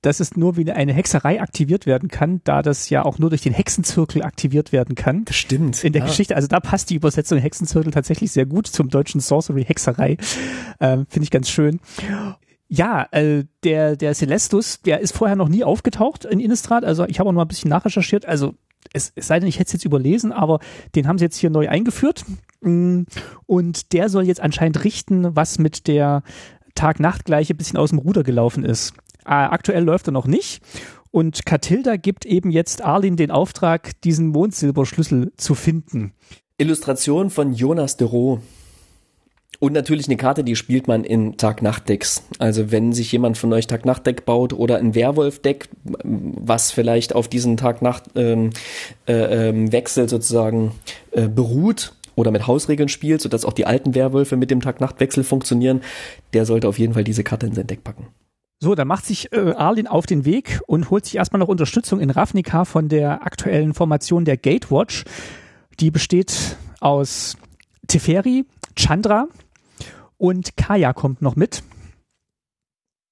dass 0.08 0.22
es 0.22 0.38
nur 0.38 0.56
wie 0.56 0.72
eine 0.72 0.94
Hexerei 0.94 1.42
aktiviert 1.42 1.86
werden 1.86 2.08
kann, 2.08 2.40
da 2.46 2.62
das 2.62 2.90
ja 2.90 3.04
auch 3.04 3.20
nur 3.20 3.30
durch 3.30 3.42
den 3.42 3.52
Hexenzirkel 3.52 4.24
aktiviert 4.24 4.72
werden 4.72 4.96
kann. 4.96 5.26
Das 5.26 5.36
stimmt. 5.36 5.84
In 5.84 5.92
der 5.92 6.04
ja. 6.04 6.08
Geschichte, 6.08 6.34
also 6.34 6.48
da 6.48 6.62
passt 6.62 6.90
die 6.90 6.96
Übersetzung 6.96 7.40
Hexenzirkel 7.40 7.92
tatsächlich 7.92 8.32
sehr 8.32 8.46
gut 8.46 8.68
zum 8.68 8.88
deutschen 8.88 9.20
Sorcery 9.20 9.66
Hexerei. 9.66 10.16
Ähm, 10.80 11.08
Finde 11.10 11.26
ich 11.26 11.32
ganz 11.32 11.50
schön. 11.50 11.82
Ja, 12.70 13.06
äh, 13.12 13.44
der, 13.66 13.98
der 13.98 14.14
Celestus, 14.14 14.82
der 14.82 15.02
ist 15.02 15.14
vorher 15.14 15.36
noch 15.36 15.50
nie 15.50 15.66
aufgetaucht 15.66 16.24
in 16.24 16.40
Innistrad. 16.40 16.86
Also 16.86 17.06
ich 17.06 17.20
habe 17.20 17.28
auch 17.28 17.34
noch 17.34 17.40
mal 17.40 17.46
ein 17.46 17.50
bisschen 17.50 17.70
nachrecherchiert. 17.70 18.26
Also 18.26 18.54
es, 18.94 19.12
es 19.14 19.28
sei 19.28 19.42
denn, 19.42 19.50
ich 19.50 19.60
hätte 19.60 19.68
es 19.68 19.74
jetzt 19.74 19.86
überlesen, 19.86 20.32
aber 20.32 20.60
den 20.96 21.10
haben 21.10 21.18
sie 21.18 21.26
jetzt 21.26 21.38
hier 21.38 21.50
neu 21.50 21.68
eingeführt. 21.68 22.24
Mm, 22.62 23.02
Und 23.46 23.92
der 23.92 24.08
soll 24.08 24.24
jetzt 24.24 24.40
anscheinend 24.40 24.86
richten, 24.86 25.36
was 25.36 25.60
mit 25.60 25.88
der 25.88 26.24
Tag-Nacht-Gleiche 26.76 27.54
ein 27.54 27.58
bisschen 27.58 27.78
aus 27.78 27.90
dem 27.90 28.00
Ruder 28.00 28.24
gelaufen 28.24 28.64
ist. 28.64 28.94
Äh, 29.28 29.32
aktuell 29.32 29.84
läuft 29.84 30.08
er 30.08 30.14
noch 30.14 30.28
nicht. 30.28 30.62
Und 31.12 31.46
Katilda 31.46 31.98
gibt 31.98 32.26
eben 32.26 32.50
jetzt 32.52 32.84
Arlin 32.84 33.16
den 33.16 33.32
Auftrag, 33.32 34.00
diesen 34.02 34.28
Mondsilberschlüssel 34.30 35.32
zu 35.38 35.56
finden. 35.56 36.14
Illustration 36.58 37.30
von 37.30 37.54
Jonas 37.54 37.98
de 37.98 38.08
Roo. 38.08 38.40
Und 39.60 39.74
natürlich 39.74 40.08
eine 40.08 40.18
Karte, 40.18 40.44
die 40.44 40.56
spielt 40.56 40.88
man 40.88 41.04
in 41.04 41.38
Tag-Nacht-Decks. 41.38 42.24
Also 42.38 42.72
wenn 42.72 42.94
sich 42.94 43.12
jemand 43.12 43.38
von 43.40 43.52
euch 43.54 43.66
Tag-Nacht-Deck 43.66 44.26
baut 44.26 44.54
oder 44.54 44.78
ein 44.78 44.94
Werwolf-Deck, 44.94 45.70
was 45.84 46.72
vielleicht 46.72 47.16
auf 47.16 47.28
diesen 47.28 47.58
Tag-Nacht-Wechsel 47.58 48.54
äh, 49.08 50.06
äh, 50.06 50.08
sozusagen 50.08 50.74
äh, 51.12 51.28
beruht 51.28 51.94
oder 52.16 52.30
mit 52.30 52.46
Hausregeln 52.46 52.90
spielt, 52.90 53.22
sodass 53.22 53.46
auch 53.46 53.54
die 53.54 53.66
alten 53.66 53.96
Werwölfe 53.96 54.38
mit 54.38 54.52
dem 54.52 54.62
Tag-Nacht-Wechsel 54.62 55.24
funktionieren, 55.24 55.82
der 56.34 56.46
sollte 56.46 56.68
auf 56.68 56.78
jeden 56.78 56.94
Fall 56.94 57.04
diese 57.04 57.24
Karte 57.24 57.48
in 57.48 57.56
sein 57.56 57.66
Deck 57.68 57.84
packen. 57.84 58.08
So, 58.60 58.74
dann 58.74 58.88
macht 58.88 59.06
sich 59.06 59.32
äh, 59.34 59.54
Arlin 59.54 59.88
auf 59.88 60.06
den 60.08 60.26
Weg 60.26 60.62
und 60.66 60.90
holt 60.90 61.06
sich 61.06 61.16
erstmal 61.16 61.40
noch 61.40 61.48
Unterstützung 61.48 62.00
in 62.00 62.10
Ravnica 62.10 62.66
von 62.66 62.90
der 62.90 63.24
aktuellen 63.24 63.74
Formation 63.74 64.26
der 64.26 64.38
Gatewatch. 64.38 65.06
Die 65.80 65.92
besteht 65.92 66.58
aus 66.80 67.38
Teferi, 67.88 68.46
Chandra 68.76 69.28
und 70.18 70.58
Kaya 70.58 70.94
kommt 70.94 71.22
noch 71.22 71.36
mit. 71.36 71.62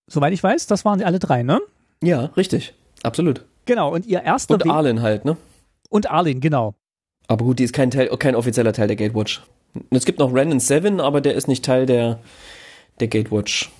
Soweit 0.07 0.33
ich 0.33 0.41
weiß, 0.41 0.65
das 0.67 0.83
waren 0.83 0.99
sie 0.99 1.05
alle 1.05 1.19
drei, 1.19 1.43
ne? 1.43 1.61
Ja, 2.01 2.25
richtig. 2.37 2.73
Absolut. 3.03 3.45
Genau, 3.65 3.93
und 3.93 4.05
ihr 4.05 4.21
erster 4.23 4.55
Und 4.55 4.69
Arlen 4.69 5.01
halt, 5.01 5.25
ne? 5.25 5.37
und 5.89 6.09
Arlin, 6.09 6.41
genau. 6.41 6.75
Aber 7.27 7.45
gut, 7.45 7.59
die 7.59 7.63
ist 7.63 7.73
kein 7.73 7.89
Teil, 7.91 8.07
kein 8.17 8.35
offizieller 8.35 8.73
Teil 8.73 8.87
der 8.87 8.95
Gatewatch. 8.95 9.41
Es 9.89 10.05
gibt 10.05 10.19
noch 10.19 10.33
Random 10.33 10.59
Seven, 10.59 10.99
aber 10.99 11.21
der 11.21 11.35
ist 11.35 11.47
nicht 11.47 11.65
Teil 11.65 11.85
der, 11.85 12.19
der 12.99 13.07
Gatewatch. 13.07 13.71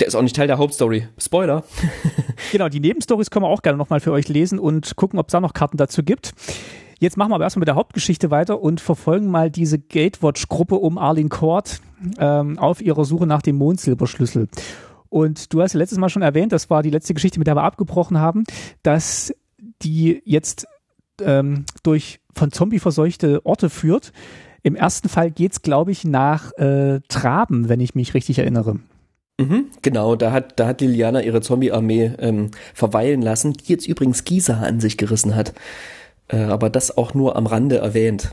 Der 0.00 0.06
ist 0.08 0.14
auch 0.14 0.22
nicht 0.22 0.36
Teil 0.36 0.46
der 0.46 0.58
Hauptstory. 0.58 1.08
Spoiler. 1.18 1.64
Genau, 2.52 2.68
die 2.68 2.80
Nebenstories 2.80 3.30
können 3.30 3.44
wir 3.44 3.48
auch 3.48 3.62
gerne 3.62 3.78
nochmal 3.78 3.98
für 3.98 4.12
euch 4.12 4.28
lesen 4.28 4.58
und 4.58 4.94
gucken, 4.96 5.18
ob 5.18 5.28
es 5.28 5.32
da 5.32 5.40
noch 5.40 5.54
Karten 5.54 5.78
dazu 5.78 6.02
gibt. 6.02 6.32
Jetzt 6.98 7.16
machen 7.16 7.30
wir 7.30 7.36
aber 7.36 7.44
erstmal 7.44 7.62
mit 7.62 7.68
der 7.68 7.74
Hauptgeschichte 7.74 8.30
weiter 8.30 8.60
und 8.60 8.80
verfolgen 8.80 9.30
mal 9.30 9.50
diese 9.50 9.78
Gatewatch-Gruppe 9.78 10.76
um 10.76 10.98
Arlene 10.98 11.30
Court 11.30 11.80
ähm, 12.18 12.58
auf 12.58 12.80
ihrer 12.82 13.04
Suche 13.04 13.26
nach 13.26 13.42
dem 13.42 13.56
Mondsilberschlüssel. 13.56 14.48
Und 15.08 15.52
du 15.52 15.62
hast 15.62 15.72
ja 15.72 15.78
letztes 15.78 15.98
Mal 15.98 16.10
schon 16.10 16.22
erwähnt, 16.22 16.52
das 16.52 16.68
war 16.70 16.82
die 16.82 16.90
letzte 16.90 17.14
Geschichte, 17.14 17.38
mit 17.38 17.48
der 17.48 17.56
wir 17.56 17.64
abgebrochen 17.64 18.18
haben, 18.18 18.44
dass 18.82 19.34
die 19.82 20.22
jetzt 20.24 20.66
ähm, 21.20 21.64
durch 21.82 22.20
von 22.34 22.52
Zombie 22.52 22.78
verseuchte 22.78 23.44
Orte 23.44 23.70
führt, 23.70 24.12
Im 24.62 24.74
ersten 24.74 25.08
Fall 25.08 25.30
geht's, 25.30 25.62
glaube 25.62 25.92
ich, 25.92 26.04
nach 26.04 26.52
äh, 26.58 27.00
Traben, 27.08 27.68
wenn 27.68 27.78
ich 27.78 27.94
mich 27.94 28.14
richtig 28.14 28.40
erinnere. 28.40 28.80
Mhm, 29.38 29.66
genau, 29.82 30.16
da 30.16 30.32
hat, 30.32 30.58
da 30.58 30.66
hat 30.66 30.80
Liliana 30.80 31.22
ihre 31.22 31.42
Zombie-Armee 31.42 32.12
ähm, 32.18 32.52
verweilen 32.72 33.20
lassen, 33.20 33.52
die 33.52 33.70
jetzt 33.70 33.86
übrigens 33.86 34.24
Gisa 34.24 34.60
an 34.60 34.80
sich 34.80 34.96
gerissen 34.96 35.34
hat. 35.36 35.52
Äh, 36.28 36.38
aber 36.38 36.70
das 36.70 36.96
auch 36.96 37.12
nur 37.12 37.36
am 37.36 37.46
Rande 37.46 37.76
erwähnt. 37.78 38.30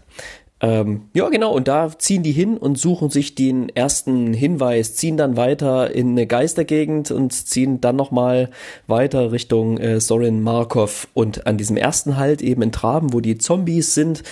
Ähm, 0.62 1.10
ja, 1.13 1.28
genau, 1.28 1.54
und 1.54 1.68
da 1.68 1.92
ziehen 2.00 2.24
die 2.24 2.32
hin 2.32 2.58
und 2.58 2.78
suchen 2.78 3.10
sich 3.10 3.36
den 3.36 3.68
ersten 3.68 4.34
Hinweis, 4.34 4.96
ziehen 4.96 5.18
dann 5.18 5.36
weiter 5.36 5.92
in 5.92 6.12
eine 6.12 6.26
Geistergegend 6.26 7.12
und 7.12 7.34
ziehen 7.34 7.82
dann 7.82 7.98
nochmal 7.98 8.50
weiter 8.88 9.34
Richtung 9.34 9.78
äh, 9.80 10.00
Sorin 10.00 10.42
Markov. 10.42 11.10
Und 11.13 11.46
an 11.48 11.58
diesem 11.58 11.76
ersten 11.76 12.16
Halt 12.16 12.42
eben 12.42 12.62
in 12.62 12.72
Traben, 12.72 13.12
wo 13.12 13.20
die 13.20 13.38
Zombies 13.38 13.94
sind, 13.94 14.24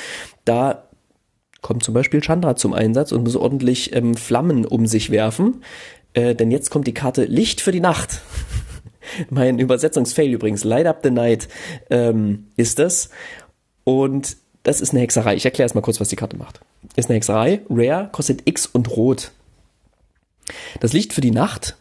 da 0.45 0.83
kommt 1.61 1.83
zum 1.83 1.93
Beispiel 1.93 2.21
Chandra 2.21 2.55
zum 2.55 2.73
Einsatz 2.73 3.11
und 3.11 3.23
muss 3.23 3.35
ordentlich 3.35 3.93
ähm, 3.93 4.15
Flammen 4.15 4.65
um 4.65 4.87
sich 4.87 5.11
werfen. 5.11 5.61
Äh, 6.13 6.35
denn 6.35 6.51
jetzt 6.51 6.69
kommt 6.69 6.87
die 6.87 6.93
Karte 6.93 7.25
Licht 7.25 7.61
für 7.61 7.71
die 7.71 7.79
Nacht. 7.79 8.21
mein 9.29 9.59
Übersetzungsfail 9.59 10.31
übrigens, 10.31 10.63
Light 10.63 10.85
Up 10.85 10.99
the 11.03 11.11
Night 11.11 11.47
ähm, 11.89 12.47
ist 12.57 12.79
das. 12.79 13.09
Und 13.83 14.37
das 14.63 14.81
ist 14.81 14.91
eine 14.91 15.01
Hexerei. 15.01 15.35
Ich 15.35 15.45
erkläre 15.45 15.65
erst 15.65 15.75
mal 15.75 15.81
kurz, 15.81 15.99
was 15.99 16.09
die 16.09 16.15
Karte 16.15 16.37
macht. 16.37 16.61
Ist 16.95 17.09
eine 17.09 17.15
Hexerei. 17.17 17.61
Rare 17.69 18.09
kostet 18.11 18.47
X 18.47 18.67
und 18.67 18.89
Rot. 18.95 19.31
Das 20.79 20.93
Licht 20.93 21.13
für 21.13 21.21
die 21.21 21.31
Nacht 21.31 21.77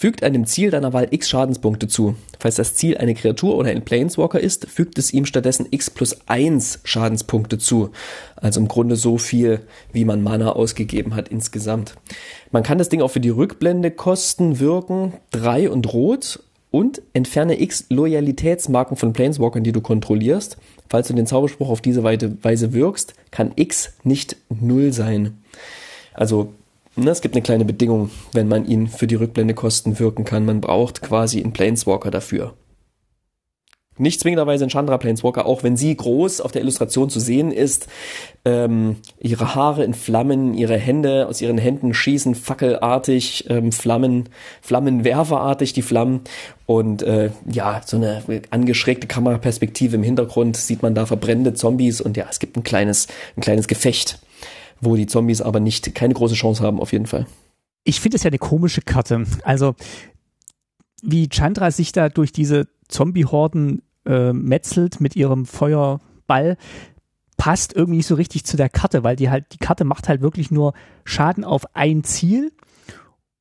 fügt 0.00 0.22
einem 0.22 0.46
Ziel 0.46 0.70
deiner 0.70 0.94
Wahl 0.94 1.08
X 1.10 1.28
Schadenspunkte 1.28 1.86
zu. 1.86 2.14
Falls 2.38 2.54
das 2.54 2.74
Ziel 2.74 2.96
eine 2.96 3.14
Kreatur 3.14 3.54
oder 3.54 3.68
ein 3.68 3.84
Planeswalker 3.84 4.40
ist, 4.40 4.66
fügt 4.66 4.96
es 4.96 5.12
ihm 5.12 5.26
stattdessen 5.26 5.66
X 5.70 5.90
plus 5.90 6.16
1 6.26 6.80
Schadenspunkte 6.84 7.58
zu. 7.58 7.90
Also 8.34 8.60
im 8.60 8.68
Grunde 8.68 8.96
so 8.96 9.18
viel, 9.18 9.60
wie 9.92 10.06
man 10.06 10.22
Mana 10.22 10.52
ausgegeben 10.52 11.14
hat 11.14 11.28
insgesamt. 11.28 11.96
Man 12.50 12.62
kann 12.62 12.78
das 12.78 12.88
Ding 12.88 13.02
auch 13.02 13.10
für 13.10 13.20
die 13.20 13.28
Rückblende 13.28 13.90
wirken. 13.90 15.12
3 15.32 15.68
und 15.68 15.92
Rot 15.92 16.42
und 16.70 17.02
entferne 17.12 17.60
X 17.60 17.84
Loyalitätsmarken 17.90 18.96
von 18.96 19.12
Planeswalkern, 19.12 19.64
die 19.64 19.72
du 19.72 19.82
kontrollierst. 19.82 20.56
Falls 20.88 21.08
du 21.08 21.14
den 21.14 21.26
Zauberspruch 21.26 21.68
auf 21.68 21.82
diese 21.82 22.02
Weise 22.02 22.72
wirkst, 22.72 23.12
kann 23.30 23.52
X 23.54 23.92
nicht 24.02 24.38
null 24.48 24.94
sein. 24.94 25.42
Also, 26.14 26.54
ne, 27.04 27.10
es 27.10 27.20
gibt 27.20 27.34
eine 27.34 27.42
kleine 27.42 27.64
Bedingung, 27.64 28.10
wenn 28.32 28.48
man 28.48 28.66
ihn 28.66 28.88
für 28.88 29.06
die 29.06 29.16
Rückblendekosten 29.16 29.98
wirken 29.98 30.24
kann. 30.24 30.44
Man 30.44 30.60
braucht 30.60 31.02
quasi 31.02 31.42
einen 31.42 31.52
Planeswalker 31.52 32.10
dafür. 32.10 32.54
Nicht 34.00 34.20
zwingenderweise 34.20 34.64
ein 34.64 34.70
Chandra 34.70 34.96
Planeswalker, 34.96 35.44
auch 35.44 35.62
wenn 35.62 35.76
sie 35.76 35.94
groß 35.94 36.40
auf 36.40 36.52
der 36.52 36.62
Illustration 36.62 37.10
zu 37.10 37.20
sehen 37.20 37.52
ist. 37.52 37.86
Ähm, 38.46 38.96
ihre 39.18 39.54
Haare 39.54 39.84
in 39.84 39.92
Flammen, 39.92 40.54
ihre 40.54 40.78
Hände, 40.78 41.26
aus 41.28 41.42
ihren 41.42 41.58
Händen 41.58 41.92
schießen 41.92 42.34
fackelartig, 42.34 43.44
ähm, 43.50 43.72
Flammen, 43.72 44.30
Flammenwerferartig 44.62 45.74
die 45.74 45.82
Flammen. 45.82 46.22
Und 46.64 47.02
äh, 47.02 47.30
ja, 47.52 47.82
so 47.84 47.98
eine 47.98 48.22
angeschrägte 48.48 49.06
Kameraperspektive 49.06 49.96
im 49.96 50.02
Hintergrund 50.02 50.56
sieht 50.56 50.80
man 50.80 50.94
da 50.94 51.04
verbrennende 51.04 51.52
Zombies 51.52 52.00
und 52.00 52.16
ja, 52.16 52.24
es 52.30 52.38
gibt 52.38 52.56
ein 52.56 52.62
kleines, 52.62 53.06
ein 53.36 53.42
kleines 53.42 53.68
Gefecht, 53.68 54.18
wo 54.80 54.96
die 54.96 55.06
Zombies 55.06 55.40
aber 55.40 55.60
nicht 55.60 55.94
keine 55.94 56.14
große 56.14 56.34
Chance 56.34 56.62
haben, 56.62 56.80
auf 56.80 56.92
jeden 56.92 57.06
Fall. 57.06 57.26
Ich 57.84 58.00
finde 58.00 58.16
es 58.16 58.22
ja 58.22 58.28
eine 58.28 58.38
komische 58.38 58.82
Karte. 58.82 59.24
Also 59.42 59.74
wie 61.02 61.28
Chandra 61.28 61.70
sich 61.70 61.92
da 61.92 62.08
durch 62.08 62.32
diese 62.32 62.68
Zombie-Horden 62.88 63.82
äh, 64.06 64.32
metzelt 64.32 65.00
mit 65.00 65.16
ihrem 65.16 65.46
Feuerball, 65.46 66.56
passt 67.36 67.74
irgendwie 67.74 67.98
nicht 67.98 68.06
so 68.06 68.16
richtig 68.16 68.44
zu 68.44 68.56
der 68.56 68.68
Karte, 68.68 69.02
weil 69.02 69.16
die 69.16 69.30
halt, 69.30 69.46
die 69.52 69.58
Karte 69.58 69.84
macht 69.84 70.08
halt 70.08 70.20
wirklich 70.20 70.50
nur 70.50 70.74
Schaden 71.04 71.44
auf 71.44 71.74
ein 71.74 72.04
Ziel 72.04 72.52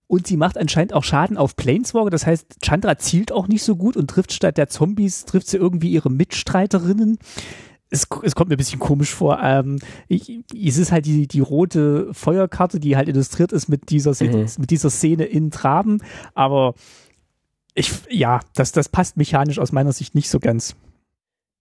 und 0.07 0.25
sie 0.25 0.37
macht 0.37 0.57
anscheinend 0.57 0.93
auch 0.93 1.03
Schaden 1.03 1.37
auf 1.37 1.55
Planeswalker. 1.55 2.09
Das 2.09 2.25
heißt, 2.25 2.61
Chandra 2.61 2.97
zielt 2.97 3.31
auch 3.31 3.47
nicht 3.47 3.63
so 3.63 3.75
gut 3.75 3.97
und 3.97 4.09
trifft 4.09 4.31
statt 4.31 4.57
der 4.57 4.69
Zombies, 4.69 5.25
trifft 5.25 5.47
sie 5.47 5.57
irgendwie 5.57 5.91
ihre 5.91 6.09
Mitstreiterinnen. 6.09 7.19
Es, 7.91 8.07
es 8.23 8.35
kommt 8.35 8.49
mir 8.49 8.55
ein 8.55 8.57
bisschen 8.57 8.79
komisch 8.79 9.13
vor. 9.13 9.39
Ähm, 9.41 9.79
ich, 10.07 10.41
es 10.53 10.77
ist 10.77 10.91
halt 10.91 11.05
die, 11.05 11.27
die 11.27 11.39
rote 11.39 12.13
Feuerkarte, 12.13 12.79
die 12.79 12.95
halt 12.95 13.09
illustriert 13.09 13.51
ist 13.51 13.67
mit 13.67 13.89
dieser, 13.89 14.11
mhm. 14.23 14.47
mit 14.59 14.69
dieser 14.69 14.89
Szene 14.89 15.25
in 15.25 15.49
Traben, 15.49 16.01
aber 16.35 16.75
ich, 17.73 17.91
ja, 18.09 18.41
das, 18.55 18.71
das 18.71 18.89
passt 18.89 19.17
mechanisch 19.17 19.59
aus 19.59 19.71
meiner 19.71 19.93
Sicht 19.93 20.13
nicht 20.13 20.29
so 20.29 20.39
ganz. 20.39 20.75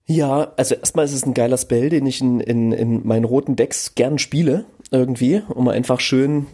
Ja, 0.06 0.52
also 0.56 0.74
erstmal 0.74 1.04
ist 1.04 1.12
es 1.12 1.26
ein 1.26 1.34
geiler 1.34 1.58
Spell, 1.58 1.90
den 1.90 2.06
ich 2.06 2.20
in, 2.20 2.40
in, 2.40 2.72
in 2.72 3.06
meinen 3.06 3.24
roten 3.24 3.56
Decks 3.56 3.94
gern 3.94 4.18
spiele, 4.18 4.64
irgendwie, 4.90 5.42
um 5.48 5.68
einfach 5.68 6.00
schön, 6.00 6.46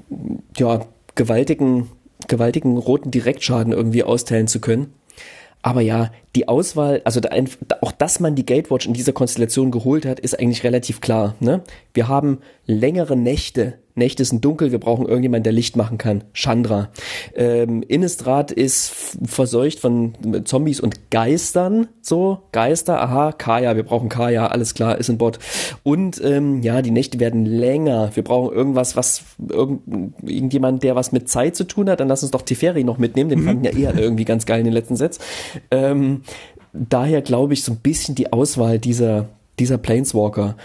ja, 0.56 0.84
gewaltigen, 1.14 1.88
gewaltigen 2.26 2.76
roten 2.76 3.12
Direktschaden 3.12 3.72
irgendwie 3.72 4.02
austeilen 4.02 4.48
zu 4.48 4.60
können. 4.60 4.92
Aber 5.64 5.80
ja, 5.80 6.10
die 6.36 6.46
Auswahl, 6.46 7.00
also 7.06 7.20
da, 7.20 7.30
auch 7.80 7.90
dass 7.90 8.20
man 8.20 8.34
die 8.34 8.44
Gatewatch 8.44 8.84
in 8.84 8.92
dieser 8.92 9.14
Konstellation 9.14 9.70
geholt 9.70 10.04
hat, 10.04 10.20
ist 10.20 10.38
eigentlich 10.38 10.62
relativ 10.62 11.00
klar. 11.00 11.36
Ne? 11.40 11.62
Wir 11.94 12.06
haben 12.06 12.40
längere 12.66 13.16
Nächte 13.16 13.78
Nächte 13.96 14.24
sind 14.24 14.44
dunkel, 14.44 14.72
wir 14.72 14.80
brauchen 14.80 15.06
irgendjemand, 15.06 15.46
der 15.46 15.52
Licht 15.52 15.76
machen 15.76 15.98
kann. 15.98 16.24
Chandra. 16.32 16.90
Ähm, 17.36 17.82
Innistrad 17.86 18.50
ist 18.50 19.18
verseucht 19.24 19.78
von 19.78 20.14
Zombies 20.44 20.80
und 20.80 21.10
Geistern. 21.10 21.86
So, 22.00 22.40
Geister, 22.50 23.00
aha, 23.00 23.30
Kaya, 23.32 23.76
wir 23.76 23.84
brauchen 23.84 24.08
Kaya, 24.08 24.48
alles 24.48 24.74
klar, 24.74 24.98
ist 24.98 25.10
ein 25.10 25.18
Bot. 25.18 25.38
Und 25.84 26.20
ähm, 26.24 26.62
ja, 26.62 26.82
die 26.82 26.90
Nächte 26.90 27.20
werden 27.20 27.46
länger. 27.46 28.10
Wir 28.14 28.24
brauchen 28.24 28.52
irgendwas, 28.54 28.96
was 28.96 29.22
irgend, 29.48 29.82
irgendjemand, 30.22 30.82
der 30.82 30.96
was 30.96 31.12
mit 31.12 31.28
Zeit 31.28 31.54
zu 31.54 31.64
tun 31.64 31.88
hat. 31.88 32.00
Dann 32.00 32.08
lass 32.08 32.22
uns 32.22 32.32
doch 32.32 32.42
Teferi 32.42 32.82
noch 32.82 32.98
mitnehmen, 32.98 33.30
den 33.30 33.40
mhm. 33.40 33.46
fanden 33.46 33.64
ja 33.64 33.70
eher 33.72 33.96
irgendwie 33.96 34.24
ganz 34.24 34.44
geil 34.44 34.58
in 34.58 34.64
den 34.64 34.74
letzten 34.74 34.96
Sets. 34.96 35.20
Ähm, 35.70 36.22
daher 36.72 37.22
glaube 37.22 37.52
ich 37.52 37.62
so 37.62 37.70
ein 37.70 37.78
bisschen 37.78 38.16
die 38.16 38.32
Auswahl 38.32 38.80
dieser 38.80 39.28
dieser 39.58 39.78
Planeswalker 39.78 40.56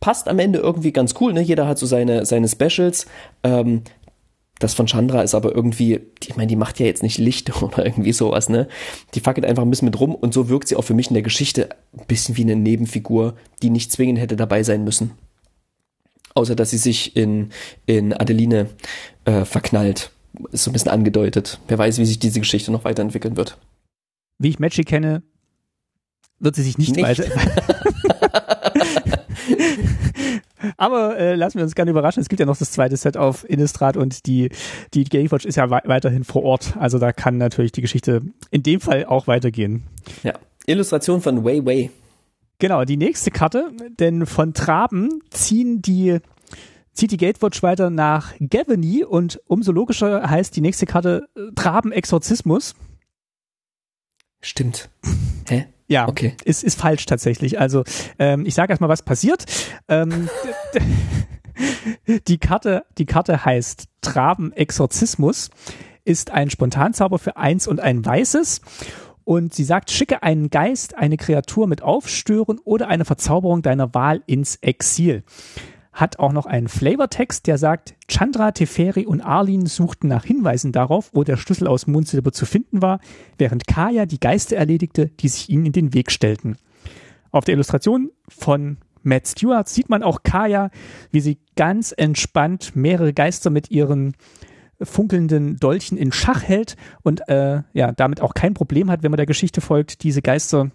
passt 0.00 0.28
am 0.28 0.38
Ende 0.38 0.58
irgendwie 0.58 0.92
ganz 0.92 1.14
cool, 1.20 1.32
ne? 1.32 1.40
Jeder 1.40 1.66
hat 1.66 1.78
so 1.78 1.86
seine, 1.86 2.26
seine 2.26 2.48
Specials. 2.48 3.06
Ähm, 3.42 3.82
das 4.58 4.72
von 4.72 4.86
Chandra 4.86 5.20
ist 5.22 5.34
aber 5.34 5.54
irgendwie, 5.54 6.00
ich 6.22 6.36
meine, 6.36 6.46
die 6.46 6.56
macht 6.56 6.80
ja 6.80 6.86
jetzt 6.86 7.02
nicht 7.02 7.18
Licht 7.18 7.62
oder 7.62 7.84
irgendwie 7.84 8.12
sowas, 8.12 8.48
ne? 8.48 8.68
Die 9.14 9.20
fackelt 9.20 9.46
einfach 9.46 9.62
ein 9.62 9.70
bisschen 9.70 9.86
mit 9.86 10.00
rum 10.00 10.14
und 10.14 10.32
so 10.32 10.48
wirkt 10.48 10.68
sie 10.68 10.76
auch 10.76 10.82
für 10.82 10.94
mich 10.94 11.08
in 11.08 11.14
der 11.14 11.22
Geschichte 11.22 11.70
ein 11.96 12.06
bisschen 12.06 12.36
wie 12.36 12.42
eine 12.42 12.56
Nebenfigur, 12.56 13.34
die 13.62 13.70
nicht 13.70 13.92
zwingend 13.92 14.18
hätte 14.18 14.36
dabei 14.36 14.62
sein 14.62 14.84
müssen. 14.84 15.12
Außer, 16.34 16.54
dass 16.54 16.70
sie 16.70 16.78
sich 16.78 17.16
in, 17.16 17.50
in 17.86 18.12
Adeline 18.12 18.68
äh, 19.24 19.44
verknallt. 19.44 20.10
Ist 20.52 20.64
so 20.64 20.70
ein 20.70 20.74
bisschen 20.74 20.90
angedeutet. 20.90 21.60
Wer 21.66 21.78
weiß, 21.78 21.98
wie 21.98 22.04
sich 22.04 22.18
diese 22.18 22.40
Geschichte 22.40 22.70
noch 22.70 22.84
weiterentwickeln 22.84 23.38
wird. 23.38 23.56
Wie 24.38 24.50
ich 24.50 24.58
Magic 24.58 24.86
kenne, 24.86 25.22
wird 26.38 26.56
sie 26.56 26.62
sich 26.62 26.76
nicht, 26.76 26.94
nicht. 26.94 27.02
weiter. 27.02 27.24
Aber 30.76 31.18
äh, 31.18 31.34
lassen 31.34 31.58
wir 31.58 31.64
uns 31.64 31.74
gerne 31.74 31.90
überraschen. 31.90 32.20
Es 32.20 32.28
gibt 32.28 32.40
ja 32.40 32.46
noch 32.46 32.56
das 32.56 32.72
zweite 32.72 32.96
Set 32.96 33.16
auf 33.16 33.48
Innistrad 33.48 33.96
und 33.96 34.26
die, 34.26 34.50
die 34.94 35.04
Gatewatch 35.04 35.44
ist 35.44 35.56
ja 35.56 35.70
weiterhin 35.70 36.24
vor 36.24 36.42
Ort. 36.42 36.76
Also 36.78 36.98
da 36.98 37.12
kann 37.12 37.38
natürlich 37.38 37.72
die 37.72 37.82
Geschichte 37.82 38.22
in 38.50 38.62
dem 38.62 38.80
Fall 38.80 39.04
auch 39.04 39.26
weitergehen. 39.26 39.84
Ja. 40.22 40.34
Illustration 40.66 41.20
von 41.20 41.44
Wei 41.44 41.64
Wei. 41.64 41.90
Genau, 42.58 42.84
die 42.84 42.96
nächste 42.96 43.30
Karte, 43.30 43.70
denn 43.98 44.26
von 44.26 44.54
Traben 44.54 45.20
ziehen 45.30 45.82
die 45.82 46.18
zieht 46.94 47.10
die 47.10 47.18
Gatewatch 47.18 47.62
weiter 47.62 47.90
nach 47.90 48.32
Gavany 48.40 49.04
und 49.04 49.38
umso 49.46 49.70
logischer 49.70 50.28
heißt 50.28 50.56
die 50.56 50.62
nächste 50.62 50.86
Karte 50.86 51.28
äh, 51.36 51.52
Traben 51.54 51.92
Exorzismus. 51.92 52.74
Stimmt. 54.40 54.88
Hä? 55.48 55.66
Ja, 55.88 56.08
okay. 56.08 56.34
ist, 56.44 56.64
ist 56.64 56.80
falsch 56.80 57.06
tatsächlich. 57.06 57.60
Also 57.60 57.84
ähm, 58.18 58.44
ich 58.46 58.54
sage 58.54 58.72
erstmal, 58.72 58.90
was 58.90 59.02
passiert. 59.02 59.44
Ähm, 59.88 60.28
die, 62.28 62.38
Karte, 62.38 62.84
die 62.98 63.06
Karte 63.06 63.44
heißt 63.44 63.88
Traben 64.00 64.52
Exorzismus, 64.52 65.50
ist 66.04 66.30
ein 66.30 66.50
Spontanzauber 66.50 67.18
für 67.18 67.36
eins 67.36 67.66
und 67.66 67.80
ein 67.80 68.04
weißes. 68.04 68.60
Und 69.24 69.54
sie 69.54 69.64
sagt, 69.64 69.90
schicke 69.90 70.22
einen 70.22 70.50
Geist, 70.50 70.96
eine 70.96 71.16
Kreatur 71.16 71.66
mit 71.66 71.82
Aufstören 71.82 72.60
oder 72.64 72.88
eine 72.88 73.04
Verzauberung 73.04 73.62
deiner 73.62 73.92
Wahl 73.92 74.22
ins 74.26 74.56
Exil 74.56 75.24
hat 75.96 76.18
auch 76.18 76.32
noch 76.32 76.44
einen 76.44 76.68
Flavortext, 76.68 77.46
der 77.46 77.56
sagt, 77.56 77.94
Chandra, 78.06 78.52
Teferi 78.52 79.06
und 79.06 79.22
Arlin 79.22 79.64
suchten 79.64 80.08
nach 80.08 80.24
Hinweisen 80.24 80.70
darauf, 80.70 81.10
wo 81.14 81.24
der 81.24 81.38
Schlüssel 81.38 81.66
aus 81.66 81.86
Mondsilber 81.86 82.32
zu 82.32 82.44
finden 82.44 82.82
war, 82.82 83.00
während 83.38 83.66
Kaya 83.66 84.04
die 84.04 84.20
Geister 84.20 84.56
erledigte, 84.56 85.06
die 85.06 85.28
sich 85.28 85.48
ihnen 85.48 85.64
in 85.64 85.72
den 85.72 85.94
Weg 85.94 86.12
stellten. 86.12 86.58
Auf 87.32 87.46
der 87.46 87.54
Illustration 87.54 88.10
von 88.28 88.76
Matt 89.02 89.26
Stewart 89.26 89.70
sieht 89.70 89.88
man 89.88 90.02
auch 90.02 90.22
Kaya, 90.22 90.70
wie 91.12 91.20
sie 91.20 91.38
ganz 91.56 91.94
entspannt 91.96 92.76
mehrere 92.76 93.14
Geister 93.14 93.48
mit 93.48 93.70
ihren 93.70 94.16
funkelnden 94.82 95.56
Dolchen 95.56 95.96
in 95.96 96.12
Schach 96.12 96.42
hält 96.42 96.76
und 97.04 97.26
äh, 97.30 97.62
ja 97.72 97.92
damit 97.92 98.20
auch 98.20 98.34
kein 98.34 98.52
Problem 98.52 98.90
hat, 98.90 99.02
wenn 99.02 99.10
man 99.10 99.16
der 99.16 99.24
Geschichte 99.24 99.62
folgt, 99.62 100.02
diese 100.02 100.20
Geister 100.20 100.70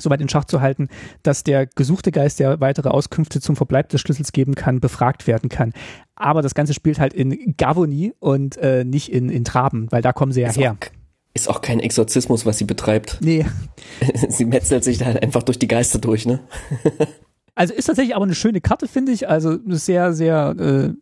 soweit 0.00 0.20
in 0.20 0.28
Schach 0.28 0.44
zu 0.44 0.60
halten, 0.60 0.88
dass 1.22 1.44
der 1.44 1.66
gesuchte 1.66 2.12
Geist, 2.12 2.40
der 2.40 2.60
weitere 2.60 2.88
Auskünfte 2.88 3.40
zum 3.40 3.56
Verbleib 3.56 3.88
des 3.88 4.00
Schlüssels 4.00 4.32
geben 4.32 4.54
kann, 4.54 4.80
befragt 4.80 5.26
werden 5.26 5.48
kann. 5.48 5.72
Aber 6.16 6.42
das 6.42 6.54
Ganze 6.54 6.74
spielt 6.74 6.98
halt 6.98 7.12
in 7.12 7.56
Gavonie 7.56 8.14
und 8.20 8.56
äh, 8.58 8.84
nicht 8.84 9.12
in, 9.12 9.28
in 9.28 9.44
Traben, 9.44 9.90
weil 9.90 10.02
da 10.02 10.12
kommen 10.12 10.32
sie 10.32 10.42
ja 10.42 10.48
ist 10.48 10.58
her. 10.58 10.76
Auch, 10.80 10.86
ist 11.34 11.48
auch 11.48 11.60
kein 11.60 11.80
Exorzismus, 11.80 12.46
was 12.46 12.58
sie 12.58 12.64
betreibt. 12.64 13.18
Nee. 13.20 13.46
sie 14.28 14.44
metzelt 14.44 14.84
sich 14.84 14.98
da 14.98 15.06
halt 15.06 15.22
einfach 15.22 15.42
durch 15.42 15.58
die 15.58 15.68
Geister 15.68 15.98
durch, 15.98 16.26
ne? 16.26 16.40
also 17.54 17.74
ist 17.74 17.86
tatsächlich 17.86 18.14
aber 18.14 18.24
eine 18.24 18.34
schöne 18.34 18.60
Karte, 18.60 18.86
finde 18.86 19.12
ich. 19.12 19.28
Also 19.28 19.58
sehr, 19.66 20.12
sehr 20.12 20.54
äh, 20.58 20.92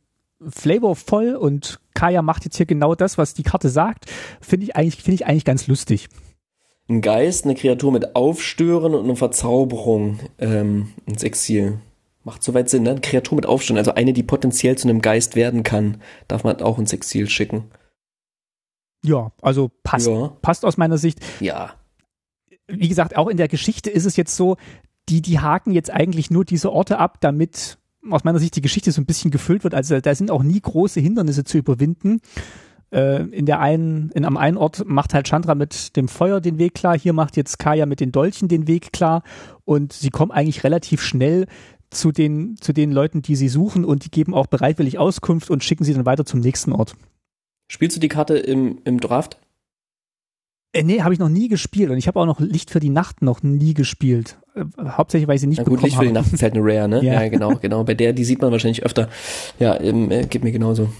flavorvoll 0.49 1.34
und 1.34 1.80
Kaya 1.95 2.22
macht 2.22 2.45
jetzt 2.45 2.57
hier 2.57 2.66
genau 2.66 2.95
das, 2.95 3.18
was 3.18 3.34
die 3.34 3.43
Karte 3.43 3.68
sagt. 3.68 4.07
Finde 4.40 4.66
ich 4.66 4.76
eigentlich, 4.76 4.97
finde 4.97 5.14
ich 5.16 5.26
eigentlich 5.26 5.45
ganz 5.45 5.66
lustig 5.66 6.09
ein 6.89 7.01
Geist, 7.01 7.45
eine 7.45 7.55
Kreatur 7.55 7.93
mit 7.93 8.16
Aufstören 8.16 8.95
und 8.95 9.05
eine 9.05 9.16
Verzauberung 9.16 10.18
ähm, 10.39 10.93
ins 11.07 11.22
Exil. 11.22 11.80
Macht 12.24 12.43
soweit 12.43 12.70
Sinn, 12.70 12.85
ne? 12.85 12.91
Eine 12.91 13.01
Kreatur 13.01 13.37
mit 13.37 13.47
Aufstören, 13.47 13.78
also 13.78 13.95
eine, 13.95 14.12
die 14.12 14.22
potenziell 14.22 14.76
zu 14.76 14.89
einem 14.89 15.03
Geist 15.03 15.35
werden 15.35 15.62
kann, 15.62 16.01
darf 16.28 16.45
man 16.45 16.61
auch 16.61 16.78
ins 16.78 16.93
Exil 16.93 17.28
schicken. 17.28 17.64
Ja, 19.05 19.33
also 19.41 19.70
passt, 19.83 20.07
ja. 20.07 20.28
passt 20.43 20.64
aus 20.64 20.76
meiner 20.76 20.99
Sicht. 20.99 21.18
Ja. 21.41 21.74
Wie 22.68 22.89
gesagt, 22.89 23.16
auch 23.16 23.28
in 23.28 23.37
der 23.37 23.49
Geschichte 23.49 23.91
ist 23.91 24.05
es 24.05 24.16
jetzt 24.16 24.37
so, 24.37 24.57
die, 25.09 25.20
die 25.20 25.41
haken 25.41 25.72
jetzt 25.72 25.91
eigentlich 25.91 26.30
nur 26.30 26.45
diese 26.45 26.70
Orte 26.70 26.99
ab, 26.99 27.18
damit 27.20 27.78
aus 28.11 28.24
meiner 28.24 28.39
Sicht 28.39 28.55
die 28.57 28.61
Geschichte 28.61 28.93
so 28.93 29.01
ein 29.01 29.07
bisschen 29.07 29.30
gefüllt 29.30 29.64
wird. 29.64 29.74
Also 29.74 30.01
da 30.01 30.14
sind 30.14 30.30
auch 30.30 30.43
nie 30.43 30.61
große 30.61 31.01
Hindernisse 31.01 31.45
zu 31.45 31.59
überwinden. 31.59 32.20
Äh, 32.93 33.22
in 33.28 33.47
der 33.47 33.61
einen, 33.61 34.11
in 34.11 34.24
am 34.24 34.36
einen 34.36 34.59
Ort 34.59 34.84
macht 34.86 35.14
halt 35.14 35.26
Chandra 35.26 35.55
mit 35.55 35.97
dem 35.97 36.09
Feuer 36.09 36.40
den 36.40 36.59
Weg 36.59 36.74
klar, 36.74 36.99
hier 36.99 37.14
macht 37.14 37.36
jetzt 37.36 37.59
Kaya 37.59 37.86
mit 37.86 38.01
den 38.01 38.12
Dolchen 38.12 38.49
den 38.49 38.66
Weg 38.66 38.93
klar 38.93 39.22
und 39.64 39.95
sie 39.95 40.11
kommen 40.11 40.30
eigentlich 40.30 40.62
relativ 40.62 41.03
schnell 41.03 41.47
zu 41.90 42.12
den, 42.12 42.57
zu 42.61 42.72
den 42.72 42.93
Leuten, 42.93 43.22
die 43.22 43.36
sie 43.36 43.49
suchen 43.49 43.84
und 43.84 44.05
die 44.05 44.11
geben 44.11 44.34
auch 44.34 44.47
bereitwillig 44.47 44.99
Auskunft 44.99 45.51
und 45.51 45.64
schicken 45.64 45.84
sie 45.84 45.95
dann 45.95 46.05
weiter 46.05 46.26
zum 46.26 46.40
nächsten 46.40 46.72
Ort. 46.72 46.95
Spielst 47.68 47.97
du 47.97 48.01
die 48.01 48.09
Karte 48.09 48.36
im, 48.36 48.78
im 48.84 49.01
Draft? 49.01 49.38
Äh, 50.74 50.82
nee, 50.82 51.01
habe 51.01 51.14
ich 51.14 51.20
noch 51.20 51.30
nie 51.30 51.49
gespielt 51.49 51.90
und 51.90 51.97
ich 51.97 52.09
habe 52.09 52.20
auch 52.20 52.26
noch 52.26 52.40
Licht 52.40 52.70
für 52.70 52.80
die 52.80 52.90
Nacht 52.90 53.22
noch 53.22 53.43
nie 53.43 53.72
gespielt. 53.72 54.38
Äh, 54.55 54.64
hauptsächlich, 54.82 55.28
weil 55.28 55.36
ich 55.36 55.40
sie 55.40 55.47
nicht 55.47 55.59
Na 55.59 55.64
gut, 55.64 55.80
Licht 55.80 55.97
für 55.97 56.05
die 56.05 56.12
Nacht 56.12 56.30
ist 56.30 56.43
halt 56.43 56.53
eine 56.53 56.62
Rare, 56.62 56.88
ne? 56.88 56.97
ja. 57.03 57.22
ja, 57.22 57.28
genau, 57.28 57.57
genau. 57.57 57.84
Bei 57.84 57.95
der, 57.95 58.12
die 58.12 58.24
sieht 58.24 58.43
man 58.43 58.53
wahrscheinlich 58.53 58.84
öfter. 58.84 59.09
Ja, 59.59 59.80
ähm, 59.80 60.11
äh, 60.11 60.26
geht 60.26 60.45
mir 60.45 60.53
genauso. 60.53 60.90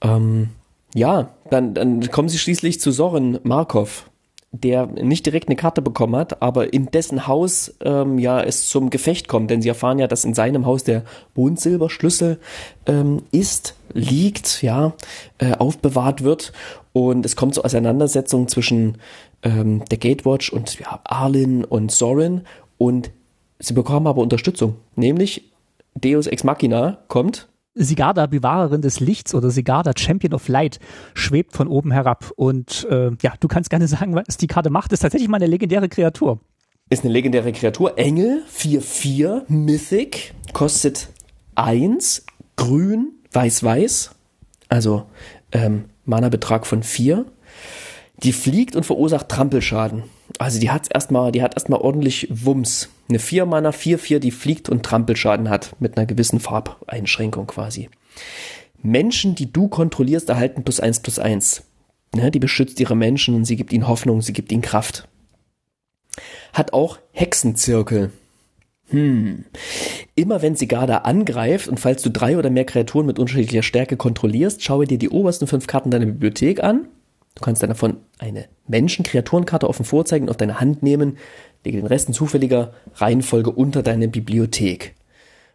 Ähm, 0.00 0.50
ja, 0.94 1.30
dann, 1.50 1.74
dann 1.74 2.10
kommen 2.10 2.28
sie 2.28 2.38
schließlich 2.38 2.80
zu 2.80 2.92
Soren 2.92 3.40
Markov, 3.42 4.08
der 4.52 4.86
nicht 4.86 5.26
direkt 5.26 5.48
eine 5.48 5.56
Karte 5.56 5.82
bekommen 5.82 6.14
hat, 6.14 6.40
aber 6.40 6.72
in 6.72 6.86
dessen 6.86 7.26
Haus 7.26 7.74
ähm, 7.84 8.20
ja 8.20 8.40
es 8.40 8.68
zum 8.68 8.90
Gefecht 8.90 9.26
kommt, 9.26 9.50
denn 9.50 9.60
sie 9.60 9.68
erfahren 9.68 9.98
ja, 9.98 10.06
dass 10.06 10.24
in 10.24 10.34
seinem 10.34 10.66
Haus 10.66 10.84
der 10.84 11.02
Mondsilberschlüssel 11.34 12.38
ähm, 12.86 13.22
ist, 13.32 13.74
liegt, 13.92 14.62
ja, 14.62 14.94
äh, 15.38 15.54
aufbewahrt 15.56 16.22
wird. 16.22 16.52
Und 16.92 17.26
es 17.26 17.34
kommt 17.34 17.54
zur 17.54 17.64
Auseinandersetzung 17.64 18.46
zwischen 18.46 18.98
ähm, 19.42 19.84
der 19.90 19.98
Gatewatch 19.98 20.52
und 20.52 20.78
ja, 20.78 21.00
Arlin 21.02 21.64
und 21.64 21.90
Soren. 21.90 22.46
Und 22.78 23.10
sie 23.58 23.74
bekommen 23.74 24.06
aber 24.06 24.22
Unterstützung, 24.22 24.76
nämlich 24.94 25.50
Deus 25.96 26.28
Ex 26.28 26.44
Machina 26.44 26.98
kommt 27.08 27.48
Sigarda, 27.74 28.26
Bewahrerin 28.26 28.82
des 28.82 29.00
Lichts 29.00 29.34
oder 29.34 29.50
Sigarda, 29.50 29.92
Champion 29.96 30.34
of 30.34 30.48
Light, 30.48 30.78
schwebt 31.14 31.54
von 31.56 31.68
oben 31.68 31.90
herab. 31.90 32.32
Und 32.36 32.86
äh, 32.90 33.10
ja, 33.22 33.34
du 33.40 33.48
kannst 33.48 33.70
gerne 33.70 33.88
sagen, 33.88 34.14
was 34.14 34.36
die 34.36 34.46
Karte 34.46 34.70
macht. 34.70 34.92
Ist 34.92 35.00
tatsächlich 35.00 35.28
mal 35.28 35.36
eine 35.36 35.46
legendäre 35.46 35.88
Kreatur. 35.88 36.40
Ist 36.90 37.04
eine 37.04 37.12
legendäre 37.12 37.52
Kreatur. 37.52 37.98
Engel, 37.98 38.42
4-4, 38.54 39.42
Mythic, 39.48 40.34
kostet 40.52 41.08
1, 41.54 42.26
grün, 42.56 43.12
weiß-weiß. 43.32 44.10
Also 44.68 45.06
ähm, 45.52 45.86
Mana-Betrag 46.04 46.66
von 46.66 46.82
4. 46.82 47.24
Die 48.22 48.32
fliegt 48.32 48.76
und 48.76 48.86
verursacht 48.86 49.28
Trampelschaden. 49.28 50.04
Also 50.38 50.60
die 50.60 50.70
hat 50.70 50.88
erstmal, 50.92 51.32
die 51.32 51.42
hat 51.42 51.54
erstmal 51.54 51.80
ordentlich 51.80 52.28
Wumms. 52.30 52.88
Eine 53.08 53.18
4 53.18 53.44
Mana 53.46 53.70
4-4, 53.70 54.18
die 54.18 54.30
fliegt 54.30 54.68
und 54.68 54.84
Trampelschaden 54.84 55.50
hat, 55.50 55.74
mit 55.80 55.96
einer 55.96 56.06
gewissen 56.06 56.40
Farbeinschränkung 56.40 57.46
quasi. 57.46 57.90
Menschen, 58.82 59.34
die 59.34 59.52
du 59.52 59.68
kontrollierst, 59.68 60.28
erhalten 60.28 60.62
plus 60.62 60.80
1 60.80 61.00
plus 61.00 61.18
1. 61.18 61.64
Ne, 62.14 62.30
die 62.30 62.38
beschützt 62.38 62.78
ihre 62.78 62.94
Menschen 62.94 63.34
und 63.34 63.44
sie 63.44 63.56
gibt 63.56 63.72
ihnen 63.72 63.88
Hoffnung, 63.88 64.22
sie 64.22 64.32
gibt 64.32 64.52
ihnen 64.52 64.62
Kraft. 64.62 65.08
Hat 66.52 66.72
auch 66.72 66.98
Hexenzirkel. 67.10 68.12
Hm. 68.90 69.44
Immer 70.14 70.42
wenn 70.42 70.54
Sigarda 70.54 70.98
angreift 70.98 71.66
und 71.66 71.80
falls 71.80 72.02
du 72.02 72.10
drei 72.10 72.38
oder 72.38 72.50
mehr 72.50 72.64
Kreaturen 72.64 73.06
mit 73.06 73.18
unterschiedlicher 73.18 73.62
Stärke 73.62 73.96
kontrollierst, 73.96 74.62
schaue 74.62 74.86
dir 74.86 74.98
die 74.98 75.10
obersten 75.10 75.46
fünf 75.46 75.66
Karten 75.66 75.90
deiner 75.90 76.06
Bibliothek 76.06 76.62
an 76.62 76.86
Du 77.34 77.42
kannst 77.42 77.62
dann 77.62 77.70
davon 77.70 77.96
eine 78.18 78.46
Menschen-Kreaturenkarte 78.68 79.68
offen 79.68 79.84
vorzeigen 79.84 80.26
und 80.26 80.30
auf 80.30 80.36
deine 80.36 80.60
Hand 80.60 80.82
nehmen, 80.82 81.18
lege 81.64 81.78
den 81.78 81.86
Rest 81.86 82.08
in 82.08 82.14
zufälliger 82.14 82.72
Reihenfolge 82.94 83.50
unter 83.50 83.82
deine 83.82 84.08
Bibliothek. 84.08 84.94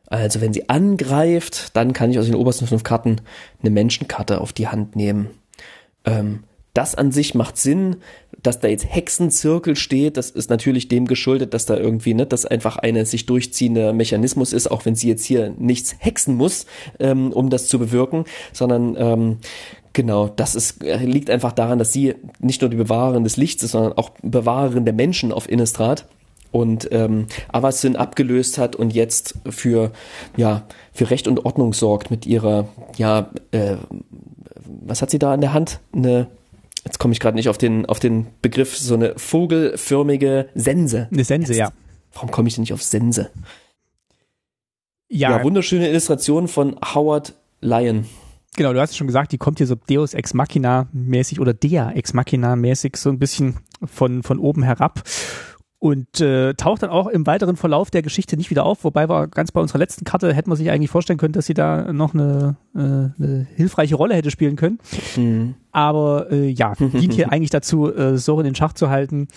Also 0.08 0.42
wenn 0.42 0.54
sie 0.54 0.68
angreift, 0.70 1.76
dann 1.76 1.94
kann 1.94 2.12
ich 2.12 2.20
aus 2.20 2.26
den 2.26 2.36
obersten 2.36 2.68
fünf 2.68 2.84
Karten 2.84 3.22
eine 3.62 3.70
Menschenkarte 3.70 4.42
auf 4.42 4.54
die 4.54 4.68
Hand 4.68 4.96
nehmen. 4.96 5.30
Ähm, 6.04 6.44
das 6.74 6.96
an 6.96 7.12
sich 7.12 7.34
macht 7.36 7.58
Sinn, 7.58 7.98
dass 8.42 8.60
da 8.60 8.68
jetzt 8.68 8.86
Hexenzirkel 8.86 9.76
steht. 9.76 10.18
Das 10.18 10.30
ist 10.30 10.50
natürlich 10.50 10.88
dem 10.88 11.08
geschuldet, 11.08 11.54
dass 11.54 11.66
da 11.66 11.76
irgendwie, 11.76 12.14
ne, 12.14 12.26
das 12.26 12.46
einfach 12.46 12.78
eine 12.78 13.06
sich 13.06 13.26
durchziehende 13.26 13.92
Mechanismus 13.92 14.54
ist, 14.54 14.70
auch 14.70 14.86
wenn 14.86 14.96
sie 14.96 15.10
jetzt 15.10 15.26
hier 15.26 15.54
nichts 15.58 15.96
hexen 16.00 16.36
muss, 16.36 16.66
ähm, 17.00 17.34
um 17.34 17.50
das 17.50 17.68
zu 17.68 17.80
bewirken, 17.80 18.26
sondern 18.54 18.96
ähm, 18.98 19.38
Genau, 19.94 20.28
das 20.28 20.56
ist, 20.56 20.84
äh, 20.84 20.98
liegt 20.98 21.30
einfach 21.30 21.52
daran, 21.52 21.80
dass 21.80 21.94
sie 21.94 22.16
nicht 22.40 22.62
nur 22.62 22.70
die 22.70 22.78
Bewahrerin 22.78 23.24
des 23.24 23.38
Lichts 23.38 23.64
ist, 23.64 23.72
sondern 23.72 23.94
auch 23.94 24.12
Bewahrerin 24.22 24.86
der 24.86 24.94
Menschen 24.94 25.32
auf 25.32 25.50
Innistrad. 25.50 26.06
Und 26.52 26.92
ähm, 26.92 27.28
Avacyn 27.50 27.96
abgelöst 27.96 28.58
hat 28.58 28.76
und 28.76 28.92
jetzt 28.92 29.36
für 29.48 29.92
ja 30.36 30.64
für 30.92 31.12
Recht 31.12 31.28
und 31.28 31.46
Ordnung 31.46 31.74
sorgt 31.74 32.10
mit 32.10 32.26
ihrer 32.26 32.68
ja 32.98 33.30
äh, 33.52 33.76
was 34.66 35.04
hat 35.04 35.12
sie 35.12 35.20
da 35.20 35.32
in 35.36 35.42
der 35.42 35.54
Hand? 35.54 35.80
Eine 35.94 36.26
jetzt 36.86 36.98
komme 36.98 37.12
ich 37.14 37.20
gerade 37.20 37.36
nicht 37.36 37.50
auf 37.50 37.60
den 37.60 37.86
auf 37.86 38.00
den 38.00 38.26
Begriff 38.42 38.76
so 38.76 38.96
eine 38.96 39.14
vogelförmige 39.16 40.50
Sense. 40.56 41.08
Eine 41.12 41.24
Sense 41.24 41.54
jetzt, 41.54 41.60
ja. 41.60 41.72
Warum 42.14 42.32
komme 42.32 42.48
ich 42.48 42.56
denn 42.56 42.64
nicht 42.64 42.74
auf 42.74 42.82
Sense? 42.82 43.30
Ja, 45.08 45.38
ja 45.38 45.44
wunderschöne 45.44 45.88
Illustration 45.88 46.48
von 46.48 46.78
Howard 46.96 47.36
Lyon 47.62 48.06
Genau, 48.60 48.74
du 48.74 48.82
hast 48.82 48.98
schon 48.98 49.08
gesagt, 49.08 49.32
die 49.32 49.38
kommt 49.38 49.60
hier 49.60 49.68
so 49.68 49.76
Deus 49.76 50.14
Ex 50.14 50.34
Machina 50.34 50.90
mäßig 50.92 51.40
oder 51.40 51.54
Dea 51.54 51.92
Ex 51.92 52.14
Machina 52.14 52.58
mäßig 52.58 52.98
so 52.98 53.10
ein 53.10 53.18
bisschen 53.18 53.56
von, 53.86 54.22
von 54.22 54.38
oben 54.38 54.64
herab 54.64 55.02
und 55.78 56.20
äh, 56.20 56.56
taucht 56.56 56.84
dann 56.84 56.90
auch 56.90 57.08
im 57.08 57.26
weiteren 57.26 57.56
Verlauf 57.56 57.90
der 57.90 58.02
Geschichte 58.02 58.36
nicht 58.36 58.50
wieder 58.50 58.66
auf. 58.66 58.84
Wobei 58.84 59.08
war 59.08 59.30
ganz 59.30 59.54
bei 59.54 59.62
unserer 59.62 59.78
letzten 59.78 60.04
Karte 60.04 60.34
hätte 60.34 60.50
man 60.50 60.58
sich 60.58 60.70
eigentlich 60.70 60.90
vorstellen 60.90 61.18
können, 61.18 61.32
dass 61.32 61.46
sie 61.46 61.54
da 61.54 61.94
noch 61.94 62.14
eine, 62.14 62.58
äh, 62.76 62.80
eine 62.80 63.48
hilfreiche 63.56 63.96
Rolle 63.96 64.16
hätte 64.16 64.30
spielen 64.30 64.58
können. 64.58 64.80
Mhm. 65.16 65.56
Aber 65.72 66.30
äh, 66.30 66.50
ja, 66.50 66.74
dient 66.80 67.14
hier 67.14 67.32
eigentlich 67.32 67.52
dazu, 67.52 67.88
äh, 67.96 68.18
Soren 68.18 68.46
in 68.46 68.56
Schach 68.56 68.74
zu 68.74 68.90
halten, 68.90 69.30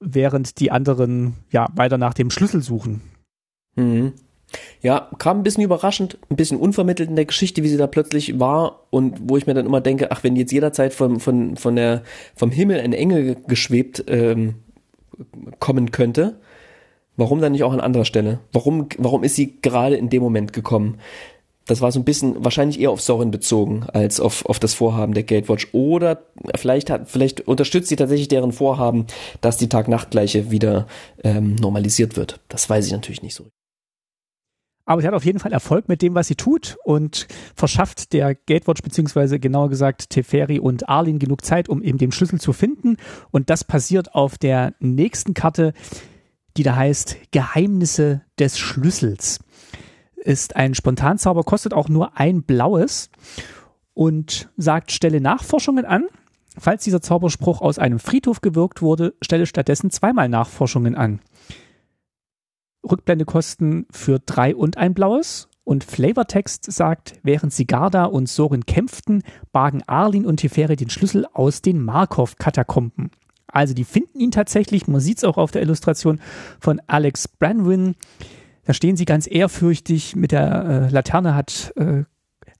während 0.00 0.60
die 0.60 0.70
anderen 0.70 1.38
ja 1.50 1.68
weiter 1.74 1.96
nach 1.96 2.12
dem 2.12 2.28
Schlüssel 2.28 2.60
suchen. 2.60 3.00
Mhm. 3.74 4.12
Ja, 4.82 5.10
kam 5.18 5.38
ein 5.38 5.42
bisschen 5.42 5.64
überraschend, 5.64 6.18
ein 6.30 6.36
bisschen 6.36 6.58
unvermittelt 6.58 7.08
in 7.08 7.16
der 7.16 7.24
Geschichte, 7.24 7.62
wie 7.62 7.68
sie 7.68 7.76
da 7.76 7.86
plötzlich 7.86 8.38
war 8.38 8.80
und 8.90 9.18
wo 9.28 9.36
ich 9.36 9.46
mir 9.46 9.54
dann 9.54 9.66
immer 9.66 9.80
denke, 9.80 10.10
ach, 10.10 10.22
wenn 10.22 10.36
jetzt 10.36 10.52
jederzeit 10.52 10.92
vom, 10.92 11.20
von, 11.20 11.56
von 11.56 11.76
der, 11.76 12.02
vom 12.34 12.50
Himmel 12.50 12.80
ein 12.80 12.92
Engel 12.92 13.36
geschwebt 13.46 14.04
ähm, 14.08 14.56
kommen 15.58 15.90
könnte, 15.90 16.38
warum 17.16 17.40
dann 17.40 17.52
nicht 17.52 17.64
auch 17.64 17.72
an 17.72 17.80
anderer 17.80 18.04
Stelle? 18.04 18.40
Warum, 18.52 18.88
warum 18.98 19.24
ist 19.24 19.36
sie 19.36 19.60
gerade 19.60 19.96
in 19.96 20.10
dem 20.10 20.22
Moment 20.22 20.52
gekommen? 20.52 20.98
Das 21.66 21.80
war 21.80 21.90
so 21.90 21.98
ein 21.98 22.04
bisschen 22.04 22.44
wahrscheinlich 22.44 22.80
eher 22.80 22.90
auf 22.90 23.00
Sorin 23.00 23.32
bezogen 23.32 23.86
als 23.92 24.20
auf, 24.20 24.46
auf 24.46 24.60
das 24.60 24.74
Vorhaben 24.74 25.14
der 25.14 25.24
Gatewatch. 25.24 25.68
Oder 25.72 26.22
vielleicht 26.54 26.90
hat, 26.90 27.10
vielleicht 27.10 27.40
unterstützt 27.40 27.88
sie 27.88 27.96
tatsächlich 27.96 28.28
deren 28.28 28.52
Vorhaben, 28.52 29.06
dass 29.40 29.56
die 29.56 29.68
Tag-Nacht-Gleiche 29.68 30.52
wieder 30.52 30.86
ähm, 31.24 31.56
normalisiert 31.56 32.16
wird. 32.16 32.38
Das 32.48 32.70
weiß 32.70 32.86
ich 32.86 32.92
natürlich 32.92 33.22
nicht 33.22 33.34
so. 33.34 33.46
Aber 34.86 35.00
sie 35.00 35.06
hat 35.08 35.14
auf 35.14 35.24
jeden 35.24 35.40
Fall 35.40 35.52
Erfolg 35.52 35.88
mit 35.88 36.00
dem, 36.00 36.14
was 36.14 36.28
sie 36.28 36.36
tut 36.36 36.78
und 36.84 37.26
verschafft 37.56 38.12
der 38.12 38.36
Gatewatch 38.36 38.82
beziehungsweise 38.82 39.40
genauer 39.40 39.68
gesagt 39.68 40.10
Teferi 40.10 40.60
und 40.60 40.88
Arlin 40.88 41.18
genug 41.18 41.44
Zeit, 41.44 41.68
um 41.68 41.82
eben 41.82 41.98
den 41.98 42.12
Schlüssel 42.12 42.40
zu 42.40 42.52
finden. 42.52 42.96
Und 43.32 43.50
das 43.50 43.64
passiert 43.64 44.14
auf 44.14 44.38
der 44.38 44.74
nächsten 44.78 45.34
Karte, 45.34 45.74
die 46.56 46.62
da 46.62 46.76
heißt 46.76 47.16
Geheimnisse 47.32 48.22
des 48.38 48.58
Schlüssels. 48.58 49.40
Ist 50.14 50.54
ein 50.54 50.74
Spontanzauber, 50.74 51.42
kostet 51.42 51.74
auch 51.74 51.88
nur 51.88 52.16
ein 52.16 52.44
blaues 52.44 53.10
und 53.92 54.48
sagt, 54.56 54.92
stelle 54.92 55.20
Nachforschungen 55.20 55.84
an. 55.84 56.06
Falls 56.58 56.84
dieser 56.84 57.02
Zauberspruch 57.02 57.60
aus 57.60 57.78
einem 57.78 57.98
Friedhof 57.98 58.40
gewirkt 58.40 58.82
wurde, 58.82 59.14
stelle 59.20 59.46
stattdessen 59.46 59.90
zweimal 59.90 60.28
Nachforschungen 60.28 60.94
an. 60.94 61.20
Rückblendekosten 62.90 63.86
für 63.90 64.18
drei 64.18 64.54
und 64.54 64.76
ein 64.76 64.94
blaues. 64.94 65.48
Und 65.64 65.82
Flavortext 65.82 66.70
sagt, 66.70 67.18
während 67.24 67.52
Sigarda 67.52 68.04
und 68.04 68.28
Sorin 68.28 68.66
kämpften, 68.66 69.24
bargen 69.50 69.82
Arlin 69.88 70.24
und 70.24 70.36
Teferi 70.36 70.76
den 70.76 70.90
Schlüssel 70.90 71.26
aus 71.32 71.60
den 71.60 71.82
Markov-Katakomben. 71.82 73.10
Also 73.48 73.74
die 73.74 73.84
finden 73.84 74.20
ihn 74.20 74.30
tatsächlich, 74.30 74.86
man 74.86 75.00
sieht 75.00 75.18
es 75.18 75.24
auch 75.24 75.38
auf 75.38 75.50
der 75.50 75.62
Illustration 75.62 76.20
von 76.60 76.80
Alex 76.86 77.26
Branwin. 77.26 77.96
Da 78.64 78.74
stehen 78.74 78.96
sie 78.96 79.06
ganz 79.06 79.28
ehrfürchtig 79.28 80.14
mit 80.14 80.30
der 80.30 80.88
äh, 80.88 80.88
Laterne, 80.92 81.34
hat 81.34 81.72
äh, 81.76 82.04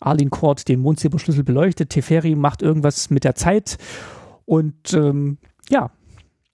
Arlin 0.00 0.30
Court 0.30 0.68
den 0.68 0.80
Mondsilberschlüssel 0.80 1.44
beleuchtet. 1.44 1.90
Teferi 1.90 2.34
macht 2.34 2.62
irgendwas 2.62 3.10
mit 3.10 3.24
der 3.24 3.34
Zeit 3.34 3.78
und 4.46 4.92
ähm, 4.94 5.38
ja. 5.68 5.90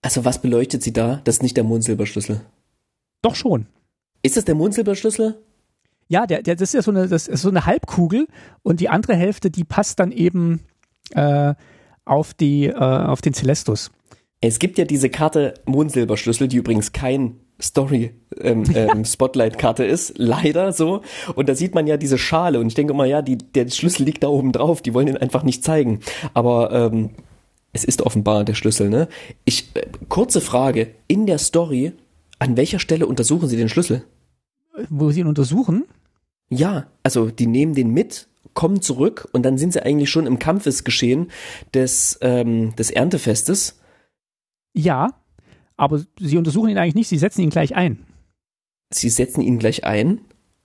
Also 0.02 0.24
was 0.24 0.40
beleuchtet 0.40 0.82
sie 0.82 0.92
da? 0.92 1.20
Das 1.24 1.36
ist 1.36 1.42
nicht 1.42 1.56
der 1.56 1.64
Mondsilberschlüssel. 1.64 2.40
Doch 3.22 3.34
schon. 3.34 3.66
Ist 4.22 4.36
das 4.36 4.44
der 4.44 4.54
Mondsilberschlüssel? 4.54 5.40
Ja, 6.08 6.26
der, 6.26 6.42
der, 6.42 6.56
das 6.56 6.70
ist 6.70 6.74
ja 6.74 6.82
so 6.82 6.90
eine, 6.90 7.08
das 7.08 7.28
ist 7.28 7.42
so 7.42 7.48
eine 7.48 7.64
Halbkugel 7.64 8.26
und 8.62 8.80
die 8.80 8.88
andere 8.88 9.14
Hälfte, 9.14 9.50
die 9.50 9.64
passt 9.64 9.98
dann 9.98 10.12
eben 10.12 10.60
äh, 11.14 11.54
auf 12.04 12.34
die, 12.34 12.66
äh, 12.66 12.74
auf 12.74 13.22
den 13.22 13.32
Celestus. 13.32 13.90
Es 14.40 14.58
gibt 14.58 14.76
ja 14.76 14.84
diese 14.84 15.08
Karte 15.08 15.54
Mondsilberschlüssel, 15.64 16.48
die 16.48 16.56
übrigens 16.56 16.92
kein 16.92 17.36
Story 17.60 18.12
ähm, 18.40 18.64
ähm, 18.74 19.04
Spotlight 19.04 19.56
Karte 19.56 19.84
ist, 19.84 20.14
leider 20.18 20.72
so. 20.72 21.02
Und 21.34 21.48
da 21.48 21.54
sieht 21.54 21.74
man 21.74 21.86
ja 21.86 21.96
diese 21.96 22.18
Schale 22.18 22.58
und 22.58 22.66
ich 22.66 22.74
denke 22.74 22.92
immer, 22.92 23.04
ja, 23.06 23.22
die, 23.22 23.38
der 23.38 23.68
Schlüssel 23.68 24.04
liegt 24.04 24.22
da 24.22 24.28
oben 24.28 24.52
drauf, 24.52 24.82
die 24.82 24.94
wollen 24.94 25.08
ihn 25.08 25.16
einfach 25.16 25.44
nicht 25.44 25.64
zeigen. 25.64 26.00
Aber 26.34 26.72
ähm, 26.72 27.10
es 27.72 27.84
ist 27.84 28.02
offenbar 28.02 28.44
der 28.44 28.54
Schlüssel, 28.54 28.90
ne? 28.90 29.08
Ich 29.44 29.74
äh, 29.74 29.86
kurze 30.08 30.40
Frage 30.40 30.88
in 31.08 31.26
der 31.26 31.38
Story, 31.38 31.92
an 32.42 32.56
welcher 32.56 32.78
Stelle 32.78 33.06
untersuchen 33.06 33.48
Sie 33.48 33.56
den 33.56 33.68
Schlüssel? 33.68 34.04
Wo 34.88 35.10
sie 35.10 35.20
ihn 35.20 35.26
untersuchen? 35.26 35.84
Ja, 36.48 36.86
also 37.02 37.30
die 37.30 37.46
nehmen 37.46 37.74
den 37.74 37.90
mit, 37.90 38.28
kommen 38.52 38.82
zurück 38.82 39.28
und 39.32 39.44
dann 39.44 39.58
sind 39.58 39.72
sie 39.72 39.84
eigentlich 39.84 40.10
schon 40.10 40.26
im 40.26 40.38
Kampfesgeschehen 40.38 41.30
des, 41.72 42.18
ähm, 42.20 42.74
des 42.76 42.90
Erntefestes. 42.90 43.80
Ja, 44.74 45.14
aber 45.76 46.04
sie 46.18 46.36
untersuchen 46.36 46.70
ihn 46.70 46.78
eigentlich 46.78 46.94
nicht, 46.94 47.08
sie 47.08 47.18
setzen 47.18 47.42
ihn 47.42 47.50
gleich 47.50 47.74
ein. 47.74 48.04
Sie 48.92 49.08
setzen 49.08 49.40
ihn 49.40 49.58
gleich 49.58 49.84
ein. 49.84 50.20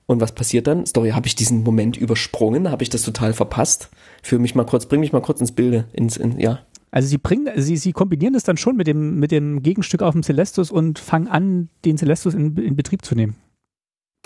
Und 0.05 0.21
was 0.21 0.33
passiert 0.33 0.67
dann? 0.67 0.85
Story, 0.85 1.11
habe 1.11 1.27
ich 1.27 1.35
diesen 1.35 1.63
Moment 1.63 1.97
übersprungen? 1.97 2.71
Habe 2.71 2.83
ich 2.83 2.89
das 2.89 3.03
total 3.03 3.33
verpasst? 3.33 3.89
Für 4.23 4.39
mich 4.39 4.55
mal 4.55 4.65
kurz, 4.65 4.85
bring 4.85 5.01
mich 5.01 5.11
mal 5.11 5.21
kurz 5.21 5.41
ins 5.41 5.51
Bilde, 5.51 5.85
ins, 5.93 6.17
in, 6.17 6.39
ja. 6.39 6.65
Also 6.91 7.07
sie 7.07 7.17
bringen, 7.17 7.49
sie, 7.57 7.77
sie 7.77 7.91
kombinieren 7.91 8.33
das 8.33 8.43
dann 8.43 8.57
schon 8.57 8.75
mit 8.75 8.87
dem, 8.87 9.19
mit 9.19 9.31
dem 9.31 9.61
Gegenstück 9.61 10.01
auf 10.01 10.13
dem 10.13 10.23
Celestus 10.23 10.71
und 10.71 10.99
fangen 10.99 11.27
an, 11.27 11.69
den 11.85 11.97
Celestus 11.97 12.33
in, 12.33 12.55
in 12.57 12.75
Betrieb 12.75 13.03
zu 13.03 13.15
nehmen. 13.15 13.35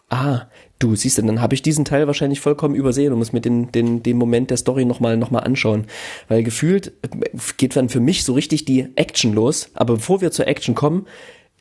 Ah, 0.10 0.48
du 0.78 0.94
siehst 0.96 1.18
du, 1.18 1.22
dann 1.22 1.40
habe 1.40 1.56
ich 1.56 1.62
diesen 1.62 1.86
Teil 1.86 2.06
wahrscheinlich 2.06 2.42
vollkommen 2.42 2.76
übersehen 2.76 3.14
und 3.14 3.20
muss 3.20 3.32
mir 3.32 3.40
den, 3.40 3.72
den, 3.72 4.04
den 4.04 4.18
Moment 4.18 4.50
der 4.50 4.58
Story 4.58 4.84
nochmal 4.84 5.16
noch 5.16 5.32
mal 5.32 5.40
anschauen. 5.40 5.86
Weil 6.28 6.44
gefühlt 6.44 6.94
äh, 7.02 7.08
geht 7.56 7.78
dann 7.78 7.88
für 7.88 8.02
mich 8.02 8.26
so 8.26 8.34
richtig 8.34 8.66
die 8.66 8.90
Action 8.98 9.34
los. 9.34 9.70
Aber 9.74 9.96
bevor 9.96 10.20
wir 10.20 10.32
zur 10.32 10.48
Action 10.48 10.76
kommen, 10.76 11.08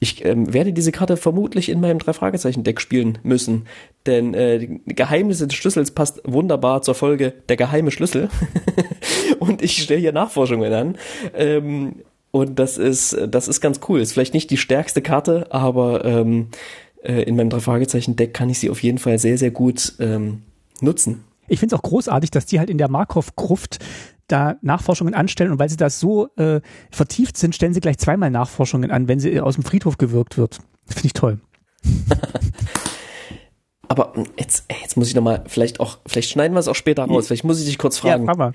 ich 0.03 0.25
ähm, 0.25 0.53
werde 0.53 0.73
diese 0.73 0.93
Karte 0.93 1.19
vermutlich 1.19 1.69
in 1.69 1.81
meinem 1.81 1.99
Drei-Fragezeichen-Deck 1.99 2.81
spielen 2.81 3.19
müssen. 3.23 3.67
Denn 4.07 4.33
äh, 4.33 4.81
Geheimnisse 4.87 5.47
des 5.47 5.57
Schlüssels 5.57 5.91
passt 5.91 6.23
wunderbar 6.25 6.81
zur 6.81 6.95
Folge 6.95 7.35
der 7.51 7.57
geheime 7.57 7.91
Schlüssel. 7.91 8.31
und 9.39 9.61
ich 9.61 9.83
stelle 9.83 10.01
hier 10.01 10.13
Nachforschungen 10.13 10.73
an. 10.73 10.97
Ähm, 11.37 11.97
und 12.31 12.59
das 12.59 12.79
ist, 12.79 13.15
das 13.29 13.47
ist 13.47 13.61
ganz 13.61 13.81
cool. 13.89 14.01
Ist 14.01 14.15
vielleicht 14.15 14.33
nicht 14.33 14.51
die 14.51 14.57
stärkste 14.57 15.03
Karte, 15.03 15.49
aber 15.51 16.03
ähm, 16.07 16.49
äh, 17.03 17.23
in 17.23 17.37
meinem 17.37 17.51
Drei-Fragezeichen-Deck 17.51 18.33
kann 18.33 18.49
ich 18.49 18.59
sie 18.59 18.71
auf 18.71 18.83
jeden 18.83 18.99
Fall 18.99 19.19
sehr, 19.19 19.37
sehr 19.37 19.51
gut 19.51 19.95
ähm, 20.01 20.43
nutzen. 20.81 21.25
Ich 21.47 21.61
finde 21.61 21.75
es 21.75 21.79
auch 21.79 21.83
großartig, 21.83 22.31
dass 22.31 22.47
die 22.47 22.59
halt 22.59 22.71
in 22.71 22.79
der 22.79 22.89
Markov-Gruft 22.89 23.81
da 24.33 24.57
Nachforschungen 24.63 25.15
anstellen 25.15 25.53
und 25.53 25.59
weil 25.59 25.69
sie 25.69 25.77
das 25.77 26.01
so 26.01 26.29
äh, 26.37 26.61
vertieft 26.91 27.37
sind, 27.37 27.55
stellen 27.55 27.75
sie 27.75 27.81
gleich 27.81 27.99
zweimal 27.99 28.31
Nachforschungen 28.31 28.91
an, 28.91 29.09
wenn 29.09 29.21
sie 29.21 29.41
aus 29.41 29.55
dem 29.55 29.65
Friedhof 29.65 29.99
gewirkt 29.99 30.37
wird. 30.39 30.59
Finde 30.87 31.07
ich 31.07 31.13
toll. 31.13 31.41
Aber 33.89 34.13
jetzt, 34.39 34.67
jetzt 34.81 34.97
muss 34.97 35.09
ich 35.09 35.17
nochmal, 35.17 35.43
vielleicht 35.49 35.81
auch, 35.81 35.99
vielleicht 36.07 36.31
schneiden 36.31 36.55
wir 36.55 36.61
es 36.61 36.69
auch 36.69 36.77
später 36.77 37.05
raus, 37.05 37.27
vielleicht 37.27 37.43
muss 37.43 37.59
ich 37.59 37.67
dich 37.67 37.77
kurz 37.77 37.99
fragen. 37.99 38.25
Ja, 38.25 38.53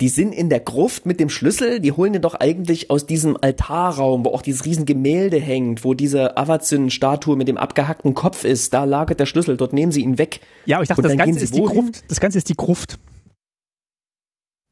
die 0.00 0.08
sind 0.08 0.32
in 0.32 0.48
der 0.48 0.60
Gruft 0.60 1.06
mit 1.06 1.18
dem 1.18 1.28
Schlüssel, 1.28 1.80
die 1.80 1.92
holen 1.92 2.12
den 2.12 2.22
doch 2.22 2.34
eigentlich 2.34 2.88
aus 2.90 3.04
diesem 3.04 3.36
Altarraum, 3.38 4.24
wo 4.24 4.30
auch 4.30 4.42
dieses 4.42 4.64
riesen 4.64 4.86
Gemälde 4.86 5.38
hängt, 5.40 5.84
wo 5.84 5.92
diese 5.92 6.36
Avazyn-Statue 6.36 7.36
mit 7.36 7.48
dem 7.48 7.58
abgehackten 7.58 8.14
Kopf 8.14 8.44
ist, 8.44 8.72
da 8.72 8.84
lagert 8.84 9.18
der 9.18 9.26
Schlüssel, 9.26 9.56
dort 9.56 9.72
nehmen 9.72 9.90
sie 9.90 10.02
ihn 10.02 10.16
weg. 10.16 10.40
Ja, 10.66 10.76
aber 10.76 10.84
ich 10.84 10.88
dachte, 10.88 11.02
das 11.02 11.16
Ganze 11.16 11.40
ist 11.40 11.54
die 11.54 11.62
Gruft. 11.62 12.04
Das 12.08 12.20
Ganze 12.20 12.38
ist 12.38 12.48
die 12.48 12.56
Gruft. 12.56 12.98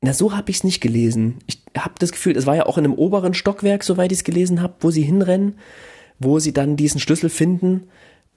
Na, 0.02 0.12
so 0.12 0.36
habe 0.36 0.50
ich 0.50 0.58
es 0.58 0.64
nicht 0.64 0.80
gelesen. 0.80 1.38
Ich 1.46 1.62
habe 1.76 1.94
das 1.98 2.12
Gefühl, 2.12 2.36
es 2.36 2.46
war 2.46 2.56
ja 2.56 2.66
auch 2.66 2.78
in 2.78 2.84
einem 2.84 2.94
oberen 2.94 3.34
Stockwerk, 3.34 3.82
soweit 3.82 4.12
ich 4.12 4.18
es 4.18 4.24
gelesen 4.24 4.60
habe, 4.60 4.74
wo 4.80 4.90
sie 4.90 5.02
hinrennen, 5.02 5.58
wo 6.18 6.38
sie 6.38 6.52
dann 6.52 6.76
diesen 6.76 7.00
Schlüssel 7.00 7.30
finden. 7.30 7.88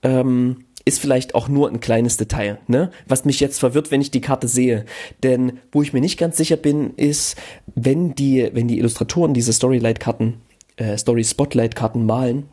Ähm, 0.02 0.66
ist 0.86 1.00
vielleicht 1.00 1.36
auch 1.36 1.50
nur 1.50 1.70
ein 1.70 1.82
kleines 1.82 2.18
Detail, 2.18 2.58
ne? 2.68 2.90
Was 3.08 3.26
mich 3.26 3.40
jetzt 3.40 3.60
verwirrt, 3.60 3.92
wenn 3.92 4.02
ich 4.02 4.12
die 4.12 4.22
Karte 4.22 4.48
sehe. 4.48 4.86
Denn 5.24 5.60
wo 5.72 5.82
ich 5.82 5.94
mir 5.94 6.02
nicht 6.02 6.18
ganz 6.18 6.38
sicher 6.38 6.56
bin, 6.56 6.94
ist, 6.96 7.38
wenn 7.76 8.16
die, 8.16 8.50
wenn 8.54 8.68
die 8.68 8.80
Illustratoren 8.80 9.34
diese 9.34 9.54
Storylight-Karten, 9.54 10.42
äh, 10.78 10.98
Story-Spotlight-Karten 10.98 12.06
malen, 12.06 12.46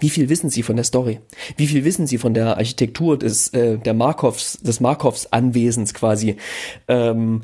wie 0.00 0.10
viel 0.10 0.28
wissen 0.28 0.48
Sie 0.48 0.62
von 0.62 0.76
der 0.76 0.84
Story? 0.84 1.20
Wie 1.56 1.66
viel 1.66 1.84
wissen 1.84 2.06
Sie 2.06 2.18
von 2.18 2.32
der 2.32 2.56
Architektur 2.56 3.18
des, 3.18 3.48
äh, 3.48 3.78
der 3.78 3.94
Markovs, 3.94 4.58
des 4.60 4.80
Markovs 4.80 5.26
Anwesens 5.32 5.92
quasi? 5.92 6.36
Ähm, 6.86 7.42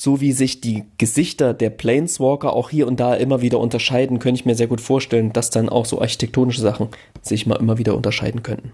so 0.00 0.20
wie 0.20 0.32
sich 0.32 0.60
die 0.60 0.84
Gesichter 0.96 1.54
der 1.54 1.70
Planeswalker 1.70 2.52
auch 2.52 2.70
hier 2.70 2.86
und 2.86 3.00
da 3.00 3.14
immer 3.14 3.42
wieder 3.42 3.58
unterscheiden, 3.58 4.18
könnte 4.18 4.40
ich 4.40 4.46
mir 4.46 4.54
sehr 4.54 4.68
gut 4.68 4.80
vorstellen, 4.80 5.32
dass 5.32 5.50
dann 5.50 5.68
auch 5.68 5.86
so 5.86 6.00
architektonische 6.00 6.60
Sachen 6.60 6.88
sich 7.22 7.46
mal 7.46 7.56
immer 7.56 7.78
wieder 7.78 7.96
unterscheiden 7.96 8.42
könnten. 8.42 8.72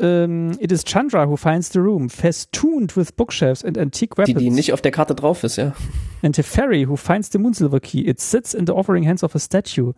Um, 0.00 0.52
it 0.60 0.70
is 0.70 0.84
Chandra 0.84 1.28
who 1.28 1.36
finds 1.36 1.72
the 1.72 1.80
room, 1.80 2.08
festooned 2.08 2.96
with 2.96 3.10
bookshelves 3.16 3.64
and 3.64 3.76
antique 3.76 4.16
weapons. 4.16 4.38
Die, 4.38 4.44
die 4.44 4.50
nicht 4.50 4.72
auf 4.72 4.80
der 4.80 4.92
Karte 4.92 5.16
drauf 5.16 5.42
ist, 5.42 5.56
ja. 5.56 5.74
And 6.22 6.36
Teferi 6.36 6.86
who 6.86 6.94
finds 6.94 7.32
the 7.32 7.38
Moonsilver 7.38 7.80
Key. 7.80 8.02
It 8.02 8.20
sits 8.20 8.54
in 8.54 8.64
the 8.64 8.72
offering 8.72 9.04
hands 9.04 9.24
of 9.24 9.34
a 9.34 9.40
statue. 9.40 9.94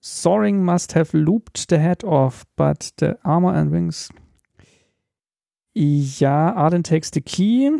Soaring 0.00 0.64
must 0.64 0.94
have 0.94 1.14
looped 1.14 1.66
the 1.68 1.76
head 1.76 2.02
off, 2.02 2.44
but 2.56 2.94
the 2.98 3.16
armor 3.24 3.52
and 3.52 3.72
wings. 3.72 4.08
Ja, 5.74 6.54
Arden 6.54 6.82
takes 6.82 7.10
the 7.12 7.20
key. 7.20 7.70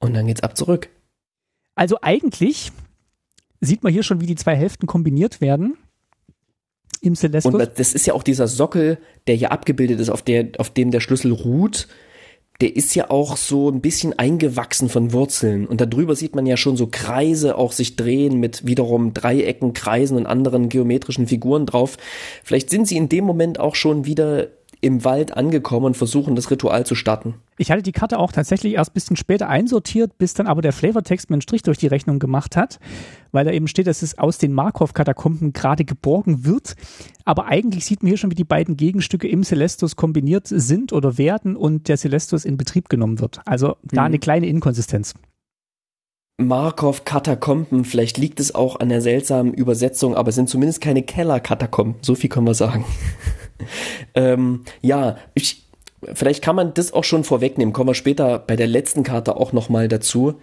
Und 0.00 0.14
dann 0.14 0.26
geht's 0.26 0.42
ab 0.42 0.56
zurück. 0.56 0.88
Also 1.74 1.98
eigentlich 2.02 2.72
sieht 3.60 3.82
man 3.82 3.92
hier 3.92 4.02
schon, 4.02 4.20
wie 4.20 4.26
die 4.26 4.34
zwei 4.34 4.56
Hälften 4.56 4.86
kombiniert 4.86 5.40
werden 5.40 5.76
im 7.00 7.14
Celestus. 7.14 7.52
Und 7.52 7.78
das 7.78 7.94
ist 7.94 8.06
ja 8.06 8.14
auch 8.14 8.22
dieser 8.22 8.48
Sockel, 8.48 8.98
der 9.26 9.36
hier 9.36 9.52
abgebildet 9.52 10.00
ist, 10.00 10.10
auf, 10.10 10.22
der, 10.22 10.48
auf 10.58 10.70
dem 10.70 10.90
der 10.90 11.00
Schlüssel 11.00 11.32
ruht. 11.32 11.88
Der 12.60 12.76
ist 12.76 12.94
ja 12.94 13.10
auch 13.10 13.38
so 13.38 13.70
ein 13.70 13.80
bisschen 13.80 14.18
eingewachsen 14.18 14.90
von 14.90 15.12
Wurzeln. 15.12 15.66
Und 15.66 15.80
darüber 15.80 16.14
sieht 16.14 16.34
man 16.34 16.44
ja 16.44 16.58
schon 16.58 16.76
so 16.76 16.88
Kreise 16.90 17.56
auch 17.56 17.72
sich 17.72 17.96
drehen 17.96 18.38
mit 18.38 18.66
wiederum 18.66 19.14
Dreiecken, 19.14 19.72
Kreisen 19.72 20.18
und 20.18 20.26
anderen 20.26 20.68
geometrischen 20.68 21.26
Figuren 21.26 21.64
drauf. 21.64 21.96
Vielleicht 22.44 22.68
sind 22.68 22.86
sie 22.86 22.98
in 22.98 23.08
dem 23.08 23.24
Moment 23.24 23.58
auch 23.58 23.74
schon 23.74 24.04
wieder 24.04 24.48
im 24.80 25.04
Wald 25.04 25.36
angekommen 25.36 25.86
und 25.86 25.96
versuchen, 25.96 26.34
das 26.36 26.50
Ritual 26.50 26.86
zu 26.86 26.94
starten. 26.94 27.34
Ich 27.58 27.70
hatte 27.70 27.82
die 27.82 27.92
Karte 27.92 28.18
auch 28.18 28.32
tatsächlich 28.32 28.74
erst 28.74 28.90
ein 28.90 28.94
bisschen 28.94 29.16
später 29.16 29.48
einsortiert, 29.48 30.16
bis 30.16 30.32
dann 30.32 30.46
aber 30.46 30.62
der 30.62 30.72
Flavortext 30.72 31.28
mir 31.28 31.34
einen 31.34 31.42
Strich 31.42 31.62
durch 31.62 31.76
die 31.76 31.86
Rechnung 31.86 32.18
gemacht 32.18 32.56
hat, 32.56 32.78
weil 33.32 33.44
da 33.44 33.50
eben 33.50 33.68
steht, 33.68 33.86
dass 33.86 34.02
es 34.02 34.18
aus 34.18 34.38
den 34.38 34.52
Markov-Katakomben 34.54 35.52
gerade 35.52 35.84
geborgen 35.84 36.44
wird. 36.44 36.74
Aber 37.24 37.46
eigentlich 37.46 37.84
sieht 37.84 38.02
man 38.02 38.08
hier 38.08 38.16
schon, 38.16 38.30
wie 38.30 38.36
die 38.36 38.44
beiden 38.44 38.76
Gegenstücke 38.76 39.28
im 39.28 39.42
Celestus 39.42 39.96
kombiniert 39.96 40.46
sind 40.46 40.92
oder 40.92 41.18
werden 41.18 41.56
und 41.56 41.88
der 41.88 41.98
Celestus 41.98 42.44
in 42.46 42.56
Betrieb 42.56 42.88
genommen 42.88 43.20
wird. 43.20 43.40
Also 43.44 43.76
da 43.82 44.02
hm. 44.02 44.06
eine 44.06 44.18
kleine 44.18 44.46
Inkonsistenz. 44.46 45.14
Markov-Katakomben, 46.40 47.84
vielleicht 47.84 48.16
liegt 48.16 48.40
es 48.40 48.54
auch 48.54 48.80
an 48.80 48.88
der 48.88 49.02
seltsamen 49.02 49.52
Übersetzung, 49.52 50.14
aber 50.14 50.30
es 50.30 50.36
sind 50.36 50.48
zumindest 50.48 50.80
keine 50.80 51.02
Keller-Katakomben, 51.02 51.96
so 52.00 52.14
viel 52.14 52.30
können 52.30 52.46
wir 52.46 52.54
sagen. 52.54 52.86
ähm, 54.14 54.64
ja, 54.80 55.16
ich, 55.34 55.66
vielleicht 56.12 56.42
kann 56.42 56.56
man 56.56 56.74
das 56.74 56.92
auch 56.92 57.04
schon 57.04 57.24
vorwegnehmen. 57.24 57.72
Kommen 57.72 57.90
wir 57.90 57.94
später 57.94 58.38
bei 58.38 58.56
der 58.56 58.66
letzten 58.66 59.02
Karte 59.02 59.36
auch 59.36 59.52
nochmal 59.52 59.88
dazu. 59.88 60.34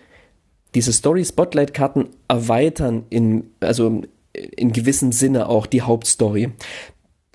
Diese 0.76 0.94
Story-Spotlight-Karten 0.94 2.10
erweitern 2.28 3.06
in, 3.10 3.52
also 3.60 4.02
in 4.34 4.72
gewissem 4.72 5.12
Sinne 5.12 5.50
auch 5.50 5.66
die 5.66 5.82
Hauptstory. 5.82 6.52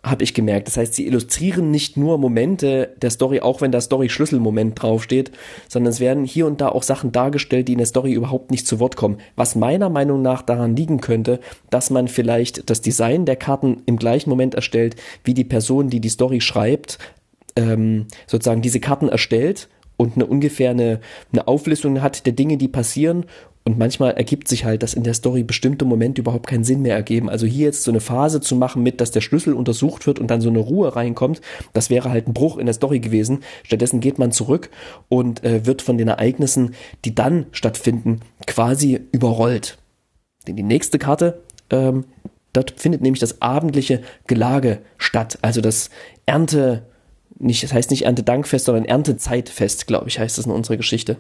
Habe 0.05 0.25
ich 0.25 0.35
gemerkt. 0.35 0.67
Das 0.67 0.77
heißt, 0.77 0.95
sie 0.95 1.07
illustrieren 1.07 1.71
nicht 1.71 1.97
nur 1.97 2.19
Momente 2.19 2.95
der 3.01 3.11
Story, 3.11 3.41
auch 3.41 3.61
wenn 3.61 3.71
da 3.71 3.81
Story 3.81 4.09
Schlüsselmoment 4.09 4.83
draufsteht, 4.83 5.31
sondern 5.69 5.93
es 5.93 6.01
werden 6.01 6.25
hier 6.25 6.47
und 6.47 6.61
da 6.61 6.71
auch 6.71 6.83
Sachen 6.83 7.13
dargestellt, 7.13 7.69
die 7.69 7.73
in 7.73 7.79
der 7.79 7.87
Story 7.87 8.13
überhaupt 8.13 8.51
nicht 8.51 8.67
zu 8.67 8.81
Wort 8.81 8.97
kommen. 8.97 9.19
Was 9.37 9.55
meiner 9.55 9.91
Meinung 9.91 10.21
nach 10.21 10.43
daran 10.43 10.75
liegen 10.75 11.01
könnte, 11.01 11.39
dass 11.71 11.91
man 11.91 12.09
vielleicht 12.09 12.69
das 12.69 12.81
Design 12.81 13.27
der 13.27 13.37
Karten 13.37 13.83
im 13.87 13.97
gleichen 13.97 14.31
Moment 14.31 14.55
erstellt, 14.55 14.97
wie 15.23 15.35
die 15.35 15.45
Person, 15.45 15.89
die 15.89 16.01
die 16.01 16.09
Story 16.09 16.41
schreibt, 16.41 16.99
ähm, 17.55 18.07
sozusagen 18.27 18.63
diese 18.63 18.81
Karten 18.81 19.09
erstellt 19.09 19.69
und 19.97 20.17
eine 20.17 20.27
ungefähr 20.27 20.71
eine, 20.71 21.01
eine 21.33 21.47
Auflistung 21.47 22.03
hat 22.03 22.27
der 22.27 22.33
Dinge, 22.33 22.57
die 22.57 22.69
passieren 22.69 23.27
und 23.65 23.79
manchmal 23.79 24.13
ergibt 24.13 24.49
sich 24.49 24.65
halt, 24.65 24.83
dass 24.83 24.95
in 24.95 25.05
der 25.05 25.15
Story 25.15 25.45
bestimmte 25.45 25.85
Momente 25.85 26.21
überhaupt 26.21 26.49
keinen 26.49 26.65
Sinn 26.65 26.83
mehr 26.83 26.97
ergeben. 26.97 27.31
Also 27.31 27.47
hier 27.47 27.67
jetzt 27.67 27.85
so 27.85 27.93
eine 27.93 28.01
Phase 28.01 28.41
zu 28.41 28.57
machen 28.57 28.83
mit, 28.83 29.01
dass 29.01 29.13
der 29.13 29.21
Schlüssel 29.21 29.55
untersucht 29.55 30.07
wird 30.07 30.19
und 30.19 30.29
dann 30.29 30.41
so 30.41 30.49
eine 30.49 30.59
Ruhe 30.59 30.97
reinkommt, 30.97 31.41
das 31.73 31.89
wäre 31.89 32.11
halt 32.11 32.27
ein 32.27 32.35
Bruch 32.35 32.59
in 32.59 32.67
der 32.67 32.75
Story 32.75 32.99
gewesen. 32.99 33.41
Stattdessen 33.63 34.01
geht 34.01 34.19
man 34.19 34.33
zurück 34.33 34.71
und 35.09 35.45
äh, 35.45 35.65
wird 35.65 35.81
von 35.81 35.97
den 35.97 36.09
Ereignissen, 36.09 36.75
die 37.05 37.15
dann 37.15 37.47
stattfinden, 37.53 38.21
quasi 38.47 39.01
überrollt. 39.13 39.79
Denn 40.47 40.57
die 40.57 40.65
nächste 40.65 40.99
Karte, 40.99 41.43
ähm, 41.71 42.05
dort 42.53 42.81
findet 42.81 43.01
nämlich 43.01 43.21
das 43.21 43.41
abendliche 43.43 44.03
Gelage 44.27 44.81
statt. 44.99 45.39
Also 45.41 45.61
das 45.61 45.91
Ernte, 46.27 46.87
nicht, 47.39 47.63
das 47.63 47.73
heißt 47.73 47.91
nicht 47.91 48.07
Erntedankfest, 48.07 48.65
sondern 48.65 48.87
Erntezeitfest, 48.87 49.87
glaube 49.87 50.09
ich, 50.09 50.19
heißt 50.19 50.39
es 50.39 50.47
in 50.47 50.53
unserer 50.53 50.77
Geschichte. 50.77 51.17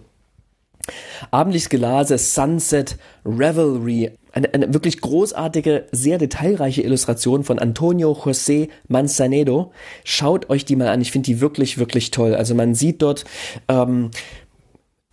Abendliches 1.30 1.68
Gelase, 1.68 2.18
Sunset 2.18 2.96
Revelry. 3.24 4.12
Eine, 4.32 4.54
eine 4.54 4.72
wirklich 4.72 5.00
großartige, 5.00 5.86
sehr 5.92 6.16
detailreiche 6.16 6.82
Illustration 6.82 7.44
von 7.44 7.58
Antonio 7.58 8.12
José 8.12 8.70
Manzanedo. 8.88 9.72
Schaut 10.04 10.48
euch 10.48 10.64
die 10.64 10.76
mal 10.76 10.88
an. 10.88 11.02
Ich 11.02 11.12
finde 11.12 11.26
die 11.26 11.40
wirklich, 11.40 11.76
wirklich 11.78 12.10
toll. 12.10 12.34
Also 12.34 12.54
man 12.54 12.74
sieht 12.74 13.02
dort 13.02 13.24
ähm, 13.68 14.10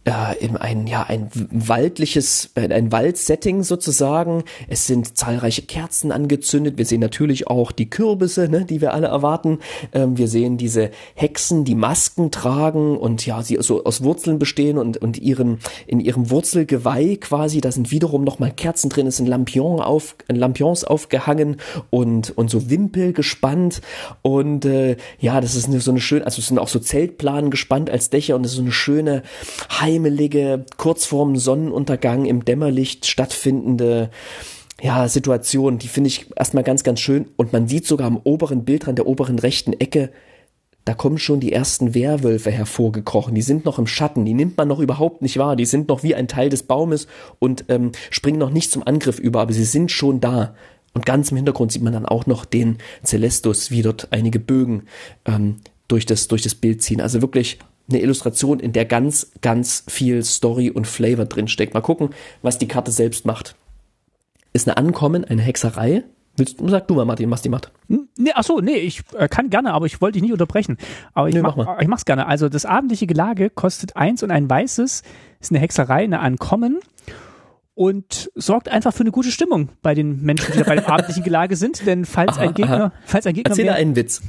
äh, 0.10 0.50
ein, 0.60 0.88
ja, 0.88 1.04
ein 1.04 1.30
waldliches, 1.34 2.52
ein 2.56 2.92
Waldsetting 2.92 3.64
sozusagen. 3.64 4.44
Es 4.68 4.88
sind 4.88 5.18
zahlreiche 5.18 5.62
Kerzen 5.62 6.12
angezündet. 6.12 6.78
Wir 6.78 6.86
sehen 6.86 7.00
natürlich 7.00 7.48
auch 7.48 7.72
die 7.72 7.90
Kürbisse, 7.90 8.50
ne, 8.50 8.66
die 8.66 8.82
wir 8.82 8.94
alle 8.94 9.08
erwarten. 9.08 9.60
Ähm, 9.94 10.18
wir 10.18 10.28
sehen 10.28 10.58
diese 10.58 10.90
Hexen, 11.14 11.64
die 11.64 11.76
Masken 11.76 12.32
tragen 12.32 12.98
und 12.98 13.26
ja, 13.26 13.44
sie 13.44 13.58
so 13.60 13.84
aus 13.84 14.04
Wurzeln 14.04 14.40
bestehen 14.40 14.78
und, 14.78 14.98
und 14.98 15.20
ihren, 15.20 15.60
in 15.86 16.00
ihrem 16.00 16.30
Wurzelgeweih 16.30 17.18
quasi, 17.18 17.62
da 17.62 17.72
sind 17.72 17.92
wiederum 17.92 18.24
nochmal 18.24 18.52
Kerzen 18.52 18.90
drin, 18.90 19.08
es 19.08 19.18
sind 19.18 19.28
Lampion 19.28 19.80
auf, 19.80 20.16
Lampions 20.28 20.84
aufgehangen 20.84 21.58
und, 21.90 22.36
und 22.38 22.50
so 22.50 22.70
Wimpel 22.70 23.14
gespannt 23.14 23.82
und 24.22 24.66
äh, 24.66 24.98
ja, 25.20 25.42
das 25.42 25.56
ist 25.56 25.72
so 25.72 25.92
eine 25.92 26.02
schöne, 26.02 26.26
also 26.26 26.40
es 26.40 26.48
sind 26.48 26.60
auch 26.60 26.68
so 26.68 26.80
Zeltplanen 26.80 27.52
gespannt 27.52 27.90
als 27.90 28.10
Dächer 28.10 28.36
und 28.36 28.46
es 28.46 28.52
ist 28.52 28.58
so 28.58 28.64
eine 28.64 28.72
schöne 28.72 29.24
heimelige, 30.00 30.66
kurz 30.78 31.06
vorm 31.06 31.36
Sonnenuntergang 31.36 32.26
im 32.26 32.46
Dämmerlicht 32.46 33.06
stattfindende 33.06 34.10
ja, 34.82 35.10
Situation, 35.10 35.78
die 35.78 35.90
finde 35.90 36.08
ich 36.08 36.28
erstmal 36.38 36.64
ganz, 36.64 36.84
ganz 36.84 37.02
schön. 37.02 37.28
Und 37.36 37.52
man 37.52 37.68
sieht 37.68 37.86
sogar 37.86 38.08
am 38.08 38.20
oberen 38.24 38.64
Bildrand 38.64 38.98
der 38.98 39.08
oberen 39.08 39.38
rechten 39.38 39.74
Ecke, 39.74 40.10
da 40.86 40.94
kommen 40.94 41.18
schon 41.18 41.42
die 41.42 41.52
ersten 41.52 41.94
Werwölfe 41.94 42.50
hervorgekrochen. 42.50 43.36
Die 43.36 43.42
sind 43.42 43.66
noch 43.66 43.78
im 43.78 43.86
Schatten, 43.86 44.26
die 44.26 44.34
nimmt 44.34 44.58
man 44.58 44.70
noch 44.70 44.80
überhaupt 44.80 45.22
nicht 45.22 45.38
wahr. 45.38 45.56
Die 45.58 45.66
sind 45.66 45.90
noch 45.90 46.02
wie 46.02 46.16
ein 46.16 46.30
Teil 46.30 46.50
des 46.50 46.64
Baumes 46.64 47.08
und 47.38 47.66
ähm, 47.68 47.92
springen 48.10 48.40
noch 48.40 48.50
nicht 48.50 48.72
zum 48.72 48.88
Angriff 48.88 49.20
über, 49.20 49.42
aber 49.42 49.54
sie 49.54 49.66
sind 49.66 49.92
schon 49.92 50.22
da. 50.22 50.56
Und 50.94 51.06
ganz 51.06 51.30
im 51.30 51.38
Hintergrund 51.38 51.74
sieht 51.74 51.84
man 51.84 51.94
dann 51.94 52.06
auch 52.06 52.26
noch 52.26 52.46
den 52.46 52.78
Celestus, 53.04 53.70
wie 53.70 53.82
dort 53.82 54.08
einige 54.12 54.40
Bögen 54.40 54.84
ähm, 55.26 55.58
durch, 55.90 56.06
das, 56.06 56.30
durch 56.30 56.42
das 56.42 56.56
Bild 56.56 56.82
ziehen. 56.82 57.02
Also 57.02 57.22
wirklich 57.22 57.60
eine 57.90 58.02
Illustration, 58.02 58.60
in 58.60 58.74
der 58.74 58.86
ganz, 58.86 59.32
ganz 59.42 59.84
viel 59.88 60.24
Story 60.24 60.70
und 60.70 60.88
Flavor 60.88 61.26
drinsteckt. 61.26 61.74
Mal 61.74 61.82
gucken, 61.82 62.10
was 62.42 62.58
die 62.58 62.68
Karte 62.68 62.92
selbst 62.92 63.26
macht. 63.26 63.56
Ist 64.54 64.68
eine 64.68 64.78
Ankommen, 64.78 65.26
eine 65.26 65.42
Hexerei. 65.42 66.04
Willst, 66.38 66.58
sag 66.66 66.88
du 66.88 66.96
mal, 66.96 67.06
Martin, 67.06 67.30
was 67.30 67.42
die 67.42 67.50
macht. 67.50 67.72
Hm, 67.90 68.08
nee, 68.18 68.32
ach 68.34 68.44
so, 68.44 68.60
nee, 68.60 68.76
ich 68.76 69.02
äh, 69.18 69.28
kann 69.28 69.50
gerne, 69.50 69.74
aber 69.74 69.86
ich 69.86 70.00
wollte 70.02 70.14
dich 70.14 70.24
nicht 70.24 70.32
unterbrechen. 70.32 70.78
Aber 71.14 71.28
ich, 71.28 71.36
nee, 71.36 71.42
mach, 71.42 71.56
mach 71.56 71.80
ich 71.82 71.88
mach's 71.88 72.06
gerne. 72.06 72.28
Also 72.28 72.48
das 72.48 72.66
abendliche 72.66 73.08
Gelage 73.08 73.50
kostet 73.50 73.98
eins 73.98 74.24
und 74.24 74.32
ein 74.32 74.50
weißes, 74.50 75.04
ist 75.42 75.52
eine 75.52 75.60
Hexerei, 75.60 76.04
eine 76.04 76.20
Ankommen 76.20 76.80
und 77.80 78.30
sorgt 78.36 78.68
einfach 78.68 78.94
für 78.94 79.04
eine 79.04 79.12
gute 79.12 79.32
Stimmung 79.32 79.70
bei 79.82 79.94
den 79.94 80.22
Menschen, 80.22 80.52
die 80.52 80.58
da 80.58 80.66
bei 80.66 80.76
dem 80.76 80.86
abendlichen 80.86 81.24
Gelage 81.24 81.56
sind. 81.56 81.86
Denn 81.86 82.04
falls 82.04 82.34
aha, 82.34 82.42
ein 82.42 82.54
Gegner, 82.54 82.84
aha. 82.88 82.94
falls 83.06 83.26
ein 83.26 83.34
Gegner 83.34 83.52
Erzähl 83.52 83.64
mehr, 83.64 83.76
einen 83.76 83.96
Witz. 83.96 84.22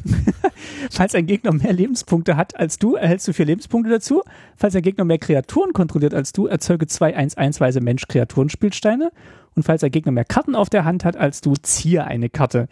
falls 0.93 1.17
ein 1.17 1.27
Gegner 1.27 1.51
mehr 1.51 1.73
Lebenspunkte 1.73 2.37
hat 2.37 2.55
als 2.55 2.79
du, 2.79 2.95
erhältst 2.95 3.27
du 3.27 3.33
vier 3.33 3.47
Lebenspunkte 3.47 3.91
dazu. 3.91 4.23
Falls 4.55 4.77
ein 4.77 4.83
Gegner 4.83 5.05
mehr 5.05 5.19
Kreaturen 5.19 5.73
kontrolliert 5.73 6.15
als 6.15 6.31
du, 6.31 6.47
erzeuge 6.47 6.87
zwei 6.87 7.19
1-1-weise 7.19 7.81
Mensch-Kreaturenspielsteine. 7.81 9.11
Und 9.57 9.65
falls 9.65 9.83
ein 9.83 9.91
Gegner 9.91 10.13
mehr 10.13 10.25
Karten 10.25 10.55
auf 10.55 10.71
der 10.71 10.85
Hand 10.85 11.05
hat 11.05 11.17
als 11.17 11.41
du, 11.41 11.55
ziehe 11.61 12.05
eine 12.05 12.29
Karte. 12.31 12.69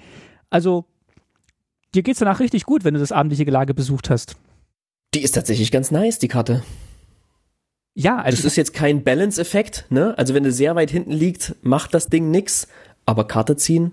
Also, 0.49 0.85
dir 1.97 2.05
geht's 2.05 2.21
danach 2.21 2.39
richtig 2.39 2.67
gut, 2.67 2.85
wenn 2.85 2.95
du 2.95 3.01
das 3.01 3.11
abendliche 3.11 3.45
Gelage 3.45 3.75
besucht 3.75 4.11
hast. 4.11 4.37
Die 5.15 5.23
ist 5.23 5.33
tatsächlich 5.33 5.73
ganz 5.73 5.91
nice, 5.91 6.21
die 6.21 6.29
Karte. 6.29 6.63
Ja, 7.99 8.19
also 8.19 8.37
das 8.37 8.45
ist 8.45 8.55
jetzt 8.55 8.75
kein 8.75 9.03
Balance-Effekt, 9.03 9.87
ne? 9.91 10.17
Also 10.17 10.33
wenn 10.33 10.45
du 10.45 10.53
sehr 10.53 10.77
weit 10.77 10.89
hinten 10.89 11.11
liegt, 11.11 11.57
macht 11.63 11.95
das 11.95 12.07
Ding 12.07 12.31
nix. 12.31 12.69
Aber 13.07 13.27
Karte 13.27 13.57
ziehen, 13.57 13.91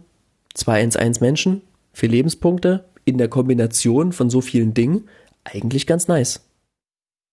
2-1-1 0.55 1.21
Menschen, 1.21 1.63
vier 1.91 2.09
Lebenspunkte 2.09 2.85
in 3.03 3.17
der 3.17 3.29
Kombination 3.29 4.11
von 4.11 4.29
so 4.29 4.41
vielen 4.41 4.75
Dingen, 4.75 5.09
eigentlich 5.43 5.87
ganz 5.87 6.07
nice. 6.07 6.47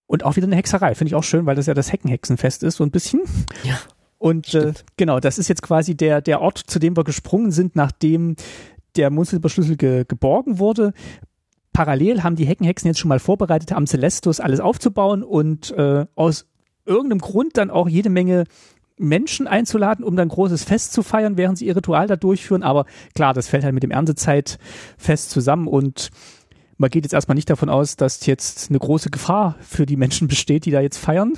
Und 0.07 0.25
auch 0.25 0.37
wieder 0.37 0.47
eine 0.47 0.57
Hexerei, 0.57 0.95
finde 0.95 1.11
ich 1.11 1.15
auch 1.15 1.25
schön, 1.25 1.45
weil 1.45 1.57
das 1.57 1.67
ja 1.67 1.75
das 1.75 1.93
Heckenhexenfest 1.93 2.63
ist, 2.63 2.77
so 2.77 2.85
ein 2.85 2.91
bisschen. 2.91 3.21
Ja. 3.65 3.79
Und 4.17 4.55
äh, 4.55 4.73
genau, 4.97 5.21
das 5.21 5.39
ist 5.39 5.49
jetzt 5.49 5.63
quasi 5.63 5.95
der, 5.95 6.23
der 6.23 6.41
Ort, 6.41 6.57
zu 6.57 6.79
dem 6.79 6.97
wir 6.97 7.05
gesprungen 7.05 7.51
sind, 7.51 7.77
nachdem 7.77 8.37
der 8.97 9.11
Mundsilberschlüssel 9.11 9.77
ge 9.77 10.07
geborgen 10.09 10.59
wurde. 10.59 10.95
Parallel 11.75 12.23
haben 12.23 12.37
die 12.37 12.47
Heckenhexen 12.47 12.89
jetzt 12.89 12.99
schon 12.99 13.11
mal 13.11 13.19
vorbereitet, 13.19 13.73
am 13.73 13.87
Celestus 13.87 14.41
alles 14.41 14.61
aufzubauen 14.61 15.23
und 15.23 15.71
äh, 15.73 16.07
aus 16.15 16.47
irgendeinem 16.87 17.21
Grund 17.21 17.57
dann 17.57 17.71
auch 17.71 17.89
jede 17.89 18.11
Menge 18.11 18.45
Menschen 18.99 19.47
einzuladen, 19.47 20.05
um 20.05 20.17
dann 20.17 20.29
großes 20.29 20.65
Fest 20.65 20.93
zu 20.93 21.03
feiern, 21.03 21.37
während 21.37 21.59
sie 21.59 21.67
ihr 21.67 21.77
Ritual 21.77 22.07
da 22.07 22.17
durchführen. 22.17 22.63
Aber 22.63 22.87
klar, 23.15 23.35
das 23.35 23.49
fällt 23.49 23.65
halt 23.65 23.75
mit 23.75 23.83
dem 23.83 23.91
Erntezeitfest 23.91 25.31
zusammen 25.31 25.67
und 25.67 26.11
man 26.77 26.91
geht 26.91 27.05
jetzt 27.05 27.13
erstmal 27.13 27.37
nicht 27.37 27.51
davon 27.51 27.69
aus, 27.69 27.97
dass 27.97 28.27
jetzt 28.27 28.71
eine 28.71 28.79
große 28.79 29.11
Gefahr 29.11 29.57
für 29.61 29.87
die 29.87 29.97
Menschen 29.97 30.29
besteht, 30.29 30.65
die 30.65 30.71
da 30.71 30.81
jetzt 30.81 30.99
feiern. 30.99 31.35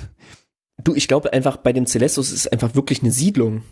Du, 0.83 0.93
ich 0.95 1.07
glaube 1.07 1.31
einfach 1.33 1.57
bei 1.57 1.71
dem 1.71 1.85
Celestus 1.85 2.31
ist 2.31 2.51
einfach 2.51 2.75
wirklich 2.75 3.01
eine 3.01 3.11
Siedlung. 3.11 3.63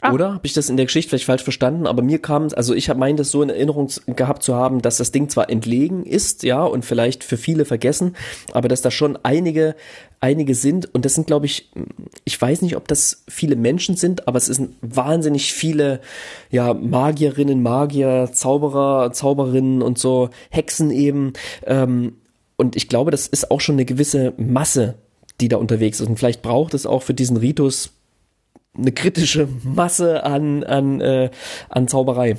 Ah. 0.00 0.12
Oder? 0.12 0.34
Habe 0.34 0.46
ich 0.46 0.52
das 0.52 0.68
in 0.68 0.76
der 0.76 0.86
Geschichte 0.86 1.10
vielleicht 1.10 1.26
falsch 1.26 1.44
verstanden? 1.44 1.86
Aber 1.86 2.02
mir 2.02 2.18
kam 2.20 2.46
es, 2.46 2.54
also 2.54 2.74
ich 2.74 2.88
habe 2.90 2.98
meint, 2.98 3.20
das 3.20 3.30
so 3.30 3.40
in 3.42 3.50
Erinnerung 3.50 3.88
gehabt 4.06 4.42
zu 4.42 4.54
haben, 4.56 4.82
dass 4.82 4.96
das 4.96 5.12
Ding 5.12 5.28
zwar 5.28 5.48
entlegen 5.48 6.04
ist, 6.04 6.42
ja, 6.42 6.64
und 6.64 6.84
vielleicht 6.84 7.22
für 7.22 7.36
viele 7.36 7.64
vergessen, 7.64 8.16
aber 8.52 8.66
dass 8.68 8.82
da 8.82 8.90
schon 8.90 9.16
einige, 9.22 9.76
einige 10.22 10.54
sind. 10.54 10.94
Und 10.94 11.04
das 11.04 11.14
sind, 11.14 11.26
glaube 11.26 11.46
ich, 11.46 11.70
ich 12.24 12.40
weiß 12.40 12.62
nicht, 12.62 12.76
ob 12.76 12.88
das 12.88 13.24
viele 13.28 13.56
Menschen 13.56 13.96
sind, 13.96 14.28
aber 14.28 14.38
es 14.38 14.46
sind 14.46 14.76
wahnsinnig 14.80 15.52
viele, 15.52 16.00
ja, 16.50 16.72
Magierinnen, 16.72 17.62
Magier, 17.62 18.30
Zauberer, 18.32 19.12
Zauberinnen 19.12 19.82
und 19.82 19.98
so, 19.98 20.30
Hexen 20.50 20.90
eben. 20.90 21.32
Ähm, 21.66 22.14
und 22.56 22.76
ich 22.76 22.88
glaube, 22.88 23.10
das 23.10 23.26
ist 23.26 23.50
auch 23.50 23.60
schon 23.60 23.74
eine 23.74 23.84
gewisse 23.84 24.32
Masse, 24.36 24.94
die 25.40 25.48
da 25.48 25.56
unterwegs 25.56 26.00
ist. 26.00 26.08
Und 26.08 26.18
vielleicht 26.18 26.42
braucht 26.42 26.74
es 26.74 26.86
auch 26.86 27.02
für 27.02 27.14
diesen 27.14 27.36
Ritus 27.36 27.90
eine 28.78 28.92
kritische 28.92 29.48
Masse 29.64 30.22
an, 30.24 30.62
an, 30.62 31.00
äh, 31.00 31.30
an 31.68 31.88
Zauberei. 31.88 32.36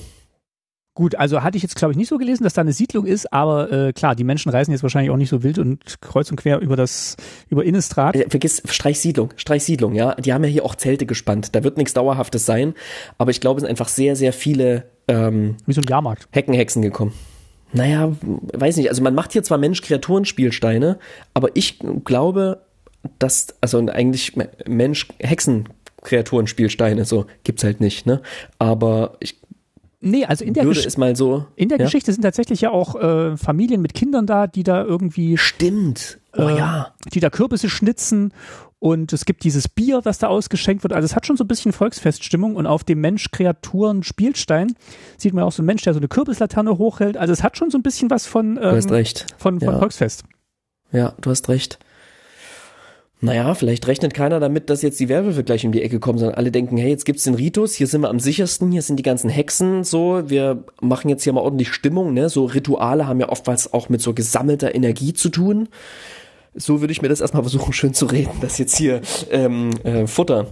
Gut, 0.95 1.15
also 1.15 1.41
hatte 1.41 1.57
ich 1.57 1.63
jetzt, 1.63 1.75
glaube 1.75 1.91
ich, 1.91 1.97
nicht 1.97 2.07
so 2.07 2.19
gelesen, 2.19 2.43
dass 2.43 2.53
da 2.53 2.61
eine 2.61 2.71
Siedlung 2.71 3.07
ist, 3.07 3.33
aber 3.33 3.71
äh, 3.71 3.93
klar, 3.93 4.15
die 4.15 4.23
Menschen 4.23 4.51
reisen 4.51 4.71
jetzt 4.71 4.83
wahrscheinlich 4.83 5.09
auch 5.09 5.17
nicht 5.17 5.29
so 5.29 5.41
wild 5.41 5.57
und 5.57 6.01
kreuz 6.01 6.29
und 6.29 6.37
quer 6.37 6.59
über 6.59 6.75
das, 6.75 7.17
über 7.49 7.63
Innistrad. 7.65 8.15
Äh, 8.15 8.29
vergiss, 8.29 8.61
Streich 8.69 8.99
Siedlung, 8.99 9.33
Streich 9.35 9.63
Siedlung, 9.63 9.95
ja. 9.95 10.13
Die 10.15 10.33
haben 10.33 10.43
ja 10.43 10.51
hier 10.51 10.63
auch 10.63 10.75
Zelte 10.75 11.07
gespannt. 11.07 11.55
Da 11.55 11.63
wird 11.63 11.77
nichts 11.77 11.95
Dauerhaftes 11.95 12.45
sein, 12.45 12.75
aber 13.17 13.31
ich 13.31 13.41
glaube, 13.41 13.57
es 13.57 13.61
sind 13.61 13.71
einfach 13.71 13.87
sehr, 13.87 14.15
sehr 14.15 14.33
viele 14.33 14.83
ähm, 15.07 15.57
Wie 15.65 15.73
so 15.73 15.81
ein 15.81 15.87
Jahrmarkt. 15.89 16.27
Heckenhexen 16.29 16.83
gekommen. 16.83 17.13
Naja, 17.71 18.11
weiß 18.53 18.77
nicht. 18.77 18.89
Also 18.89 19.01
man 19.01 19.15
macht 19.15 19.31
hier 19.31 19.41
zwar 19.41 19.57
Mensch-Kreaturen-Spielsteine, 19.57 20.99
aber 21.33 21.55
ich 21.55 21.79
glaube, 22.03 22.61
dass, 23.17 23.47
also 23.61 23.79
eigentlich 23.79 24.33
Mensch-Hexen 24.67 25.69
Kreaturenspielsteine, 26.03 27.05
so 27.05 27.25
gibt's 27.43 27.63
halt 27.63 27.81
nicht, 27.81 28.05
ne? 28.05 28.21
Aber 28.59 29.15
ich 29.19 29.37
Nee, 30.05 30.25
also 30.25 30.43
in 30.43 30.53
der, 30.53 30.65
Gesch 30.65 30.85
ist 30.85 30.97
mal 30.97 31.15
so, 31.15 31.45
in 31.55 31.69
der 31.69 31.77
ja? 31.79 31.85
Geschichte 31.85 32.11
sind 32.11 32.23
tatsächlich 32.23 32.59
ja 32.61 32.71
auch 32.71 32.95
äh, 32.95 33.37
Familien 33.37 33.81
mit 33.81 33.93
Kindern 33.93 34.25
da, 34.25 34.47
die 34.47 34.63
da 34.63 34.83
irgendwie 34.83 35.37
Stimmt. 35.37 36.19
Oh 36.35 36.41
äh, 36.43 36.57
ja. 36.57 36.93
Die 37.13 37.19
da 37.19 37.29
Kürbisse 37.29 37.69
schnitzen 37.69 38.33
Und 38.79 39.13
es 39.13 39.23
gibt 39.23 39.45
dieses 39.45 39.69
Bier, 39.69 40.01
das 40.01 40.19
da 40.19 40.27
ausgeschenkt 40.27 40.83
wird. 40.83 40.91
Also 40.91 41.05
es 41.05 41.15
hat 41.15 41.25
schon 41.25 41.37
so 41.37 41.45
ein 41.45 41.47
bisschen 41.47 41.71
Volksfeststimmung. 41.71 42.55
Und 42.57 42.67
auf 42.67 42.83
dem 42.83 42.99
Mensch-Kreaturen-Spielstein 43.01 44.75
sieht 45.17 45.33
man 45.33 45.43
auch 45.43 45.51
so 45.51 45.61
einen 45.61 45.67
Mensch, 45.67 45.83
der 45.83 45.93
so 45.93 45.99
eine 45.99 46.07
Kürbislaterne 46.07 46.77
hochhält. 46.77 47.17
Also 47.17 47.33
es 47.33 47.43
hat 47.43 47.57
schon 47.57 47.69
so 47.71 47.77
ein 47.77 47.83
bisschen 47.83 48.09
was 48.09 48.25
von, 48.25 48.57
ähm, 48.57 48.61
Du 48.61 48.71
hast 48.75 48.91
recht. 48.91 49.25
von, 49.37 49.59
von 49.59 49.73
Ja. 49.73 49.79
Volksfest. 49.79 50.23
Ja, 50.91 51.13
du 51.21 51.29
hast 51.29 51.49
recht. 51.49 51.79
Naja, 53.23 53.55
vielleicht 53.55 53.87
rechnet 53.87 54.13
keiner 54.13 54.41
damit, 54.41 54.69
dass 54.69 54.81
jetzt 54.81 54.99
die 54.99 55.07
Werwölfe 55.07 55.45
gleich 55.45 55.65
um 55.65 55.71
die 55.71 55.81
Ecke 55.81 56.01
kommen, 56.01 56.19
sondern 56.19 56.35
alle 56.35 56.51
denken, 56.51 56.75
hey, 56.75 56.89
jetzt 56.89 57.05
gibt's 57.05 57.23
den 57.23 57.35
Ritus, 57.35 57.73
hier 57.73 57.87
sind 57.87 58.01
wir 58.01 58.09
am 58.09 58.19
sichersten, 58.19 58.69
hier 58.69 58.81
sind 58.81 58.97
die 58.97 59.03
ganzen 59.03 59.29
Hexen, 59.29 59.85
so, 59.85 60.29
wir 60.29 60.65
machen 60.81 61.07
jetzt 61.07 61.23
hier 61.23 61.31
mal 61.31 61.39
ordentlich 61.39 61.71
Stimmung, 61.71 62.13
ne, 62.13 62.27
so 62.27 62.43
Rituale 62.43 63.07
haben 63.07 63.21
ja 63.21 63.29
oftmals 63.29 63.71
auch 63.73 63.87
mit 63.87 64.01
so 64.01 64.13
gesammelter 64.13 64.75
Energie 64.75 65.13
zu 65.13 65.29
tun. 65.29 65.69
So 66.53 66.81
würde 66.81 66.91
ich 66.91 67.01
mir 67.01 67.07
das 67.07 67.21
erstmal 67.21 67.43
versuchen, 67.43 67.71
schön 67.71 67.93
zu 67.93 68.07
reden, 68.07 68.33
dass 68.41 68.57
jetzt 68.57 68.75
hier 68.75 68.99
ähm, 69.31 69.69
äh, 69.85 70.05
Futter 70.05 70.47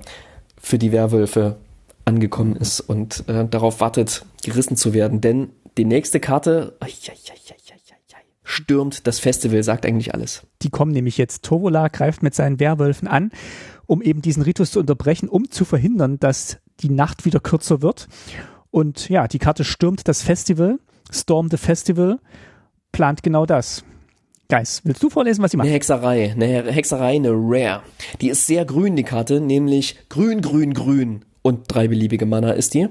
für 0.57 0.77
die 0.77 0.93
Werwölfe 0.93 1.57
angekommen 2.05 2.55
ist 2.55 2.79
und 2.79 3.25
äh, 3.27 3.45
darauf 3.49 3.81
wartet, 3.81 4.23
gerissen 4.45 4.77
zu 4.77 4.93
werden, 4.93 5.19
denn 5.19 5.49
die 5.77 5.83
nächste 5.83 6.21
Karte, 6.21 6.77
ai, 6.79 6.87
ai, 6.87 7.17
ai, 7.31 7.55
stürmt 8.51 9.07
das 9.07 9.19
Festival, 9.19 9.63
sagt 9.63 9.85
eigentlich 9.85 10.13
alles. 10.13 10.43
Die 10.61 10.69
kommen 10.69 10.91
nämlich 10.91 11.17
jetzt. 11.17 11.43
Tovola 11.43 11.87
greift 11.87 12.21
mit 12.21 12.35
seinen 12.35 12.59
Werwölfen 12.59 13.07
an, 13.07 13.31
um 13.87 14.01
eben 14.01 14.21
diesen 14.21 14.43
Ritus 14.43 14.71
zu 14.71 14.79
unterbrechen, 14.79 15.29
um 15.29 15.49
zu 15.49 15.65
verhindern, 15.65 16.19
dass 16.19 16.57
die 16.81 16.89
Nacht 16.89 17.25
wieder 17.25 17.39
kürzer 17.39 17.81
wird. 17.81 18.07
Und 18.69 19.09
ja, 19.09 19.27
die 19.27 19.39
Karte 19.39 19.63
stürmt 19.63 20.07
das 20.07 20.21
Festival, 20.21 20.79
Storm 21.11 21.49
the 21.49 21.57
Festival, 21.57 22.19
plant 22.91 23.23
genau 23.23 23.45
das. 23.45 23.83
Geist, 24.49 24.81
willst 24.83 25.01
du 25.01 25.09
vorlesen, 25.09 25.41
was 25.41 25.51
sie 25.51 25.57
Eine 25.57 25.69
macht? 25.69 25.75
Hexerei, 25.75 26.31
eine 26.31 26.71
Hexerei, 26.71 27.15
eine 27.15 27.31
Rare. 27.31 27.83
Die 28.19 28.29
ist 28.29 28.47
sehr 28.47 28.65
grün, 28.65 28.97
die 28.97 29.03
Karte, 29.03 29.39
nämlich 29.39 29.97
grün, 30.09 30.41
grün, 30.41 30.73
grün 30.73 31.25
und 31.41 31.63
drei 31.67 31.87
beliebige 31.87 32.25
Mana 32.25 32.51
ist 32.51 32.73
die. 32.73 32.87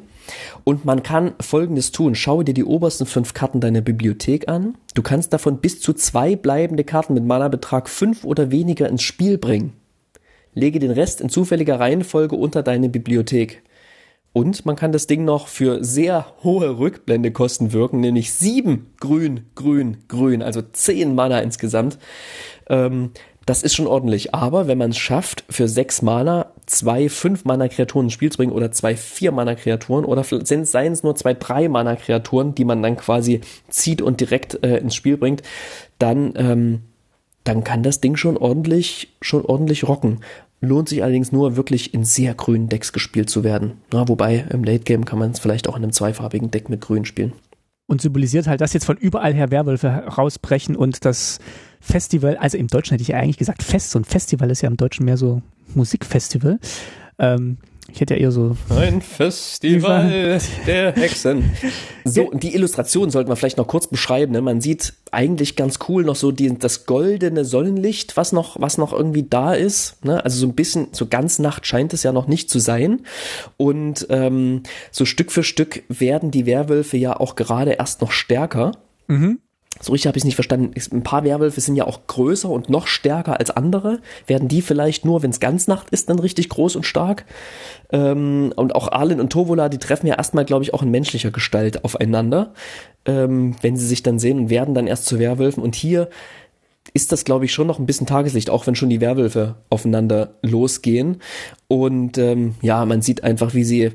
Und 0.65 0.85
man 0.85 1.03
kann 1.03 1.35
folgendes 1.41 1.93
tun. 1.93 2.15
Schau 2.15 2.43
dir 2.43 2.55
die 2.55 2.65
obersten 2.65 3.07
fünf 3.07 3.35
Karten 3.35 3.61
deiner 3.61 3.81
Bibliothek 3.81 4.49
an. 4.49 4.77
Du 4.95 5.03
kannst 5.03 5.33
davon 5.33 5.59
bis 5.59 5.81
zu 5.81 5.93
zwei 5.93 6.37
bleibende 6.37 6.85
Karten 6.85 7.15
mit 7.15 7.25
Mana-Betrag 7.25 7.89
fünf 7.89 8.25
oder 8.25 8.51
weniger 8.51 8.89
ins 8.89 9.03
Spiel 9.03 9.39
bringen. 9.39 9.75
Lege 10.53 10.81
den 10.81 10.91
Rest 10.91 11.21
in 11.21 11.29
zufälliger 11.29 11.79
Reihenfolge 11.79 12.35
unter 12.35 12.63
deine 12.63 12.89
Bibliothek. 12.89 13.63
Und 14.33 14.65
man 14.65 14.77
kann 14.77 14.93
das 14.93 15.07
Ding 15.07 15.25
noch 15.25 15.49
für 15.49 15.83
sehr 15.83 16.27
hohe 16.45 16.79
Rückblendekosten 16.79 17.73
wirken, 17.73 18.01
nämlich 18.01 18.33
sieben 18.33 18.93
grün, 19.01 19.47
grün, 19.57 19.99
grün, 20.07 20.43
also 20.43 20.63
zehn 20.63 21.17
Mana 21.17 21.41
insgesamt. 21.41 21.99
Ähm, 22.69 23.11
das 23.45 23.65
ist 23.65 23.75
schon 23.75 23.89
ordentlich. 23.89 24.33
Aber 24.35 24.69
wenn 24.69 24.79
man 24.79 24.91
es 24.91 24.99
schafft, 24.99 25.45
für 25.51 25.67
sechs 25.67 26.03
Mana 26.03 26.53
zwei 26.71 27.09
fünf 27.09 27.45
Mana 27.45 27.68
Kreaturen 27.68 28.07
ins 28.07 28.12
Spiel 28.12 28.31
zu 28.31 28.39
bringen 28.39 28.53
oder 28.53 28.71
zwei 28.71 28.97
vier 28.97 29.33
Mana 29.33 29.55
Kreaturen 29.55 30.05
oder 30.05 30.23
seien 30.25 30.93
es 30.93 31.03
nur 31.03 31.16
zwei 31.16 31.35
drei 31.35 31.68
Mana 31.68 31.97
Kreaturen, 31.97 32.55
die 32.55 32.64
man 32.64 32.83
dann 32.83 32.97
quasi 32.97 33.41
zieht 33.68 34.01
und 34.01 34.21
direkt 34.21 34.62
äh, 34.64 34.79
ins 34.79 34.95
Spiel 34.95 35.16
bringt, 35.16 35.43
dann 35.99 36.33
ähm, 36.37 36.83
dann 37.45 37.64
kann 37.64 37.83
das 37.83 38.01
Ding 38.01 38.16
schon 38.16 38.37
ordentlich, 38.37 39.16
schon 39.23 39.45
ordentlich 39.45 39.89
rocken. 39.89 40.21
Lohnt 40.61 40.91
sich 40.91 41.03
allerdings 41.03 41.33
nur 41.33 41.57
wirklich 41.57 41.95
in 41.95 42.05
sehr 42.05 42.35
grünen 42.35 42.68
Decks 42.68 42.93
gespielt 42.93 43.31
zu 43.31 43.45
werden. 43.45 43.79
Na, 43.93 44.09
wobei 44.09 44.45
im 44.51 44.62
Late 44.62 44.85
Game 44.85 45.07
kann 45.07 45.18
man 45.18 45.31
es 45.31 45.41
vielleicht 45.41 45.68
auch 45.68 45.77
in 45.77 45.83
einem 45.83 45.93
zweifarbigen 45.93 46.51
Deck 46.51 46.68
mit 46.68 46.83
grün 46.83 47.07
spielen. 47.07 47.33
Und 47.87 48.03
symbolisiert 48.03 48.47
halt, 48.47 48.61
dass 48.61 48.75
jetzt 48.75 48.85
von 48.85 48.99
überall 48.99 49.35
her 49.35 49.51
Werwölfe 49.51 49.89
rausbrechen 49.89 50.77
und 50.77 51.05
das 51.05 51.41
Festival, 51.81 52.37
also 52.37 52.59
im 52.59 52.68
Deutschen 52.68 52.93
hätte 52.93 53.03
ich 53.03 53.09
ja 53.09 53.18
eigentlich 53.18 53.39
gesagt 53.39 53.62
Fest, 53.62 53.91
so 53.91 53.99
ein 53.99 54.05
Festival 54.05 54.51
ist 54.51 54.61
ja 54.62 54.68
im 54.68 54.76
Deutschen 54.76 55.05
mehr 55.05 55.16
so 55.16 55.43
Musikfestival. 55.74 56.59
Ähm, 57.18 57.59
ich 57.93 58.01
hätte 58.01 58.14
ja 58.14 58.20
eher 58.20 58.33
so 58.33 58.57
Ein 58.68 59.03
Festival 59.03 60.41
der 60.66 60.93
Hexen. 60.93 61.51
So, 62.03 62.22
und 62.22 62.43
die 62.43 62.55
Illustration 62.55 63.11
sollten 63.11 63.31
wir 63.31 63.37
vielleicht 63.37 63.59
noch 63.59 63.66
kurz 63.66 63.87
beschreiben. 63.87 64.33
Ne? 64.33 64.41
Man 64.41 64.62
sieht 64.62 64.95
eigentlich 65.12 65.55
ganz 65.55 65.78
cool 65.87 66.03
noch 66.03 66.16
so 66.16 66.33
die, 66.33 66.59
das 66.59 66.87
goldene 66.87 67.45
Sonnenlicht, 67.45 68.16
was 68.16 68.33
noch, 68.33 68.59
was 68.59 68.78
noch 68.78 68.95
irgendwie 68.95 69.22
da 69.22 69.53
ist. 69.53 70.03
Ne? 70.03 70.24
Also 70.24 70.39
so 70.39 70.47
ein 70.47 70.55
bisschen, 70.55 70.89
so 70.93 71.07
ganz 71.07 71.39
Nacht 71.39 71.66
scheint 71.66 71.93
es 71.93 72.03
ja 72.03 72.12
noch 72.12 72.26
nicht 72.26 72.49
zu 72.49 72.59
sein. 72.59 73.03
Und 73.59 74.07
ähm, 74.09 74.62
so 74.91 75.05
Stück 75.05 75.31
für 75.31 75.43
Stück 75.43 75.83
werden 75.89 76.31
die 76.31 76.47
Werwölfe 76.47 76.97
ja 76.97 77.20
auch 77.20 77.37
gerade 77.37 77.72
erst 77.72 78.01
noch 78.01 78.12
stärker. 78.12 78.72
So 79.83 79.93
richtig 79.93 80.09
habe 80.09 80.18
ich 80.18 80.22
es 80.22 80.26
nicht 80.26 80.35
verstanden. 80.35 80.72
Ein 80.93 81.03
paar 81.03 81.24
Werwölfe 81.24 81.61
sind 81.61 81.74
ja 81.74 81.87
auch 81.87 82.07
größer 82.07 82.51
und 82.51 82.68
noch 82.68 82.87
stärker 82.87 83.39
als 83.41 83.51
andere. 83.51 84.01
Werden 84.26 84.47
die 84.47 84.61
vielleicht 84.61 85.07
nur, 85.07 85.22
wenn 85.22 85.31
es 85.31 85.41
ganz 85.41 85.68
Nacht 85.68 85.91
ist, 85.91 86.11
dann 86.11 86.18
richtig 86.18 86.51
groß 86.51 86.76
und 86.76 86.85
stark? 86.85 87.24
Ähm, 87.91 88.53
und 88.57 88.74
auch 88.74 88.93
Arlen 88.93 89.20
und 89.20 89.31
Tovola, 89.31 89.70
die 89.70 89.78
treffen 89.78 90.07
ja 90.07 90.16
erstmal, 90.16 90.45
glaube 90.45 90.64
ich, 90.64 90.74
auch 90.74 90.83
in 90.83 90.91
menschlicher 90.91 91.31
Gestalt 91.31 91.85
aufeinander, 91.85 92.53
ähm, 93.07 93.57
wenn 93.62 93.76
sie 93.76 93.87
sich 93.87 94.03
dann 94.03 94.18
sehen 94.18 94.39
und 94.39 94.51
werden 94.51 94.74
dann 94.74 94.87
erst 94.87 95.07
zu 95.07 95.18
Werwölfen. 95.18 95.62
Und 95.62 95.74
hier 95.74 96.11
ist 96.93 97.12
das, 97.12 97.24
glaube 97.24 97.47
ich, 97.47 97.53
schon 97.53 97.66
noch 97.66 97.78
ein 97.78 97.87
bisschen 97.87 98.07
Tageslicht, 98.07 98.51
auch 98.51 98.66
wenn 98.66 98.74
schon 98.74 98.91
die 98.91 99.01
Werwölfe 99.01 99.57
aufeinander 99.70 100.35
losgehen. 100.43 101.22
Und 101.68 102.18
ähm, 102.18 102.55
ja, 102.61 102.85
man 102.85 103.01
sieht 103.01 103.24
einfach, 103.24 103.55
wie 103.55 103.64
sie 103.64 103.93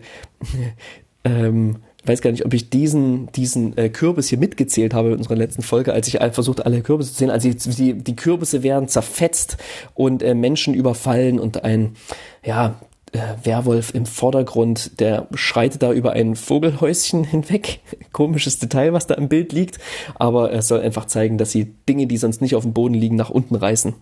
ähm, 1.24 1.78
weiß 2.08 2.22
gar 2.22 2.32
nicht, 2.32 2.46
ob 2.46 2.54
ich 2.54 2.70
diesen, 2.70 3.32
diesen 3.34 3.78
äh, 3.78 3.90
Kürbis 3.90 4.30
hier 4.30 4.38
mitgezählt 4.38 4.94
habe 4.94 5.10
in 5.10 5.18
unserer 5.18 5.36
letzten 5.36 5.62
Folge, 5.62 5.94
als 5.94 6.08
ich 6.08 6.20
versucht 6.32 6.66
alle 6.66 6.82
Kürbisse 6.82 7.12
zu 7.12 7.18
zählen. 7.18 7.32
Also 7.32 7.50
die, 7.50 7.94
die, 7.94 8.16
Kürbisse 8.16 8.64
werden 8.64 8.88
zerfetzt 8.88 9.58
und 9.94 10.24
äh, 10.24 10.34
Menschen 10.34 10.74
überfallen 10.74 11.40
und 11.40 11.64
ein, 11.64 11.96
ja, 12.44 12.76
äh, 13.12 13.20
Werwolf 13.44 13.94
im 13.94 14.06
Vordergrund, 14.06 15.00
der 15.00 15.28
schreitet 15.34 15.82
da 15.84 15.94
über 15.94 16.14
ein 16.14 16.36
Vogelhäuschen 16.36 17.24
hinweg. 17.30 17.80
Komisches 18.12 18.60
Detail, 18.60 18.94
was 18.94 19.08
da 19.08 19.16
im 19.16 19.30
Bild 19.30 19.54
liegt. 19.54 19.80
Aber 20.16 20.52
er 20.52 20.62
soll 20.62 20.82
einfach 20.82 21.06
zeigen, 21.06 21.38
dass 21.38 21.52
sie 21.52 21.74
Dinge, 21.88 22.08
die 22.08 22.18
sonst 22.18 22.42
nicht 22.42 22.56
auf 22.56 22.64
dem 22.64 22.74
Boden 22.74 22.94
liegen, 22.94 23.16
nach 23.16 23.30
unten 23.30 23.56
reißen. 23.56 23.94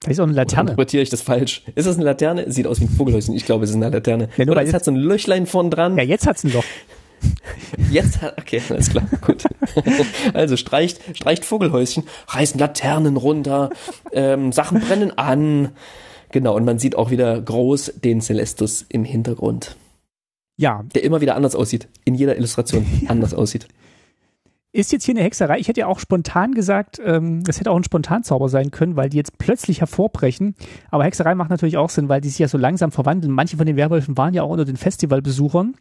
Da 0.00 0.10
ist 0.10 0.20
auch 0.20 0.24
eine 0.24 0.34
Laterne. 0.34 0.70
Interpretiere 0.70 1.02
ich 1.02 1.10
das 1.10 1.22
falsch? 1.22 1.62
Ist 1.74 1.86
das 1.86 1.96
eine 1.96 2.04
Laterne? 2.04 2.50
Sieht 2.52 2.66
aus 2.66 2.80
wie 2.80 2.84
ein 2.84 2.90
Vogelhäuschen. 2.90 3.34
Ich 3.34 3.46
glaube, 3.46 3.64
es 3.64 3.70
ist 3.70 3.76
eine 3.76 3.88
Laterne. 3.88 4.28
Ja, 4.36 4.44
nur 4.44 4.52
Oder 4.52 4.62
es 4.62 4.74
hat 4.74 4.84
so 4.84 4.90
ein 4.90 4.96
Löchlein 4.96 5.46
vorn 5.46 5.70
dran. 5.70 5.96
Ja, 5.96 6.04
jetzt 6.04 6.26
hat's 6.26 6.44
ein 6.44 6.52
Loch. 6.52 6.64
Jetzt 7.90 8.22
hat, 8.22 8.38
okay, 8.38 8.60
alles 8.68 8.90
klar, 8.90 9.06
gut. 9.20 9.44
Also 10.34 10.56
streicht, 10.56 11.00
streicht 11.16 11.44
Vogelhäuschen, 11.44 12.04
reißen 12.28 12.58
Laternen 12.58 13.16
runter, 13.16 13.70
ähm, 14.12 14.52
Sachen 14.52 14.80
brennen 14.80 15.16
an. 15.16 15.70
Genau, 16.32 16.56
und 16.56 16.64
man 16.64 16.78
sieht 16.78 16.96
auch 16.96 17.10
wieder 17.10 17.40
groß 17.40 17.94
den 18.02 18.20
Celestus 18.20 18.84
im 18.88 19.04
Hintergrund, 19.04 19.76
Ja, 20.56 20.82
der 20.94 21.04
immer 21.04 21.20
wieder 21.20 21.36
anders 21.36 21.54
aussieht, 21.54 21.88
in 22.04 22.14
jeder 22.14 22.36
Illustration 22.36 22.84
anders 23.08 23.32
aussieht. 23.34 23.68
ist 24.72 24.92
jetzt 24.92 25.04
hier 25.04 25.14
eine 25.14 25.22
Hexerei. 25.22 25.58
Ich 25.58 25.68
hätte 25.68 25.80
ja 25.80 25.86
auch 25.86 26.00
spontan 26.00 26.52
gesagt, 26.52 27.00
ähm, 27.04 27.42
das 27.44 27.60
hätte 27.60 27.70
auch 27.70 27.76
ein 27.76 27.84
Spontanzauber 27.84 28.48
sein 28.48 28.70
können, 28.70 28.96
weil 28.96 29.08
die 29.08 29.16
jetzt 29.16 29.38
plötzlich 29.38 29.80
hervorbrechen. 29.80 30.54
Aber 30.90 31.04
Hexerei 31.04 31.34
macht 31.34 31.50
natürlich 31.50 31.76
auch 31.76 31.90
Sinn, 31.90 32.08
weil 32.08 32.20
die 32.20 32.28
sich 32.28 32.38
ja 32.40 32.48
so 32.48 32.58
langsam 32.58 32.92
verwandeln. 32.92 33.32
Manche 33.32 33.56
von 33.56 33.66
den 33.66 33.76
Werwölfen 33.76 34.16
waren 34.18 34.34
ja 34.34 34.42
auch 34.42 34.50
unter 34.50 34.64
den 34.66 34.76
Festivalbesuchern. 34.76 35.76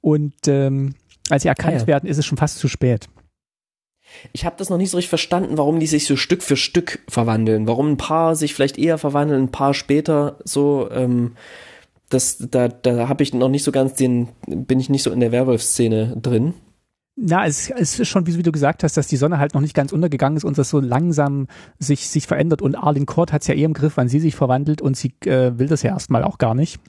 Und 0.00 0.34
ähm, 0.46 0.94
als 1.28 1.42
sie 1.42 1.48
erkannt 1.48 1.76
Ah 1.76 1.80
ja. 1.80 1.86
werden, 1.86 2.08
ist 2.08 2.18
es 2.18 2.26
schon 2.26 2.38
fast 2.38 2.58
zu 2.58 2.68
spät. 2.68 3.08
Ich 4.32 4.44
habe 4.44 4.56
das 4.58 4.70
noch 4.70 4.76
nicht 4.76 4.90
so 4.90 4.96
richtig 4.96 5.08
verstanden, 5.08 5.56
warum 5.56 5.78
die 5.78 5.86
sich 5.86 6.06
so 6.06 6.16
Stück 6.16 6.42
für 6.42 6.56
Stück 6.56 7.00
verwandeln. 7.08 7.66
Warum 7.68 7.92
ein 7.92 7.96
paar 7.96 8.34
sich 8.34 8.54
vielleicht 8.54 8.78
eher 8.78 8.98
verwandeln, 8.98 9.44
ein 9.44 9.52
paar 9.52 9.74
später 9.74 10.38
so. 10.44 10.90
Ähm, 10.90 11.36
das, 12.08 12.38
da 12.50 12.66
da 12.66 13.08
habe 13.08 13.22
ich 13.22 13.32
noch 13.34 13.48
nicht 13.48 13.62
so 13.62 13.70
ganz 13.70 13.94
den, 13.94 14.28
bin 14.48 14.80
ich 14.80 14.88
nicht 14.88 15.04
so 15.04 15.12
in 15.12 15.20
der 15.20 15.30
Werwolf-Szene 15.30 16.16
drin. 16.20 16.54
Na, 17.14 17.46
es, 17.46 17.70
es 17.70 18.00
ist 18.00 18.08
schon, 18.08 18.26
wie 18.26 18.42
du 18.42 18.50
gesagt 18.50 18.82
hast, 18.82 18.96
dass 18.96 19.06
die 19.06 19.16
Sonne 19.16 19.38
halt 19.38 19.54
noch 19.54 19.60
nicht 19.60 19.74
ganz 19.74 19.92
untergegangen 19.92 20.36
ist 20.36 20.44
und 20.44 20.58
das 20.58 20.70
so 20.70 20.80
langsam 20.80 21.46
sich, 21.78 22.08
sich 22.08 22.26
verändert. 22.26 22.62
Und 22.62 22.74
Arlene 22.74 23.06
Court 23.06 23.32
hat 23.32 23.42
es 23.42 23.48
ja 23.48 23.54
eh 23.54 23.62
im 23.62 23.74
Griff, 23.74 23.96
wann 23.96 24.08
sie 24.08 24.20
sich 24.20 24.34
verwandelt 24.34 24.80
und 24.82 24.96
sie 24.96 25.12
äh, 25.24 25.56
will 25.58 25.68
das 25.68 25.82
ja 25.82 25.90
erstmal 25.90 26.24
auch 26.24 26.38
gar 26.38 26.54
nicht. 26.54 26.80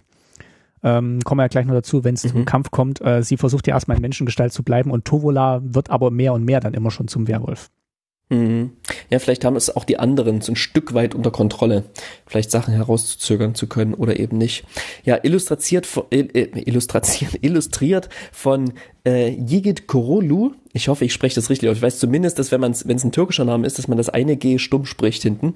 Ähm, 0.84 1.19
kommen 1.23 1.39
wir 1.39 1.43
ja 1.43 1.47
gleich 1.49 1.65
noch 1.65 1.73
dazu, 1.75 2.03
wenn 2.03 2.15
es 2.15 2.21
zum 2.21 2.41
Mhm. 2.41 2.45
Kampf 2.45 2.71
kommt. 2.71 3.01
Äh, 3.01 3.23
sie 3.23 3.38
versucht 3.38 3.67
ja 3.67 3.75
erstmal 3.75 3.97
in 3.97 4.01
Menschengestalt 4.01 4.51
zu 4.53 4.63
bleiben 4.63 4.89
und 4.91 5.05
Tovola 5.05 5.61
wird 5.63 5.89
aber 5.89 6.09
mehr 6.11 6.34
und 6.34 6.43
mehr 6.43 6.59
dann 6.59 6.73
immer 6.73 6.89
schon 6.91 7.07
zum 7.07 7.27
Werwolf. 7.27 7.69
Mhm. 8.29 8.71
Ja, 9.09 9.19
vielleicht 9.19 9.43
haben 9.43 9.57
es 9.57 9.75
auch 9.75 9.84
die 9.84 9.99
anderen 9.99 10.39
so 10.39 10.53
ein 10.53 10.55
Stück 10.55 10.93
weit 10.93 11.13
unter 11.15 11.32
Kontrolle, 11.32 11.84
vielleicht 12.25 12.49
Sachen 12.49 12.73
herauszuzögern 12.73 13.55
zu 13.55 13.67
können 13.67 13.93
oder 13.93 14.17
eben 14.19 14.38
nicht. 14.38 14.63
Ja, 15.03 15.19
illustriert, 15.21 15.86
von- 15.86 16.05
illustriert, 16.09 17.38
illustriert 17.41 18.09
von 18.32 18.73
äh, 19.05 19.29
Yigit 19.32 19.88
Korolu. 19.88 20.53
Ich 20.73 20.88
hoffe, 20.88 21.03
ich 21.05 21.11
spreche 21.13 21.36
das 21.36 21.49
richtig 21.49 21.69
aus. 21.69 21.75
Ich 21.77 21.84
weiß 21.84 21.99
zumindest, 21.99 22.39
dass 22.39 22.51
wenn 22.53 22.61
man 22.61 22.73
wenn 22.86 22.95
es 22.95 23.03
ein 23.03 23.11
türkischer 23.11 23.43
Name 23.45 23.67
ist, 23.67 23.77
dass 23.77 23.88
man 23.89 23.97
das 23.97 24.09
eine 24.09 24.38
G 24.38 24.57
stumm 24.59 24.86
spricht 24.86 25.21
hinten. 25.23 25.53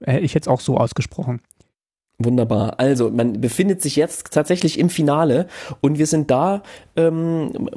Äh, 0.00 0.20
ich 0.20 0.34
hätte 0.34 0.44
es 0.44 0.48
auch 0.48 0.60
so 0.60 0.78
ausgesprochen. 0.78 1.40
Wunderbar. 2.18 2.78
Also, 2.78 3.10
man 3.10 3.40
befindet 3.40 3.82
sich 3.82 3.96
jetzt 3.96 4.32
tatsächlich 4.32 4.78
im 4.78 4.88
Finale 4.88 5.48
und 5.80 5.98
wir 5.98 6.06
sind 6.06 6.30
da 6.30 6.62
ähm, 6.96 7.68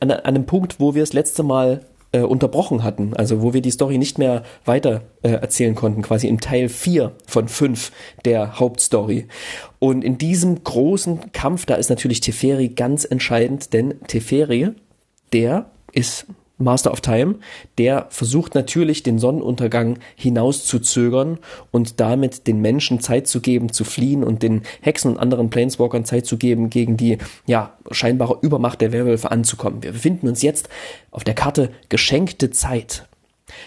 an, 0.00 0.10
an 0.10 0.20
einem 0.20 0.46
Punkt, 0.46 0.80
wo 0.80 0.94
wir 0.94 1.02
das 1.02 1.12
letzte 1.12 1.44
Mal 1.44 1.82
äh, 2.12 2.20
unterbrochen 2.22 2.82
hatten, 2.82 3.14
also 3.14 3.42
wo 3.42 3.52
wir 3.52 3.60
die 3.60 3.70
Story 3.70 3.98
nicht 3.98 4.18
mehr 4.18 4.42
weiter 4.64 5.02
äh, 5.22 5.30
erzählen 5.30 5.74
konnten, 5.74 6.02
quasi 6.02 6.28
im 6.28 6.40
Teil 6.40 6.68
4 6.68 7.12
von 7.26 7.48
5 7.48 7.92
der 8.24 8.58
Hauptstory. 8.58 9.26
Und 9.78 10.02
in 10.02 10.18
diesem 10.18 10.62
großen 10.62 11.32
Kampf, 11.32 11.66
da 11.66 11.74
ist 11.74 11.90
natürlich 11.90 12.20
Teferi 12.20 12.68
ganz 12.68 13.04
entscheidend, 13.04 13.72
denn 13.72 14.00
Teferi, 14.08 14.70
der 15.32 15.66
ist 15.92 16.26
Master 16.58 16.90
of 16.90 17.02
Time, 17.02 17.36
der 17.76 18.06
versucht 18.08 18.54
natürlich 18.54 19.02
den 19.02 19.18
Sonnenuntergang 19.18 19.98
hinauszuzögern 20.14 21.38
und 21.70 22.00
damit 22.00 22.46
den 22.46 22.60
Menschen 22.60 23.00
Zeit 23.00 23.28
zu 23.28 23.40
geben, 23.40 23.72
zu 23.72 23.84
fliehen 23.84 24.24
und 24.24 24.42
den 24.42 24.62
Hexen 24.80 25.12
und 25.12 25.18
anderen 25.18 25.50
Planeswalkern 25.50 26.06
Zeit 26.06 26.24
zu 26.24 26.38
geben, 26.38 26.70
gegen 26.70 26.96
die 26.96 27.18
ja 27.46 27.74
scheinbare 27.90 28.38
Übermacht 28.40 28.80
der 28.80 28.92
Werwölfe 28.92 29.30
anzukommen. 29.30 29.82
Wir 29.82 29.92
befinden 29.92 30.28
uns 30.28 30.42
jetzt 30.42 30.68
auf 31.10 31.24
der 31.24 31.34
Karte 31.34 31.70
geschenkte 31.90 32.50
Zeit. 32.50 33.06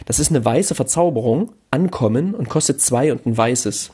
Das 0.06 0.20
ist 0.20 0.32
eine 0.32 0.44
weiße 0.44 0.76
Verzauberung, 0.76 1.54
ankommen 1.72 2.34
und 2.34 2.50
kostet 2.50 2.82
zwei 2.82 3.12
und 3.12 3.26
ein 3.26 3.38
weißes. 3.38 3.92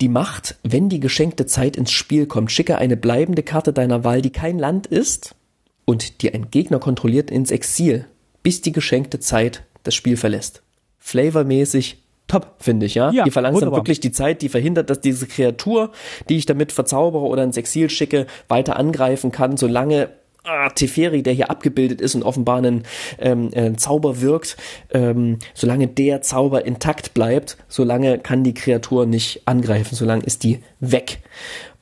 Die 0.00 0.08
Macht, 0.08 0.56
wenn 0.64 0.88
die 0.88 1.00
geschenkte 1.00 1.46
Zeit 1.46 1.76
ins 1.76 1.92
Spiel 1.92 2.26
kommt, 2.26 2.50
schicke 2.50 2.78
eine 2.78 2.96
bleibende 2.96 3.44
Karte 3.44 3.72
deiner 3.72 4.02
Wahl, 4.02 4.22
die 4.22 4.32
kein 4.32 4.58
Land 4.58 4.88
ist, 4.88 5.36
und 5.84 6.22
die 6.22 6.32
ein 6.32 6.50
Gegner 6.50 6.78
kontrolliert 6.78 7.30
ins 7.30 7.50
Exil, 7.50 8.06
bis 8.42 8.60
die 8.60 8.72
geschenkte 8.72 9.20
Zeit 9.20 9.64
das 9.82 9.94
Spiel 9.94 10.16
verlässt. 10.16 10.62
Flavormäßig 10.98 11.98
top, 12.26 12.54
finde 12.58 12.86
ich, 12.86 12.94
ja. 12.94 13.10
Ja, 13.10 13.24
die 13.24 13.30
verlangsamt 13.30 13.72
wirklich 13.72 14.00
die 14.00 14.12
Zeit, 14.12 14.42
die 14.42 14.48
verhindert, 14.48 14.90
dass 14.90 15.00
diese 15.00 15.26
Kreatur, 15.26 15.90
die 16.28 16.36
ich 16.36 16.46
damit 16.46 16.72
verzaubere 16.72 17.24
oder 17.24 17.44
ins 17.44 17.56
Exil 17.56 17.90
schicke, 17.90 18.26
weiter 18.48 18.76
angreifen 18.76 19.30
kann, 19.30 19.56
solange 19.56 20.08
ah, 20.44 20.70
Teferi, 20.70 21.22
der 21.22 21.34
hier 21.34 21.50
abgebildet 21.50 22.00
ist 22.00 22.14
und 22.14 22.22
offenbar 22.22 22.58
einen 22.58 22.84
ähm, 23.18 23.50
äh, 23.52 23.74
Zauber 23.74 24.20
wirkt, 24.20 24.56
ähm, 24.90 25.38
solange 25.52 25.86
der 25.88 26.22
Zauber 26.22 26.64
intakt 26.64 27.14
bleibt, 27.14 27.56
solange 27.68 28.18
kann 28.18 28.44
die 28.44 28.54
Kreatur 28.54 29.06
nicht 29.06 29.42
angreifen, 29.46 29.94
solange 29.94 30.24
ist 30.24 30.42
die 30.44 30.60
weg. 30.80 31.20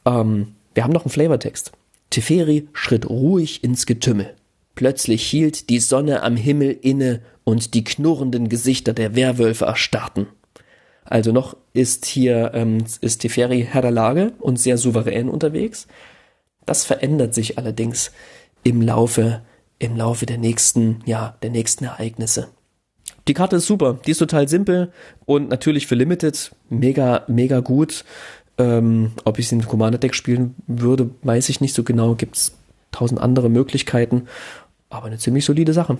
Ähm, 0.05 0.55
wir 0.74 0.84
haben 0.84 0.92
noch 0.92 1.05
einen 1.05 1.12
Flavortext. 1.12 1.72
Teferi 2.12 2.68
schritt 2.74 3.08
ruhig 3.08 3.64
ins 3.64 3.86
Getümmel. 3.86 4.34
Plötzlich 4.74 5.26
hielt 5.26 5.70
die 5.70 5.80
Sonne 5.80 6.22
am 6.22 6.36
Himmel 6.36 6.78
inne 6.80 7.20
und 7.44 7.74
die 7.74 7.84
knurrenden 7.84 8.48
Gesichter 8.48 8.92
der 8.92 9.16
Werwölfe 9.16 9.64
erstarrten. 9.64 10.26
Also 11.04 11.32
noch 11.32 11.56
ist 11.72 12.04
hier 12.06 12.52
ähm, 12.54 12.84
ist 13.00 13.18
Teferi 13.18 13.66
Herr 13.68 13.82
der 13.82 13.90
Lage 13.90 14.32
und 14.38 14.58
sehr 14.58 14.78
souverän 14.78 15.28
unterwegs. 15.28 15.86
Das 16.66 16.84
verändert 16.84 17.34
sich 17.34 17.58
allerdings 17.58 18.12
im 18.62 18.82
Laufe 18.82 19.42
im 19.78 19.96
Laufe 19.96 20.26
der 20.26 20.38
nächsten 20.38 21.00
ja 21.06 21.36
der 21.42 21.50
nächsten 21.50 21.84
Ereignisse. 21.84 22.48
Die 23.26 23.34
Karte 23.34 23.56
ist 23.56 23.66
super, 23.66 24.00
die 24.06 24.10
ist 24.10 24.18
total 24.18 24.48
simpel 24.48 24.92
und 25.24 25.48
natürlich 25.48 25.86
für 25.86 25.94
Limited 25.94 26.52
mega 26.68 27.24
mega 27.26 27.60
gut. 27.60 28.04
Ähm, 28.62 29.12
ob 29.24 29.38
ich 29.40 29.48
sie 29.48 29.56
im 29.56 29.66
Commander 29.66 29.98
Deck 29.98 30.14
spielen 30.14 30.54
würde, 30.68 31.10
weiß 31.22 31.48
ich 31.48 31.60
nicht 31.60 31.74
so 31.74 31.82
genau. 31.82 32.14
Gibt's 32.14 32.56
tausend 32.92 33.20
andere 33.20 33.48
Möglichkeiten, 33.48 34.28
aber 34.88 35.06
eine 35.06 35.18
ziemlich 35.18 35.44
solide 35.44 35.72
Sache. 35.72 35.98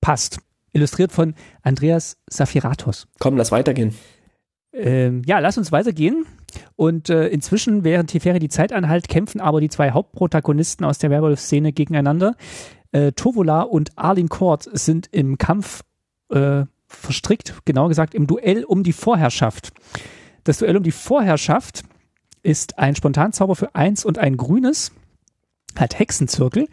Passt. 0.00 0.38
Illustriert 0.72 1.12
von 1.12 1.34
Andreas 1.62 2.16
Safiratos. 2.30 3.08
Komm, 3.18 3.36
lass 3.36 3.52
weitergehen. 3.52 3.94
Ähm, 4.72 5.22
ja, 5.26 5.38
lass 5.38 5.58
uns 5.58 5.72
weitergehen. 5.72 6.24
Und 6.76 7.10
äh, 7.10 7.28
inzwischen, 7.28 7.84
während 7.84 8.10
Teferi 8.10 8.38
die 8.38 8.48
Zeit 8.48 8.72
anhält, 8.72 9.08
kämpfen 9.08 9.40
aber 9.40 9.60
die 9.60 9.68
zwei 9.68 9.90
Hauptprotagonisten 9.90 10.86
aus 10.86 10.98
der 10.98 11.10
Werwolf-Szene 11.10 11.72
gegeneinander. 11.72 12.36
Äh, 12.92 13.12
Tovola 13.12 13.62
und 13.62 13.90
Arlin 13.96 14.28
Kort 14.28 14.68
sind 14.72 15.08
im 15.10 15.36
Kampf 15.36 15.82
äh, 16.30 16.64
verstrickt, 16.86 17.54
genauer 17.64 17.88
gesagt 17.88 18.14
im 18.14 18.26
Duell 18.26 18.64
um 18.64 18.82
die 18.82 18.92
Vorherrschaft. 18.92 19.72
Das 20.44 20.58
Duell 20.58 20.76
um 20.76 20.82
die 20.82 20.92
Vorherrschaft 20.92 21.82
ist 22.48 22.78
ein 22.78 22.96
Spontanzauber 22.96 23.54
für 23.54 23.74
eins 23.74 24.04
und 24.04 24.18
ein 24.18 24.38
grünes, 24.38 24.92
hat 25.76 25.98
Hexenzirkel 25.98 26.66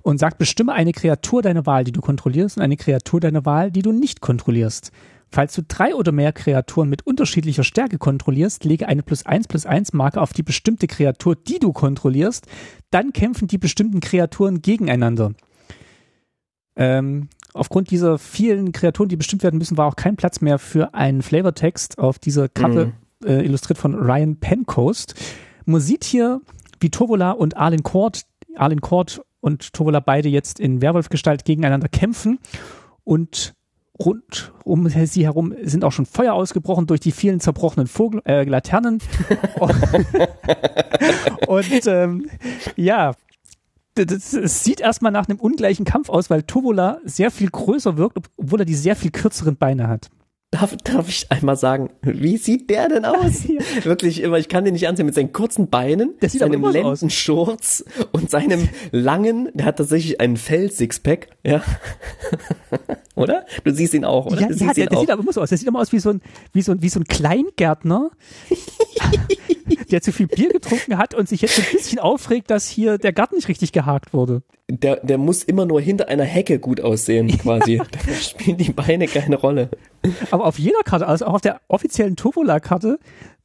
und 0.00 0.18
sagt, 0.18 0.38
bestimme 0.38 0.72
eine 0.72 0.92
Kreatur 0.92 1.42
deiner 1.42 1.66
Wahl, 1.66 1.84
die 1.84 1.92
du 1.92 2.00
kontrollierst 2.00 2.56
und 2.56 2.62
eine 2.62 2.78
Kreatur 2.78 3.20
deiner 3.20 3.44
Wahl, 3.44 3.70
die 3.70 3.82
du 3.82 3.92
nicht 3.92 4.22
kontrollierst. 4.22 4.90
Falls 5.30 5.54
du 5.54 5.62
drei 5.68 5.94
oder 5.94 6.12
mehr 6.12 6.32
Kreaturen 6.32 6.88
mit 6.88 7.06
unterschiedlicher 7.06 7.62
Stärke 7.62 7.98
kontrollierst, 7.98 8.64
lege 8.64 8.88
eine 8.88 9.02
plus 9.02 9.26
eins 9.26 9.46
plus 9.46 9.66
eins 9.66 9.92
Marke 9.92 10.22
auf 10.22 10.32
die 10.32 10.42
bestimmte 10.42 10.86
Kreatur, 10.86 11.36
die 11.36 11.58
du 11.58 11.74
kontrollierst. 11.74 12.46
Dann 12.90 13.12
kämpfen 13.12 13.46
die 13.48 13.58
bestimmten 13.58 14.00
Kreaturen 14.00 14.62
gegeneinander. 14.62 15.34
Ähm, 16.74 17.28
aufgrund 17.52 17.90
dieser 17.90 18.18
vielen 18.18 18.72
Kreaturen, 18.72 19.10
die 19.10 19.16
bestimmt 19.16 19.42
werden 19.42 19.58
müssen, 19.58 19.76
war 19.76 19.86
auch 19.86 19.96
kein 19.96 20.16
Platz 20.16 20.40
mehr 20.40 20.58
für 20.58 20.94
einen 20.94 21.20
Flavortext 21.20 21.98
auf 21.98 22.18
dieser 22.18 22.48
Karte, 22.48 22.94
äh, 23.24 23.44
illustriert 23.44 23.78
von 23.78 23.94
Ryan 23.94 24.36
Pencoast. 24.36 25.14
Man 25.64 25.80
sieht 25.80 26.04
hier, 26.04 26.40
wie 26.80 26.90
Tovola 26.90 27.32
und 27.32 27.56
Arlen 27.56 27.82
Court, 27.82 28.22
Arlen 28.56 28.80
Court 28.80 29.22
und 29.40 29.72
Tovola 29.72 30.00
beide 30.00 30.28
jetzt 30.28 30.60
in 30.60 30.82
Werwolf-Gestalt 30.82 31.44
gegeneinander 31.44 31.88
kämpfen 31.88 32.38
und 33.04 33.54
rund 33.98 34.52
um 34.64 34.88
sie 34.88 35.24
herum 35.24 35.54
sind 35.62 35.84
auch 35.84 35.92
schon 35.92 36.06
Feuer 36.06 36.34
ausgebrochen 36.34 36.86
durch 36.86 37.00
die 37.00 37.12
vielen 37.12 37.40
zerbrochenen 37.40 37.86
Vogel, 37.86 38.22
äh, 38.26 38.44
Laternen. 38.44 39.00
und 41.48 41.86
ähm, 41.86 42.30
ja, 42.76 43.12
das, 43.94 44.32
es 44.32 44.62
sieht 44.62 44.80
erstmal 44.80 45.12
nach 45.12 45.28
einem 45.28 45.40
ungleichen 45.40 45.84
Kampf 45.84 46.08
aus, 46.08 46.30
weil 46.30 46.44
Tovola 46.44 47.00
sehr 47.04 47.30
viel 47.30 47.50
größer 47.50 47.96
wirkt, 47.96 48.18
obwohl 48.36 48.60
er 48.60 48.66
die 48.66 48.74
sehr 48.74 48.94
viel 48.94 49.10
kürzeren 49.10 49.56
Beine 49.56 49.88
hat. 49.88 50.10
Darf, 50.50 50.74
darf 50.82 51.10
ich 51.10 51.30
einmal 51.30 51.56
sagen, 51.56 51.90
wie 52.00 52.38
sieht 52.38 52.70
der 52.70 52.88
denn 52.88 53.04
aus? 53.04 53.46
Wirklich 53.82 54.22
immer, 54.22 54.38
ich 54.38 54.48
kann 54.48 54.64
den 54.64 54.72
nicht 54.72 54.88
ansehen, 54.88 55.04
mit 55.04 55.14
seinen 55.14 55.34
kurzen 55.34 55.68
Beinen, 55.68 56.14
sieht 56.22 56.42
aber 56.42 56.52
seinem 56.52 56.64
aus. 56.64 56.72
Lendenschurz 56.72 57.84
und 58.12 58.30
seinem 58.30 58.66
langen, 58.90 59.50
der 59.52 59.66
hat 59.66 59.76
tatsächlich 59.76 60.22
einen 60.22 60.38
Fell-Sixpack, 60.38 61.28
ja. 61.44 61.62
oder? 63.14 63.44
Du 63.62 63.74
siehst 63.74 63.92
ihn 63.92 64.06
auch, 64.06 64.24
oder? 64.24 64.40
Ja, 64.40 64.48
ja 64.48 64.72
der, 64.72 64.86
der 64.86 65.00
sieht 65.00 65.10
aber 65.10 65.22
immer 65.22 65.34
so 65.34 65.42
aus. 65.42 65.50
Der 65.50 65.58
sieht 65.58 65.68
immer 65.68 65.80
aus 65.80 65.92
wie 65.92 65.98
so 65.98 66.10
ein, 66.10 66.22
wie 66.54 66.62
so 66.62 66.72
ein, 66.72 66.80
wie 66.80 66.88
so 66.88 67.00
ein 67.00 67.04
Kleingärtner, 67.04 68.10
der 69.88 70.02
zu 70.02 70.12
viel 70.12 70.26
Bier 70.26 70.50
getrunken 70.50 70.98
hat 70.98 71.14
und 71.14 71.28
sich 71.28 71.42
jetzt 71.42 71.58
ein 71.58 71.66
bisschen 71.72 71.98
aufregt, 71.98 72.50
dass 72.50 72.68
hier 72.68 72.98
der 72.98 73.12
Garten 73.12 73.36
nicht 73.36 73.48
richtig 73.48 73.72
gehakt 73.72 74.12
wurde. 74.12 74.42
Der, 74.70 74.96
der 74.96 75.18
muss 75.18 75.42
immer 75.42 75.64
nur 75.64 75.80
hinter 75.80 76.08
einer 76.08 76.24
Hecke 76.24 76.58
gut 76.58 76.80
aussehen, 76.80 77.28
quasi. 77.38 77.80
da 78.06 78.14
spielen 78.14 78.58
die 78.58 78.72
Beine 78.72 79.06
keine 79.06 79.36
Rolle. 79.36 79.70
Aber 80.30 80.44
auf 80.44 80.58
jeder 80.58 80.82
Karte, 80.84 81.06
also 81.06 81.26
auch 81.26 81.34
auf 81.34 81.40
der 81.40 81.60
offiziellen 81.68 82.16
Tovola-Karte, 82.16 82.98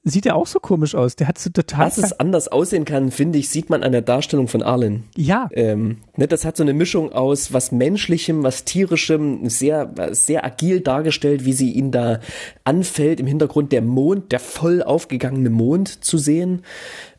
sieht 0.03 0.25
er 0.25 0.35
auch 0.35 0.47
so 0.47 0.59
komisch 0.59 0.95
aus. 0.95 1.15
Der 1.15 1.27
hat 1.27 1.37
so 1.37 1.49
total. 1.49 1.85
Dass 1.85 1.97
es 1.97 2.19
anders 2.19 2.49
aussehen 2.49 2.85
kann, 2.85 3.11
finde 3.11 3.39
ich, 3.39 3.49
sieht 3.49 3.69
man 3.69 3.83
an 3.83 3.93
der 3.93 4.01
Darstellung 4.01 4.47
von 4.47 4.61
Arlen. 4.61 5.03
ja, 5.15 5.49
Ähm, 5.53 5.99
ne, 6.17 6.27
das 6.27 6.43
hat 6.43 6.57
so 6.57 6.63
eine 6.63 6.73
Mischung 6.73 7.13
aus 7.13 7.53
was 7.53 7.71
Menschlichem, 7.71 8.43
was 8.43 8.65
Tierischem, 8.65 9.49
sehr, 9.49 9.93
sehr 10.11 10.43
agil 10.43 10.81
dargestellt, 10.81 11.45
wie 11.45 11.53
sie 11.53 11.71
ihn 11.71 11.91
da 11.91 12.19
anfällt. 12.63 13.19
Im 13.19 13.27
Hintergrund 13.27 13.71
der 13.71 13.81
Mond, 13.81 14.31
der 14.31 14.39
voll 14.39 14.83
aufgegangene 14.83 15.49
Mond 15.49 16.03
zu 16.03 16.17
sehen. 16.17 16.63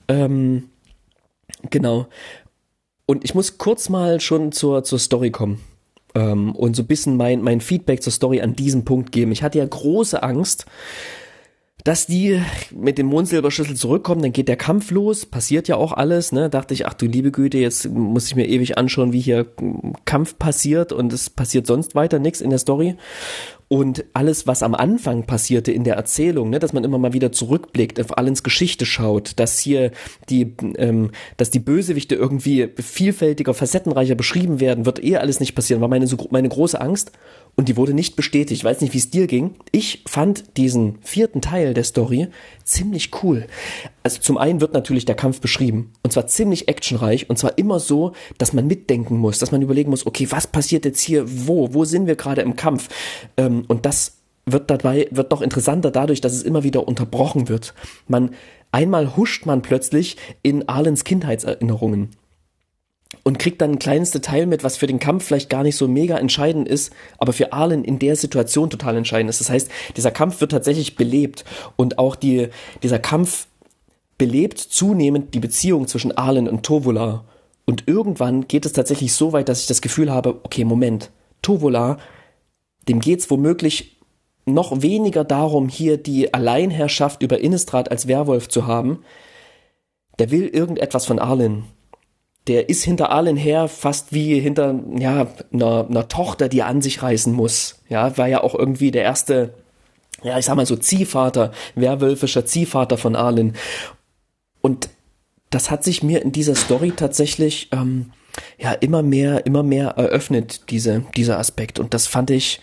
Ähm, 0.09 0.64
genau. 1.70 2.07
Und 3.07 3.24
ich 3.24 3.35
muss 3.35 3.57
kurz 3.59 3.89
mal 3.89 4.20
schon 4.20 4.53
zur, 4.53 4.85
zur 4.85 4.99
Story 4.99 5.30
kommen. 5.30 5.61
Ähm, 6.14 6.55
und 6.55 6.76
so 6.76 6.82
ein 6.82 6.87
bisschen 6.87 7.16
mein, 7.16 7.43
mein 7.43 7.61
Feedback 7.61 8.03
zur 8.03 8.12
Story 8.12 8.43
an 8.43 8.55
diesem 8.55 8.85
Punkt 8.85 9.11
geben. 9.11 9.32
Ich 9.32 9.43
hatte 9.43 9.59
ja 9.59 9.66
große 9.66 10.22
Angst, 10.22 10.66
dass 11.85 12.07
die 12.07 12.41
mit 12.74 12.97
dem 12.97 13.07
Mondsilberschlüssel 13.07 13.76
zurückkommen, 13.76 14.22
dann 14.22 14.32
geht 14.32 14.49
der 14.49 14.57
Kampf 14.57 14.91
los, 14.91 15.26
passiert 15.26 15.68
ja 15.68 15.76
auch 15.76 15.93
alles, 15.93 16.32
ne? 16.32 16.49
Dachte 16.49 16.72
ich, 16.72 16.87
ach 16.87 16.95
du 16.95 17.05
liebe 17.05 17.30
Güte, 17.30 17.59
jetzt 17.59 17.91
muss 17.91 18.26
ich 18.26 18.37
mir 18.37 18.49
ewig 18.49 18.78
anschauen, 18.78 19.12
wie 19.12 19.20
hier 19.20 19.47
Kampf 20.07 20.39
passiert 20.39 20.93
und 20.93 21.12
es 21.12 21.28
passiert 21.28 21.66
sonst 21.66 21.95
weiter 21.95 22.18
nichts 22.18 22.41
in 22.41 22.49
der 22.49 22.59
Story. 22.59 22.97
Und 23.68 24.05
alles, 24.14 24.47
was 24.47 24.62
am 24.62 24.74
Anfang 24.74 25.24
passierte 25.24 25.72
in 25.72 25.85
der 25.85 25.97
Erzählung, 25.97 26.49
ne, 26.49 26.59
dass 26.59 26.72
man 26.72 26.85
immer 26.85 26.99
mal 26.99 27.12
wieder 27.12 27.32
zurückblickt, 27.32 28.01
auf 28.01 28.16
Allens 28.16 28.43
Geschichte 28.43 28.87
schaut, 28.87 29.39
dass 29.39 29.59
hier 29.59 29.91
die, 30.30 30.55
ähm, 30.76 31.11
dass 31.37 31.51
die 31.51 31.59
Bösewichte 31.61 32.14
irgendwie 32.14 32.68
vielfältiger, 32.76 33.53
facettenreicher 33.53 34.14
beschrieben 34.14 34.61
werden, 34.61 34.87
wird 34.87 35.03
eh 35.03 35.16
alles 35.16 35.41
nicht 35.41 35.55
passieren, 35.55 35.80
war 35.82 35.89
meine, 35.89 36.07
so, 36.07 36.16
meine 36.30 36.49
große 36.49 36.80
Angst. 36.80 37.12
Und 37.57 37.69
die 37.69 37.77
wurde 37.77 37.95
nicht 37.95 38.17
bestätigt. 38.17 38.61
Ich 38.61 38.65
weiß 38.65 38.81
nicht, 38.81 38.95
wie 38.95 38.99
es 38.99 39.11
dir 39.11 39.27
ging. 39.27 39.55
Ich 39.71 40.03
fand 40.07 40.57
diesen 40.57 40.99
vierten 41.03 41.41
Teil 41.41 41.73
der 41.73 41.85
Story 41.85 42.29
ziemlich 42.65 43.11
cool. 43.23 43.47
Also 44.03 44.21
zum 44.21 44.39
einen 44.39 44.61
wird 44.61 44.75
natürlich 44.75 45.05
der 45.05 45.15
Kampf 45.15 45.41
beschrieben. 45.41 45.93
Und 46.03 46.13
zwar 46.13 46.27
ziemlich 46.27 46.67
actionreich. 46.69 47.31
Und 47.31 47.39
zwar 47.39 47.57
immer 47.57 47.79
so, 47.79 48.13
dass 48.39 48.53
man 48.53 48.67
mitdenken 48.67 49.19
muss, 49.19 49.39
dass 49.39 49.53
man 49.53 49.63
überlegen 49.63 49.91
muss, 49.91 50.07
okay, 50.07 50.27
was 50.31 50.49
passiert 50.49 50.85
jetzt 50.85 51.01
hier? 51.01 51.25
Wo? 51.47 51.73
Wo 51.73 51.85
sind 51.85 52.07
wir 52.07 52.17
gerade 52.17 52.43
im 52.43 52.57
Kampf? 52.57 52.89
Ähm, 53.37 53.65
und 53.69 53.87
das 53.87 54.17
wird 54.47 54.71
dabei, 54.71 55.09
wird 55.11 55.31
noch 55.31 55.41
interessanter 55.41 55.91
dadurch, 55.91 56.21
dass 56.21 56.33
es 56.33 56.43
immer 56.43 56.65
wieder 56.65 56.87
unterbrochen 56.87 57.49
wird. 57.49 57.75
Man, 58.09 58.31
einmal 58.73 59.17
huscht 59.17 59.47
man 59.47 59.63
plötzlich 59.63 60.17
in 60.43 60.69
Arlens 60.69 61.05
Kindheitserinnerungen. 61.05 62.11
Und 63.25 63.39
kriegt 63.39 63.61
dann 63.61 63.72
ein 63.72 63.79
kleines 63.79 64.12
Detail 64.12 64.47
mit, 64.47 64.62
was 64.62 64.77
für 64.77 64.87
den 64.87 65.01
Kampf 65.01 65.25
vielleicht 65.25 65.51
gar 65.51 65.62
nicht 65.62 65.77
so 65.77 65.89
mega 65.89 66.16
entscheidend 66.16 66.68
ist, 66.68 66.93
aber 67.18 67.33
für 67.33 67.53
Arlen 67.53 67.83
in 67.83 67.99
der 67.99 68.16
Situation 68.16 68.70
total 68.70 68.97
entscheidend 68.97 69.31
ist. 69.31 69.41
Das 69.41 69.51
heißt, 69.51 69.70
dieser 69.97 70.11
Kampf 70.11 70.41
wird 70.41 70.53
tatsächlich 70.53 70.95
belebt 70.95 71.45
und 71.77 71.99
auch 71.99 72.14
die, 72.14 72.49
dieser 72.83 72.99
Kampf 72.99 73.49
belebt 74.18 74.59
zunehmend 74.59 75.35
die 75.35 75.41
Beziehung 75.41 75.89
zwischen 75.89 76.16
Arlen 76.16 76.49
und 76.49 76.64
Tovola. 76.64 77.25
Und 77.64 77.89
irgendwann 77.89 78.47
geht 78.47 78.66
es 78.66 78.75
tatsächlich 78.75 79.14
so 79.14 79.33
weit, 79.33 79.49
dass 79.49 79.62
ich 79.62 79.66
das 79.66 79.81
Gefühl 79.81 80.12
habe, 80.12 80.41
okay, 80.45 80.64
Moment, 80.64 81.11
Tovola, 81.41 81.99
dem 82.89 83.01
geht's 83.01 83.31
womöglich 83.31 83.97
noch 84.45 84.83
weniger 84.83 85.25
darum, 85.25 85.70
hier 85.70 85.97
die 85.97 86.35
Alleinherrschaft 86.35 87.22
über 87.22 87.41
Innistrad 87.41 87.91
als 87.91 88.07
Werwolf 88.07 88.51
zu 88.51 88.66
haben. 88.66 89.03
Der 90.18 90.31
will 90.31 90.47
irgendetwas 90.47 91.07
von 91.07 91.18
Arlen 91.18 91.64
der 92.47 92.69
ist 92.69 92.85
hinter 92.85 93.11
allen 93.11 93.37
her 93.37 93.69
fast 93.69 94.13
wie 94.13 94.39
hinter 94.39 94.79
ja 94.97 95.27
einer, 95.53 95.87
einer 95.89 96.09
Tochter, 96.09 96.49
die 96.49 96.61
er 96.61 96.67
an 96.67 96.83
sich 96.83 97.03
reißen 97.03 97.33
muss. 97.33 97.81
Ja, 97.89 98.17
war 98.19 98.29
ja 98.29 98.43
auch 98.43 98.55
irgendwie 98.55 98.91
der 98.91 99.03
erste, 99.03 99.55
ja 100.23 100.39
ich 100.39 100.45
sag 100.45 100.57
mal 100.57 100.67
so 100.67 100.77
Ziehvater, 100.77 101.53
werwölfischer 101.75 102.45
Ziehvater 102.45 102.99
von 102.99 103.17
Arlen. 103.17 103.55
Und 104.61 104.91
das 105.51 105.71
hat 105.71 105.85
sich 105.85 106.03
mir 106.03 106.21
in 106.23 106.33
dieser 106.33 106.55
Story 106.55 106.93
tatsächlich 106.95 107.69
ähm, 107.73 108.13
ja 108.59 108.73
immer 108.73 109.03
mehr, 109.03 109.47
immer 109.47 109.63
mehr 109.63 109.91
eröffnet 109.91 110.71
diese 110.71 111.05
dieser 111.17 111.39
Aspekt. 111.39 111.79
Und 111.79 111.95
das 111.95 112.07
fand 112.07 112.31
ich, 112.31 112.61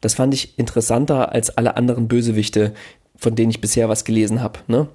das 0.00 0.14
fand 0.14 0.34
ich 0.34 0.58
interessanter 0.58 1.30
als 1.30 1.56
alle 1.56 1.76
anderen 1.76 2.08
Bösewichte, 2.08 2.74
von 3.14 3.36
denen 3.36 3.50
ich 3.50 3.60
bisher 3.60 3.88
was 3.88 4.04
gelesen 4.04 4.42
habe. 4.42 4.60
Ne? 4.66 4.88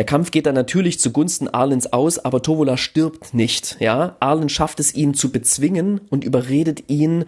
Der 0.00 0.06
Kampf 0.06 0.30
geht 0.30 0.46
dann 0.46 0.54
natürlich 0.54 0.98
zugunsten 0.98 1.46
Arlens 1.46 1.92
aus, 1.92 2.18
aber 2.18 2.40
Tovola 2.40 2.78
stirbt 2.78 3.34
nicht, 3.34 3.76
ja. 3.80 4.16
Arlen 4.18 4.48
schafft 4.48 4.80
es 4.80 4.94
ihn 4.94 5.12
zu 5.12 5.30
bezwingen 5.30 6.00
und 6.08 6.24
überredet 6.24 6.84
ihn, 6.88 7.26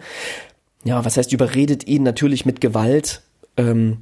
ja, 0.83 1.05
was 1.05 1.15
heißt 1.15 1.31
überredet 1.33 1.85
ihn 1.85 2.01
natürlich 2.01 2.47
mit 2.47 2.61
Gewalt, 2.61 3.21
ähm, 3.57 4.01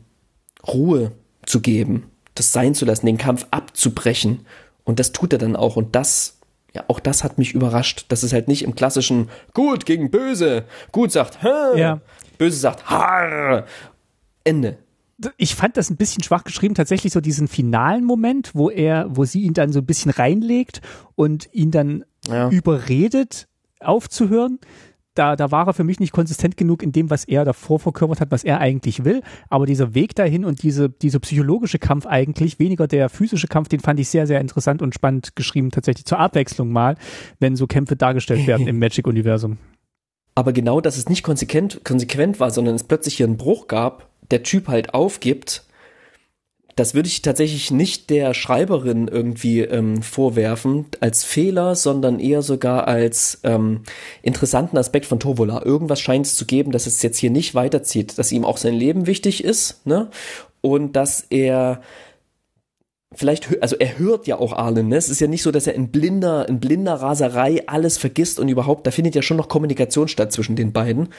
Ruhe 0.65 1.11
zu 1.45 1.59
geben, 1.59 2.09
das 2.34 2.53
sein 2.53 2.74
zu 2.74 2.86
lassen, 2.86 3.07
den 3.07 3.17
Kampf 3.17 3.45
abzubrechen. 3.51 4.45
Und 4.86 5.01
das 5.01 5.11
tut 5.11 5.34
er 5.34 5.39
dann 5.39 5.57
auch 5.57 5.76
und 5.76 5.93
das 5.93 6.38
ja, 6.74 6.86
auch 6.88 7.01
das 7.01 7.26
hat 7.26 7.38
mich 7.38 7.53
überrascht. 7.53 8.05
Das 8.07 8.24
ist 8.24 8.32
halt 8.32 8.47
nicht 8.47 8.63
im 8.63 8.74
klassischen 8.74 9.28
Gut 9.53 9.86
gegen 9.86 10.11
Böse. 10.11 10.63
Gut 10.93 11.11
sagt, 11.11 11.43
Hä! 11.43 11.78
ja. 11.78 11.99
Böse 12.38 12.55
sagt, 12.55 12.89
Harr. 12.89 13.65
Ende 14.45 14.78
ich 15.38 15.55
fand 15.55 15.78
das 15.78 15.89
ein 15.89 15.97
bisschen 15.97 16.24
schwach 16.24 16.43
geschrieben, 16.43 16.76
tatsächlich 16.76 17.13
so 17.13 17.22
diesen 17.22 17.47
finalen 17.47 18.03
Moment, 18.03 18.51
wo 18.53 18.69
er, 18.69 19.07
wo 19.09 19.26
sie 19.26 19.41
ihn 19.41 19.53
dann 19.53 19.72
so 19.72 19.80
ein 19.80 19.86
bisschen 19.86 20.11
reinlegt 20.11 20.82
und 21.15 21.49
ihn 21.51 21.72
dann 21.72 22.03
ja. 22.28 22.49
überredet, 22.49 23.47
aufzuhören. 23.80 24.59
Da, 25.13 25.36
da 25.36 25.51
war 25.51 25.67
er 25.67 25.74
für 25.74 25.84
mich 25.84 25.99
nicht 25.99 26.13
konsistent 26.13 26.55
genug 26.55 26.82
in 26.82 26.93
dem, 26.93 27.09
was 27.09 27.26
er 27.26 27.43
davor 27.43 27.80
verkörpert 27.80 28.22
hat, 28.22 28.32
was 28.32 28.45
er 28.45 28.59
eigentlich 28.61 29.03
will. 29.03 29.22
Aber 29.49 29.65
dieser 29.65 29.93
Weg 29.93 30.15
dahin 30.15 30.45
und 30.45 30.63
diese, 30.63 30.89
diese 30.89 31.19
psychologische 31.19 31.80
Kampf 31.80 32.05
eigentlich, 32.05 32.59
weniger 32.59 32.88
der 32.88 33.09
physische 33.09 33.47
Kampf, 33.47 33.67
den 33.67 33.82
fand 33.82 33.99
ich 33.99 34.07
sehr, 34.07 34.26
sehr 34.26 34.39
interessant 34.39 34.82
und 34.82 34.95
spannend 34.95 35.36
geschrieben, 35.36 35.69
tatsächlich 35.69 36.05
zur 36.05 36.19
Abwechslung 36.19 36.72
mal, 36.72 36.95
wenn 37.39 37.57
so 37.57 37.67
Kämpfe 37.67 37.97
dargestellt 37.97 38.47
werden 38.47 38.67
im 38.67 38.80
Magic-Universum. 38.80 39.57
Aber 40.34 40.53
genau, 40.53 40.80
dass 40.80 40.97
es 40.97 41.09
nicht 41.09 41.24
konsequent, 41.24 41.84
konsequent 41.84 42.39
war, 42.39 42.51
sondern 42.51 42.76
es 42.76 42.86
plötzlich 42.86 43.17
hier 43.17 43.26
einen 43.26 43.36
Bruch 43.36 43.67
gab, 43.67 44.11
der 44.32 44.44
Typ 44.44 44.68
halt 44.68 44.94
aufgibt, 44.94 45.64
das 46.76 46.94
würde 46.96 47.08
ich 47.08 47.22
tatsächlich 47.22 47.72
nicht 47.72 48.10
der 48.10 48.34
Schreiberin 48.34 49.08
irgendwie 49.08 49.62
ähm, 49.62 50.02
vorwerfen 50.02 50.86
als 51.00 51.24
Fehler, 51.24 51.76
sondern 51.76 52.20
eher 52.20 52.42
sogar 52.42 52.88
als 52.88 53.40
ähm, 53.44 53.82
interessanten 54.22 54.78
Aspekt 54.78 55.06
von 55.06 55.20
Tovola. 55.20 55.64
Irgendwas 55.64 56.00
scheint 56.00 56.26
es 56.26 56.36
zu 56.36 56.46
geben, 56.46 56.72
dass 56.72 56.88
es 56.88 57.02
jetzt 57.02 57.18
hier 57.18 57.30
nicht 57.30 57.56
weiterzieht, 57.56 58.18
dass 58.18 58.32
ihm 58.32 58.46
auch 58.46 58.58
sein 58.58 58.74
Leben 58.74 59.06
wichtig 59.06 59.44
ist, 59.44 59.86
ne? 59.86 60.10
Und 60.62 60.96
dass 60.96 61.26
er 61.30 61.82
vielleicht, 63.14 63.62
also 63.62 63.76
er 63.78 64.00
hört 64.00 64.28
ja 64.28 64.40
auch 64.40 64.54
Arlen, 64.54 64.88
ne? 64.88 64.96
Es 64.96 65.10
ist 65.10 65.20
ja 65.20 65.28
nicht 65.28 65.44
so, 65.44 65.52
dass 65.52 65.68
er 65.68 65.76
in 65.76 65.90
blinder, 65.90 66.48
in 66.48 66.60
blinder 66.60 66.96
Raserei 66.96 67.64
alles 67.68 67.98
vergisst 67.98 68.40
und 68.40 68.48
überhaupt, 68.48 68.88
da 68.88 68.92
findet 68.92 69.16
ja 69.16 69.22
schon 69.22 69.38
noch 69.38 69.50
Kommunikation 69.50 70.08
statt 70.08 70.32
zwischen 70.32 70.56
den 70.56 70.72
beiden 70.72 71.10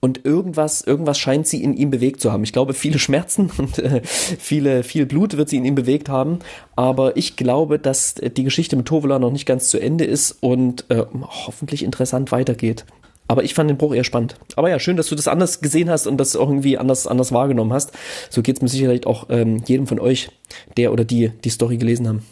und 0.00 0.24
irgendwas, 0.24 0.80
irgendwas 0.80 1.18
scheint 1.18 1.46
sie 1.46 1.62
in 1.62 1.74
ihm 1.74 1.90
bewegt 1.90 2.20
zu 2.20 2.32
haben. 2.32 2.42
Ich 2.42 2.52
glaube, 2.52 2.74
viele 2.74 2.98
Schmerzen 2.98 3.50
und 3.58 3.78
äh, 3.78 4.00
viele, 4.04 4.82
viel 4.82 5.06
Blut 5.06 5.36
wird 5.36 5.48
sie 5.48 5.58
in 5.58 5.64
ihm 5.64 5.74
bewegt 5.74 6.08
haben. 6.08 6.38
Aber 6.74 7.16
ich 7.16 7.36
glaube, 7.36 7.78
dass 7.78 8.14
die 8.14 8.44
Geschichte 8.44 8.76
mit 8.76 8.86
Tovola 8.86 9.18
noch 9.18 9.30
nicht 9.30 9.46
ganz 9.46 9.68
zu 9.68 9.78
Ende 9.78 10.04
ist 10.04 10.32
und 10.40 10.86
äh, 10.88 11.04
hoffentlich 11.46 11.82
interessant 11.82 12.32
weitergeht. 12.32 12.86
Aber 13.28 13.44
ich 13.44 13.54
fand 13.54 13.70
den 13.70 13.76
Bruch 13.76 13.94
eher 13.94 14.02
spannend. 14.02 14.34
Aber 14.56 14.70
ja, 14.70 14.80
schön, 14.80 14.96
dass 14.96 15.06
du 15.06 15.14
das 15.14 15.28
anders 15.28 15.60
gesehen 15.60 15.88
hast 15.88 16.08
und 16.08 16.16
das 16.16 16.34
irgendwie 16.34 16.78
anders, 16.78 17.06
anders 17.06 17.30
wahrgenommen 17.30 17.72
hast. 17.72 17.92
So 18.28 18.42
geht's 18.42 18.60
mir 18.60 18.68
sicherlich 18.68 19.06
auch 19.06 19.26
ähm, 19.28 19.62
jedem 19.66 19.86
von 19.86 20.00
euch, 20.00 20.30
der 20.76 20.92
oder 20.92 21.04
die 21.04 21.30
die 21.44 21.50
Story 21.50 21.76
gelesen 21.76 22.08
haben. 22.08 22.22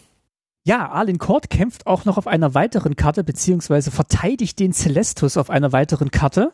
Ja, 0.65 0.89
Arlen 0.89 1.17
Kort 1.17 1.49
kämpft 1.49 1.87
auch 1.87 2.03
noch 2.03 2.17
auf 2.17 2.27
einer 2.27 2.53
weiteren 2.53 2.97
Karte, 2.97 3.23
beziehungsweise 3.23 3.91
verteidigt 3.91 4.59
den 4.59 4.73
Celestus 4.73 5.37
auf 5.37 5.49
einer 5.49 5.71
weiteren 5.71 6.11
Karte 6.11 6.51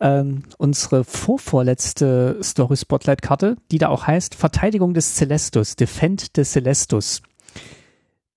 ähm, 0.00 0.42
unsere 0.58 1.04
vorvorletzte 1.04 2.38
Story 2.42 2.76
Spotlight 2.76 3.22
Karte, 3.22 3.56
die 3.70 3.78
da 3.78 3.88
auch 3.88 4.06
heißt 4.06 4.34
Verteidigung 4.34 4.94
des 4.94 5.14
Celestus, 5.14 5.76
Defend 5.76 6.36
des 6.36 6.52
Celestus. 6.52 7.22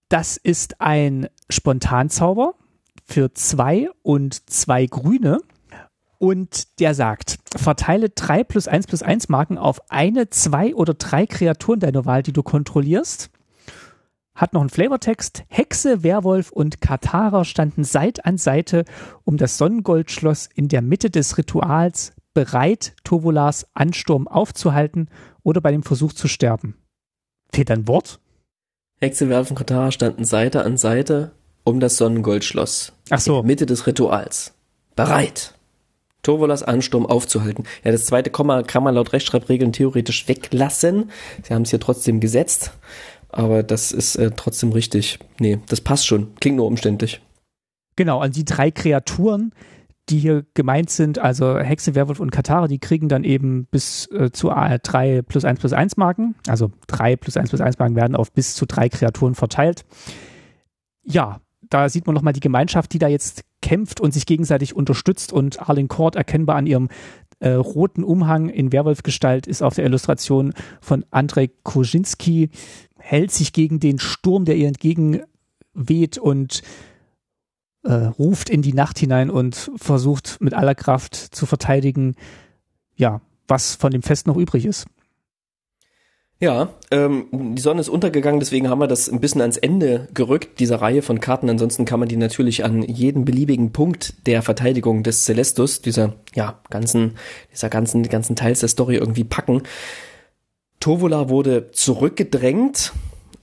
Das 0.09 0.37
ist 0.37 0.81
ein 0.81 1.27
Spontanzauber 1.49 2.53
für 3.05 3.33
zwei 3.33 3.89
und 4.03 4.49
zwei 4.49 4.85
Grüne. 4.85 5.39
Und 6.17 6.79
der 6.79 6.95
sagt, 6.95 7.37
verteile 7.55 8.09
drei 8.09 8.43
plus 8.43 8.67
eins 8.67 8.87
plus 8.87 9.03
eins 9.03 9.29
Marken 9.29 9.57
auf 9.57 9.91
eine, 9.91 10.29
zwei 10.29 10.73
oder 10.73 10.93
drei 10.93 11.25
Kreaturen 11.25 11.79
deiner 11.79 12.05
Wahl, 12.05 12.23
die 12.23 12.33
du 12.33 12.41
kontrollierst 12.41 13.29
hat 14.36 14.53
noch 14.53 14.61
einen 14.61 14.69
Flavortext. 14.69 15.45
Hexe, 15.47 16.03
Werwolf 16.03 16.51
und 16.51 16.81
Katara 16.81 17.45
standen 17.45 17.83
Seite 17.83 18.25
an 18.25 18.38
Seite 18.38 18.86
um 19.23 19.38
das 19.38 19.57
Sonnengoldschloss 19.57 20.49
in 20.53 20.67
der 20.67 20.81
Mitte 20.81 21.09
des 21.09 21.38
Rituals, 21.38 22.13
bereit, 22.33 22.93
Tovolas 23.03 23.65
Ansturm 23.73 24.27
aufzuhalten 24.27 25.09
oder 25.41 25.61
bei 25.61 25.71
dem 25.71 25.83
Versuch 25.83 26.13
zu 26.13 26.27
sterben. 26.27 26.75
Fehlt 27.51 27.71
ein 27.71 27.88
Wort? 27.88 28.19
Hexe, 28.99 29.29
Werwolf 29.29 29.51
und 29.51 29.57
Katara 29.57 29.91
standen 29.91 30.25
Seite 30.25 30.63
an 30.63 30.77
Seite 30.77 31.31
um 31.63 31.79
das 31.79 31.97
Sonnengoldschloss. 31.97 32.93
Ach 33.09 33.19
so. 33.19 33.31
In 33.31 33.38
der 33.38 33.47
Mitte 33.47 33.65
des 33.65 33.88
Rituals. 33.88 34.53
Bereit. 34.95 35.53
Tovolas 36.23 36.63
Ansturm 36.63 37.05
aufzuhalten. 37.05 37.65
Ja, 37.83 37.91
das 37.91 38.05
zweite 38.05 38.31
Komma 38.31 38.63
kann 38.63 38.83
man 38.83 38.95
laut 38.95 39.13
Rechtschreibregeln 39.13 39.73
theoretisch 39.73 40.27
weglassen. 40.27 41.11
Sie 41.43 41.53
haben 41.53 41.61
es 41.61 41.69
hier 41.69 41.79
trotzdem 41.79 42.19
gesetzt 42.19 42.71
aber 43.36 43.63
das 43.63 43.91
ist 43.91 44.15
äh, 44.15 44.31
trotzdem 44.36 44.71
richtig. 44.71 45.19
Nee, 45.39 45.59
das 45.67 45.81
passt 45.81 46.07
schon. 46.07 46.33
Klingt 46.36 46.57
nur 46.57 46.67
umständlich. 46.67 47.21
Genau, 47.97 48.19
an 48.19 48.31
die 48.31 48.45
drei 48.45 48.71
Kreaturen, 48.71 49.51
die 50.09 50.19
hier 50.19 50.45
gemeint 50.53 50.89
sind, 50.89 51.19
also 51.19 51.59
Hexe, 51.59 51.95
Werwolf 51.95 52.19
und 52.19 52.31
Katara, 52.31 52.67
die 52.67 52.79
kriegen 52.79 53.09
dann 53.09 53.23
eben 53.23 53.65
bis 53.65 54.09
äh, 54.11 54.31
zu 54.31 54.51
äh, 54.51 54.79
drei 54.81 55.21
plus 55.21 55.43
eins 55.43 55.59
plus 55.59 55.73
eins 55.73 55.97
Marken. 55.97 56.36
Also 56.47 56.71
drei 56.88 57.17
plus 57.17 57.36
eins 57.36 57.49
plus 57.49 57.61
eins 57.61 57.77
Marken 57.77 57.95
werden 57.95 58.15
auf 58.15 58.31
bis 58.31 58.55
zu 58.55 58.65
drei 58.65 58.88
Kreaturen 58.88 59.36
verteilt. 59.36 59.86
Ja, 61.03 61.41
da 61.61 61.89
sieht 61.89 62.05
man 62.05 62.15
nochmal 62.15 62.33
die 62.33 62.39
Gemeinschaft, 62.39 62.93
die 62.93 62.99
da 62.99 63.07
jetzt 63.07 63.43
kämpft 63.61 63.99
und 63.99 64.13
sich 64.13 64.25
gegenseitig 64.25 64.75
unterstützt 64.75 65.33
und 65.33 65.59
Arlen 65.67 65.88
Court 65.88 66.15
erkennbar 66.15 66.55
an 66.55 66.67
ihrem 66.67 66.89
äh, 67.39 67.49
roten 67.49 68.03
Umhang 68.03 68.49
in 68.49 68.71
Werwolfgestalt 68.71 69.47
ist 69.47 69.61
auf 69.61 69.75
der 69.75 69.86
Illustration 69.86 70.53
von 70.79 71.03
Andrei 71.11 71.49
Kozinski 71.63 72.49
hält 73.05 73.31
sich 73.31 73.53
gegen 73.53 73.79
den 73.79 73.99
Sturm, 73.99 74.45
der 74.45 74.55
ihr 74.55 74.67
entgegenweht 74.67 76.17
und 76.17 76.63
äh, 77.83 77.93
ruft 77.93 78.49
in 78.49 78.63
die 78.63 78.73
Nacht 78.73 78.97
hinein 78.97 79.29
und 79.29 79.71
versucht 79.75 80.37
mit 80.39 80.55
aller 80.55 80.73
Kraft 80.73 81.15
zu 81.15 81.45
verteidigen, 81.45 82.15
ja, 82.95 83.21
was 83.47 83.75
von 83.75 83.91
dem 83.91 84.01
Fest 84.01 84.25
noch 84.25 84.37
übrig 84.37 84.65
ist. 84.65 84.87
Ja, 86.39 86.73
ähm, 86.91 87.27
die 87.31 87.61
Sonne 87.61 87.79
ist 87.79 87.89
untergegangen, 87.89 88.39
deswegen 88.39 88.69
haben 88.69 88.79
wir 88.79 88.87
das 88.87 89.07
ein 89.07 89.21
bisschen 89.21 89.41
ans 89.41 89.55
Ende 89.55 90.07
gerückt, 90.13 90.59
dieser 90.59 90.81
Reihe 90.81 91.03
von 91.03 91.19
Karten. 91.19 91.49
Ansonsten 91.49 91.85
kann 91.85 91.99
man 91.99 92.09
die 92.09 92.17
natürlich 92.17 92.65
an 92.65 92.81
jeden 92.81 93.23
beliebigen 93.23 93.71
Punkt 93.71 94.27
der 94.27 94.41
Verteidigung 94.41 95.03
des 95.03 95.25
Celestus, 95.25 95.81
dieser, 95.81 96.13
ja, 96.33 96.59
ganzen, 96.71 97.15
dieser 97.53 97.69
ganzen, 97.69 98.03
ganzen 98.03 98.35
Teils 98.35 98.61
der 98.61 98.69
Story 98.69 98.95
irgendwie 98.95 99.23
packen. 99.23 99.61
Tovola 100.80 101.30
wurde 101.30 101.71
zurückgedrängt. 101.71 102.93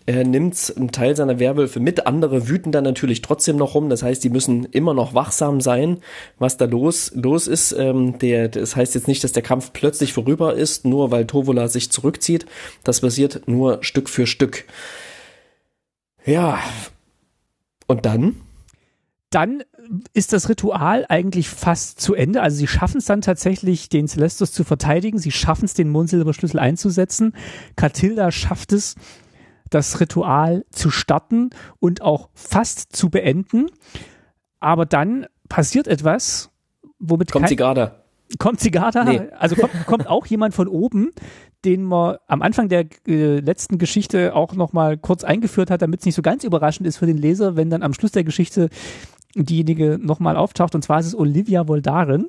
Er 0.05 0.25
nimmt 0.25 0.75
einen 0.77 0.91
Teil 0.91 1.15
seiner 1.15 1.39
Werwölfe 1.39 1.79
mit, 1.79 2.07
andere 2.07 2.49
wüten 2.49 2.73
dann 2.73 2.83
natürlich 2.83 3.23
trotzdem 3.23 3.57
noch 3.57 3.75
rum. 3.75 3.89
Das 3.89 4.03
heißt, 4.03 4.23
die 4.25 4.31
müssen 4.31 4.65
immer 4.65 4.95
noch 4.95 5.15
wachsam 5.15 5.61
sein, 5.61 5.99
was 6.39 6.57
da 6.57 6.65
los, 6.65 7.13
los 7.15 7.47
ist. 7.47 7.73
Ähm, 7.73 8.19
der, 8.19 8.49
das 8.49 8.75
heißt 8.75 8.97
jetzt 8.97 9.07
nicht, 9.07 9.23
dass 9.23 9.33
der 9.33 9.45
Kampf 9.45 9.73
plötzlich 9.73 10.13
vorüber 10.13 10.55
ist, 10.55 10.85
nur 10.85 11.13
weil 11.13 11.27
Tovola 11.27 11.69
sich 11.69 11.91
zurückzieht. 11.91 12.47
Das 12.83 13.01
passiert 13.01 13.47
nur 13.47 13.79
Stück 13.85 14.09
für 14.09 14.27
Stück. 14.27 14.65
Ja. 16.25 16.59
Und 17.87 18.05
dann? 18.07 18.41
dann 19.35 19.65
ist 20.15 20.33
das 20.33 20.49
Ritual 20.49 21.05
eigentlich 21.09 21.49
fast 21.49 22.01
zu 22.01 22.15
Ende. 22.15 22.43
Also 22.43 22.57
sie 22.57 22.67
schaffen 22.67 22.99
es 22.99 23.05
dann 23.05 23.21
tatsächlich, 23.21 23.89
den 23.89 24.09
Celestus 24.09 24.53
zu 24.53 24.65
verteidigen. 24.65 25.19
Sie 25.19 25.31
schaffen 25.31 25.67
es, 25.67 25.75
den 25.75 25.91
Mondsilberschlüssel 25.91 26.59
einzusetzen. 26.59 27.35
Catilda 27.77 28.31
schafft 28.31 28.73
es, 28.73 28.95
das 29.71 30.01
Ritual 30.01 30.65
zu 30.71 30.91
starten 30.91 31.51
und 31.81 32.03
auch 32.03 32.29
fast 32.35 32.95
zu 32.95 33.11
beenden. 33.11 33.67
Aber 34.61 34.87
dann 34.87 35.27
passiert 35.49 35.89
etwas, 35.89 36.51
womit 36.99 37.33
kommt 37.33 37.49
Zigarda. 37.49 37.97
Kommt 38.39 38.61
Zigarda? 38.61 39.05
Nee. 39.05 39.21
Also 39.39 39.57
kommt, 39.57 39.87
kommt 39.87 40.07
auch 40.09 40.27
jemand 40.27 40.55
von 40.55 40.69
oben, 40.69 41.11
den 41.65 41.85
man 41.85 42.17
am 42.27 42.43
Anfang 42.43 42.69
der 42.69 42.87
äh, 43.07 43.41
letzten 43.41 43.79
Geschichte 43.79 44.35
auch 44.35 44.55
noch 44.55 44.73
mal 44.73 44.97
kurz 44.97 45.23
eingeführt 45.23 45.71
hat, 45.71 45.83
damit 45.83 46.01
es 46.01 46.07
nicht 46.07 46.15
so 46.15 46.23
ganz 46.23 46.45
überraschend 46.45 46.87
ist 46.87 46.97
für 46.97 47.07
den 47.07 47.19
Leser, 47.19 47.57
wenn 47.57 47.71
dann 47.71 47.83
am 47.83 47.95
Schluss 47.95 48.13
der 48.13 48.25
Geschichte 48.25 48.69
diejenige 49.35 49.99
nochmal 50.01 50.37
auftaucht. 50.37 50.75
Und 50.75 50.83
zwar 50.83 51.01
ist 51.01 51.07
es 51.07 51.15
Olivia 51.15 51.69
Voldaren, 51.69 52.27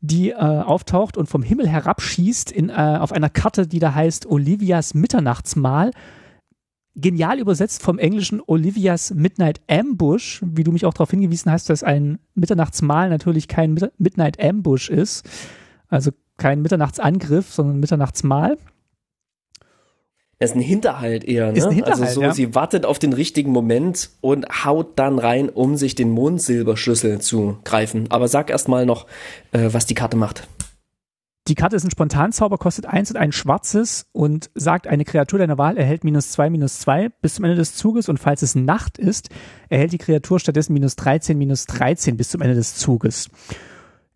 die 0.00 0.30
äh, 0.30 0.34
auftaucht 0.34 1.16
und 1.16 1.28
vom 1.28 1.42
Himmel 1.42 1.68
herabschießt 1.68 2.52
in, 2.52 2.68
äh, 2.68 2.98
auf 3.00 3.12
einer 3.12 3.30
Karte, 3.30 3.66
die 3.66 3.78
da 3.78 3.94
heißt 3.94 4.26
Olivias 4.26 4.94
Mitternachtsmahl. 4.94 5.90
Genial 6.94 7.38
übersetzt 7.38 7.82
vom 7.82 7.98
englischen 7.98 8.40
Olivias 8.46 9.12
Midnight 9.12 9.60
Ambush, 9.68 10.40
wie 10.42 10.64
du 10.64 10.72
mich 10.72 10.86
auch 10.86 10.94
darauf 10.94 11.10
hingewiesen 11.10 11.52
hast, 11.52 11.68
dass 11.68 11.82
ein 11.82 12.18
Mitternachtsmahl 12.34 13.10
natürlich 13.10 13.48
kein 13.48 13.78
Midnight 13.98 14.42
Ambush 14.42 14.88
ist. 14.88 15.28
Also 15.88 16.10
kein 16.38 16.62
Mitternachtsangriff, 16.62 17.52
sondern 17.52 17.80
Mitternachtsmahl. 17.80 18.56
Das 20.38 20.50
ist 20.50 20.56
ein 20.56 20.62
Hinterhalt 20.62 21.24
eher, 21.24 21.50
ne? 21.52 21.64
Ein 21.64 21.70
Hinterhalt, 21.70 22.00
also 22.02 22.20
so, 22.20 22.22
ja. 22.22 22.34
sie 22.34 22.54
wartet 22.54 22.84
auf 22.84 22.98
den 22.98 23.14
richtigen 23.14 23.52
Moment 23.52 24.10
und 24.20 24.46
haut 24.64 24.98
dann 24.98 25.18
rein, 25.18 25.48
um 25.48 25.76
sich 25.76 25.94
den 25.94 26.10
Mondsilberschlüssel 26.10 27.20
zu 27.20 27.56
greifen. 27.64 28.06
Aber 28.10 28.28
sag 28.28 28.50
erst 28.50 28.68
mal 28.68 28.84
noch, 28.84 29.06
äh, 29.52 29.68
was 29.72 29.86
die 29.86 29.94
Karte 29.94 30.16
macht. 30.16 30.46
Die 31.48 31.54
Karte 31.54 31.76
ist 31.76 31.84
ein 31.84 31.90
Spontanzauber, 31.90 32.58
kostet 32.58 32.86
eins 32.86 33.10
und 33.10 33.16
ein 33.16 33.30
schwarzes 33.30 34.08
und 34.12 34.50
sagt, 34.54 34.88
eine 34.88 35.04
Kreatur 35.04 35.38
deiner 35.38 35.58
Wahl 35.58 35.78
erhält 35.78 36.02
minus 36.02 36.32
zwei, 36.32 36.50
minus 36.50 36.80
zwei 36.80 37.08
bis 37.08 37.36
zum 37.36 37.44
Ende 37.44 37.56
des 37.56 37.76
Zuges 37.76 38.08
und 38.08 38.18
falls 38.18 38.42
es 38.42 38.56
Nacht 38.56 38.98
ist, 38.98 39.30
erhält 39.68 39.92
die 39.92 39.98
Kreatur 39.98 40.40
stattdessen 40.40 40.72
minus 40.72 40.96
13, 40.96 41.38
minus 41.38 41.66
13 41.66 42.16
bis 42.16 42.30
zum 42.30 42.42
Ende 42.42 42.56
des 42.56 42.74
Zuges. 42.74 43.30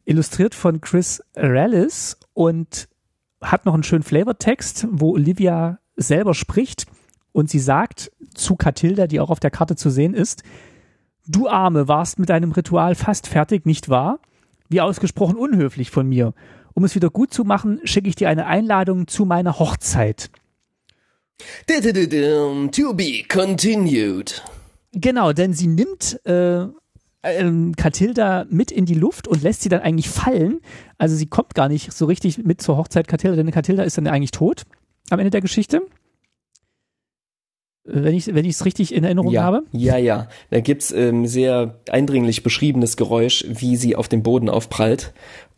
Illustriert 0.05 0.57
von 0.57 0.81
Chris 0.81 1.23
Rallis 1.37 2.19
und 2.35 2.89
hat 3.41 3.65
noch 3.65 3.75
einen 3.75 3.85
schönen 3.85 4.03
Flavortext, 4.03 4.89
wo 4.91 5.13
Olivia 5.13 5.79
selber 5.97 6.35
spricht 6.35 6.87
und 7.33 7.51
sie 7.51 7.59
sagt 7.59 8.11
zu 8.35 8.57
Katilda, 8.57 9.07
die 9.07 9.21
auch 9.21 9.31
auf 9.31 9.41
der 9.41 9.51
Karte 9.51 9.77
zu 9.77 9.91
sehen 9.91 10.15
ist, 10.15 10.43
Du 11.33 11.49
Arme 11.49 11.87
warst 11.87 12.19
mit 12.19 12.29
deinem 12.29 12.51
Ritual 12.51 12.97
fast 12.97 13.29
fertig, 13.29 13.65
nicht 13.65 13.89
wahr? 13.89 14.19
Wie 14.69 14.81
ausgesprochen 14.81 15.37
unhöflich 15.37 15.91
von 15.91 16.09
mir. 16.09 16.35
Um 16.75 16.83
es 16.83 16.97
wieder 16.97 17.09
gut 17.09 17.33
zu 17.33 17.45
machen, 17.45 17.81
schicke 17.85 18.09
ich 18.09 18.17
dir 18.17 18.29
eine 18.29 18.47
Einladung 18.47 19.07
zu 19.07 19.25
meiner 19.25 19.61
Hochzeit. 19.61 20.31
To 22.73 22.95
be 22.95 23.23
continued. 23.29 24.43
Genau, 24.93 25.33
denn 25.33 25.53
sie 25.53 25.69
nimmt 25.69 26.19
äh, 26.27 26.67
ähm, 27.23 27.77
Katilda 27.77 28.47
mit 28.49 28.73
in 28.73 28.87
die 28.87 28.95
Luft 28.95 29.29
und 29.29 29.43
lässt 29.43 29.63
sie 29.63 29.69
dann 29.69 29.83
eigentlich 29.83 30.09
fallen. 30.09 30.61
Also 30.99 31.15
sie 31.15 31.27
kommt 31.27 31.55
gar 31.55 31.69
nicht 31.69 31.93
so 31.93 32.07
richtig 32.07 32.39
mit 32.39 32.61
zur 32.61 32.77
Hochzeit 32.77 33.07
Katilda, 33.07 33.37
denn 33.37 33.53
Katilda 33.53 33.85
ist 33.85 33.99
dann 33.99 34.09
eigentlich 34.09 34.33
tot 34.33 34.65
am 35.13 35.19
Ende 35.19 35.31
der 35.31 35.41
Geschichte. 35.41 35.83
Wenn 37.85 38.15
ich 38.15 38.29
es 38.29 38.65
richtig 38.65 38.95
in 38.95 39.05
Erinnerung 39.05 39.33
ja, 39.33 39.43
habe. 39.43 39.63
Ja, 39.73 39.97
ja. 39.97 40.29
Da 40.51 40.61
gibt's 40.61 40.93
ähm, 40.93 41.27
sehr 41.27 41.81
eindringlich 41.91 42.43
beschriebenes 42.43 42.97
Geräusch, 42.97 43.45
wie 43.49 43.77
sie 43.77 43.97
auf 43.97 44.09
dem 44.09 44.23
Boden 44.23 44.49
aufprallt. 44.49 45.13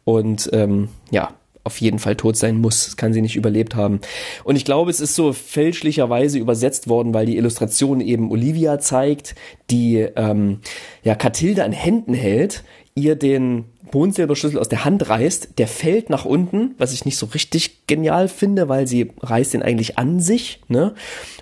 Und 0.04 0.48
ähm, 0.52 0.88
ja, 1.10 1.34
auf 1.64 1.80
jeden 1.80 1.98
Fall 1.98 2.16
tot 2.16 2.36
sein 2.36 2.60
muss. 2.60 2.86
Das 2.86 2.96
kann 2.96 3.12
sie 3.12 3.22
nicht 3.22 3.36
überlebt 3.36 3.74
haben. 3.74 4.00
Und 4.44 4.56
ich 4.56 4.64
glaube, 4.64 4.90
es 4.90 5.00
ist 5.00 5.14
so 5.14 5.32
fälschlicherweise 5.32 6.38
übersetzt 6.38 6.88
worden, 6.88 7.14
weil 7.14 7.26
die 7.26 7.36
Illustration 7.36 8.00
eben 8.00 8.30
Olivia 8.30 8.78
zeigt, 8.78 9.34
die 9.70 9.98
ähm, 9.98 10.60
ja 11.02 11.14
Katilda 11.14 11.64
in 11.64 11.72
Händen 11.72 12.14
hält, 12.14 12.64
ihr 12.94 13.16
den 13.16 13.64
Mondsilberschlüssel 13.92 14.58
aus 14.58 14.68
der 14.68 14.84
Hand 14.84 15.08
reißt, 15.08 15.58
der 15.58 15.68
fällt 15.68 16.10
nach 16.10 16.24
unten, 16.24 16.74
was 16.78 16.92
ich 16.92 17.04
nicht 17.04 17.16
so 17.16 17.26
richtig 17.26 17.86
genial 17.86 18.28
finde, 18.28 18.68
weil 18.68 18.86
sie 18.86 19.12
reißt 19.20 19.54
den 19.54 19.62
eigentlich 19.62 19.98
an 19.98 20.20
sich, 20.20 20.60
ne? 20.68 20.94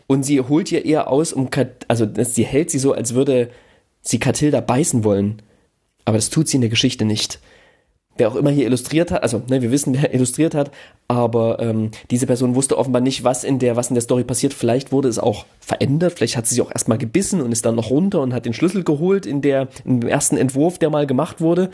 Und 0.07 0.25
sie 0.25 0.41
holt 0.41 0.71
ihr 0.73 0.85
eher 0.85 1.09
aus, 1.09 1.33
um, 1.33 1.49
also 1.89 2.07
sie 2.23 2.45
hält 2.45 2.71
sie 2.71 2.79
so, 2.79 2.93
als 2.93 3.15
würde 3.15 3.51
sie 4.03 4.19
Katilda 4.19 4.61
beißen 4.61 5.05
wollen. 5.05 5.43
Aber 6.05 6.17
das 6.17 6.31
tut 6.31 6.49
sie 6.49 6.57
in 6.57 6.63
der 6.63 6.71
Geschichte 6.71 7.05
nicht 7.05 7.41
wer 8.21 8.31
auch 8.31 8.37
immer 8.37 8.51
hier 8.51 8.67
illustriert 8.67 9.11
hat, 9.11 9.25
also 9.25 9.43
ne, 9.49 9.61
wir 9.63 9.73
wissen, 9.73 9.95
wer 10.01 10.15
illustriert 10.15 10.55
hat, 10.55 10.71
aber 11.09 11.59
ähm, 11.59 11.91
diese 12.11 12.27
Person 12.27 12.55
wusste 12.55 12.79
offenbar 12.79 13.03
nicht, 13.03 13.25
was 13.25 13.43
in 13.43 13.59
der, 13.59 13.75
was 13.75 13.89
in 13.89 13.95
der 13.95 14.03
Story 14.03 14.23
passiert. 14.23 14.55
Vielleicht 14.55 14.93
wurde 14.93 15.09
es 15.09 15.19
auch 15.19 15.47
verändert, 15.59 16.13
vielleicht 16.13 16.37
hat 16.37 16.47
sie 16.47 16.55
sich 16.55 16.63
auch 16.63 16.71
erstmal 16.71 16.99
gebissen 16.99 17.41
und 17.41 17.51
ist 17.51 17.67
dann 17.67 17.75
noch 17.75 17.91
runter 17.91 18.21
und 18.21 18.33
hat 18.33 18.47
den 18.47 18.53
Schlüssel 18.53 18.85
geholt 18.85 19.27
in 19.27 19.41
der, 19.43 19.67
im 19.85 20.03
ersten 20.03 20.37
Entwurf, 20.37 20.79
der 20.79 20.91
mal 20.91 21.07
gemacht 21.07 21.41
wurde. 21.41 21.71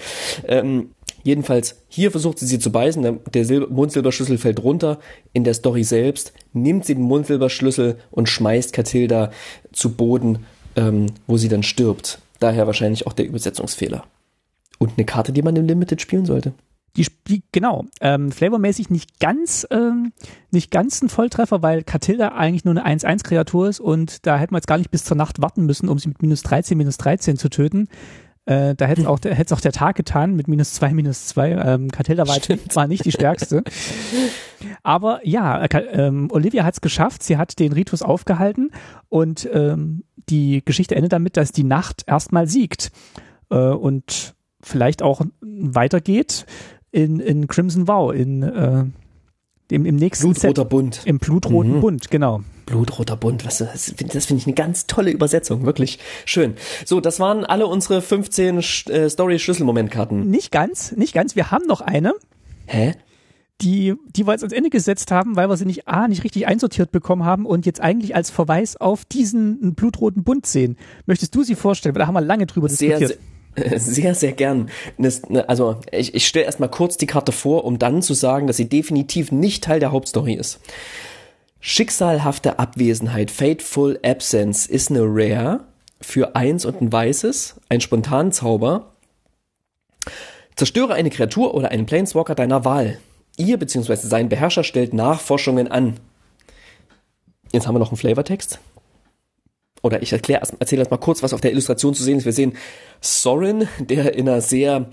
Ähm, 0.47 0.91
jedenfalls, 1.23 1.83
hier 1.89 2.11
versucht 2.11 2.39
sie 2.39 2.47
sie 2.47 2.59
zu 2.59 2.73
beißen, 2.73 3.21
der, 3.35 3.45
Silber, 3.45 3.67
Mondsilberschlüssel 3.69 4.39
fällt 4.39 4.63
runter. 4.63 4.99
In 5.33 5.45
der 5.45 5.55
Story 5.55 5.85
selbst 5.85 6.33
nimmt 6.55 6.87
sie 6.87 6.95
den 6.95 7.05
Mondsilberschlüssel 7.05 7.97
und 8.11 8.29
schmeißt 8.29 8.73
Katilda 8.73 9.33
zu 9.73 9.93
Boden, 9.93 10.47
ähm, 10.77 11.07
wo 11.27 11.37
sie 11.37 11.49
dann 11.49 11.63
stirbt. 11.63 12.21
Daher 12.39 12.67
wahrscheinlich 12.67 13.07
auch 13.07 13.13
der 13.13 13.27
Übersetzungsfehler. 13.27 14.05
Und 14.79 14.93
eine 14.97 15.05
Karte, 15.05 15.33
die 15.33 15.43
man 15.43 15.57
im 15.57 15.67
Limited 15.67 16.01
spielen 16.01 16.27
sollte. 16.27 16.53
Die 16.97 17.05
Spiel, 17.05 17.43
genau, 17.53 17.85
ähm, 18.01 18.33
flavormäßig 18.33 18.89
nicht 18.89 19.21
ganz, 19.21 19.67
ähm, 19.71 20.13
nicht 20.51 20.71
ganz 20.71 21.03
ein 21.03 21.11
Volltreffer, 21.11 21.63
weil 21.63 21.83
Catilda 21.83 22.29
eigentlich 22.29 22.65
nur 22.65 22.73
eine 22.73 22.87
1-1-Kreatur 22.87 23.69
ist 23.69 23.81
und 23.81 24.27
da 24.27 24.39
hätten 24.39 24.55
wir 24.55 24.59
jetzt 24.59 24.67
gar 24.67 24.79
nicht 24.79 24.91
bis 24.91 25.05
zur 25.05 25.17
Nacht 25.17 25.43
warten 25.43 25.67
müssen, 25.67 25.91
um 25.91 25.99
sie 25.99 26.09
mit 26.09 26.23
minus 26.23 26.43
13, 26.43 26.79
minus 26.79 26.97
13 26.97 27.37
zu 27.37 27.51
töten. 27.51 27.89
Äh, 28.47 28.77
da 28.77 28.87
hätte 28.87 29.03
es 29.03 29.07
auch, 29.09 29.19
hätte 29.23 29.55
auch 29.55 29.61
der 29.61 29.73
Tag 29.73 29.97
getan 29.97 30.37
mit 30.37 30.49
minus 30.49 30.73
2, 30.75 30.95
minus 30.95 31.27
2. 31.27 31.51
Ähm, 31.51 31.91
Catilda 31.91 32.29
war, 32.29 32.37
war 32.75 32.87
nicht 32.87 33.05
die 33.05 33.13
stärkste. 33.13 33.65
Aber 34.83 35.21
ja, 35.27 35.65
äh, 35.65 36.11
Olivia 36.31 36.65
hat 36.65 36.75
es 36.75 36.81
geschafft, 36.81 37.25
sie 37.25 37.37
hat 37.37 37.59
den 37.59 37.73
Ritus 37.73 38.03
aufgehalten 38.03 38.71
und 39.09 39.49
ähm, 39.53 40.05
die 40.29 40.65
Geschichte 40.65 40.95
endet 40.95 41.13
damit, 41.13 41.37
dass 41.37 41.53
die 41.53 41.65
Nacht 41.65 42.05
erstmal 42.07 42.47
siegt. 42.47 42.93
Äh, 43.51 43.57
und 43.57 44.36
vielleicht 44.67 45.03
auch 45.03 45.23
weitergeht 45.41 46.47
in, 46.91 47.21
in 47.21 47.47
Crimson 47.47 47.89
Vow, 47.89 48.13
in 48.13 48.43
äh, 48.43 48.85
dem, 49.71 49.85
im 49.85 49.97
nächsten 49.97 50.33
Blutroter 50.33 50.63
Set, 50.63 50.69
Bund. 50.69 51.01
Im 51.05 51.19
Blutroten 51.19 51.77
mhm. 51.77 51.81
Bund, 51.81 52.11
genau. 52.11 52.41
Blutroter 52.67 53.17
Bund, 53.17 53.45
was, 53.45 53.59
das, 53.59 53.95
das 53.97 54.27
finde 54.27 54.41
ich 54.41 54.47
eine 54.47 54.55
ganz 54.55 54.87
tolle 54.87 55.11
Übersetzung, 55.11 55.65
wirklich 55.67 55.99
schön. 56.25 56.55
So, 56.85 57.01
das 57.01 57.21
waren 57.21 57.45
alle 57.45 57.67
unsere 57.67 58.03
15 58.03 58.59
äh, 58.59 59.09
Story-Schlüsselmomentkarten. 59.09 60.29
Nicht 60.29 60.51
ganz, 60.51 60.93
nicht 60.93 61.15
ganz. 61.15 61.37
Wir 61.37 61.51
haben 61.51 61.67
noch 61.67 61.81
eine. 61.81 62.15
Hä? 62.67 62.95
Die, 63.63 63.95
die 64.15 64.27
wir 64.27 64.33
jetzt 64.33 64.43
ans 64.43 64.53
Ende 64.53 64.69
gesetzt 64.69 65.11
haben, 65.11 65.37
weil 65.37 65.49
wir 65.49 65.57
sie 65.57 65.65
nicht, 65.65 65.89
A, 65.89 66.09
nicht 66.09 66.25
richtig 66.25 66.47
einsortiert 66.47 66.91
bekommen 66.91 67.25
haben 67.25 67.47
und 67.47 67.65
jetzt 67.65 67.81
eigentlich 67.81 68.15
als 68.15 68.31
Verweis 68.31 68.77
auf 68.77 69.07
diesen 69.07 69.75
blutroten 69.75 70.25
Bund 70.25 70.45
sehen. 70.45 70.77
Möchtest 71.07 71.35
du 71.35 71.43
sie 71.43 71.55
vorstellen? 71.55 71.95
Weil 71.95 72.01
da 72.01 72.07
haben 72.07 72.15
wir 72.15 72.21
lange 72.21 72.47
drüber 72.47 72.69
sehr, 72.69 72.99
diskutiert. 72.99 73.21
Sehr, 73.21 73.36
Sehr, 73.77 74.15
sehr 74.15 74.33
gern. 74.33 74.71
Ne, 74.99 75.11
also 75.49 75.81
ich, 75.91 76.15
ich 76.15 76.27
stelle 76.27 76.45
erstmal 76.45 76.71
kurz 76.71 76.97
die 76.97 77.07
Karte 77.07 77.33
vor, 77.33 77.65
um 77.65 77.79
dann 77.79 78.03
zu 78.03 78.13
sagen, 78.13 78.47
dass 78.47 78.59
sie 78.59 78.69
definitiv 78.69 79.33
nicht 79.33 79.65
Teil 79.65 79.81
der 79.81 79.93
Hauptstory 79.93 80.35
ist. 80.35 80.61
Schicksalhafte 81.61 82.59
Abwesenheit, 82.59 83.31
Fateful 83.31 83.99
Absence, 84.05 84.67
ist 84.67 84.91
eine 84.91 85.03
Rare 85.03 85.61
für 86.01 86.37
eins 86.37 86.67
und 86.67 86.81
ein 86.81 86.93
weißes, 86.93 87.57
ein 87.69 87.81
Spontanzauber. 87.81 88.93
Zerstöre 90.55 90.95
eine 90.95 91.11
Kreatur 91.11 91.55
oder 91.55 91.71
einen 91.71 91.87
Planeswalker 91.87 92.35
deiner 92.35 92.65
Wahl. 92.65 92.99
Ihr 93.37 93.59
bzw. 93.59 93.97
sein 93.97 94.29
Beherrscher 94.29 94.65
stellt 94.65 94.93
Nachforschungen 94.93 95.69
an. 95.69 95.95
Jetzt 97.53 97.67
haben 97.67 97.75
wir 97.75 97.81
noch 97.81 97.91
einen 97.91 97.97
Flavortext 97.97 98.61
oder 99.87 100.03
ich 100.03 100.13
erkläre 100.13 100.43
erzähle 100.59 100.81
erst 100.81 100.91
mal 100.91 100.97
kurz, 100.97 101.23
was 101.23 101.33
auf 101.33 101.41
der 101.41 101.53
Illustration 101.53 101.95
zu 101.95 102.03
sehen 102.03 102.19
ist. 102.19 102.25
Wir 102.25 102.33
sehen 102.33 102.55
Sorin, 103.01 103.69
der 103.79 104.15
in 104.15 104.29
einer 104.29 104.41
sehr 104.41 104.91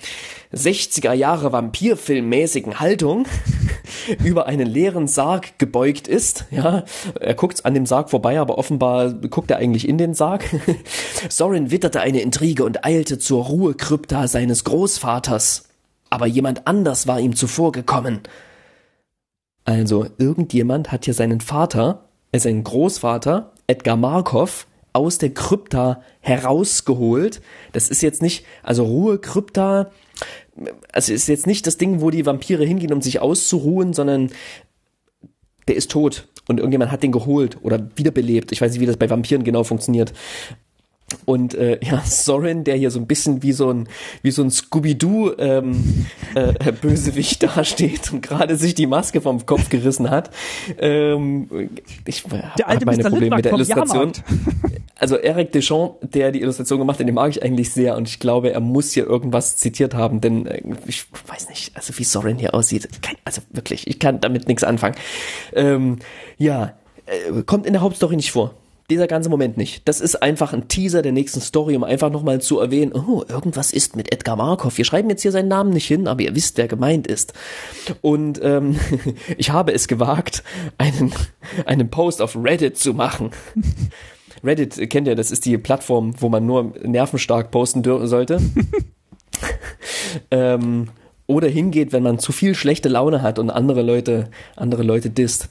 60er 0.54 1.14
Jahre 1.14 1.52
Vampirfilmmäßigen 1.52 2.80
Haltung 2.80 3.26
über 4.24 4.46
einen 4.46 4.68
leeren 4.68 5.08
Sarg 5.08 5.58
gebeugt 5.58 6.08
ist. 6.08 6.46
Ja, 6.52 6.84
er 7.20 7.34
guckt 7.34 7.66
an 7.66 7.74
dem 7.74 7.88
Sarg 7.88 8.12
vorbei, 8.12 8.40
aber 8.40 8.60
offenbar 8.60 9.12
guckt 9.14 9.50
er 9.50 9.58
eigentlich 9.58 9.90
in 9.90 9.98
den 9.98 10.14
Sarg. 10.14 10.46
Sorin 11.30 11.72
witterte 11.72 12.02
eine 12.02 12.22
Intrige 12.22 12.64
und 12.64 12.86
eilte 12.86 13.18
zur 13.18 13.46
Ruhekrypta 13.46 14.28
seines 14.28 14.64
Großvaters. 14.64 15.70
Aber 16.12 16.28
jemand 16.28 16.68
anders 16.68 17.08
war 17.08 17.20
ihm 17.20 17.36
zuvor 17.36 17.72
gekommen. 17.72 18.20
Also 19.66 20.06
irgendjemand 20.20 20.92
hat 20.92 21.06
hier 21.06 21.16
seinen 21.16 21.42
Vater, 21.42 22.10
äh 22.32 22.38
seinen 22.38 22.64
Großvater 22.64 23.54
Edgar 23.66 23.98
Markov 23.98 24.68
aus 24.94 25.18
der 25.18 25.34
Krypta 25.34 26.02
herausgeholt. 26.22 27.42
Das 27.72 27.90
ist 27.90 28.02
jetzt 28.02 28.22
nicht, 28.22 28.46
also 28.62 28.86
Ruhe, 28.86 29.18
Krypta, 29.20 29.92
also 30.92 31.12
ist 31.12 31.28
jetzt 31.28 31.48
nicht 31.48 31.68
das 31.68 31.78
Ding, 31.78 32.02
wo 32.02 32.12
die 32.12 32.26
Vampire 32.26 32.64
hingehen, 32.64 32.94
um 32.94 33.02
sich 33.02 33.20
auszuruhen, 33.20 33.94
sondern 33.94 34.32
der 35.68 35.76
ist 35.76 35.92
tot 35.92 36.28
und 36.48 36.60
irgendjemand 36.60 36.92
hat 36.92 37.04
den 37.04 37.12
geholt 37.12 37.58
oder 37.64 37.90
wiederbelebt. 37.96 38.52
Ich 38.52 38.62
weiß 38.62 38.72
nicht, 38.72 38.82
wie 38.82 38.86
das 38.86 38.98
bei 38.98 39.10
Vampiren 39.10 39.44
genau 39.44 39.64
funktioniert. 39.64 40.14
Und 41.26 41.54
äh, 41.54 41.80
ja, 41.84 42.02
Sorin, 42.06 42.64
der 42.64 42.76
hier 42.76 42.92
so 42.92 43.00
ein 43.00 43.08
bisschen 43.08 43.44
wie 43.44 43.54
so 43.54 43.72
ein 43.72 43.88
wie 44.22 44.32
so 44.32 44.44
ein 44.44 44.52
Scooby-Doo 44.52 45.34
ähm, 45.38 46.06
äh, 46.36 46.72
Bösewicht 46.72 47.44
dasteht 47.58 48.12
und 48.12 48.22
gerade 48.22 48.56
sich 48.56 48.76
die 48.76 48.88
Maske 48.88 49.22
vom 49.22 49.46
Kopf 49.46 49.70
gerissen 49.70 50.10
hat. 50.10 50.30
Ähm, 50.80 51.70
ich 52.06 52.24
der 52.58 52.68
alte 52.68 52.86
meine 52.86 53.04
Mr. 53.04 53.10
Probleme 53.10 53.36
mit 53.38 53.46
der 53.46 53.54
Illustration. 53.54 54.12
Also 54.96 55.18
Eric 55.18 55.52
Deschamps, 55.52 55.98
der 56.02 56.32
die 56.32 56.42
Illustration 56.42 56.80
gemacht 56.80 57.00
hat, 57.00 57.06
den 57.06 57.16
mag 57.16 57.30
ich 57.30 57.44
eigentlich 57.44 57.72
sehr 57.72 57.98
und 57.98 58.08
ich 58.08 58.20
glaube, 58.20 58.54
er 58.54 58.62
muss 58.62 58.94
hier 58.94 59.06
irgendwas 59.06 59.58
zitiert 59.58 59.96
haben, 59.96 60.22
denn 60.22 60.46
äh, 60.46 60.62
ich 60.86 61.06
weiß 61.28 61.50
nicht, 61.50 61.76
also 61.76 61.98
wie 61.98 62.06
Sorin 62.06 62.38
hier 62.38 62.54
aussieht. 62.54 62.88
Kein, 63.02 63.18
also 63.26 63.42
wirklich, 63.50 63.88
ich 63.88 64.00
kann 64.00 64.22
damit 64.22 64.48
nichts 64.48 64.64
anfangen. 64.64 64.96
Ähm, 65.54 65.98
ja, 66.38 66.74
äh, 67.06 67.42
kommt 67.42 67.66
in 67.66 67.74
der 67.74 67.82
Hauptstory 67.82 68.16
nicht 68.16 68.32
vor 68.32 68.54
dieser 68.94 69.08
ganze 69.08 69.30
Moment 69.30 69.58
nicht. 69.58 69.88
Das 69.88 70.00
ist 70.00 70.22
einfach 70.22 70.54
ein 70.54 70.68
Teaser 70.68 71.02
der 71.02 71.12
nächsten 71.12 71.42
Story, 71.42 71.76
um 71.76 71.84
einfach 71.84 72.12
nochmal 72.12 72.42
zu 72.42 72.60
erwähnen, 72.60 72.94
oh, 72.94 73.24
irgendwas 73.28 73.74
ist 73.74 73.96
mit 73.96 74.14
Edgar 74.14 74.36
Markov. 74.36 74.78
Wir 74.78 74.86
schreiben 74.86 75.10
jetzt 75.10 75.24
hier 75.24 75.32
seinen 75.32 75.48
Namen 75.48 75.72
nicht 75.72 75.88
hin, 75.88 76.08
aber 76.08 76.22
ihr 76.22 76.36
wisst, 76.36 76.58
wer 76.58 76.68
gemeint 76.68 77.08
ist. 77.08 77.34
Und 78.02 78.40
ähm, 78.44 78.80
ich 79.38 79.50
habe 79.50 79.74
es 79.74 79.88
gewagt, 79.88 80.44
einen, 80.78 81.12
einen 81.66 81.90
Post 81.90 82.22
auf 82.22 82.36
Reddit 82.36 82.78
zu 82.78 82.94
machen. 82.94 83.32
Reddit 84.44 84.90
kennt 84.90 85.08
ihr, 85.08 85.16
das 85.16 85.32
ist 85.32 85.46
die 85.46 85.58
Plattform, 85.58 86.14
wo 86.20 86.30
man 86.30 86.46
nur 86.46 86.74
nervenstark 86.84 87.50
posten 87.50 87.84
sollte. 87.84 88.42
ähm, 90.32 90.90
oder 91.26 91.48
hingeht, 91.48 91.94
wenn 91.94 92.04
man 92.04 92.20
zu 92.20 92.32
viel 92.32 92.54
schlechte 92.54 92.90
Laune 92.90 93.22
hat 93.22 93.40
und 93.40 93.50
andere 93.50 93.82
Leute, 93.82 94.30
andere 94.56 94.84
Leute 94.84 95.10
disst. 95.10 95.50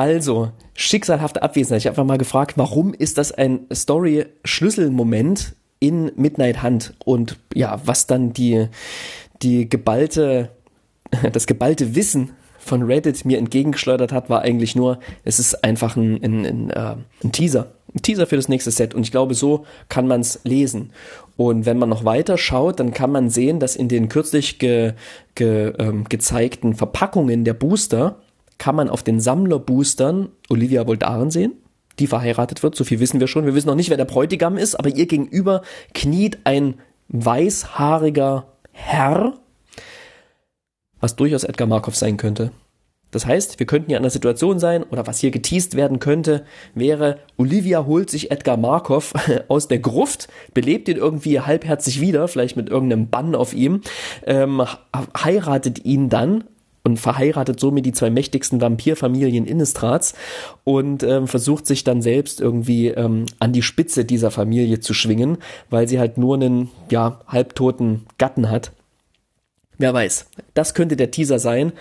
Also, 0.00 0.50
schicksalhafte 0.72 1.42
Abwesenheit. 1.42 1.82
Ich 1.82 1.86
habe 1.86 1.92
einfach 1.92 2.06
mal 2.06 2.16
gefragt, 2.16 2.56
warum 2.56 2.94
ist 2.94 3.18
das 3.18 3.32
ein 3.32 3.66
Story-Schlüsselmoment 3.70 5.56
in 5.78 6.10
Midnight 6.16 6.62
Hunt? 6.62 6.94
Und 7.04 7.38
ja, 7.52 7.82
was 7.84 8.06
dann 8.06 8.32
die, 8.32 8.68
die 9.42 9.68
geballte, 9.68 10.48
das 11.32 11.46
geballte 11.46 11.94
Wissen 11.96 12.30
von 12.58 12.82
Reddit 12.82 13.26
mir 13.26 13.36
entgegengeschleudert 13.36 14.10
hat, 14.10 14.30
war 14.30 14.40
eigentlich 14.40 14.74
nur, 14.74 15.00
es 15.24 15.38
ist 15.38 15.64
einfach 15.64 15.96
ein, 15.96 16.24
ein, 16.24 16.46
ein, 16.46 16.70
äh, 16.70 16.96
ein 17.22 17.32
Teaser. 17.32 17.72
Ein 17.94 18.00
Teaser 18.00 18.26
für 18.26 18.36
das 18.36 18.48
nächste 18.48 18.70
Set. 18.70 18.94
Und 18.94 19.02
ich 19.02 19.10
glaube, 19.10 19.34
so 19.34 19.66
kann 19.90 20.06
man 20.06 20.22
es 20.22 20.40
lesen. 20.44 20.92
Und 21.36 21.66
wenn 21.66 21.76
man 21.76 21.90
noch 21.90 22.06
weiter 22.06 22.38
schaut, 22.38 22.80
dann 22.80 22.94
kann 22.94 23.12
man 23.12 23.28
sehen, 23.28 23.60
dass 23.60 23.76
in 23.76 23.88
den 23.88 24.08
kürzlich 24.08 24.58
ge, 24.58 24.94
ge, 25.34 25.74
ähm, 25.78 26.04
gezeigten 26.08 26.72
Verpackungen 26.72 27.44
der 27.44 27.52
Booster 27.52 28.16
kann 28.60 28.76
man 28.76 28.90
auf 28.90 29.02
den 29.02 29.20
Sammlerboostern 29.20 30.28
Olivia 30.50 30.86
Voldaren 30.86 31.30
sehen, 31.30 31.54
die 31.98 32.06
verheiratet 32.06 32.62
wird. 32.62 32.76
So 32.76 32.84
viel 32.84 33.00
wissen 33.00 33.18
wir 33.18 33.26
schon. 33.26 33.46
Wir 33.46 33.54
wissen 33.54 33.68
noch 33.68 33.74
nicht, 33.74 33.88
wer 33.88 33.96
der 33.96 34.04
Bräutigam 34.04 34.58
ist, 34.58 34.74
aber 34.74 34.90
ihr 34.90 35.06
gegenüber 35.06 35.62
kniet 35.94 36.40
ein 36.44 36.74
weißhaariger 37.08 38.46
Herr, 38.70 39.32
was 41.00 41.16
durchaus 41.16 41.44
Edgar 41.44 41.66
Markov 41.66 41.96
sein 41.96 42.18
könnte. 42.18 42.52
Das 43.10 43.24
heißt, 43.24 43.58
wir 43.58 43.66
könnten 43.66 43.90
ja 43.90 43.96
in 43.96 44.02
einer 44.02 44.10
Situation 44.10 44.58
sein, 44.58 44.84
oder 44.84 45.06
was 45.06 45.18
hier 45.18 45.30
geteased 45.30 45.74
werden 45.74 45.98
könnte, 45.98 46.44
wäre, 46.74 47.18
Olivia 47.38 47.86
holt 47.86 48.10
sich 48.10 48.30
Edgar 48.30 48.58
Markov 48.58 49.14
aus 49.48 49.68
der 49.68 49.78
Gruft, 49.78 50.28
belebt 50.52 50.86
ihn 50.88 50.98
irgendwie 50.98 51.40
halbherzig 51.40 52.00
wieder, 52.02 52.28
vielleicht 52.28 52.56
mit 52.56 52.68
irgendeinem 52.68 53.08
Bann 53.08 53.34
auf 53.34 53.54
ihm, 53.54 53.80
ähm, 54.26 54.62
heiratet 55.16 55.84
ihn 55.86 56.10
dann 56.10 56.44
und 56.82 56.98
verheiratet 56.98 57.60
somit 57.60 57.86
die 57.86 57.92
zwei 57.92 58.10
mächtigsten 58.10 58.60
Vampirfamilien 58.60 59.46
Innistrats 59.46 60.14
und 60.64 61.02
ähm, 61.02 61.26
versucht 61.28 61.66
sich 61.66 61.84
dann 61.84 62.02
selbst 62.02 62.40
irgendwie 62.40 62.88
ähm, 62.88 63.26
an 63.38 63.52
die 63.52 63.62
Spitze 63.62 64.04
dieser 64.04 64.30
Familie 64.30 64.80
zu 64.80 64.94
schwingen, 64.94 65.38
weil 65.68 65.88
sie 65.88 65.98
halt 65.98 66.18
nur 66.18 66.36
einen 66.36 66.70
ja 66.90 67.20
halbtoten 67.26 68.06
Gatten 68.18 68.50
hat. 68.50 68.72
Wer 69.78 69.94
weiß, 69.94 70.26
das 70.54 70.74
könnte 70.74 70.96
der 70.96 71.10
Teaser 71.10 71.38
sein, 71.38 71.72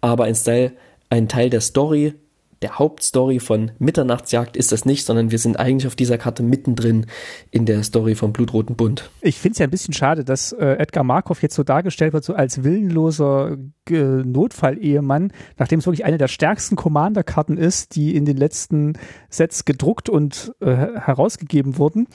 aber 0.00 0.24
ein 0.24 0.34
Style, 0.34 0.72
ein 1.10 1.28
Teil 1.28 1.50
der 1.50 1.60
Story 1.60 2.14
der 2.62 2.78
Hauptstory 2.78 3.40
von 3.40 3.70
Mitternachtsjagd 3.78 4.56
ist 4.56 4.72
das 4.72 4.84
nicht, 4.84 5.04
sondern 5.04 5.30
wir 5.30 5.38
sind 5.38 5.58
eigentlich 5.58 5.86
auf 5.86 5.96
dieser 5.96 6.18
Karte 6.18 6.42
mittendrin 6.42 7.06
in 7.50 7.66
der 7.66 7.82
Story 7.82 8.14
vom 8.14 8.32
Blutroten 8.32 8.76
Bund. 8.76 9.10
Ich 9.20 9.38
finde 9.38 9.52
es 9.52 9.58
ja 9.58 9.66
ein 9.66 9.70
bisschen 9.70 9.94
schade, 9.94 10.24
dass 10.24 10.52
äh, 10.52 10.76
Edgar 10.78 11.04
Markov 11.04 11.42
jetzt 11.42 11.54
so 11.54 11.62
dargestellt 11.62 12.12
wird, 12.12 12.24
so 12.24 12.34
als 12.34 12.64
willenloser 12.64 13.56
äh, 13.88 13.94
Notfallehemann, 13.94 15.32
nachdem 15.56 15.78
es 15.78 15.86
wirklich 15.86 16.04
eine 16.04 16.18
der 16.18 16.28
stärksten 16.28 16.76
Commander-Karten 16.76 17.56
ist, 17.56 17.94
die 17.94 18.16
in 18.16 18.24
den 18.24 18.36
letzten 18.36 18.94
Sets 19.30 19.64
gedruckt 19.64 20.08
und 20.08 20.52
äh, 20.60 20.74
herausgegeben 20.74 21.78
wurden 21.78 22.08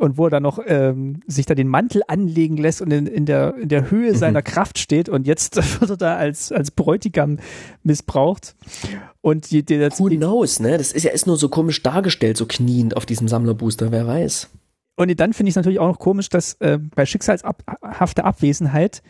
und 0.00 0.16
wo 0.16 0.26
er 0.26 0.30
dann 0.30 0.42
noch 0.42 0.58
ähm, 0.66 1.20
sich 1.26 1.44
da 1.44 1.54
den 1.54 1.68
Mantel 1.68 2.02
anlegen 2.08 2.56
lässt 2.56 2.80
und 2.80 2.90
in, 2.90 3.06
in, 3.06 3.26
der, 3.26 3.54
in 3.56 3.68
der 3.68 3.90
Höhe 3.90 4.12
mhm. 4.12 4.16
seiner 4.16 4.40
Kraft 4.40 4.78
steht 4.78 5.10
und 5.10 5.26
jetzt 5.26 5.56
wird 5.80 5.90
er 5.90 5.96
da 5.98 6.16
als, 6.16 6.50
als 6.52 6.70
Bräutigam 6.70 7.38
missbraucht. 7.82 8.56
Und 9.20 9.50
die, 9.50 9.62
die, 9.62 9.78
Who 9.78 10.08
knows, 10.08 10.58
ne? 10.58 10.78
Das 10.78 10.92
ist 10.92 11.02
ja 11.04 11.10
ist 11.10 11.26
nur 11.26 11.36
so 11.36 11.50
komisch 11.50 11.82
dargestellt, 11.82 12.38
so 12.38 12.46
kniend 12.46 12.96
auf 12.96 13.04
diesem 13.04 13.28
Sammlerbooster, 13.28 13.92
wer 13.92 14.06
weiß. 14.06 14.48
Und 14.96 15.20
dann 15.20 15.34
finde 15.34 15.48
ich 15.48 15.52
es 15.52 15.56
natürlich 15.56 15.78
auch 15.78 15.88
noch 15.88 15.98
komisch, 15.98 16.30
dass 16.30 16.54
äh, 16.60 16.78
bei 16.78 17.04
schicksalshafter 17.04 18.24
Abwesenheit 18.24 19.02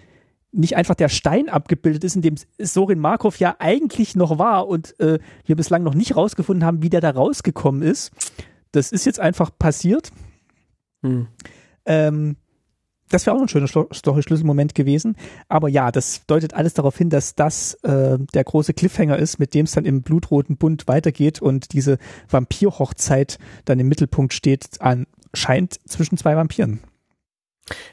nicht 0.52 0.76
einfach 0.76 0.96
der 0.96 1.08
Stein 1.08 1.48
abgebildet 1.48 2.02
ist, 2.02 2.16
in 2.16 2.22
dem 2.22 2.34
Sorin 2.58 2.98
Markov 2.98 3.38
ja 3.38 3.54
eigentlich 3.60 4.16
noch 4.16 4.38
war 4.38 4.66
und 4.66 4.98
äh, 4.98 5.20
wir 5.44 5.54
bislang 5.54 5.84
noch 5.84 5.94
nicht 5.94 6.16
rausgefunden 6.16 6.66
haben, 6.66 6.82
wie 6.82 6.90
der 6.90 7.00
da 7.00 7.10
rausgekommen 7.10 7.82
ist. 7.82 8.10
Das 8.72 8.90
ist 8.90 9.06
jetzt 9.06 9.20
einfach 9.20 9.50
passiert. 9.56 10.10
Hm. 11.02 11.28
Ähm, 11.86 12.36
das 13.10 13.26
wäre 13.26 13.36
auch 13.36 13.42
ein 13.42 13.48
schöner 13.48 13.66
Story-Schlüsselmoment 13.66 14.74
gewesen. 14.74 15.16
Aber 15.48 15.68
ja, 15.68 15.90
das 15.90 16.26
deutet 16.26 16.54
alles 16.54 16.74
darauf 16.74 16.96
hin, 16.96 17.10
dass 17.10 17.34
das 17.34 17.74
äh, 17.82 18.18
der 18.34 18.44
große 18.44 18.72
Cliffhanger 18.72 19.18
ist, 19.18 19.38
mit 19.38 19.52
dem 19.52 19.66
es 19.66 19.72
dann 19.72 19.84
im 19.84 20.02
blutroten 20.02 20.56
Bund 20.56 20.86
weitergeht 20.86 21.42
und 21.42 21.72
diese 21.72 21.98
Vampir-Hochzeit 22.28 23.38
dann 23.64 23.80
im 23.80 23.88
Mittelpunkt 23.88 24.32
steht, 24.32 24.80
anscheinend 24.80 25.80
zwischen 25.88 26.16
zwei 26.16 26.36
Vampiren. 26.36 26.80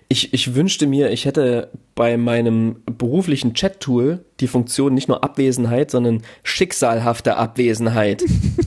Ich, 0.08 0.34
ich 0.34 0.56
wünschte 0.56 0.88
mir, 0.88 1.12
ich 1.12 1.26
hätte 1.26 1.72
bei 1.94 2.18
meinem 2.18 2.78
beruflichen 2.86 3.54
Chat-Tool 3.54 4.26
die 4.40 4.48
Funktion 4.48 4.94
nicht 4.94 5.08
nur 5.08 5.24
Abwesenheit, 5.24 5.92
sondern 5.92 6.24
schicksalhafte 6.44 7.38
Abwesenheit. 7.38 8.24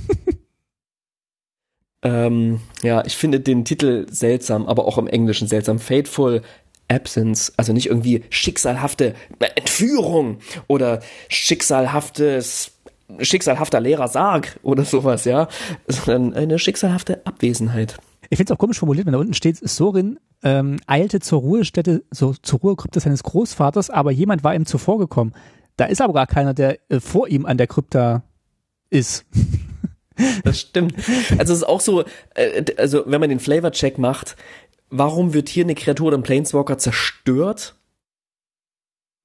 Ähm, 2.03 2.61
ja, 2.83 3.05
ich 3.05 3.17
finde 3.17 3.41
den 3.41 3.65
Titel 3.65 4.07
seltsam, 4.11 4.67
aber 4.67 4.87
auch 4.87 4.99
im 4.99 5.07
Englischen 5.07 5.49
seltsam. 5.49 5.79
Fateful 5.79 6.43
Absence, 6.89 7.53
also 7.57 7.73
nicht 7.73 7.87
irgendwie 7.87 8.25
schicksalhafte 8.31 9.15
Entführung 9.39 10.39
oder 10.67 11.01
schicksalhaftes 11.29 12.73
schicksalhafter 13.21 13.81
leerer 13.81 14.09
Sarg 14.09 14.59
oder 14.63 14.85
sowas, 14.85 15.25
ja, 15.25 15.49
sondern 15.89 16.35
eine 16.35 16.59
schicksalhafte 16.59 17.27
Abwesenheit. 17.27 17.99
Ich 18.29 18.37
finde 18.37 18.53
es 18.53 18.57
auch 18.57 18.61
komisch 18.61 18.79
formuliert, 18.79 19.07
wenn 19.07 19.13
da 19.13 19.19
unten 19.19 19.35
steht, 19.35 19.57
Sorin 19.57 20.19
ähm, 20.43 20.77
eilte 20.87 21.21
zur 21.21 21.41
Ruhestätte, 21.41 22.05
so 22.11 22.35
zur 22.41 22.61
Ruhekrypta 22.61 23.01
seines 23.01 23.23
Großvaters, 23.25 23.91
aber 23.91 24.13
jemand 24.13 24.45
war 24.45 24.55
ihm 24.55 24.67
zuvorgekommen. 24.67 25.35
Da 25.77 25.87
ist 25.87 26.01
aber 26.01 26.13
gar 26.13 26.27
keiner, 26.27 26.55
der 26.55 26.79
äh, 26.89 27.01
vor 27.01 27.29
ihm 27.29 27.47
an 27.47 27.59
der 27.59 27.67
Krypta 27.67 28.23
ist. 28.91 29.25
Das 30.45 30.61
stimmt. 30.61 30.95
Also 31.39 31.53
es 31.53 31.61
ist 31.61 31.69
auch 31.69 31.81
so, 31.81 32.05
äh, 32.35 32.65
also 32.77 33.05
wenn 33.07 33.21
man 33.21 33.31
den 33.31 33.41
Flavor-Check 33.41 33.99
macht, 33.99 34.37
warum 34.91 35.35
wird 35.35 35.49
hier 35.49 35.65
eine 35.65 35.75
Kreatur 35.75 36.09
oder 36.09 36.19
ein 36.19 36.23
Planeswalker 36.23 36.79
zerstört? 36.79 37.75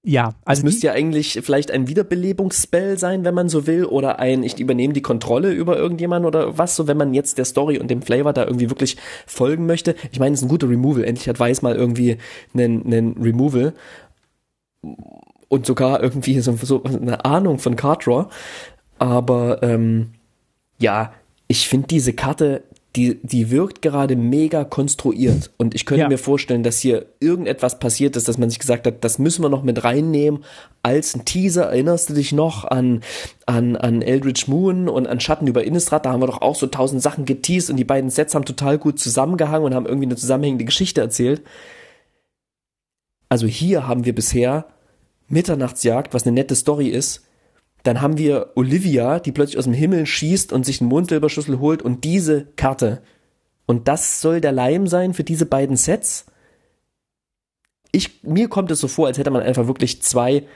Ja, 0.07 0.35
also 0.45 0.59
es 0.59 0.63
müsste 0.63 0.87
ja 0.87 0.93
eigentlich 0.93 1.39
vielleicht 1.41 1.71
ein 1.71 1.87
Wiederbelebungsspell 1.87 2.99
sein, 2.99 3.25
wenn 3.25 3.33
man 3.33 3.49
so 3.49 3.65
will, 3.65 3.85
oder 3.85 4.19
ein, 4.19 4.43
ich 4.43 4.59
übernehme 4.59 4.93
die 4.93 5.01
Kontrolle 5.01 5.51
über 5.51 5.77
irgendjemanden 5.77 6.27
oder 6.27 6.59
was, 6.59 6.75
so 6.75 6.85
wenn 6.85 6.95
man 6.95 7.15
jetzt 7.15 7.39
der 7.39 7.45
Story 7.45 7.79
und 7.79 7.89
dem 7.89 8.03
Flavor 8.03 8.31
da 8.31 8.45
irgendwie 8.45 8.69
wirklich 8.69 8.97
folgen 9.25 9.65
möchte. 9.65 9.95
Ich 10.11 10.19
meine, 10.19 10.35
es 10.35 10.41
ist 10.41 10.45
ein 10.45 10.49
guter 10.49 10.69
Removal. 10.69 11.03
Endlich 11.03 11.27
hat 11.27 11.39
Weiß 11.39 11.63
mal 11.63 11.75
irgendwie 11.75 12.17
einen, 12.53 12.85
einen 12.85 13.17
Removal 13.19 13.73
und 15.47 15.65
sogar 15.65 16.03
irgendwie 16.03 16.39
so, 16.39 16.55
so 16.55 16.83
eine 16.83 17.25
Ahnung 17.25 17.57
von 17.57 17.75
Card 17.75 18.05
Draw. 18.05 18.27
Aber 18.99 19.63
ähm, 19.63 20.11
ja, 20.79 21.13
ich 21.47 21.67
finde 21.67 21.87
diese 21.87 22.13
Karte, 22.13 22.63
die, 22.95 23.19
die 23.23 23.51
wirkt 23.51 23.81
gerade 23.81 24.15
mega 24.15 24.63
konstruiert. 24.63 25.51
Und 25.57 25.75
ich 25.75 25.85
könnte 25.85 26.03
Ja. 26.03 26.07
mir 26.07 26.17
vorstellen, 26.17 26.63
dass 26.63 26.79
hier 26.79 27.07
irgendetwas 27.19 27.77
passiert 27.79 28.15
ist, 28.15 28.27
dass 28.29 28.37
man 28.37 28.49
sich 28.49 28.57
gesagt 28.59 28.87
hat, 28.87 29.03
das 29.03 29.19
müssen 29.19 29.43
wir 29.43 29.49
noch 29.49 29.63
mit 29.63 29.83
reinnehmen 29.83 30.45
als 30.81 31.13
ein 31.13 31.25
Teaser. 31.25 31.65
Erinnerst 31.65 32.09
du 32.09 32.13
dich 32.13 32.31
noch 32.31 32.63
an, 32.63 33.01
an, 33.45 33.75
an 33.75 34.01
Eldritch 34.01 34.47
Moon 34.47 34.87
und 34.87 35.07
an 35.07 35.19
Schatten 35.19 35.45
über 35.47 35.65
Innistrad? 35.65 36.05
Da 36.05 36.13
haben 36.13 36.21
wir 36.21 36.27
doch 36.27 36.41
auch 36.41 36.55
so 36.55 36.67
tausend 36.67 37.01
Sachen 37.01 37.25
geteased 37.25 37.69
und 37.69 37.75
die 37.75 37.83
beiden 37.83 38.09
Sets 38.09 38.33
haben 38.33 38.45
total 38.45 38.77
gut 38.77 38.97
zusammengehangen 38.97 39.65
und 39.65 39.75
haben 39.75 39.85
irgendwie 39.87 40.07
eine 40.07 40.15
zusammenhängende 40.15 40.65
Geschichte 40.65 41.01
erzählt. 41.01 41.41
Also 43.27 43.45
hier 43.45 43.87
haben 43.87 44.05
wir 44.05 44.15
bisher 44.15 44.67
Mitternachtsjagd, 45.27 46.13
was 46.13 46.23
eine 46.23 46.33
nette 46.33 46.55
Story 46.55 46.87
ist. 46.87 47.24
Dann 47.85 48.01
haben 48.01 48.17
wir 48.17 48.53
Olivia, 48.55 49.19
die 49.19 49.31
plötzlich 49.31 49.59
aus 49.59 49.65
dem 49.65 49.73
Himmel 49.73 50.07
schießt 50.07 50.51
und 50.51 50.65
sich 50.65 50.81
einen 50.81 50.89
Mondsilberschlüssel 50.89 51.59
holt 51.59 51.83
und 51.83 52.03
diese 52.03 52.47
Karte. 52.55 53.03
Und 53.67 53.87
das 53.87 54.21
soll 54.21 54.41
der 54.41 54.51
Leim 54.51 54.87
sein 54.87 55.13
für 55.13 55.23
diese 55.23 55.45
beiden 55.45 55.77
Sets. 55.77 56.25
Ich, 57.91 58.23
mir 58.23 58.49
kommt 58.49 58.71
es 58.71 58.79
so 58.79 58.87
vor, 58.87 59.05
als 59.05 59.19
hätte 59.19 59.29
man 59.29 59.43
einfach 59.43 59.67
wirklich 59.67 60.01
zwei 60.01 60.47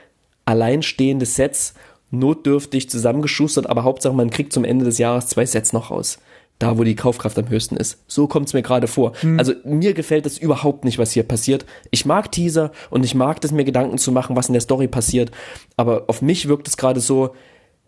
alleinstehende 0.46 1.28
Sets 1.28 1.76
notdürftig 2.10 2.90
zusammengeschustert, 2.90 3.68
aber 3.68 3.84
Hauptsache 3.84 4.16
man 4.16 4.32
kriegt 4.32 4.52
zum 4.52 4.64
Ende 4.64 4.86
des 4.86 4.98
Jahres 4.98 5.28
zwei 5.28 5.46
Sets 5.46 5.72
noch 5.72 5.92
raus. 5.92 6.18
Da, 6.60 6.77
wo 6.77 6.84
die 6.84 6.95
Kaufkraft 6.95 7.40
am 7.40 7.49
höchsten 7.49 7.77
ist. 7.77 8.03
So 8.07 8.27
kommt 8.27 8.48
es 8.48 8.53
mir 8.53 8.61
gerade 8.61 8.88
vor. 8.88 9.14
Also 9.38 9.53
mir 9.64 9.94
gefällt 9.94 10.26
das 10.26 10.38
überhaupt 10.38 10.84
nicht, 10.84 10.98
was 10.98 11.14
hier 11.14 11.23
passiert. 11.23 11.65
Ich 11.90 12.06
mag 12.06 12.31
Teaser 12.31 12.72
und 12.90 13.06
ich 13.06 13.15
mag 13.15 13.41
es, 13.44 13.53
mir 13.53 13.64
Gedanken 13.64 13.98
zu 13.98 14.11
machen, 14.11 14.36
was 14.36 14.49
in 14.49 14.53
der 14.53 14.61
Story 14.61 14.90
passiert. 14.90 15.31
Aber 15.77 16.03
auf 16.07 16.22
mich 16.22 16.49
wirkt 16.49 16.68
es 16.68 16.76
gerade 16.76 16.99
so, 16.99 17.34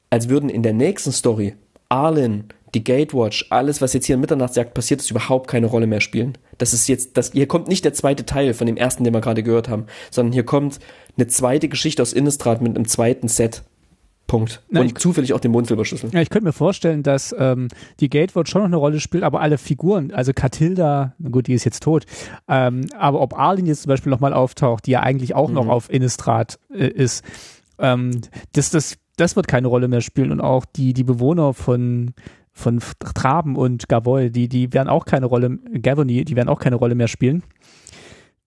als 0.09 0.29
würden 0.29 0.49
in 0.49 0.63
der 0.63 0.73
nächsten 0.73 1.11
Story 1.11 1.55
Arlen, 1.89 2.45
die 2.73 2.83
Gatewatch, 2.85 3.47
alles, 3.49 3.81
was 3.81 3.91
jetzt 3.91 4.05
hier 4.05 4.15
in 4.15 4.21
Mitternachtsjagd 4.21 4.73
passiert, 4.73 5.01
ist 5.01 5.11
überhaupt 5.11 5.49
keine 5.49 5.67
Rolle 5.67 5.87
mehr 5.87 5.99
spielen. 5.99 6.37
Das 6.57 6.73
ist 6.73 6.87
jetzt, 6.87 7.17
das, 7.17 7.33
hier 7.33 7.47
kommt 7.47 7.67
nicht 7.67 7.83
der 7.83 7.93
zweite 7.93 8.25
Teil 8.25 8.53
von 8.53 8.67
dem 8.67 8.77
ersten, 8.77 9.03
den 9.03 9.13
wir 9.13 9.19
gerade 9.19 9.43
gehört 9.43 9.67
haben, 9.67 9.87
sondern 10.09 10.31
hier 10.31 10.45
kommt 10.45 10.79
eine 11.17 11.27
zweite 11.27 11.67
Geschichte 11.67 12.01
aus 12.01 12.13
Innistrad 12.13 12.61
mit 12.61 12.75
einem 12.75 12.87
zweiten 12.87 13.27
Set. 13.27 13.63
Punkt. 14.31 14.61
Na, 14.69 14.79
Und 14.79 14.85
ich- 14.85 14.95
zufällig 14.95 15.33
auch 15.33 15.41
den 15.41 15.51
Mondsilberschlüssel. 15.51 16.09
Ja, 16.13 16.21
ich 16.21 16.29
könnte 16.29 16.45
mir 16.45 16.53
vorstellen, 16.53 17.03
dass 17.03 17.35
ähm, 17.37 17.67
die 17.99 18.09
Gatewatch 18.09 18.49
schon 18.49 18.61
noch 18.61 18.67
eine 18.67 18.77
Rolle 18.77 19.01
spielt, 19.01 19.23
aber 19.23 19.41
alle 19.41 19.57
Figuren, 19.57 20.11
also 20.13 20.31
Katilda, 20.33 21.13
na 21.19 21.29
gut, 21.29 21.47
die 21.47 21.53
ist 21.53 21.65
jetzt 21.65 21.83
tot, 21.83 22.05
ähm, 22.47 22.85
aber 22.97 23.19
ob 23.19 23.37
Arlene 23.37 23.67
jetzt 23.67 23.81
zum 23.83 23.89
Beispiel 23.89 24.09
nochmal 24.09 24.31
auftaucht, 24.33 24.85
die 24.87 24.91
ja 24.91 25.01
eigentlich 25.01 25.35
auch 25.35 25.51
noch 25.51 25.67
auf 25.67 25.91
Innistrad 25.91 26.59
äh, 26.73 26.87
ist, 26.87 27.25
ähm, 27.77 28.21
das, 28.53 28.69
das, 28.71 28.95
das 29.17 29.35
wird 29.35 29.49
keine 29.49 29.67
Rolle 29.67 29.89
mehr 29.89 29.99
spielen 30.01 30.31
und 30.31 30.39
auch 30.39 30.63
die, 30.63 30.93
die 30.93 31.03
Bewohner 31.03 31.53
von 31.53 32.13
von 32.53 32.79
Traben 33.15 33.55
und 33.55 33.87
Gavoy, 33.87 34.29
die, 34.29 34.49
die 34.49 34.73
werden 34.73 34.89
auch 34.89 35.05
keine 35.05 35.25
Rolle, 35.25 35.57
Gavony, 35.81 36.25
die 36.25 36.35
werden 36.35 36.49
auch 36.49 36.59
keine 36.59 36.75
Rolle 36.75 36.95
mehr 36.95 37.07
spielen. 37.07 37.43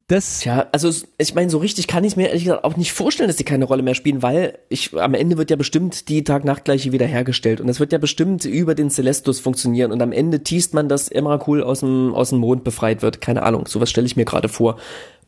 Das, 0.06 0.40
Tja, 0.40 0.66
also 0.70 0.90
ich 1.16 1.35
meine, 1.35 1.48
so 1.48 1.56
richtig 1.56 1.86
kann 1.86 2.05
ich 2.05 2.12
es 2.12 2.16
mir 2.16 2.28
ehrlich 2.28 2.44
gesagt 2.44 2.64
auch 2.64 2.76
nicht 2.76 2.93
vorstellen, 2.93 3.28
dass 3.28 3.36
die 3.36 3.44
keine 3.44 3.64
Rolle 3.64 3.82
mehr 3.82 3.94
spielen, 3.94 4.22
weil 4.22 4.59
ich 4.68 4.94
am 4.94 5.14
Ende 5.14 5.39
wird 5.39 5.48
ja 5.48 5.56
bestimmt 5.56 6.10
die 6.10 6.22
Tag-Nacht-Gleiche 6.22 6.93
wiederhergestellt 6.93 7.59
und 7.62 7.70
es 7.70 7.81
wird 7.81 7.90
ja 7.90 7.97
bestimmt 7.97 8.44
über 8.44 8.74
den 8.74 8.90
Celestus 8.90 9.40
funktionieren 9.40 9.93
und 9.93 10.02
am 10.02 10.12
Ende 10.12 10.44
teast 10.44 10.74
man, 10.74 10.90
dass 10.90 11.09
Emrakul 11.09 11.62
aus 11.62 11.81
dem, 11.81 12.12
aus 12.12 12.28
dem 12.28 12.40
Mond 12.40 12.64
befreit 12.64 13.01
wird. 13.01 13.22
Keine 13.22 13.44
Ahnung, 13.44 13.66
sowas 13.66 13.89
stelle 13.89 14.06
ich 14.06 14.14
mir 14.14 14.26
gerade 14.26 14.51
vor. 14.51 14.76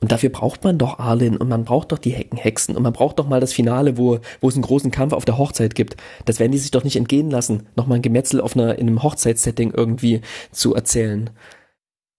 Und 0.00 0.12
dafür 0.12 0.28
braucht 0.28 0.62
man 0.62 0.76
doch 0.76 0.98
Arlen 0.98 1.38
und 1.38 1.48
man 1.48 1.64
braucht 1.64 1.90
doch 1.90 1.98
die 1.98 2.10
Heckenhexen 2.10 2.76
und 2.76 2.82
man 2.82 2.92
braucht 2.92 3.18
doch 3.18 3.28
mal 3.28 3.40
das 3.40 3.54
Finale, 3.54 3.96
wo, 3.96 4.18
wo 4.42 4.48
es 4.50 4.56
einen 4.56 4.62
großen 4.62 4.90
Kampf 4.90 5.14
auf 5.14 5.24
der 5.24 5.38
Hochzeit 5.38 5.74
gibt. 5.74 5.96
Das 6.26 6.38
werden 6.38 6.52
die 6.52 6.58
sich 6.58 6.70
doch 6.70 6.84
nicht 6.84 6.96
entgehen 6.96 7.30
lassen, 7.30 7.66
nochmal 7.76 7.96
ein 7.96 8.02
Gemetzel 8.02 8.42
auf 8.42 8.54
einer, 8.54 8.78
in 8.78 8.88
einem 8.88 9.02
Hochzeitssetting 9.02 9.72
irgendwie 9.74 10.20
zu 10.52 10.74
erzählen. 10.74 11.30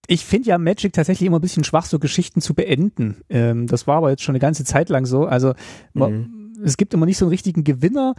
Ich 0.08 0.24
finde 0.24 0.48
ja 0.48 0.58
Magic 0.58 0.92
tatsächlich 0.94 1.26
immer 1.26 1.38
ein 1.38 1.42
bisschen 1.42 1.64
schwach, 1.64 1.84
so 1.84 1.98
Geschichten 2.00 2.40
zu 2.40 2.54
beenden. 2.54 3.18
Ähm, 3.28 3.66
das 3.68 3.86
war 3.86 3.98
aber 3.98 4.10
jetzt 4.10 4.22
schon 4.22 4.32
eine 4.34 4.40
ganze 4.40 4.64
Zeit 4.64 4.88
lang 4.88 5.06
so. 5.06 5.26
Also 5.26 5.54
man, 5.92 6.54
es 6.64 6.76
gibt 6.76 6.94
immer 6.94 7.06
nicht 7.06 7.18
so 7.18 7.26
einen 7.26 7.30
richtigen 7.30 7.62
Gewinner. 7.62 8.14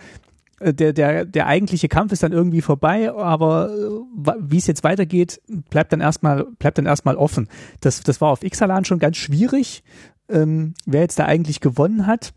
Äh, 0.60 0.74
Der, 0.74 0.94
der, 0.94 1.26
der 1.26 1.48
eigentliche 1.48 1.88
Kampf 1.88 2.11
ist 2.11 2.22
dann 2.22 2.32
irgendwie 2.32 2.61
vorbei, 2.61 3.11
aber 3.11 3.72
äh, 3.72 4.34
wie 4.40 4.57
es 4.57 4.68
jetzt 4.68 4.84
weitergeht, 4.84 5.41
bleibt 5.70 5.91
dann 5.91 5.99
erstmal, 5.99 6.45
bleibt 6.60 6.78
dann 6.78 6.86
erstmal 6.86 7.16
offen. 7.16 7.48
Das, 7.82 8.02
das 8.02 8.22
war 8.22 8.30
auf 8.30 8.44
Ixalan 8.44 8.86
schon 8.86 8.99
ganz 8.99 9.18
schwierig, 9.18 9.84
ähm, 10.30 10.76
wer 10.86 11.02
jetzt 11.02 11.18
da 11.18 11.26
eigentlich 11.26 11.60
gewonnen 11.60 12.06
hat. 12.06 12.34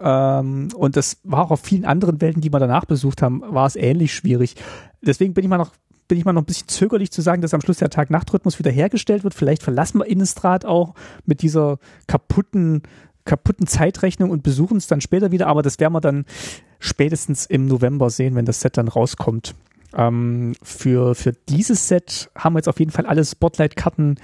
Ähm, 0.00 0.70
und 0.74 0.96
das 0.96 1.18
war 1.22 1.44
auch 1.44 1.50
auf 1.52 1.60
vielen 1.60 1.84
anderen 1.84 2.20
Welten, 2.20 2.40
die 2.40 2.52
wir 2.52 2.58
danach 2.58 2.84
besucht 2.84 3.22
haben, 3.22 3.42
war 3.42 3.66
es 3.66 3.76
ähnlich 3.76 4.12
schwierig. 4.12 4.56
Deswegen 5.02 5.34
bin 5.34 5.44
ich 5.44 5.50
mal 5.50 5.58
noch 5.58 5.72
bin 6.08 6.18
ich 6.18 6.24
mal 6.24 6.32
noch 6.32 6.42
ein 6.42 6.46
bisschen 6.46 6.68
zögerlich 6.68 7.10
zu 7.10 7.22
sagen, 7.22 7.42
dass 7.42 7.54
am 7.54 7.60
Schluss 7.60 7.78
der 7.78 7.90
Tag-Nacht-Rhythmus 7.90 8.58
wieder 8.58 8.70
hergestellt 8.70 9.24
wird. 9.24 9.34
Vielleicht 9.34 9.62
verlassen 9.62 9.98
wir 9.98 10.06
Innistrad 10.06 10.64
auch 10.64 10.94
mit 11.26 11.42
dieser 11.42 11.78
kaputten, 12.06 12.82
kaputten 13.24 13.66
Zeitrechnung 13.66 14.30
und 14.30 14.42
besuchen 14.42 14.78
es 14.78 14.86
dann 14.86 15.00
später 15.00 15.30
wieder. 15.30 15.46
Aber 15.46 15.62
das 15.62 15.78
werden 15.78 15.92
wir 15.92 16.00
dann 16.00 16.24
spätestens 16.80 17.46
im 17.46 17.66
November 17.66 18.10
sehen, 18.10 18.34
wenn 18.34 18.46
das 18.46 18.60
Set 18.60 18.78
dann 18.78 18.88
rauskommt. 18.88 19.54
Ähm, 19.94 20.54
für, 20.62 21.14
für 21.14 21.32
dieses 21.48 21.88
Set 21.88 22.30
haben 22.34 22.54
wir 22.54 22.58
jetzt 22.58 22.68
auf 22.68 22.78
jeden 22.78 22.90
Fall 22.90 23.06
alle 23.06 23.24
Spotlight-Karten 23.24 24.16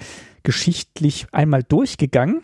geschichtlich 0.43 1.27
einmal 1.33 1.63
durchgegangen 1.63 2.43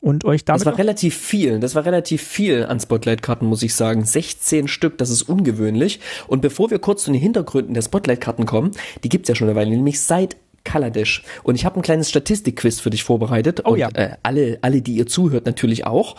und 0.00 0.24
euch 0.24 0.44
damit 0.44 0.60
Das 0.60 0.66
war 0.66 0.78
relativ 0.78 1.16
viel. 1.16 1.58
Das 1.58 1.74
war 1.74 1.84
relativ 1.84 2.22
viel 2.22 2.64
an 2.64 2.78
Spotlight-Karten, 2.78 3.46
muss 3.46 3.62
ich 3.62 3.74
sagen. 3.74 4.04
16 4.04 4.68
Stück, 4.68 4.98
das 4.98 5.10
ist 5.10 5.22
ungewöhnlich. 5.22 6.00
Und 6.26 6.42
bevor 6.42 6.70
wir 6.70 6.78
kurz 6.78 7.04
zu 7.04 7.12
den 7.12 7.20
Hintergründen 7.20 7.74
der 7.74 7.82
Spotlight-Karten 7.82 8.46
kommen, 8.46 8.72
die 9.02 9.08
gibt's 9.08 9.28
ja 9.28 9.34
schon 9.34 9.48
eine 9.48 9.56
Weile, 9.56 9.70
nämlich 9.70 10.00
seit 10.00 10.36
Kaladesh. 10.64 11.22
Und 11.42 11.54
ich 11.54 11.64
habe 11.64 11.76
ein 11.76 11.82
kleines 11.82 12.10
Statistikquiz 12.10 12.80
für 12.80 12.90
dich 12.90 13.04
vorbereitet. 13.04 13.62
Oh 13.64 13.72
und, 13.72 13.78
ja. 13.78 13.88
Äh, 13.94 14.16
alle, 14.22 14.58
alle, 14.62 14.82
die 14.82 14.96
ihr 14.96 15.06
zuhört, 15.06 15.46
natürlich 15.46 15.86
auch. 15.86 16.16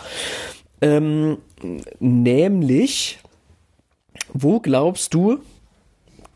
Ähm, 0.82 1.38
nämlich, 2.00 3.20
wo 4.34 4.60
glaubst 4.60 5.14
du, 5.14 5.40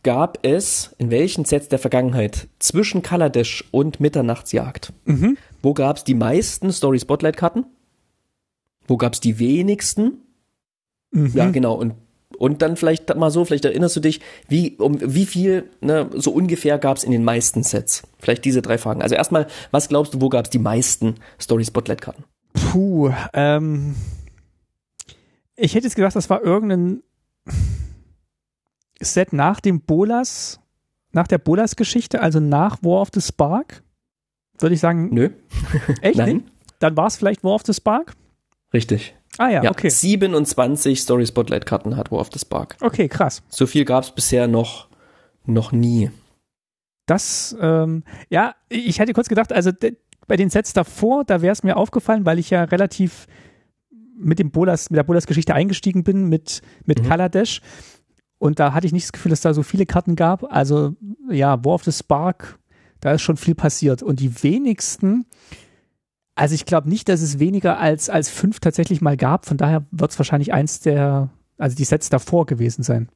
gab 0.03 0.39
es 0.45 0.95
in 0.97 1.11
welchen 1.11 1.45
Sets 1.45 1.69
der 1.69 1.79
Vergangenheit 1.79 2.47
zwischen 2.59 3.01
Kaladesh 3.01 3.65
und 3.71 3.99
Mitternachtsjagd? 3.99 4.93
Wo 5.61 5.73
gab 5.73 5.97
es 5.97 6.03
die 6.03 6.15
meisten 6.15 6.71
Story 6.71 6.99
Spotlight 6.99 7.37
Karten? 7.37 7.65
Wo 8.87 8.97
gab 8.97 9.13
es 9.13 9.19
die 9.19 9.39
wenigsten? 9.39 10.21
Mhm. 11.11 11.31
Ja, 11.33 11.49
genau. 11.51 11.75
Und 11.75 11.93
und 12.37 12.63
dann 12.63 12.75
vielleicht 12.75 13.13
mal 13.15 13.29
so, 13.29 13.45
vielleicht 13.45 13.65
erinnerst 13.65 13.95
du 13.97 13.99
dich, 13.99 14.19
wie 14.47 14.75
um 14.77 14.97
wie 14.99 15.27
viel 15.27 15.69
ne, 15.79 16.09
so 16.15 16.31
ungefähr 16.31 16.79
gab 16.79 16.97
es 16.97 17.03
in 17.03 17.11
den 17.11 17.23
meisten 17.23 17.61
Sets? 17.61 18.03
Vielleicht 18.17 18.45
diese 18.45 18.63
drei 18.63 18.79
Fragen. 18.79 19.03
Also 19.03 19.13
erstmal, 19.13 19.45
was 19.69 19.89
glaubst 19.89 20.15
du, 20.15 20.21
wo 20.21 20.29
gab 20.29 20.45
es 20.45 20.49
die 20.49 20.57
meisten 20.57 21.15
Story 21.39 21.65
Spotlight 21.65 22.01
Karten? 22.01 22.23
Puh, 22.53 23.11
ähm, 23.33 23.95
ich 25.55 25.75
hätte 25.75 25.85
jetzt 25.85 25.95
gedacht, 25.95 26.15
das 26.15 26.31
war 26.31 26.41
irgendein 26.41 27.03
Set 28.99 29.33
nach 29.33 29.59
dem 29.59 29.81
Bolas, 29.81 30.59
nach 31.11 31.27
der 31.27 31.37
Bolas-Geschichte, 31.37 32.21
also 32.21 32.39
nach 32.39 32.81
War 32.81 33.01
of 33.01 33.09
the 33.13 33.21
Spark. 33.21 33.83
Würde 34.61 34.75
ich 34.75 34.81
sagen, 34.81 35.09
Nö, 35.13 35.29
echt? 36.01 36.17
nein. 36.17 36.43
Dann 36.79 36.95
war 36.97 37.07
es 37.07 37.17
vielleicht 37.17 37.43
War 37.43 37.53
of 37.55 37.63
the 37.65 37.73
Spark? 37.73 38.13
richtig. 38.73 39.15
Ah 39.37 39.49
ja, 39.49 39.63
Ja, 39.63 39.71
okay. 39.71 39.89
27 39.89 40.99
Story 40.99 41.25
Spotlight 41.25 41.65
Karten 41.65 41.95
hat 41.95 42.11
War 42.11 42.19
of 42.19 42.29
the 42.33 42.39
Spark. 42.39 42.75
Okay, 42.81 43.07
krass. 43.07 43.41
So 43.49 43.65
viel 43.65 43.85
gab 43.85 44.03
es 44.03 44.11
bisher 44.11 44.47
noch 44.47 44.87
noch 45.45 45.71
nie. 45.71 46.11
Das, 47.07 47.55
ähm, 47.59 48.03
ja, 48.29 48.55
ich 48.69 48.99
hatte 49.01 49.13
kurz 49.13 49.27
gedacht, 49.27 49.51
also 49.51 49.71
bei 50.27 50.35
den 50.37 50.49
Sets 50.49 50.73
davor, 50.73 51.23
da 51.25 51.41
wäre 51.41 51.51
es 51.51 51.63
mir 51.63 51.75
aufgefallen, 51.77 52.25
weil 52.25 52.39
ich 52.39 52.49
ja 52.51 52.63
relativ 52.65 53.27
mit 54.15 54.37
dem 54.39 54.51
Bolas, 54.51 54.89
mit 54.91 54.97
der 54.97 55.03
Bolas-Geschichte 55.03 55.53
eingestiegen 55.55 56.03
bin, 56.03 56.25
mit, 56.29 56.61
mit 56.85 57.01
Mhm. 57.03 57.07
Kaladesh. 57.07 57.61
Und 58.37 58.59
da 58.59 58.73
hatte 58.73 58.85
ich 58.85 58.93
nicht 58.93 59.05
das 59.05 59.11
Gefühl, 59.13 59.31
dass 59.31 59.41
da 59.41 59.53
so 59.53 59.63
viele 59.63 59.85
Karten 59.85 60.15
gab. 60.15 60.43
Also, 60.53 60.95
ja, 61.29 61.63
War 61.65 61.73
of 61.73 61.83
the 61.83 61.91
Spark, 61.91 62.59
da 63.01 63.11
ist 63.13 63.21
schon 63.21 63.37
viel 63.37 63.55
passiert. 63.55 64.01
Und 64.01 64.19
die 64.19 64.43
wenigsten, 64.43 65.25
also 66.35 66.55
ich 66.55 66.65
glaube 66.65 66.89
nicht, 66.89 67.09
dass 67.09 67.21
es 67.21 67.39
weniger 67.39 67.79
als, 67.79 68.09
als 68.09 68.29
fünf 68.29 68.59
tatsächlich 68.59 69.01
mal 69.01 69.17
gab. 69.17 69.45
Von 69.45 69.57
daher 69.57 69.85
wird 69.91 70.11
es 70.11 70.19
wahrscheinlich 70.19 70.53
eins 70.53 70.79
der, 70.79 71.29
also 71.57 71.75
die 71.75 71.83
Sets 71.83 72.09
davor 72.09 72.45
gewesen 72.45 72.83
sein. 72.83 73.09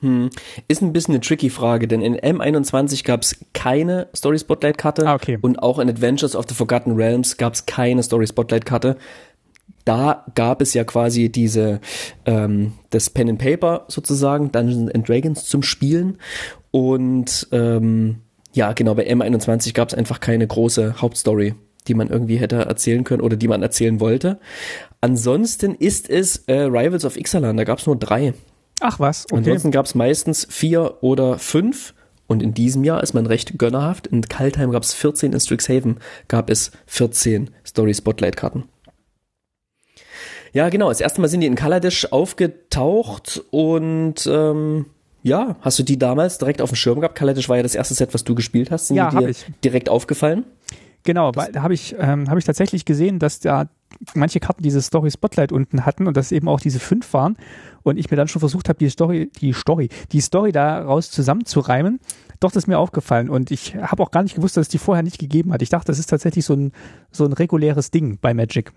Hm. 0.00 0.30
Ist 0.66 0.80
ein 0.80 0.92
bisschen 0.92 1.14
eine 1.14 1.20
tricky 1.20 1.50
Frage, 1.50 1.86
denn 1.86 2.00
in 2.00 2.16
M21 2.16 3.04
gab 3.04 3.22
es 3.22 3.36
keine 3.52 4.08
Story 4.16 4.38
Spotlight 4.38 4.78
Karte 4.78 5.06
Ah, 5.06 5.14
okay. 5.14 5.38
und 5.40 5.62
auch 5.62 5.78
in 5.78 5.90
Adventures 5.90 6.34
of 6.34 6.46
the 6.48 6.54
Forgotten 6.54 6.92
Realms 6.96 7.36
gab 7.36 7.52
es 7.52 7.66
keine 7.66 8.02
Story 8.02 8.26
Spotlight 8.26 8.64
Karte. 8.64 8.96
Da 9.84 10.24
gab 10.34 10.62
es 10.62 10.72
ja 10.74 10.84
quasi 10.84 11.30
diese 11.30 11.80
ähm, 12.24 12.72
das 12.90 13.10
Pen 13.10 13.28
and 13.28 13.38
Paper 13.38 13.84
sozusagen 13.88 14.52
Dungeons 14.52 14.90
and 14.94 15.06
Dragons 15.08 15.44
zum 15.44 15.62
Spielen 15.62 16.18
und 16.70 17.48
ähm, 17.52 18.22
ja 18.52 18.72
genau 18.72 18.94
bei 18.94 19.10
M21 19.10 19.74
gab 19.74 19.88
es 19.88 19.94
einfach 19.94 20.20
keine 20.20 20.46
große 20.46 21.00
Hauptstory, 21.00 21.54
die 21.88 21.94
man 21.94 22.08
irgendwie 22.08 22.36
hätte 22.36 22.56
erzählen 22.56 23.04
können 23.04 23.22
oder 23.22 23.36
die 23.36 23.48
man 23.48 23.62
erzählen 23.62 24.00
wollte. 24.00 24.38
Ansonsten 25.00 25.74
ist 25.74 26.10
es 26.10 26.44
äh, 26.46 26.62
Rivals 26.62 27.04
of 27.04 27.16
Ixalan, 27.16 27.56
da 27.56 27.64
gab 27.64 27.78
es 27.78 27.86
nur 27.86 27.96
drei. 27.96 28.34
Ach 28.80 28.98
was, 28.98 29.26
okay. 29.26 29.36
Ansonsten 29.36 29.70
gab 29.70 29.86
es 29.86 29.94
meistens 29.94 30.46
vier 30.50 31.02
oder 31.02 31.38
fünf 31.38 31.94
Und 32.30 32.44
in 32.44 32.54
diesem 32.54 32.84
Jahr 32.84 33.02
ist 33.02 33.12
man 33.12 33.26
recht 33.26 33.58
gönnerhaft. 33.58 34.06
In 34.06 34.22
Kaltheim 34.22 34.70
gab 34.70 34.84
es 34.84 34.94
14, 34.94 35.32
in 35.32 35.40
Strixhaven 35.40 35.98
gab 36.28 36.48
es 36.48 36.70
14 36.86 37.50
Story 37.66 37.92
Spotlight 37.92 38.36
Karten. 38.36 38.68
Ja, 40.52 40.68
genau. 40.68 40.88
Das 40.88 41.00
erste 41.00 41.20
Mal 41.20 41.26
sind 41.26 41.40
die 41.40 41.48
in 41.48 41.56
Kaladesh 41.56 42.06
aufgetaucht 42.12 43.42
und 43.50 44.28
ähm, 44.30 44.86
ja, 45.22 45.56
hast 45.60 45.78
du 45.78 45.82
die 45.82 45.98
damals 45.98 46.38
direkt 46.38 46.62
auf 46.62 46.70
dem 46.70 46.76
Schirm 46.76 47.00
gehabt? 47.00 47.14
Kaladesh 47.16 47.48
war 47.48 47.56
ja 47.56 47.62
das 47.62 47.74
erste 47.74 47.94
Set, 47.94 48.14
was 48.14 48.24
du 48.24 48.34
gespielt 48.34 48.70
hast. 48.70 48.88
Sind 48.88 48.96
Ja, 48.96 49.10
die 49.10 49.18
dir 49.18 49.28
ich. 49.28 49.44
direkt 49.64 49.88
aufgefallen? 49.88 50.44
Genau, 51.02 51.32
weil 51.34 51.50
da 51.52 51.62
habe 51.62 51.72
ich, 51.72 51.94
ähm, 51.98 52.28
hab 52.28 52.36
ich 52.36 52.44
tatsächlich 52.44 52.84
gesehen, 52.84 53.18
dass 53.18 53.40
da 53.40 53.70
manche 54.14 54.38
Karten 54.38 54.62
diese 54.62 54.82
Story 54.82 55.10
Spotlight 55.10 55.50
unten 55.50 55.86
hatten 55.86 56.06
und 56.06 56.16
dass 56.16 56.30
eben 56.30 56.46
auch 56.48 56.60
diese 56.60 56.78
fünf 56.78 57.12
waren 57.14 57.36
und 57.82 57.98
ich 57.98 58.10
mir 58.10 58.16
dann 58.18 58.28
schon 58.28 58.40
versucht 58.40 58.68
habe, 58.68 58.78
die 58.78 58.90
Story, 58.90 59.30
die 59.40 59.52
Story, 59.54 59.88
die 60.12 60.20
Story 60.20 60.52
daraus 60.52 61.10
zusammenzureimen. 61.10 62.00
Doch, 62.38 62.52
das 62.52 62.64
ist 62.64 62.66
mir 62.66 62.78
aufgefallen 62.78 63.30
und 63.30 63.50
ich 63.50 63.76
habe 63.76 64.02
auch 64.02 64.10
gar 64.10 64.22
nicht 64.22 64.34
gewusst, 64.34 64.56
dass 64.56 64.62
es 64.66 64.68
die 64.68 64.78
vorher 64.78 65.02
nicht 65.02 65.18
gegeben 65.18 65.52
hat. 65.52 65.62
Ich 65.62 65.68
dachte, 65.70 65.86
das 65.86 65.98
ist 65.98 66.06
tatsächlich 66.10 66.44
so 66.44 66.54
ein, 66.54 66.72
so 67.10 67.24
ein 67.24 67.32
reguläres 67.32 67.90
Ding 67.90 68.18
bei 68.20 68.34
Magic. 68.34 68.72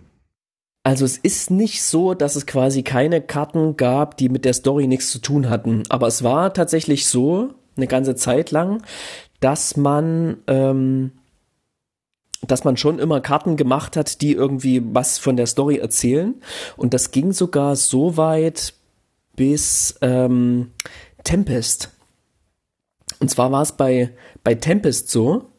Also 0.84 1.06
es 1.06 1.18
ist 1.18 1.50
nicht 1.50 1.82
so, 1.82 2.14
dass 2.14 2.36
es 2.36 2.46
quasi 2.46 2.84
keine 2.84 3.22
Karten 3.22 3.78
gab, 3.78 4.18
die 4.18 4.28
mit 4.28 4.44
der 4.44 4.54
Story 4.54 4.88
nichts 4.88 5.12
zu 5.12 5.20
tun 5.20 5.50
hatten. 5.50 5.84
Aber 5.90 6.08
es 6.08 6.24
war 6.24 6.54
tatsächlich 6.54 7.08
so, 7.08 7.54
eine 7.76 7.88
ganze 7.88 8.16
Zeit 8.16 8.52
lang, 8.52 8.84
dass 9.40 9.78
man, 9.78 10.38
ähm, 10.48 11.12
dass 12.42 12.64
man 12.64 12.78
schon 12.78 13.00
immer 13.00 13.22
Karten 13.22 13.56
gemacht 13.56 13.98
hat, 13.98 14.22
die 14.22 14.34
irgendwie 14.34 14.82
was 14.94 15.18
von 15.18 15.38
der 15.38 15.48
Story 15.48 15.78
erzählen. 15.78 16.36
Und 16.78 16.94
das 16.94 17.12
ging 17.12 17.32
sogar 17.32 17.76
so 17.76 18.18
weit 18.18 18.74
bis 19.36 19.96
ähm, 20.02 20.72
Tempest. 21.24 21.92
Und 23.20 23.30
zwar 23.30 23.52
war 23.52 23.62
es 23.62 23.72
bei, 23.72 24.12
bei 24.44 24.56
Tempest 24.56 25.10
so, 25.10 25.50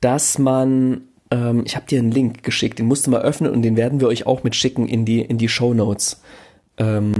dass 0.00 0.38
man, 0.38 1.08
ähm, 1.36 1.62
ich 1.66 1.76
habe 1.76 1.86
dir 1.86 1.98
einen 1.98 2.10
Link 2.10 2.42
geschickt, 2.42 2.78
den 2.78 2.86
musst 2.86 3.06
du 3.06 3.10
mal 3.10 3.22
öffnen 3.22 3.52
und 3.52 3.62
den 3.62 3.76
werden 3.76 4.00
wir 4.00 4.08
euch 4.08 4.26
auch 4.26 4.42
mitschicken 4.42 4.88
in 4.88 5.04
die, 5.04 5.20
in 5.20 5.38
die 5.38 5.48
Show 5.48 5.74
Notes. 5.74 6.22
Ähm, 6.78 7.14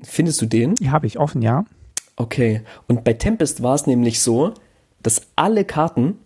findest 0.00 0.40
du 0.40 0.46
den? 0.46 0.74
Die 0.76 0.90
habe 0.90 1.06
ich 1.06 1.18
offen, 1.18 1.42
ja. 1.42 1.64
Okay. 2.16 2.62
Und 2.86 3.04
bei 3.04 3.12
Tempest 3.12 3.62
war 3.62 3.74
es 3.74 3.86
nämlich 3.86 4.20
so, 4.20 4.54
dass 5.02 5.28
alle 5.36 5.64
Karten 5.64 6.18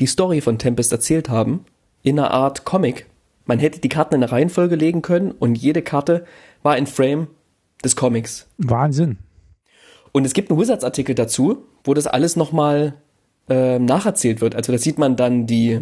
die 0.00 0.06
Story 0.06 0.40
von 0.40 0.58
Tempest 0.58 0.92
erzählt 0.92 1.28
haben, 1.28 1.64
in 2.02 2.18
einer 2.18 2.30
Art 2.30 2.64
Comic. 2.64 3.06
Man 3.46 3.58
hätte 3.58 3.80
die 3.80 3.88
Karten 3.88 4.14
in 4.14 4.22
eine 4.22 4.32
Reihenfolge 4.32 4.76
legen 4.76 5.02
können 5.02 5.32
und 5.32 5.56
jede 5.56 5.82
Karte 5.82 6.24
war 6.62 6.74
ein 6.74 6.86
Frame 6.86 7.28
des 7.84 7.96
Comics. 7.96 8.46
Wahnsinn. 8.58 9.18
Und 10.12 10.24
es 10.24 10.32
gibt 10.32 10.50
einen 10.50 10.60
Wizards-Artikel 10.60 11.14
dazu, 11.14 11.64
wo 11.82 11.94
das 11.94 12.06
alles 12.06 12.36
nochmal 12.36 12.94
äh, 13.48 13.78
nacherzählt 13.78 14.40
wird. 14.40 14.54
Also 14.54 14.72
da 14.72 14.78
sieht 14.78 14.98
man 14.98 15.16
dann 15.16 15.46
die, 15.46 15.80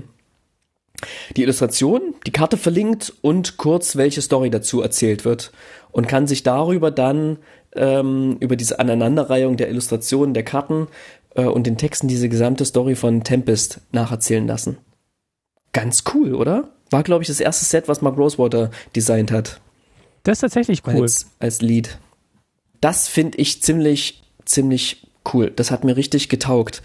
die 1.36 1.43
Illustration, 1.43 2.14
die 2.26 2.32
Karte 2.32 2.56
verlinkt 2.56 3.12
und 3.22 3.56
kurz, 3.56 3.97
welche 3.97 4.22
Story 4.22 4.51
dazu 4.51 4.82
erzählt 4.82 5.24
wird. 5.24 5.52
Und 5.90 6.09
kann 6.09 6.26
sich 6.26 6.43
darüber 6.43 6.90
dann 6.90 7.39
ähm, 7.74 8.36
über 8.40 8.56
diese 8.56 8.78
Aneinanderreihung 8.78 9.56
der 9.56 9.68
Illustrationen 9.68 10.34
der 10.34 10.43
Karten 10.43 10.89
äh, 11.34 11.44
und 11.44 11.66
den 11.66 11.76
Texten 11.76 12.09
diese 12.09 12.28
gesamte 12.28 12.64
Story 12.64 12.94
von 12.94 13.24
Tempest 13.24 13.80
nacherzählen 13.93 14.47
lassen. 14.47 14.78
Ganz 15.72 16.05
cool, 16.14 16.34
oder? 16.34 16.70
War, 16.90 17.02
glaube 17.02 17.22
ich, 17.22 17.28
das 17.28 17.40
erste 17.40 17.64
Set, 17.64 17.89
was 17.89 18.02
Mark 18.02 18.18
Rosewater 18.18 18.70
designt 18.94 19.32
hat 19.32 19.60
Das 20.22 20.39
ist 20.39 20.40
tatsächlich 20.40 20.82
cool. 20.86 21.02
als, 21.02 21.26
als 21.39 21.62
Lied. 21.62 21.98
Das 22.80 23.09
finde 23.09 23.39
ich 23.39 23.62
ziemlich, 23.62 24.22
ziemlich 24.44 25.06
cool. 25.32 25.51
Das 25.51 25.70
hat 25.70 25.84
mir 25.84 25.97
richtig 25.97 26.28
getaugt. 26.28 26.82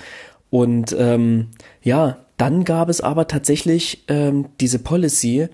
Und 0.49 0.95
ähm, 0.98 1.49
ja, 1.82 2.18
dann 2.38 2.64
gab 2.64 2.90
es 2.90 3.02
aber 3.02 3.28
tatsächlich 3.28 4.03
ähm, 4.07 4.45
diese 4.60 4.80
Policy, 4.80 5.48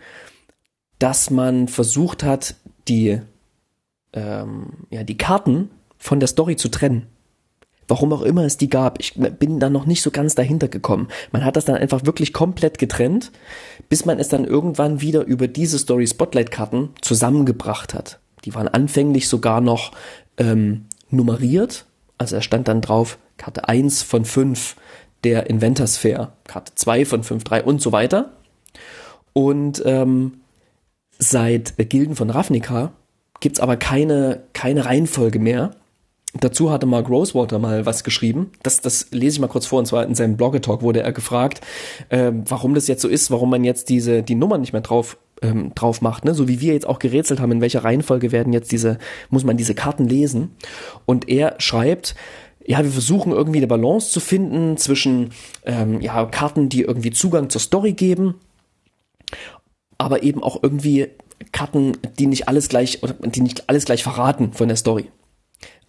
dass 1.00 1.30
man 1.30 1.68
versucht 1.68 2.24
hat, 2.24 2.56
die, 2.88 3.20
ähm, 4.14 4.68
ja, 4.90 5.04
die 5.04 5.18
Karten 5.18 5.70
von 5.98 6.20
der 6.20 6.28
Story 6.28 6.56
zu 6.56 6.70
trennen. 6.70 7.08
Warum 7.88 8.14
auch 8.14 8.22
immer 8.22 8.44
es 8.46 8.58
die 8.58 8.70
gab. 8.70 9.00
Ich 9.00 9.16
bin 9.16 9.60
da 9.60 9.70
noch 9.70 9.86
nicht 9.86 10.02
so 10.02 10.12
ganz 10.12 10.36
dahinter 10.36 10.68
gekommen. 10.68 11.10
Man 11.32 11.44
hat 11.44 11.58
das 11.58 11.66
dann 11.66 11.76
einfach 11.76 12.06
wirklich 12.06 12.32
komplett 12.32 12.78
getrennt, 12.78 13.32
bis 13.90 14.06
man 14.06 14.20
es 14.20 14.30
dann 14.30 14.46
irgendwann 14.46 15.02
wieder 15.02 15.26
über 15.26 15.48
diese 15.48 15.78
Story 15.78 16.08
Spotlight 16.08 16.52
Karten 16.52 16.90
zusammengebracht 17.02 17.94
hat. 17.94 18.20
Die 18.46 18.56
waren 18.56 18.68
anfänglich 18.68 19.28
sogar 19.28 19.62
noch 19.62 19.92
ähm, 20.38 20.86
nummeriert. 21.10 21.86
Also 22.18 22.38
da 22.38 22.42
stand 22.42 22.68
dann 22.68 22.82
drauf 22.82 23.18
Karte 23.38 23.68
1 23.68 24.04
von 24.04 24.26
5 24.26 24.76
der 25.24 25.50
Inventor 25.50 25.88
Sphere, 25.88 26.34
Karte 26.46 26.74
2 26.76 27.06
von 27.06 27.24
5, 27.24 27.44
3 27.44 27.64
und 27.64 27.82
so 27.82 27.92
weiter. 27.92 28.34
Und 29.34 29.82
ähm, 29.86 30.42
seit 31.18 31.76
Gilden 31.90 32.16
von 32.16 32.30
Ravnica 32.30 32.94
gibt's 33.40 33.60
aber 33.60 33.78
keine, 33.78 34.44
keine 34.54 34.86
Reihenfolge 34.86 35.40
mehr. 35.40 35.72
Dazu 36.40 36.72
hatte 36.72 36.88
Mark 36.88 37.10
Rosewater 37.10 37.60
mal 37.60 37.86
was 37.86 38.04
geschrieben. 38.04 38.52
Das, 38.64 38.82
das 38.82 39.08
lese 39.12 39.36
ich 39.36 39.40
mal 39.40 39.48
kurz 39.48 39.68
vor. 39.68 39.80
Und 39.80 39.86
zwar 39.86 40.06
in 40.06 40.16
seinem 40.16 40.36
Blogger-Talk 40.36 40.82
wurde 40.82 41.02
er 41.02 41.12
gefragt, 41.12 41.62
ähm, 42.10 42.44
warum 42.48 42.74
das 42.74 42.88
jetzt 42.88 43.02
so 43.02 43.08
ist, 43.08 43.30
warum 43.30 43.52
man 43.52 43.64
jetzt 43.64 43.90
diese 43.90 44.24
die 44.24 44.36
Nummern 44.36 44.62
nicht 44.62 44.74
mehr 44.74 44.82
drauf 44.82 45.18
ähm, 45.44 45.74
drauf 45.76 46.02
macht, 46.02 46.26
ne? 46.26 46.34
So 46.34 46.48
wie 46.48 46.62
wir 46.62 46.74
jetzt 46.74 46.88
auch 46.88 47.00
gerätselt 47.00 47.40
haben, 47.40 47.52
in 47.52 47.62
welcher 47.62 47.84
Reihenfolge 47.84 48.32
werden 48.32 48.54
jetzt 48.54 48.72
diese 48.72 48.98
muss 49.30 49.44
man 49.44 49.58
diese 49.58 49.76
Karten 49.76 50.08
lesen. 50.08 50.56
Und 51.06 51.30
er 51.30 51.56
schreibt, 51.60 52.16
ja, 52.66 52.84
wir 52.84 52.92
versuchen 52.92 53.32
irgendwie 53.32 53.60
eine 53.60 53.68
Balance 53.68 54.12
zu 54.12 54.20
finden 54.20 54.78
zwischen 54.78 55.32
ähm, 55.66 56.02
ja 56.02 56.26
Karten, 56.26 56.70
die 56.70 56.82
irgendwie 56.82 57.12
Zugang 57.12 57.50
zur 57.50 57.62
Story 57.62 57.94
geben, 57.94 58.36
aber 59.98 60.24
eben 60.24 60.44
auch 60.44 60.62
irgendwie 60.62 61.08
Karten, 61.52 61.98
die 62.20 62.28
nicht 62.28 62.48
alles 62.48 62.70
gleich 62.70 63.04
oder 63.04 63.14
die 63.14 63.42
nicht 63.42 63.70
alles 63.70 63.86
gleich 63.86 64.04
verraten 64.04 64.54
von 64.54 64.68
der 64.68 64.78
Story. 64.78 65.10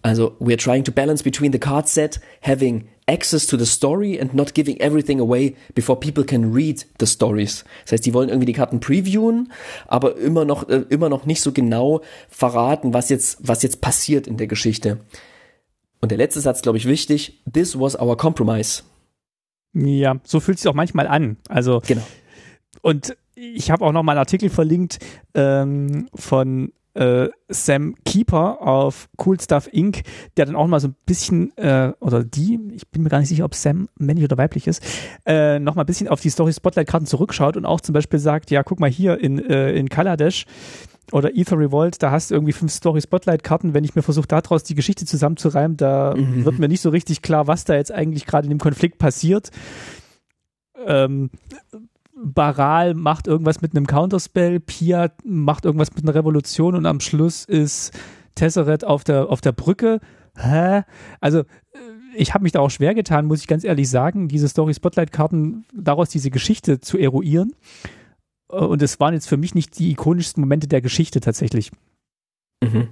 Also, 0.01 0.35
we're 0.39 0.55
trying 0.55 0.83
to 0.83 0.91
balance 0.91 1.23
between 1.23 1.51
the 1.51 1.57
card 1.57 1.87
set 1.87 2.19
having 2.41 2.87
access 3.07 3.47
to 3.47 3.57
the 3.57 3.65
story 3.65 4.19
and 4.19 4.35
not 4.35 4.53
giving 4.53 4.79
everything 4.79 5.19
away 5.19 5.55
before 5.73 5.99
people 5.99 6.23
can 6.23 6.53
read 6.53 6.85
the 6.99 7.07
stories. 7.07 7.65
Das 7.85 7.93
heißt, 7.93 8.05
die 8.05 8.13
wollen 8.13 8.29
irgendwie 8.29 8.45
die 8.45 8.53
Karten 8.53 8.79
previewen, 8.79 9.51
aber 9.87 10.15
immer 10.17 10.45
noch, 10.45 10.69
äh, 10.69 10.83
immer 10.89 11.09
noch 11.09 11.25
nicht 11.25 11.41
so 11.41 11.51
genau 11.51 12.01
verraten, 12.29 12.93
was 12.93 13.09
jetzt, 13.09 13.39
was 13.41 13.63
jetzt 13.63 13.81
passiert 13.81 14.27
in 14.27 14.37
der 14.37 14.45
Geschichte. 14.45 14.99
Und 16.05 16.09
der 16.09 16.19
letzte 16.19 16.39
Satz, 16.39 16.61
glaube 16.61 16.77
ich, 16.77 16.85
wichtig. 16.85 17.41
This 17.51 17.79
was 17.79 17.99
our 17.99 18.15
compromise. 18.15 18.83
Ja, 19.73 20.17
so 20.23 20.39
fühlt 20.39 20.59
sich 20.59 20.67
auch 20.67 20.75
manchmal 20.75 21.07
an. 21.07 21.37
Also, 21.49 21.81
Genau. 21.87 22.03
und 22.83 23.17
ich 23.33 23.71
habe 23.71 23.83
auch 23.83 23.91
noch 23.91 24.03
mal 24.03 24.11
einen 24.11 24.19
Artikel 24.19 24.51
verlinkt 24.51 24.99
ähm, 25.33 26.07
von 26.13 26.73
äh, 26.93 27.29
Sam 27.49 27.95
Keeper 28.05 28.61
auf 28.61 29.09
Cool 29.17 29.39
Stuff 29.39 29.67
Inc., 29.71 30.03
der 30.37 30.45
dann 30.45 30.55
auch 30.55 30.67
mal 30.67 30.79
so 30.79 30.89
ein 30.89 30.95
bisschen, 31.07 31.57
äh, 31.57 31.91
oder 31.99 32.23
die, 32.23 32.59
ich 32.75 32.87
bin 32.89 33.01
mir 33.01 33.09
gar 33.09 33.17
nicht 33.21 33.29
sicher, 33.29 33.45
ob 33.45 33.55
Sam 33.55 33.89
männlich 33.97 34.25
oder 34.25 34.37
weiblich 34.37 34.67
ist, 34.67 34.83
äh, 35.25 35.57
noch 35.57 35.73
mal 35.73 35.81
ein 35.81 35.87
bisschen 35.87 36.07
auf 36.07 36.21
die 36.21 36.29
Story 36.29 36.53
Spotlight-Karten 36.53 37.07
zurückschaut 37.07 37.57
und 37.57 37.65
auch 37.65 37.81
zum 37.81 37.93
Beispiel 37.93 38.19
sagt, 38.19 38.51
ja, 38.51 38.61
guck 38.61 38.79
mal 38.79 38.91
hier 38.91 39.19
in, 39.19 39.39
äh, 39.43 39.73
in 39.73 39.89
Kaladesh 39.89 40.45
oder 41.11 41.35
Ether 41.35 41.57
Revolt, 41.57 42.01
da 42.01 42.11
hast 42.11 42.31
du 42.31 42.35
irgendwie 42.35 42.53
fünf 42.53 42.71
Story 42.71 43.01
Spotlight-Karten. 43.01 43.73
Wenn 43.73 43.83
ich 43.83 43.95
mir 43.95 44.01
versuche, 44.01 44.27
daraus 44.27 44.63
die 44.63 44.75
Geschichte 44.75 45.05
zusammenzureimen, 45.05 45.77
da 45.77 46.13
wird 46.15 46.59
mir 46.59 46.67
nicht 46.67 46.81
so 46.81 46.89
richtig 46.89 47.21
klar, 47.21 47.47
was 47.47 47.65
da 47.65 47.75
jetzt 47.75 47.91
eigentlich 47.91 48.25
gerade 48.25 48.45
in 48.45 48.49
dem 48.49 48.59
Konflikt 48.59 48.97
passiert. 48.97 49.51
Ähm, 50.85 51.29
Baral 52.15 52.93
macht 52.93 53.27
irgendwas 53.27 53.61
mit 53.61 53.75
einem 53.75 53.87
Counterspell, 53.87 54.59
Pia 54.59 55.11
macht 55.23 55.65
irgendwas 55.65 55.93
mit 55.93 56.03
einer 56.03 56.15
Revolution 56.15 56.75
und 56.75 56.85
am 56.85 56.99
Schluss 57.01 57.45
ist 57.45 57.91
Tesseret 58.35 58.83
auf 58.83 59.03
der, 59.03 59.29
auf 59.29 59.41
der 59.41 59.51
Brücke. 59.51 59.99
Hä? 60.37 60.83
Also, 61.19 61.39
äh, 61.39 61.45
ich 62.15 62.33
habe 62.33 62.43
mich 62.43 62.53
da 62.53 62.61
auch 62.61 62.69
schwer 62.69 62.93
getan, 62.93 63.25
muss 63.25 63.41
ich 63.41 63.47
ganz 63.47 63.63
ehrlich 63.63 63.89
sagen, 63.89 64.27
diese 64.27 64.47
Story-Spotlight-Karten, 64.47 65.65
daraus 65.73 66.09
diese 66.09 66.31
Geschichte 66.31 66.79
zu 66.79 66.97
eruieren. 66.97 67.53
Und 68.47 68.81
es 68.81 68.99
waren 68.99 69.13
jetzt 69.13 69.27
für 69.27 69.37
mich 69.37 69.55
nicht 69.55 69.79
die 69.79 69.91
ikonischsten 69.91 70.41
Momente 70.41 70.67
der 70.67 70.81
Geschichte 70.81 71.19
tatsächlich. 71.19 71.71
Mhm. 72.63 72.87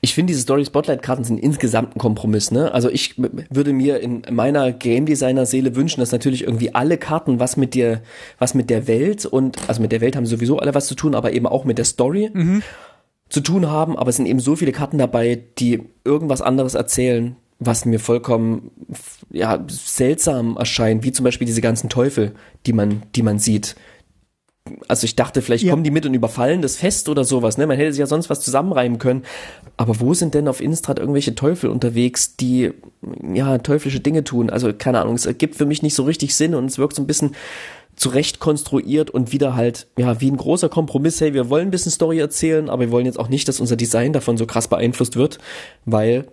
Ich 0.00 0.14
finde, 0.14 0.32
diese 0.32 0.42
Story 0.42 0.64
Spotlight 0.64 1.02
Karten 1.02 1.24
sind 1.24 1.38
insgesamt 1.38 1.94
ein 1.94 1.98
Kompromiss, 1.98 2.50
ne? 2.50 2.72
Also 2.72 2.88
ich 2.88 3.16
würde 3.18 3.72
mir 3.72 4.00
in 4.00 4.22
meiner 4.30 4.72
Game 4.72 5.06
Designer 5.06 5.46
Seele 5.46 5.76
wünschen, 5.76 6.00
dass 6.00 6.12
natürlich 6.12 6.44
irgendwie 6.44 6.74
alle 6.74 6.98
Karten 6.98 7.38
was 7.38 7.56
mit 7.56 7.74
dir, 7.74 8.02
was 8.38 8.54
mit 8.54 8.70
der 8.70 8.86
Welt 8.86 9.26
und, 9.26 9.68
also 9.68 9.82
mit 9.82 9.92
der 9.92 10.00
Welt 10.00 10.16
haben 10.16 10.26
sowieso 10.26 10.58
alle 10.58 10.74
was 10.74 10.86
zu 10.86 10.94
tun, 10.94 11.14
aber 11.14 11.32
eben 11.32 11.46
auch 11.46 11.64
mit 11.64 11.78
der 11.78 11.84
Story 11.84 12.30
zu 13.28 13.40
tun 13.40 13.68
haben, 13.70 13.96
aber 13.96 14.10
es 14.10 14.16
sind 14.16 14.26
eben 14.26 14.40
so 14.40 14.56
viele 14.56 14.72
Karten 14.72 14.98
dabei, 14.98 15.42
die 15.58 15.82
irgendwas 16.04 16.42
anderes 16.42 16.74
erzählen, 16.74 17.36
was 17.58 17.84
mir 17.84 17.98
vollkommen, 17.98 18.70
ja, 19.30 19.64
seltsam 19.68 20.56
erscheint, 20.56 21.04
wie 21.04 21.12
zum 21.12 21.24
Beispiel 21.24 21.46
diese 21.46 21.60
ganzen 21.60 21.88
Teufel, 21.88 22.34
die 22.66 22.72
man, 22.72 23.02
die 23.14 23.22
man 23.22 23.38
sieht 23.38 23.76
also 24.88 25.04
ich 25.04 25.14
dachte, 25.14 25.42
vielleicht 25.42 25.64
ja. 25.64 25.70
kommen 25.70 25.84
die 25.84 25.90
mit 25.90 26.06
und 26.06 26.14
überfallen 26.14 26.62
das 26.62 26.76
Fest 26.76 27.10
oder 27.10 27.24
sowas, 27.24 27.58
ne? 27.58 27.66
Man 27.66 27.76
hätte 27.76 27.92
sich 27.92 28.00
ja 28.00 28.06
sonst 28.06 28.30
was 28.30 28.40
zusammenreimen 28.40 28.98
können. 28.98 29.24
Aber 29.76 30.00
wo 30.00 30.14
sind 30.14 30.34
denn 30.34 30.48
auf 30.48 30.60
Innistrad 30.60 30.98
irgendwelche 30.98 31.34
Teufel 31.34 31.68
unterwegs, 31.68 32.36
die 32.36 32.72
ja 33.34 33.58
teuflische 33.58 34.00
Dinge 34.00 34.24
tun? 34.24 34.48
Also 34.48 34.72
keine 34.72 35.00
Ahnung, 35.00 35.16
es 35.16 35.26
ergibt 35.26 35.56
für 35.56 35.66
mich 35.66 35.82
nicht 35.82 35.94
so 35.94 36.04
richtig 36.04 36.34
Sinn 36.34 36.54
und 36.54 36.66
es 36.66 36.78
wirkt 36.78 36.96
so 36.96 37.02
ein 37.02 37.06
bisschen 37.06 37.34
zurecht 37.94 38.40
konstruiert 38.40 39.10
und 39.10 39.32
wieder 39.32 39.54
halt, 39.54 39.86
ja, 39.98 40.20
wie 40.20 40.30
ein 40.30 40.36
großer 40.36 40.68
Kompromiss, 40.68 41.20
hey, 41.20 41.34
wir 41.34 41.50
wollen 41.50 41.68
ein 41.68 41.70
bisschen 41.70 41.92
Story 41.92 42.18
erzählen, 42.18 42.68
aber 42.68 42.82
wir 42.86 42.90
wollen 42.90 43.06
jetzt 43.06 43.20
auch 43.20 43.28
nicht, 43.28 43.46
dass 43.48 43.60
unser 43.60 43.76
Design 43.76 44.12
davon 44.12 44.36
so 44.36 44.46
krass 44.46 44.66
beeinflusst 44.68 45.16
wird, 45.16 45.38
weil 45.84 46.26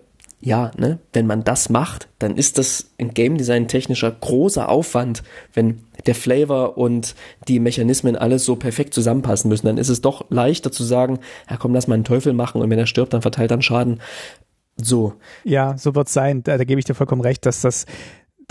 ja, 0.44 0.72
ne, 0.76 0.98
wenn 1.12 1.26
man 1.26 1.44
das 1.44 1.68
macht, 1.68 2.08
dann 2.18 2.36
ist 2.36 2.58
das 2.58 2.90
ein 2.98 3.14
Game 3.14 3.38
Design 3.38 3.68
technischer 3.68 4.10
großer 4.10 4.68
Aufwand, 4.68 5.22
wenn 5.54 5.84
der 6.06 6.16
Flavor 6.16 6.76
und 6.76 7.14
die 7.46 7.60
Mechanismen 7.60 8.16
alles 8.16 8.44
so 8.44 8.56
perfekt 8.56 8.92
zusammenpassen 8.92 9.48
müssen. 9.48 9.66
Dann 9.66 9.78
ist 9.78 9.88
es 9.88 10.00
doch 10.00 10.26
leichter 10.30 10.72
zu 10.72 10.82
sagen, 10.82 11.20
ja 11.48 11.56
komm, 11.56 11.72
lass 11.72 11.86
mal 11.86 11.94
einen 11.94 12.04
Teufel 12.04 12.32
machen 12.32 12.60
und 12.60 12.68
wenn 12.70 12.78
er 12.78 12.86
stirbt, 12.86 13.14
dann 13.14 13.22
verteilt 13.22 13.52
er 13.52 13.62
Schaden. 13.62 14.00
So. 14.76 15.14
Ja, 15.44 15.78
so 15.78 15.94
wird's 15.94 16.12
sein. 16.12 16.42
Da, 16.42 16.58
da 16.58 16.64
gebe 16.64 16.80
ich 16.80 16.86
dir 16.86 16.94
vollkommen 16.94 17.22
recht, 17.22 17.46
dass 17.46 17.60
das 17.60 17.86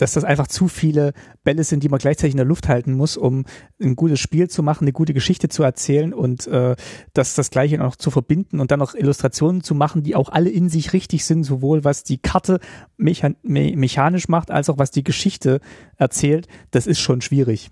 dass 0.01 0.13
das 0.13 0.23
einfach 0.23 0.47
zu 0.47 0.67
viele 0.67 1.13
Bälle 1.43 1.63
sind, 1.63 1.83
die 1.83 1.89
man 1.89 1.99
gleichzeitig 1.99 2.33
in 2.33 2.37
der 2.37 2.45
Luft 2.45 2.67
halten 2.67 2.93
muss, 2.93 3.17
um 3.17 3.45
ein 3.79 3.95
gutes 3.95 4.19
Spiel 4.19 4.49
zu 4.49 4.63
machen, 4.63 4.85
eine 4.85 4.93
gute 4.93 5.13
Geschichte 5.13 5.47
zu 5.47 5.61
erzählen 5.61 6.11
und 6.11 6.47
äh, 6.47 6.75
das 7.13 7.35
das 7.35 7.51
gleiche 7.51 7.77
noch 7.77 7.95
zu 7.95 8.09
verbinden 8.09 8.59
und 8.59 8.71
dann 8.71 8.79
noch 8.79 8.95
Illustrationen 8.95 9.61
zu 9.61 9.75
machen, 9.75 10.01
die 10.01 10.15
auch 10.15 10.29
alle 10.29 10.49
in 10.49 10.69
sich 10.69 10.93
richtig 10.93 11.23
sind, 11.23 11.43
sowohl 11.43 11.83
was 11.83 12.03
die 12.03 12.17
Karte 12.17 12.59
mechan 12.97 13.35
me 13.43 13.73
mechanisch 13.75 14.27
macht, 14.27 14.49
als 14.49 14.71
auch 14.71 14.79
was 14.79 14.89
die 14.89 15.03
Geschichte 15.03 15.59
erzählt. 15.97 16.47
Das 16.71 16.87
ist 16.87 16.99
schon 16.99 17.21
schwierig 17.21 17.69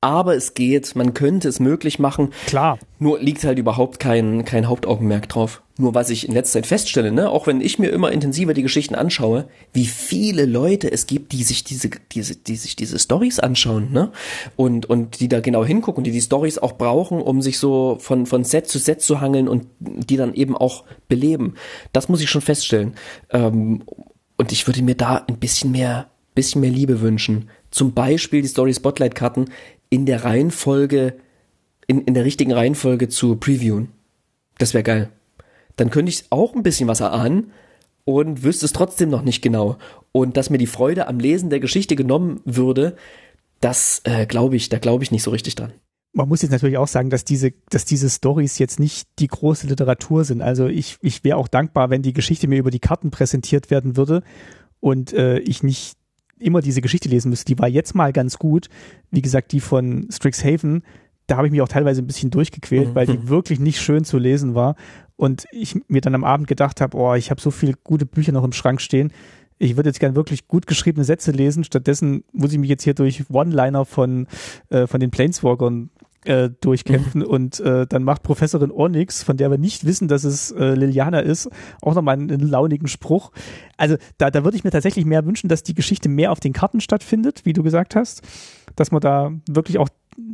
aber 0.00 0.36
es 0.36 0.54
geht, 0.54 0.94
man 0.94 1.12
könnte 1.12 1.48
es 1.48 1.58
möglich 1.58 1.98
machen. 1.98 2.30
Klar. 2.46 2.78
Nur 3.00 3.18
liegt 3.18 3.42
halt 3.42 3.58
überhaupt 3.58 3.98
kein, 3.98 4.44
kein 4.44 4.68
Hauptaugenmerk 4.68 5.28
drauf. 5.28 5.62
Nur 5.80 5.94
was 5.94 6.10
ich 6.10 6.26
in 6.26 6.34
letzter 6.34 6.58
Zeit 6.58 6.66
feststelle, 6.66 7.12
ne, 7.12 7.30
auch 7.30 7.46
wenn 7.46 7.60
ich 7.60 7.78
mir 7.78 7.90
immer 7.90 8.10
intensiver 8.10 8.52
die 8.52 8.64
Geschichten 8.64 8.96
anschaue, 8.96 9.48
wie 9.72 9.86
viele 9.86 10.44
Leute 10.44 10.90
es 10.90 11.06
gibt, 11.06 11.30
die 11.30 11.44
sich 11.44 11.62
diese, 11.62 11.88
diese, 12.10 12.34
die 12.34 12.56
sich 12.56 12.74
diese 12.74 12.98
Stories 12.98 13.38
anschauen, 13.38 13.92
ne, 13.92 14.10
und, 14.56 14.86
und 14.86 15.20
die 15.20 15.28
da 15.28 15.38
genau 15.38 15.64
hingucken, 15.64 16.02
die 16.02 16.10
die 16.10 16.20
Stories 16.20 16.58
auch 16.58 16.72
brauchen, 16.72 17.22
um 17.22 17.40
sich 17.42 17.58
so 17.58 17.96
von, 18.00 18.26
von 18.26 18.42
Set 18.42 18.66
zu 18.66 18.80
Set 18.80 19.00
zu 19.00 19.20
hangeln 19.20 19.46
und 19.46 19.66
die 19.78 20.16
dann 20.16 20.34
eben 20.34 20.56
auch 20.56 20.82
beleben. 21.06 21.54
Das 21.92 22.08
muss 22.08 22.20
ich 22.20 22.28
schon 22.28 22.42
feststellen. 22.42 22.94
Ähm, 23.30 23.84
und 24.36 24.50
ich 24.50 24.66
würde 24.66 24.82
mir 24.82 24.96
da 24.96 25.24
ein 25.28 25.38
bisschen 25.38 25.70
mehr, 25.70 26.10
bisschen 26.34 26.60
mehr 26.60 26.70
Liebe 26.70 27.00
wünschen. 27.00 27.50
Zum 27.70 27.92
Beispiel 27.94 28.42
die 28.42 28.48
Story 28.48 28.74
Spotlight 28.74 29.14
Karten 29.14 29.44
in 29.90 30.06
der 30.06 30.24
Reihenfolge, 30.24 31.14
in, 31.86 32.02
in 32.02 32.14
der 32.14 32.24
richtigen 32.24 32.52
Reihenfolge 32.52 33.08
zu 33.08 33.36
previewen. 33.36 33.90
Das 34.58 34.74
wäre 34.74 34.82
geil. 34.82 35.10
Dann 35.78 35.90
könnte 35.90 36.10
ich 36.10 36.26
auch 36.30 36.54
ein 36.54 36.62
bisschen 36.62 36.88
was 36.88 37.00
erahnen 37.00 37.52
und 38.04 38.42
wüsste 38.42 38.66
es 38.66 38.72
trotzdem 38.72 39.10
noch 39.10 39.22
nicht 39.22 39.42
genau. 39.42 39.78
Und 40.12 40.36
dass 40.36 40.50
mir 40.50 40.58
die 40.58 40.66
Freude 40.66 41.06
am 41.06 41.20
Lesen 41.20 41.50
der 41.50 41.60
Geschichte 41.60 41.96
genommen 41.96 42.40
würde, 42.44 42.96
das 43.60 44.02
äh, 44.04 44.26
glaube 44.26 44.56
ich, 44.56 44.68
da 44.68 44.78
glaube 44.78 45.04
ich 45.04 45.10
nicht 45.10 45.22
so 45.22 45.30
richtig 45.30 45.54
dran. 45.54 45.72
Man 46.12 46.28
muss 46.28 46.42
jetzt 46.42 46.50
natürlich 46.50 46.78
auch 46.78 46.88
sagen, 46.88 47.10
dass 47.10 47.24
diese, 47.24 47.52
dass 47.70 47.84
diese 47.84 48.10
Stories 48.10 48.58
jetzt 48.58 48.80
nicht 48.80 49.08
die 49.18 49.28
große 49.28 49.66
Literatur 49.66 50.24
sind. 50.24 50.42
Also 50.42 50.66
ich, 50.66 50.96
ich 51.00 51.22
wäre 51.22 51.36
auch 51.36 51.48
dankbar, 51.48 51.90
wenn 51.90 52.02
die 52.02 52.12
Geschichte 52.12 52.48
mir 52.48 52.58
über 52.58 52.70
die 52.70 52.80
Karten 52.80 53.10
präsentiert 53.10 53.70
werden 53.70 53.96
würde 53.96 54.22
und 54.80 55.12
äh, 55.12 55.38
ich 55.40 55.62
nicht 55.62 55.96
immer 56.38 56.60
diese 56.60 56.80
Geschichte 56.80 57.08
lesen 57.08 57.30
müsste. 57.30 57.44
Die 57.44 57.58
war 57.58 57.68
jetzt 57.68 57.94
mal 57.94 58.12
ganz 58.12 58.38
gut. 58.38 58.68
Wie 59.10 59.22
gesagt, 59.22 59.52
die 59.52 59.60
von 59.60 60.08
Strixhaven, 60.10 60.82
da 61.28 61.36
habe 61.36 61.46
ich 61.46 61.52
mich 61.52 61.62
auch 61.62 61.68
teilweise 61.68 62.02
ein 62.02 62.06
bisschen 62.06 62.30
durchgequält, 62.30 62.88
mhm. 62.88 62.94
weil 62.94 63.06
die 63.06 63.28
wirklich 63.28 63.60
nicht 63.60 63.80
schön 63.80 64.04
zu 64.04 64.18
lesen 64.18 64.54
war. 64.54 64.74
Und 65.16 65.46
ich 65.52 65.78
mir 65.88 66.00
dann 66.00 66.14
am 66.14 66.24
Abend 66.24 66.48
gedacht 66.48 66.80
habe, 66.80 66.96
oh, 66.96 67.14
ich 67.14 67.30
habe 67.30 67.40
so 67.40 67.50
viele 67.50 67.74
gute 67.84 68.06
Bücher 68.06 68.32
noch 68.32 68.44
im 68.44 68.52
Schrank 68.52 68.80
stehen. 68.80 69.12
Ich 69.58 69.76
würde 69.76 69.90
jetzt 69.90 70.00
gern 70.00 70.14
wirklich 70.14 70.48
gut 70.48 70.66
geschriebene 70.66 71.04
Sätze 71.04 71.32
lesen. 71.32 71.64
Stattdessen 71.64 72.24
muss 72.32 72.52
ich 72.52 72.58
mich 72.58 72.70
jetzt 72.70 72.84
hier 72.84 72.94
durch 72.94 73.28
One-Liner 73.28 73.84
von, 73.84 74.26
äh, 74.70 74.86
von 74.86 75.00
den 75.00 75.10
Planeswalkern 75.10 75.90
äh, 76.24 76.50
durchkämpfen 76.60 77.22
und 77.24 77.60
äh, 77.60 77.86
dann 77.86 78.04
macht 78.04 78.22
Professorin 78.22 78.70
Onyx, 78.70 79.22
von 79.22 79.36
der 79.36 79.50
wir 79.50 79.58
nicht 79.58 79.84
wissen, 79.84 80.08
dass 80.08 80.24
es 80.24 80.50
äh, 80.52 80.74
Liliana 80.74 81.20
ist, 81.20 81.50
auch 81.82 81.94
nochmal 81.94 82.14
einen, 82.14 82.30
einen 82.30 82.48
launigen 82.48 82.88
Spruch. 82.88 83.32
Also 83.76 83.96
da, 84.16 84.30
da 84.30 84.44
würde 84.44 84.56
ich 84.56 84.64
mir 84.64 84.70
tatsächlich 84.70 85.04
mehr 85.04 85.26
wünschen, 85.26 85.48
dass 85.48 85.62
die 85.62 85.74
Geschichte 85.74 86.08
mehr 86.08 86.32
auf 86.32 86.40
den 86.40 86.52
Karten 86.52 86.80
stattfindet, 86.80 87.44
wie 87.44 87.52
du 87.52 87.62
gesagt 87.62 87.96
hast, 87.96 88.22
dass 88.76 88.92
man 88.92 89.00
da 89.00 89.32
wirklich 89.48 89.78
auch 89.78 89.88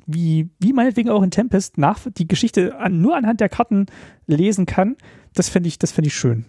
wie, 0.06 0.50
wie 0.58 0.72
meinetwegen 0.72 1.10
auch 1.10 1.22
in 1.22 1.30
Tempest 1.30 1.78
nach 1.78 2.00
die 2.16 2.26
Geschichte 2.26 2.76
an, 2.76 3.00
nur 3.00 3.16
anhand 3.16 3.40
der 3.40 3.48
Karten 3.48 3.86
lesen 4.26 4.66
kann. 4.66 4.96
Das 5.34 5.48
fände 5.48 5.68
ich, 5.68 5.78
das 5.78 5.92
fände 5.92 6.08
ich 6.08 6.14
schön. 6.14 6.44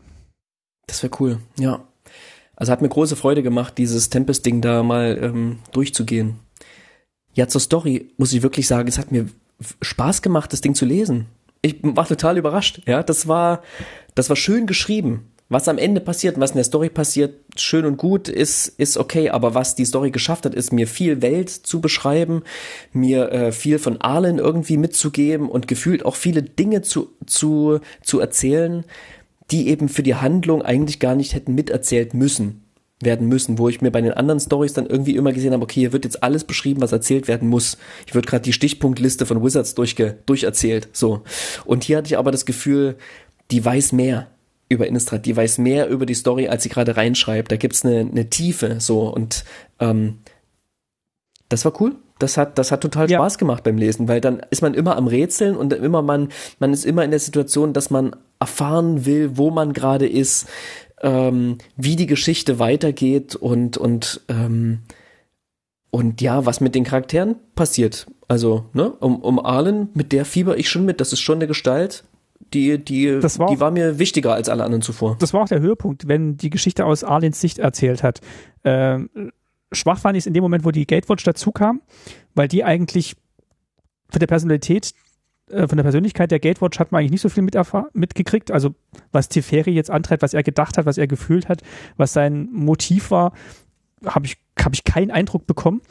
Das 0.88 1.04
wäre 1.04 1.16
cool, 1.20 1.40
ja. 1.60 1.84
Also 2.56 2.72
hat 2.72 2.82
mir 2.82 2.90
große 2.90 3.16
Freude 3.16 3.44
gemacht, 3.44 3.78
dieses 3.78 4.10
Tempest-Ding 4.10 4.62
da 4.62 4.84
mal 4.84 5.20
ähm, 5.22 5.60
durchzugehen. 5.74 6.40
Ja, 7.34 7.48
zur 7.48 7.60
Story 7.60 8.14
muss 8.18 8.32
ich 8.32 8.44
wirklich 8.44 8.68
sagen, 8.68 8.88
es 8.88 8.98
hat 8.98 9.12
mir 9.12 9.28
Spaß 9.82 10.22
gemacht, 10.22 10.54
das 10.54 10.62
Ding 10.62 10.74
zu 10.74 10.86
lesen. 10.86 11.26
Ich 11.62 11.78
war 11.82 12.08
total 12.08 12.38
überrascht. 12.38 12.82
Ja, 12.86 13.04
das 13.04 13.28
war, 13.28 13.62
das 14.14 14.30
war 14.30 14.36
schön 14.36 14.68
geschrieben. 14.68 15.32
Was 15.48 15.68
am 15.68 15.78
Ende 15.78 16.02
passiert, 16.02 16.40
was 16.40 16.52
in 16.52 16.58
der 16.58 16.64
Story 16.64 16.90
passiert, 16.90 17.36
schön 17.56 17.86
und 17.86 17.98
gut, 17.98 18.30
ist, 18.30 18.68
ist 18.80 18.98
okay. 18.98 19.30
Aber 19.30 19.54
was 19.54 19.76
die 19.76 19.86
Story 19.86 20.10
geschafft 20.10 20.46
hat, 20.46 20.56
ist 20.56 20.74
mir 20.74 20.88
viel 20.88 21.22
Welt 21.22 21.50
zu 21.50 21.82
beschreiben, 21.82 22.42
mir 22.94 23.32
äh, 23.32 23.52
viel 23.52 23.78
von 23.78 24.02
Arlen 24.02 24.40
irgendwie 24.40 24.78
mitzugeben 24.78 25.48
und 25.48 25.68
gefühlt 25.68 26.04
auch 26.04 26.16
viele 26.16 26.42
Dinge 26.42 26.82
zu, 26.82 27.10
zu, 27.28 27.80
zu 28.02 28.20
erzählen, 28.20 28.86
die 29.52 29.70
eben 29.70 29.88
für 29.88 30.02
die 30.02 30.16
Handlung 30.16 30.64
eigentlich 30.64 31.00
gar 31.00 31.14
nicht 31.14 31.36
hätten 31.36 31.54
miterzählt 31.54 32.16
müssen 32.16 32.62
werden 33.02 33.28
müssen, 33.28 33.58
wo 33.60 33.68
ich 33.68 33.82
mir 33.82 33.92
bei 33.92 34.02
den 34.02 34.14
anderen 34.14 34.40
Stories 34.40 34.74
dann 34.74 34.86
irgendwie 34.88 35.16
immer 35.16 35.34
gesehen 35.34 35.52
habe, 35.52 35.64
okay, 35.64 35.82
hier 35.82 35.94
wird 35.94 36.06
jetzt 36.06 36.24
alles 36.24 36.46
beschrieben, 36.46 36.82
was 36.82 36.94
erzählt 36.94 37.28
werden 37.28 37.50
muss. 37.50 37.78
Ich 38.08 38.16
wird 38.16 38.26
gerade 38.26 38.44
die 38.44 38.54
Stichpunktliste 38.54 39.26
von 39.26 39.44
Wizards 39.44 39.76
durchge 39.76 40.18
durcherzählt, 40.26 40.88
so. 40.94 41.22
Und 41.66 41.84
hier 41.84 41.98
hatte 41.98 42.08
ich 42.08 42.18
aber 42.18 42.32
das 42.32 42.46
Gefühl, 42.46 42.96
die 43.52 43.64
weiß 43.64 43.92
mehr 43.92 44.28
über 44.70 44.88
Innistrad, 44.88 45.26
die 45.26 45.36
weiß 45.36 45.60
mehr 45.60 45.88
über 45.88 46.06
die 46.06 46.14
Story, 46.14 46.48
als 46.48 46.64
sie 46.64 46.70
gerade 46.70 46.98
reinschreibt. 46.98 47.52
Da 47.52 47.58
gibt's 47.58 47.86
eine, 47.86 48.00
eine 48.00 48.30
Tiefe, 48.30 48.80
so 48.80 49.08
und 49.14 49.46
ähm, 49.80 50.20
das 51.50 51.66
war 51.66 51.80
cool. 51.82 51.96
Das 52.18 52.38
hat, 52.38 52.58
das 52.58 52.72
hat 52.72 52.82
total 52.82 53.10
ja. 53.10 53.18
Spaß 53.18 53.38
gemacht 53.38 53.64
beim 53.64 53.78
Lesen, 53.78 54.08
weil 54.08 54.22
dann 54.22 54.42
ist 54.50 54.62
man 54.62 54.74
immer 54.74 54.96
am 54.96 55.08
Rätseln 55.08 55.58
und 55.58 55.74
immer 55.74 56.02
man, 56.02 56.30
man 56.60 56.72
ist 56.72 56.86
immer 56.86 57.04
in 57.04 57.12
der 57.12 57.20
Situation, 57.20 57.74
dass 57.74 57.90
man 57.90 58.16
erfahren 58.40 59.06
will, 59.06 59.38
wo 59.38 59.52
man 59.52 59.74
gerade 59.74 60.08
ist, 60.08 60.48
ähm, 61.02 61.58
wie 61.76 61.98
die 61.98 62.06
Geschichte 62.06 62.58
weitergeht 62.58 63.36
und, 63.36 63.78
und, 63.78 64.22
ähm, 64.30 64.80
und 65.92 66.22
ja, 66.22 66.46
was 66.46 66.62
mit 66.62 66.74
den 66.74 66.86
Charakteren 66.86 67.36
passiert. 67.54 68.08
Also, 68.28 68.66
ne, 68.74 68.92
um, 68.92 69.22
um 69.22 69.40
Arlen, 69.40 69.90
mit 69.94 70.14
der 70.14 70.26
fieber 70.26 70.58
ich 70.58 70.70
schon 70.70 70.86
mit. 70.86 71.02
Das 71.02 71.12
ist 71.12 71.20
schon 71.20 71.40
eine 71.40 71.48
Gestalt, 71.48 72.06
die, 72.54 72.78
die, 72.84 73.20
das 73.20 73.40
war 73.40 73.50
die 73.50 73.60
war 73.60 73.72
mir 73.72 74.00
wichtiger 74.00 74.34
als 74.34 74.50
alle 74.50 74.64
anderen 74.64 74.82
zuvor. 74.82 75.18
Das 75.20 75.34
war 75.34 75.44
auch 75.44 75.48
der 75.48 75.62
Höhepunkt, 75.62 76.08
wenn 76.08 76.38
die 76.38 76.50
Geschichte 76.50 76.86
aus 76.86 77.04
Arlens 77.04 77.42
Sicht 77.42 77.60
erzählt 77.60 78.04
hat. 78.04 78.22
Ähm, 78.64 79.10
schwach 79.72 80.00
fand 80.00 80.16
ich 80.18 80.24
es 80.24 80.28
in 80.28 80.34
dem 80.34 80.44
Moment, 80.44 80.66
wo 80.66 80.72
die 80.72 80.88
Gatewatch 80.88 81.24
dazu 81.24 81.52
kam, 81.52 81.82
weil 82.34 82.48
die 82.48 82.64
eigentlich 82.64 83.16
für 84.10 84.20
der 84.20 84.28
Personalität 84.28 84.94
äh, 85.50 85.68
von 85.68 85.78
der 85.78 85.84
Persönlichkeit 85.84 86.32
der 86.32 86.40
Gatewatch 86.40 86.80
hat 86.80 86.92
man 86.92 87.00
eigentlich 87.00 87.12
nicht 87.12 87.22
so 87.22 87.30
viel 87.30 87.48
mitgekriegt. 87.94 88.52
Also 88.52 88.76
was 89.12 89.30
Teferi 89.30 89.72
jetzt 89.72 89.92
antreibt, 89.92 90.24
was 90.24 90.34
er 90.34 90.44
gedacht 90.44 90.78
hat, 90.78 90.86
was 90.86 90.98
er 90.98 91.08
gefühlt 91.08 91.50
hat, 91.50 91.62
was 91.98 92.14
sein 92.14 92.50
Motiv 92.52 93.12
war, 93.12 93.34
habe 94.06 94.26
ich, 94.26 94.38
hab 94.60 94.74
ich 94.74 94.84
keinen 94.84 95.12
Eindruck 95.12 95.48
bekommen. 95.48 95.82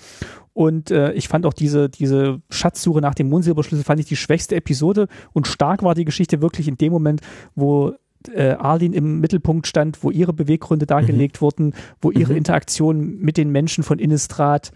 Und 0.52 0.90
äh, 0.90 1.12
ich 1.12 1.28
fand 1.28 1.46
auch 1.46 1.52
diese, 1.52 1.88
diese 1.88 2.40
Schatzsuche 2.48 3.00
nach 3.00 3.14
dem 3.14 3.28
Mondsilberschlüssel, 3.28 3.84
fand 3.84 4.00
ich 4.00 4.06
die 4.06 4.16
schwächste 4.16 4.54
Episode. 4.54 5.08
Und 5.32 5.48
stark 5.48 5.82
war 5.82 5.94
die 5.94 6.04
Geschichte 6.04 6.40
wirklich 6.40 6.68
in 6.68 6.78
dem 6.78 6.92
Moment, 6.92 7.20
wo 7.56 7.94
äh, 8.32 8.52
Arlene 8.52 8.96
im 8.96 9.20
Mittelpunkt 9.20 9.66
stand, 9.66 10.02
wo 10.02 10.10
ihre 10.10 10.32
Beweggründe 10.32 10.86
dargelegt 10.86 11.36
mhm. 11.36 11.40
wurden, 11.44 11.74
wo 12.00 12.10
ihre 12.10 12.32
mhm. 12.32 12.38
Interaktion 12.38 13.18
mit 13.18 13.36
den 13.36 13.50
Menschen 13.50 13.84
von 13.84 13.98
Innistrad 13.98 14.72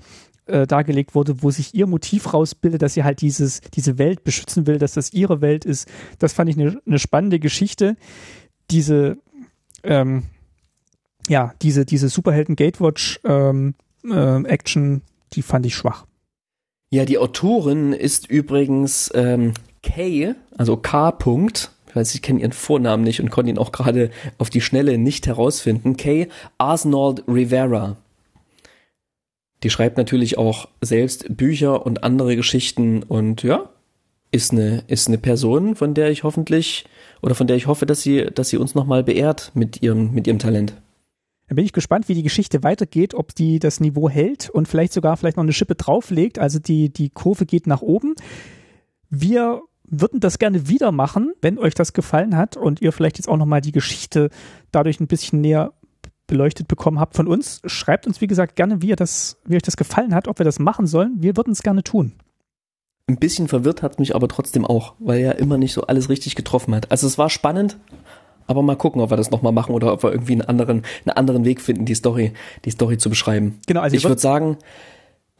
äh, 0.46 0.66
dargelegt 0.66 1.14
wurde, 1.14 1.42
wo 1.42 1.50
sich 1.50 1.74
ihr 1.74 1.86
Motiv 1.86 2.32
rausbildet, 2.34 2.82
dass 2.82 2.94
sie 2.94 3.04
halt 3.04 3.20
dieses, 3.20 3.60
diese 3.60 3.98
Welt 3.98 4.24
beschützen 4.24 4.66
will, 4.66 4.78
dass 4.78 4.94
das 4.94 5.12
ihre 5.12 5.40
Welt 5.40 5.64
ist. 5.64 5.88
Das 6.18 6.32
fand 6.32 6.50
ich 6.50 6.58
eine, 6.58 6.80
eine 6.86 6.98
spannende 6.98 7.38
Geschichte. 7.38 7.96
Diese, 8.70 9.18
ähm, 9.82 10.24
ja, 11.28 11.54
diese, 11.62 11.84
diese 11.84 12.08
Superhelden 12.08 12.56
Gatewatch 12.56 13.20
ähm, 13.24 13.74
äh, 14.04 14.58
die 15.34 15.42
fand 15.42 15.66
ich 15.66 15.74
schwach. 15.74 16.06
Ja, 16.90 17.04
die 17.04 17.18
Autorin 17.18 17.92
ist 17.92 18.30
übrigens 18.30 19.10
ähm, 19.14 19.52
Kay, 19.82 20.34
also 20.56 20.76
K. 20.76 21.10
-Punkt. 21.10 21.68
Ich 21.88 21.96
weiß, 21.96 22.14
ich 22.14 22.22
kenne 22.22 22.40
ihren 22.40 22.52
Vornamen 22.52 23.04
nicht 23.04 23.20
und 23.20 23.30
konnte 23.30 23.50
ihn 23.50 23.58
auch 23.58 23.72
gerade 23.72 24.10
auf 24.38 24.50
die 24.50 24.60
Schnelle 24.60 24.98
nicht 24.98 25.26
herausfinden. 25.26 25.96
Kay 25.96 26.28
Arnold 26.56 27.24
Rivera. 27.28 27.96
Die 29.62 29.70
schreibt 29.70 29.96
natürlich 29.96 30.38
auch 30.38 30.68
selbst 30.80 31.36
Bücher 31.36 31.84
und 31.84 32.04
andere 32.04 32.36
Geschichten 32.36 33.02
und 33.02 33.42
ja, 33.42 33.68
ist 34.30 34.52
eine, 34.52 34.84
ist 34.86 35.08
eine 35.08 35.18
Person, 35.18 35.74
von 35.74 35.94
der 35.94 36.10
ich 36.10 36.22
hoffentlich 36.22 36.84
oder 37.22 37.34
von 37.34 37.46
der 37.46 37.56
ich 37.56 37.66
hoffe, 37.66 37.86
dass 37.86 38.02
sie, 38.02 38.26
dass 38.26 38.50
sie 38.50 38.58
uns 38.58 38.74
nochmal 38.74 39.02
beehrt 39.02 39.50
mit 39.54 39.82
ihrem, 39.82 40.12
mit 40.12 40.26
ihrem 40.26 40.38
Talent. 40.38 40.74
Dann 41.48 41.56
bin 41.56 41.64
ich 41.64 41.72
gespannt, 41.72 42.08
wie 42.08 42.14
die 42.14 42.22
Geschichte 42.22 42.62
weitergeht, 42.62 43.14
ob 43.14 43.34
die 43.34 43.58
das 43.58 43.80
Niveau 43.80 44.08
hält 44.08 44.50
und 44.50 44.68
vielleicht 44.68 44.92
sogar 44.92 45.16
vielleicht 45.16 45.38
noch 45.38 45.44
eine 45.44 45.52
Schippe 45.52 45.74
drauflegt. 45.74 46.38
Also 46.38 46.58
die, 46.58 46.92
die 46.92 47.08
Kurve 47.08 47.46
geht 47.46 47.66
nach 47.66 47.80
oben. 47.80 48.14
Wir 49.08 49.62
würden 49.84 50.20
das 50.20 50.38
gerne 50.38 50.68
wieder 50.68 50.92
machen, 50.92 51.32
wenn 51.40 51.58
euch 51.58 51.74
das 51.74 51.94
gefallen 51.94 52.36
hat 52.36 52.58
und 52.58 52.82
ihr 52.82 52.92
vielleicht 52.92 53.16
jetzt 53.16 53.28
auch 53.28 53.38
nochmal 53.38 53.62
die 53.62 53.72
Geschichte 53.72 54.28
dadurch 54.70 55.00
ein 55.00 55.06
bisschen 55.06 55.40
näher 55.40 55.72
beleuchtet 56.26 56.68
bekommen 56.68 57.00
habt 57.00 57.16
von 57.16 57.26
uns. 57.26 57.62
Schreibt 57.64 58.06
uns, 58.06 58.20
wie 58.20 58.26
gesagt, 58.26 58.54
gerne, 58.54 58.82
wie, 58.82 58.88
ihr 58.88 58.96
das, 58.96 59.38
wie 59.46 59.56
euch 59.56 59.62
das 59.62 59.78
gefallen 59.78 60.14
hat, 60.14 60.28
ob 60.28 60.38
wir 60.38 60.44
das 60.44 60.58
machen 60.58 60.86
sollen. 60.86 61.16
Wir 61.20 61.36
würden 61.38 61.52
es 61.52 61.62
gerne 61.62 61.82
tun. 61.82 62.12
Ein 63.06 63.16
bisschen 63.16 63.48
verwirrt 63.48 63.82
hat 63.82 63.98
mich 63.98 64.14
aber 64.14 64.28
trotzdem 64.28 64.66
auch, 64.66 64.94
weil 64.98 65.20
er 65.20 65.38
immer 65.38 65.56
nicht 65.56 65.72
so 65.72 65.82
alles 65.82 66.10
richtig 66.10 66.34
getroffen 66.34 66.74
hat. 66.74 66.90
Also 66.90 67.06
es 67.06 67.16
war 67.16 67.30
spannend, 67.30 67.78
aber 68.48 68.62
mal 68.62 68.76
gucken, 68.76 69.00
ob 69.00 69.10
wir 69.10 69.16
das 69.16 69.30
nochmal 69.30 69.52
machen 69.52 69.74
oder 69.74 69.92
ob 69.92 70.02
wir 70.02 70.10
irgendwie 70.10 70.32
einen 70.32 70.42
anderen, 70.42 70.82
einen 71.04 71.16
anderen 71.16 71.44
Weg 71.44 71.60
finden, 71.60 71.84
die 71.84 71.94
Story, 71.94 72.32
die 72.64 72.70
Story 72.70 72.98
zu 72.98 73.08
beschreiben. 73.08 73.60
Genau, 73.66 73.82
also 73.82 73.96
ich 73.96 74.04
würde 74.04 74.20
sagen, 74.20 74.56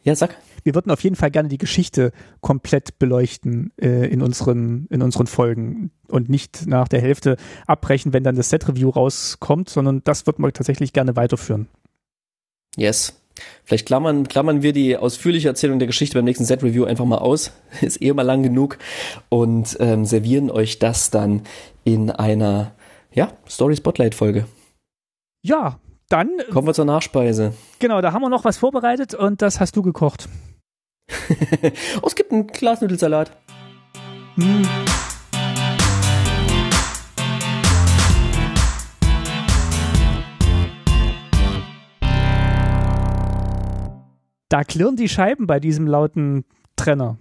ja, 0.05 0.15
sag. 0.15 0.37
Wir 0.63 0.75
würden 0.75 0.93
auf 0.93 1.03
jeden 1.03 1.17
Fall 1.17 1.31
gerne 1.31 1.49
die 1.49 1.59
Geschichte 1.59 2.13
komplett 2.41 2.99
beleuchten 2.99 3.73
äh, 3.81 4.07
in 4.09 4.23
unseren 4.23 4.87
in 4.91 5.03
unseren 5.03 5.27
Folgen 5.27 5.91
und 6.09 6.29
nicht 6.29 6.67
nach 6.67 6.89
der 6.89 7.01
Hälfte 7.01 7.37
abbrechen, 7.67 8.13
wenn 8.13 8.25
dann 8.25 8.37
das 8.37 8.51
Set 8.51 8.69
Review 8.69 8.91
rauskommt, 8.91 9.69
sondern 9.69 10.03
das 10.05 10.27
würden 10.27 10.45
wir 10.45 10.53
tatsächlich 10.53 10.93
gerne 10.93 11.17
weiterführen. 11.17 11.69
Yes. 12.77 13.15
Vielleicht 13.65 13.87
klammern, 13.87 14.29
klammern 14.29 14.63
wir 14.63 14.73
die 14.73 14.97
ausführliche 14.97 15.49
Erzählung 15.49 15.79
der 15.79 15.87
Geschichte 15.87 16.19
beim 16.19 16.25
nächsten 16.25 16.45
Set-Review 16.45 16.85
einfach 16.85 17.05
mal 17.05 17.19
aus. 17.19 17.53
Ist 17.81 18.03
eh 18.03 18.13
mal 18.13 18.23
lang 18.23 18.43
genug. 18.43 18.79
Und 19.29 19.77
ähm, 19.81 20.05
servieren 20.05 20.51
euch 20.51 20.79
das 20.79 21.11
dann 21.11 21.43
in 21.85 22.11
einer 22.11 22.73
ja, 23.13 23.33
Story-Spotlight-Folge. 23.49 24.47
Ja, 25.43 25.79
dann. 26.09 26.31
Kommen 26.51 26.67
wir 26.67 26.75
zur 26.75 26.85
Nachspeise. 26.85 27.55
Genau, 27.79 28.01
da 28.01 28.13
haben 28.13 28.23
wir 28.23 28.29
noch 28.29 28.45
was 28.45 28.59
vorbereitet 28.59 29.15
und 29.15 29.43
das 29.43 29.61
hast 29.61 29.77
du 29.77 29.83
gekocht. 29.83 30.29
oh, 32.03 32.07
es 32.07 32.15
gibt 32.15 32.33
einen 32.33 32.47
Glasnudelsalat. 32.47 33.37
Hm. 34.37 34.67
Da 44.51 44.65
klirren 44.65 44.97
die 44.97 45.09
Scheiben 45.09 45.47
bei 45.47 45.61
diesem 45.61 45.87
lauten 45.87 46.45
Trenner. 46.77 47.19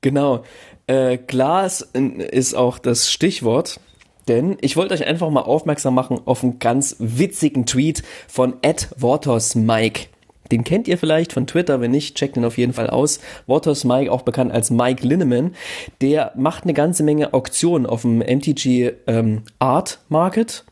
Genau. 0.00 0.44
Äh, 0.86 1.18
Glas 1.18 1.82
ist 1.82 2.54
auch 2.54 2.78
das 2.78 3.12
Stichwort. 3.12 3.80
Denn 4.28 4.56
ich 4.60 4.76
wollte 4.76 4.94
euch 4.94 5.06
einfach 5.06 5.30
mal 5.30 5.40
aufmerksam 5.42 5.94
machen 5.94 6.20
auf 6.24 6.44
einen 6.44 6.58
ganz 6.58 6.96
witzigen 6.98 7.66
Tweet 7.66 8.02
von 8.28 8.54
Ed 8.62 8.88
Waters 8.96 9.54
Mike. 9.54 10.06
Den 10.52 10.64
kennt 10.64 10.88
ihr 10.88 10.96
vielleicht 10.96 11.32
von 11.32 11.46
Twitter, 11.46 11.80
wenn 11.80 11.90
nicht, 11.90 12.16
checkt 12.16 12.36
ihn 12.36 12.44
auf 12.44 12.56
jeden 12.56 12.72
Fall 12.72 12.88
aus. 12.88 13.20
Waters 13.46 13.84
Mike, 13.84 14.10
auch 14.10 14.22
bekannt 14.22 14.52
als 14.52 14.70
Mike 14.70 15.06
Linneman, 15.06 15.54
der 16.00 16.32
macht 16.36 16.64
eine 16.64 16.72
ganze 16.74 17.02
Menge 17.02 17.34
Auktionen 17.34 17.86
auf 17.86 18.02
dem 18.02 18.18
MTG 18.18 18.92
ähm, 19.06 19.42
Art 19.58 20.00
Market 20.08 20.64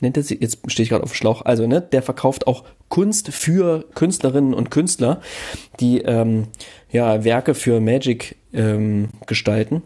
nennt 0.00 0.16
er 0.16 0.22
sie, 0.22 0.38
jetzt 0.40 0.58
stehe 0.70 0.84
ich 0.84 0.90
gerade 0.90 1.04
auf 1.04 1.14
Schlauch, 1.14 1.44
also 1.44 1.66
ne, 1.66 1.80
der 1.80 2.02
verkauft 2.02 2.46
auch 2.46 2.64
Kunst 2.88 3.32
für 3.32 3.84
Künstlerinnen 3.94 4.54
und 4.54 4.70
Künstler, 4.70 5.20
die 5.80 6.02
ähm, 6.02 6.48
ja 6.90 7.24
Werke 7.24 7.54
für 7.54 7.80
Magic 7.80 8.36
ähm, 8.52 9.08
gestalten. 9.26 9.82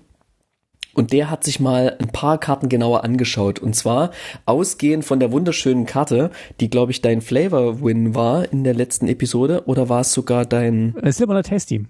Und 0.95 1.13
der 1.13 1.31
hat 1.31 1.45
sich 1.45 1.61
mal 1.61 1.97
ein 2.01 2.09
paar 2.09 2.39
Karten 2.39 2.69
genauer 2.69 3.05
angeschaut. 3.05 3.59
Und 3.59 3.75
zwar 3.75 4.11
ausgehend 4.47 5.05
von 5.05 5.21
der 5.21 5.31
wunderschönen 5.33 5.87
Karte, 5.87 6.31
die, 6.61 6.71
glaube 6.71 6.93
ich, 6.93 7.03
dein 7.03 7.21
Flavor-Win 7.21 8.15
war 8.15 8.51
in 8.53 8.65
der 8.65 8.75
letzten 8.75 9.07
Episode. 9.09 9.63
Oder 9.67 9.89
war 9.89 10.01
es 10.01 10.13
sogar 10.13 10.45
dein... 10.45 10.97
Äh, 10.97 11.13
Silberner 11.13 11.43
Tasty. 11.43 11.85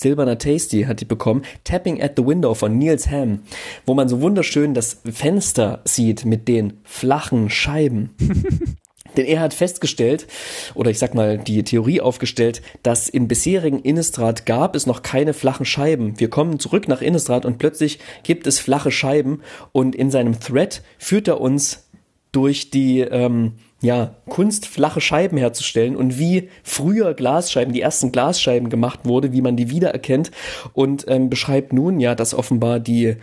Silberner 0.00 0.38
Tasty 0.38 0.82
hat 0.82 1.00
die 1.00 1.06
bekommen. 1.06 1.42
Tapping 1.64 2.02
at 2.02 2.12
the 2.16 2.26
Window 2.26 2.54
von 2.54 2.76
Niels 2.78 3.10
Ham, 3.10 3.40
wo 3.86 3.94
man 3.94 4.08
so 4.08 4.20
wunderschön 4.20 4.74
das 4.74 5.00
Fenster 5.10 5.80
sieht 5.84 6.24
mit 6.24 6.48
den 6.48 6.74
flachen 6.84 7.50
Scheiben. 7.50 8.10
Denn 9.16 9.26
er 9.26 9.40
hat 9.40 9.54
festgestellt, 9.54 10.26
oder 10.74 10.90
ich 10.90 10.98
sag 10.98 11.14
mal 11.14 11.38
die 11.38 11.62
Theorie 11.64 12.00
aufgestellt, 12.00 12.62
dass 12.82 13.08
im 13.08 13.28
bisherigen 13.28 13.80
Innistrad 13.80 14.46
gab 14.46 14.76
es 14.76 14.86
noch 14.86 15.02
keine 15.02 15.34
flachen 15.34 15.66
Scheiben. 15.66 16.18
Wir 16.18 16.30
kommen 16.30 16.58
zurück 16.58 16.88
nach 16.88 17.02
Innistrad 17.02 17.44
und 17.44 17.58
plötzlich 17.58 17.98
gibt 18.22 18.46
es 18.46 18.58
flache 18.58 18.90
Scheiben 18.90 19.42
und 19.72 19.94
in 19.94 20.10
seinem 20.10 20.38
Thread 20.40 20.82
führt 20.98 21.28
er 21.28 21.40
uns 21.40 21.86
durch 22.32 22.70
die 22.70 23.00
ähm, 23.00 23.54
ja, 23.80 24.16
Kunst, 24.28 24.66
flache 24.66 25.00
Scheiben 25.00 25.38
herzustellen 25.38 25.96
und 25.96 26.18
wie 26.18 26.50
früher 26.62 27.14
Glasscheiben, 27.14 27.72
die 27.72 27.80
ersten 27.80 28.12
Glasscheiben 28.12 28.68
gemacht 28.68 29.00
wurde, 29.04 29.32
wie 29.32 29.40
man 29.40 29.56
die 29.56 29.70
wiedererkennt 29.70 30.30
und 30.74 31.06
ähm, 31.08 31.30
beschreibt 31.30 31.72
nun 31.72 32.00
ja, 32.00 32.14
dass 32.14 32.34
offenbar 32.34 32.80
die 32.80 33.16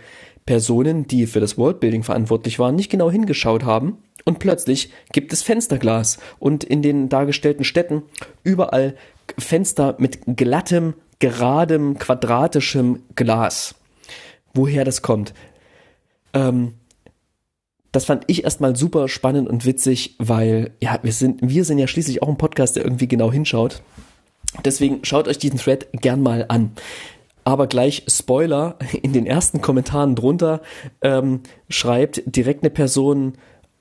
Personen, 0.46 1.06
die 1.06 1.26
für 1.26 1.40
das 1.40 1.56
Worldbuilding 1.56 2.02
verantwortlich 2.02 2.58
waren, 2.58 2.74
nicht 2.74 2.90
genau 2.90 3.10
hingeschaut 3.10 3.64
haben 3.64 3.98
und 4.24 4.38
plötzlich 4.38 4.90
gibt 5.12 5.32
es 5.32 5.42
Fensterglas 5.42 6.18
und 6.38 6.64
in 6.64 6.82
den 6.82 7.08
dargestellten 7.08 7.64
Städten 7.64 8.02
überall 8.42 8.96
Fenster 9.38 9.96
mit 9.98 10.20
glattem, 10.36 10.94
geradem, 11.18 11.98
quadratischem 11.98 13.02
Glas. 13.14 13.74
Woher 14.54 14.84
das 14.84 15.02
kommt? 15.02 15.34
Ähm, 16.32 16.74
das 17.92 18.06
fand 18.06 18.24
ich 18.26 18.44
erstmal 18.44 18.74
super 18.74 19.08
spannend 19.08 19.48
und 19.48 19.66
witzig, 19.66 20.16
weil 20.18 20.72
ja, 20.80 20.98
wir 21.02 21.12
sind, 21.12 21.40
wir 21.42 21.64
sind 21.64 21.78
ja 21.78 21.86
schließlich 21.86 22.22
auch 22.22 22.28
ein 22.28 22.38
Podcast, 22.38 22.76
der 22.76 22.84
irgendwie 22.84 23.08
genau 23.08 23.30
hinschaut. 23.30 23.82
Deswegen 24.64 25.04
schaut 25.04 25.28
euch 25.28 25.38
diesen 25.38 25.58
Thread 25.58 25.88
gern 25.92 26.20
mal 26.20 26.46
an. 26.48 26.72
Aber 27.44 27.66
gleich 27.66 28.04
Spoiler, 28.08 28.78
in 29.02 29.12
den 29.12 29.26
ersten 29.26 29.60
Kommentaren 29.60 30.14
drunter 30.14 30.62
ähm, 31.02 31.40
schreibt 31.68 32.22
direkt 32.26 32.62
eine 32.62 32.70
Person, 32.70 33.34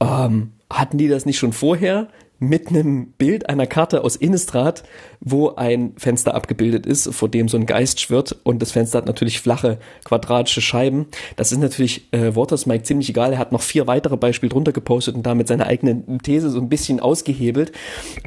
ähm, 0.04 0.54
hatten 0.70 0.98
die 0.98 1.08
das 1.08 1.26
nicht 1.26 1.38
schon 1.38 1.54
vorher? 1.54 2.08
mit 2.44 2.70
einem 2.70 3.08
Bild 3.18 3.50
einer 3.50 3.68
Karte 3.68 4.04
aus 4.04 4.16
Innistrad, 4.16 4.84
wo 5.20 5.56
ein 5.56 5.94
Fenster 5.98 6.36
abgebildet 6.36 6.86
ist, 6.86 7.14
vor 7.14 7.30
dem 7.30 7.48
so 7.48 7.58
ein 7.58 7.66
Geist 7.66 8.02
schwirrt 8.02 8.36
und 8.44 8.62
das 8.62 8.72
Fenster 8.72 8.98
hat 8.98 9.06
natürlich 9.06 9.40
flache 9.40 9.80
quadratische 10.04 10.62
Scheiben. 10.62 11.08
Das 11.36 11.52
ist 11.52 11.60
natürlich 11.60 12.12
äh, 12.12 12.36
Waters 12.36 12.66
Mike 12.66 12.84
ziemlich 12.84 13.10
egal. 13.10 13.34
Er 13.34 13.40
hat 13.40 13.52
noch 13.52 13.62
vier 13.62 13.88
weitere 13.88 14.18
Beispiele 14.18 14.50
drunter 14.50 14.74
gepostet 14.74 15.16
und 15.16 15.24
damit 15.24 15.48
seine 15.48 15.68
eigene 15.68 16.04
These 16.22 16.50
so 16.50 16.60
ein 16.60 16.70
bisschen 16.70 17.00
ausgehebelt. 17.00 17.72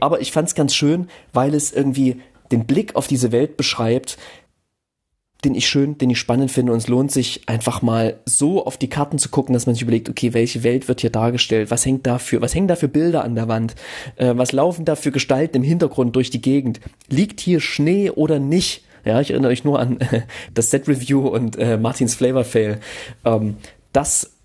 Aber 0.01 0.21
ich 0.21 0.33
fand 0.33 0.49
es 0.49 0.55
ganz 0.55 0.75
schön, 0.75 1.09
weil 1.33 1.55
es 1.55 1.73
irgendwie 1.73 2.21
den 2.53 2.65
Blick 2.65 2.97
auf 2.97 3.07
diese 3.07 3.33
Welt 3.33 3.57
beschreibt, 3.57 4.19
den 5.47 5.55
ich 5.55 5.69
schön, 5.69 5.97
den 5.97 6.11
ich 6.11 6.19
spannend 6.19 6.51
finde 6.51 6.73
und 6.73 6.79
es 6.79 6.89
lohnt 6.89 7.13
sich 7.13 7.43
einfach 7.47 7.81
mal 7.81 8.19
so 8.25 8.67
auf 8.67 8.77
die 8.77 8.89
Karten 8.89 9.17
zu 9.17 9.29
gucken, 9.29 9.53
dass 9.53 9.67
man 9.67 9.77
sich 9.77 9.83
überlegt, 9.83 10.09
okay, 10.09 10.35
welche 10.35 10.65
Welt 10.65 10.89
wird 10.89 11.03
hier 11.03 11.11
dargestellt? 11.11 11.71
Was 11.71 11.87
hängt 11.87 12.05
da 12.05 12.19
für, 12.19 12.43
was 12.43 12.53
hängen 12.53 12.67
da 12.67 12.75
Bilder 12.89 13.23
an 13.23 13.37
der 13.37 13.47
Wand? 13.47 13.77
Äh, 14.17 14.33
was 14.37 14.51
laufen 14.51 14.85
da 14.85 14.97
Gestalten 15.13 15.59
im 15.59 15.63
Hintergrund 15.63 16.17
durch 16.17 16.31
die 16.31 16.43
Gegend? 16.43 16.81
Liegt 17.09 17.39
hier 17.39 17.61
Schnee 17.61 18.11
oder 18.11 18.41
nicht? 18.41 18.83
Ja, 19.05 19.21
ich 19.21 19.31
erinnere 19.31 19.53
euch 19.53 19.63
nur 19.63 19.79
an 19.79 20.01
äh, 20.01 20.23
das 20.55 20.71
Set 20.71 20.89
Review 20.89 21.29
und 21.29 21.57
äh, 21.57 21.79
Martins 21.79 22.17
Flavor 22.17 22.43
Fail. 22.43 22.81
Ähm, 23.25 23.57
das 23.93 24.36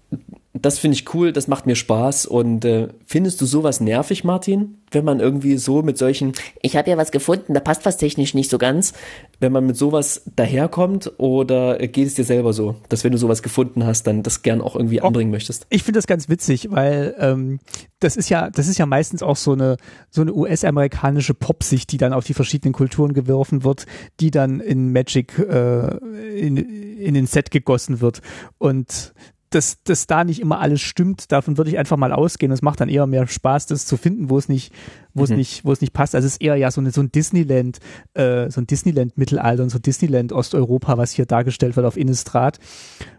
das 0.62 0.80
finde 0.80 0.96
ich 0.96 1.14
cool, 1.14 1.32
das 1.34 1.48
macht 1.48 1.66
mir 1.66 1.76
Spaß. 1.76 2.26
Und 2.26 2.66
äh, 2.66 2.90
findest 3.06 3.42
du 3.42 3.46
sowas 3.46 3.80
nervig, 3.80 4.24
Martin? 4.24 4.78
Wenn 4.92 5.06
man 5.06 5.20
irgendwie 5.20 5.58
so 5.58 5.82
mit 5.82 5.98
solchen, 5.98 6.34
ich 6.62 6.76
habe 6.76 6.90
ja 6.90 6.98
was 6.98 7.12
gefunden, 7.12 7.54
da 7.54 7.62
passt 7.62 7.86
was 7.86 7.98
technisch 7.98 8.34
nicht 8.34 8.52
so 8.52 8.58
ganz, 8.58 8.94
wenn 9.40 9.52
man 9.54 9.66
mit 9.66 9.78
sowas 9.78 10.24
daherkommt 10.36 11.14
oder 11.18 11.78
geht 11.88 12.08
es 12.08 12.16
dir 12.16 12.26
selber 12.26 12.52
so, 12.52 12.76
dass 12.90 13.04
wenn 13.04 13.14
du 13.14 13.18
sowas 13.18 13.42
gefunden 13.42 13.86
hast, 13.86 14.06
dann 14.06 14.22
das 14.22 14.42
gern 14.42 14.60
auch 14.60 14.76
irgendwie 14.76 15.02
anbringen 15.02 15.32
möchtest? 15.32 15.66
Ich 15.70 15.84
finde 15.84 15.98
das 15.98 16.08
ganz 16.08 16.28
witzig, 16.28 16.72
weil 16.72 17.16
ähm, 17.20 17.60
das 18.00 18.18
ist 18.18 18.30
ja, 18.30 18.50
das 18.50 18.68
ist 18.68 18.78
ja 18.78 18.86
meistens 18.86 19.24
auch 19.24 19.38
so 19.38 19.54
eine 19.54 19.78
so 20.10 20.22
eine 20.22 20.34
US-amerikanische 20.34 21.34
Popsicht, 21.34 21.92
die 21.92 21.98
dann 21.98 22.12
auf 22.12 22.26
die 22.26 22.34
verschiedenen 22.34 22.74
Kulturen 22.74 23.14
geworfen 23.14 23.64
wird, 23.64 23.86
die 24.20 24.30
dann 24.30 24.60
in 24.60 24.92
Magic 24.92 25.40
äh, 25.40 25.98
in, 26.38 26.58
in 26.58 27.14
den 27.14 27.28
Set 27.28 27.50
gegossen 27.50 28.02
wird. 28.02 28.22
Und 28.58 29.14
dass, 29.52 29.84
dass 29.84 30.08
da 30.08 30.24
nicht 30.24 30.40
immer 30.40 30.60
alles 30.60 30.82
stimmt, 30.82 31.32
davon 31.32 31.58
würde 31.58 31.70
ich 31.70 31.78
einfach 31.78 31.98
mal 31.98 32.14
ausgehen. 32.14 32.52
Es 32.52 32.62
macht 32.62 32.82
dann 32.82 32.90
eher 32.90 33.06
mehr 33.06 33.28
Spaß, 33.28 33.68
das 33.68 33.86
zu 33.86 33.98
finden, 33.98 34.30
wo 34.30 34.38
es 34.38 34.50
nicht, 34.50 34.74
wo 35.14 35.24
es 35.24 35.30
mhm. 35.30 35.38
nicht, 35.38 35.66
wo 35.66 35.72
es 35.72 35.82
nicht 35.82 35.94
passt. 35.94 36.16
Also 36.16 36.26
es 36.26 36.34
ist 36.34 36.42
eher 36.42 36.56
ja 36.56 36.72
so, 36.72 36.82
eine, 36.82 36.92
so 36.92 37.02
ein 37.02 37.12
Disneyland, 37.12 37.80
äh, 38.14 38.50
so 38.50 38.62
ein 38.62 38.68
Disneyland 38.68 39.18
Mittelalter 39.18 39.64
und 39.64 39.70
so 39.70 39.78
Disneyland 39.78 40.32
Osteuropa, 40.32 40.98
was 40.98 41.12
hier 41.12 41.26
dargestellt 41.26 41.76
wird 41.76 41.86
auf 41.86 41.98
Innistrad. 41.98 42.60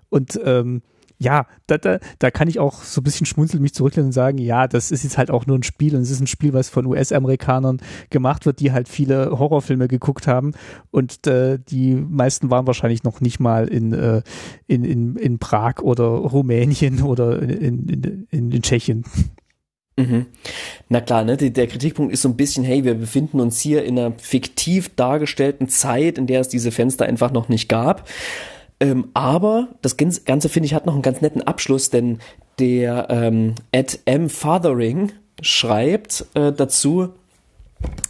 Und 0.08 0.40
ähm, 0.44 0.82
ja, 1.22 1.46
da, 1.66 1.78
da, 1.78 1.98
da 2.18 2.30
kann 2.30 2.48
ich 2.48 2.58
auch 2.58 2.82
so 2.82 3.00
ein 3.00 3.04
bisschen 3.04 3.26
schmunzeln 3.26 3.62
mich 3.62 3.74
zurücklehnen 3.74 4.08
und 4.08 4.12
sagen, 4.12 4.38
ja, 4.38 4.66
das 4.66 4.90
ist 4.90 5.04
jetzt 5.04 5.18
halt 5.18 5.30
auch 5.30 5.46
nur 5.46 5.56
ein 5.56 5.62
Spiel 5.62 5.94
und 5.94 6.02
es 6.02 6.10
ist 6.10 6.20
ein 6.20 6.26
Spiel, 6.26 6.52
was 6.52 6.68
von 6.68 6.86
US-Amerikanern 6.86 7.80
gemacht 8.10 8.44
wird, 8.44 8.60
die 8.60 8.72
halt 8.72 8.88
viele 8.88 9.38
Horrorfilme 9.38 9.88
geguckt 9.88 10.26
haben 10.26 10.52
und 10.90 11.26
äh, 11.26 11.58
die 11.58 11.94
meisten 11.94 12.50
waren 12.50 12.66
wahrscheinlich 12.66 13.04
noch 13.04 13.20
nicht 13.20 13.38
mal 13.38 13.68
in, 13.68 13.92
äh, 13.92 14.22
in, 14.66 14.84
in, 14.84 15.16
in 15.16 15.38
Prag 15.38 15.78
oder 15.80 16.04
Rumänien 16.04 17.02
oder 17.02 17.40
in, 17.40 17.88
in, 17.88 18.26
in, 18.30 18.50
in 18.50 18.62
Tschechien. 18.62 19.04
Mhm. 19.96 20.26
Na 20.88 21.00
klar, 21.00 21.24
ne, 21.24 21.36
der 21.36 21.66
Kritikpunkt 21.66 22.12
ist 22.12 22.22
so 22.22 22.28
ein 22.28 22.36
bisschen, 22.36 22.64
hey, 22.64 22.84
wir 22.84 22.94
befinden 22.94 23.40
uns 23.40 23.60
hier 23.60 23.84
in 23.84 23.98
einer 23.98 24.12
fiktiv 24.18 24.90
dargestellten 24.96 25.68
Zeit, 25.68 26.18
in 26.18 26.26
der 26.26 26.40
es 26.40 26.48
diese 26.48 26.72
Fenster 26.72 27.04
einfach 27.04 27.30
noch 27.30 27.48
nicht 27.48 27.68
gab. 27.68 28.08
Ähm, 28.82 29.10
aber 29.14 29.68
das 29.80 29.96
Ganze, 29.96 30.48
finde 30.48 30.66
ich, 30.66 30.74
hat 30.74 30.86
noch 30.86 30.94
einen 30.94 31.02
ganz 31.02 31.20
netten 31.20 31.42
Abschluss, 31.42 31.90
denn 31.90 32.18
der 32.58 33.06
ähm, 33.10 33.54
Ed 33.70 34.00
M. 34.06 34.28
Fathering 34.28 35.12
schreibt 35.40 36.26
äh, 36.34 36.52
dazu, 36.52 37.10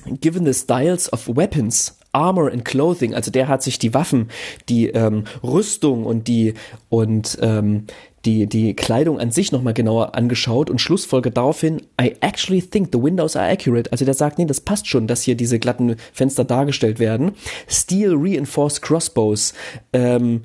Given 0.06 0.46
the 0.46 0.54
styles 0.54 1.12
of 1.12 1.28
weapons, 1.28 1.98
armor 2.12 2.50
and 2.50 2.64
clothing, 2.64 3.14
also 3.14 3.30
der 3.30 3.48
hat 3.48 3.62
sich 3.62 3.78
die 3.78 3.92
Waffen, 3.92 4.30
die 4.70 4.88
ähm, 4.88 5.24
Rüstung 5.42 6.04
und 6.06 6.26
die 6.26 6.54
und 6.88 7.38
ähm, 7.42 7.86
die, 8.24 8.46
die 8.46 8.74
Kleidung 8.74 9.18
an 9.18 9.30
sich 9.30 9.52
nochmal 9.52 9.74
genauer 9.74 10.14
angeschaut 10.14 10.70
und 10.70 10.80
schlussfolgert 10.80 11.36
daraufhin, 11.36 11.82
I 12.00 12.14
actually 12.20 12.62
think 12.62 12.90
the 12.92 13.02
windows 13.02 13.36
are 13.36 13.50
accurate. 13.50 13.90
Also 13.92 14.04
der 14.04 14.14
sagt, 14.14 14.38
nee, 14.38 14.44
das 14.46 14.60
passt 14.60 14.86
schon, 14.86 15.06
dass 15.06 15.22
hier 15.22 15.34
diese 15.34 15.58
glatten 15.58 15.96
Fenster 16.12 16.44
dargestellt 16.44 16.98
werden. 16.98 17.32
Steel 17.68 18.14
reinforced 18.16 18.80
crossbows, 18.80 19.54
ähm, 19.92 20.42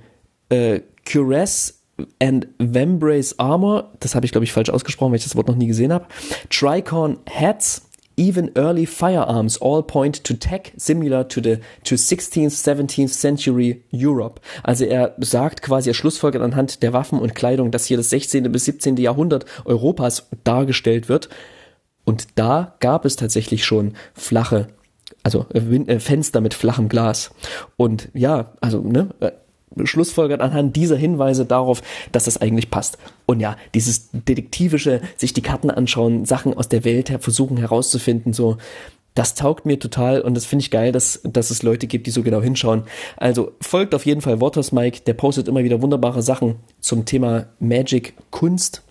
äh, 0.50 0.82
Cuirass 1.06 1.82
and 2.20 2.48
Vembrace 2.60 3.40
Armor, 3.40 3.94
das 4.00 4.16
habe 4.16 4.26
ich 4.26 4.32
glaube 4.32 4.46
ich 4.46 4.54
falsch 4.54 4.70
ausgesprochen, 4.70 5.12
weil 5.12 5.18
ich 5.18 5.24
das 5.24 5.36
Wort 5.36 5.48
noch 5.48 5.56
nie 5.56 5.68
gesehen 5.68 5.94
habe. 5.94 6.06
Tricorn 6.50 7.18
Hats, 7.30 7.88
even 8.18 8.52
early 8.56 8.86
firearms 8.86 9.62
all 9.62 9.84
point 9.84 10.24
to 10.24 10.34
tech 10.34 10.74
similar 10.76 11.28
to 11.28 11.40
the 11.42 11.60
to 11.84 11.96
16th, 11.96 12.52
17th 12.52 13.10
century 13.10 13.84
Europe. 13.92 14.42
Also 14.64 14.86
er 14.86 15.16
sagt 15.20 15.62
quasi, 15.62 15.90
er 15.92 15.94
schlussfolgert 15.94 16.42
anhand 16.42 16.84
der 16.84 16.94
Waffen 16.94 17.20
und 17.20 17.36
Kleidung, 17.36 17.72
dass 17.72 17.86
hier 17.86 17.98
das 17.98 18.10
16. 18.10 18.52
bis 18.52 18.66
17. 18.66 18.98
Jahrhundert 18.98 19.46
Europas 19.66 20.28
dargestellt 20.44 21.10
wird. 21.10 21.30
Und 22.04 22.28
da 22.36 22.76
gab 22.80 23.06
es 23.06 23.18
tatsächlich 23.18 23.66
schon 23.66 23.94
flache, 24.14 24.68
also 25.24 25.46
äh, 25.54 26.00
Fenster 26.00 26.42
mit 26.42 26.54
flachem 26.54 26.90
Glas. 26.90 27.32
Und 27.76 28.10
ja, 28.14 28.54
also 28.62 28.82
ne, 28.82 29.10
schlussfolgert 29.84 30.42
anhand 30.42 30.76
dieser 30.76 30.96
Hinweise 30.96 31.46
darauf, 31.46 31.82
dass 32.12 32.26
das 32.26 32.38
eigentlich 32.38 32.72
passt. 32.72 32.98
Und 33.26 33.40
ja, 33.40 33.58
dieses 33.74 34.10
detektivische, 34.12 35.02
sich 35.18 35.34
die 35.34 35.42
Karten 35.42 35.70
anschauen, 35.70 36.26
Sachen 36.26 36.54
aus 36.54 36.70
der 36.70 36.86
Welt 36.86 37.10
her 37.10 37.20
versuchen 37.20 37.58
herauszufinden, 37.58 38.34
so, 38.34 38.58
das 39.14 39.34
taugt 39.34 39.66
mir 39.66 39.80
total 39.80 40.22
und 40.22 40.36
das 40.36 40.46
finde 40.46 40.62
ich 40.62 40.72
geil, 40.72 40.92
dass, 40.92 41.22
dass 41.24 41.50
es 41.50 41.64
Leute 41.64 41.88
gibt, 41.88 42.06
die 42.06 42.12
so 42.12 42.22
genau 42.22 42.42
hinschauen. 42.42 42.84
Also 43.18 43.52
folgt 43.60 43.96
auf 43.96 44.06
jeden 44.06 44.22
Fall 44.22 44.42
Waters 44.42 44.72
Mike, 44.72 45.02
der 45.08 45.16
postet 45.16 45.48
immer 45.48 45.64
wieder 45.64 45.82
wunderbare 45.82 46.22
Sachen 46.22 46.58
zum 46.80 47.06
Thema 47.06 47.48
Magic 47.60 48.14
Kunst 48.30 48.84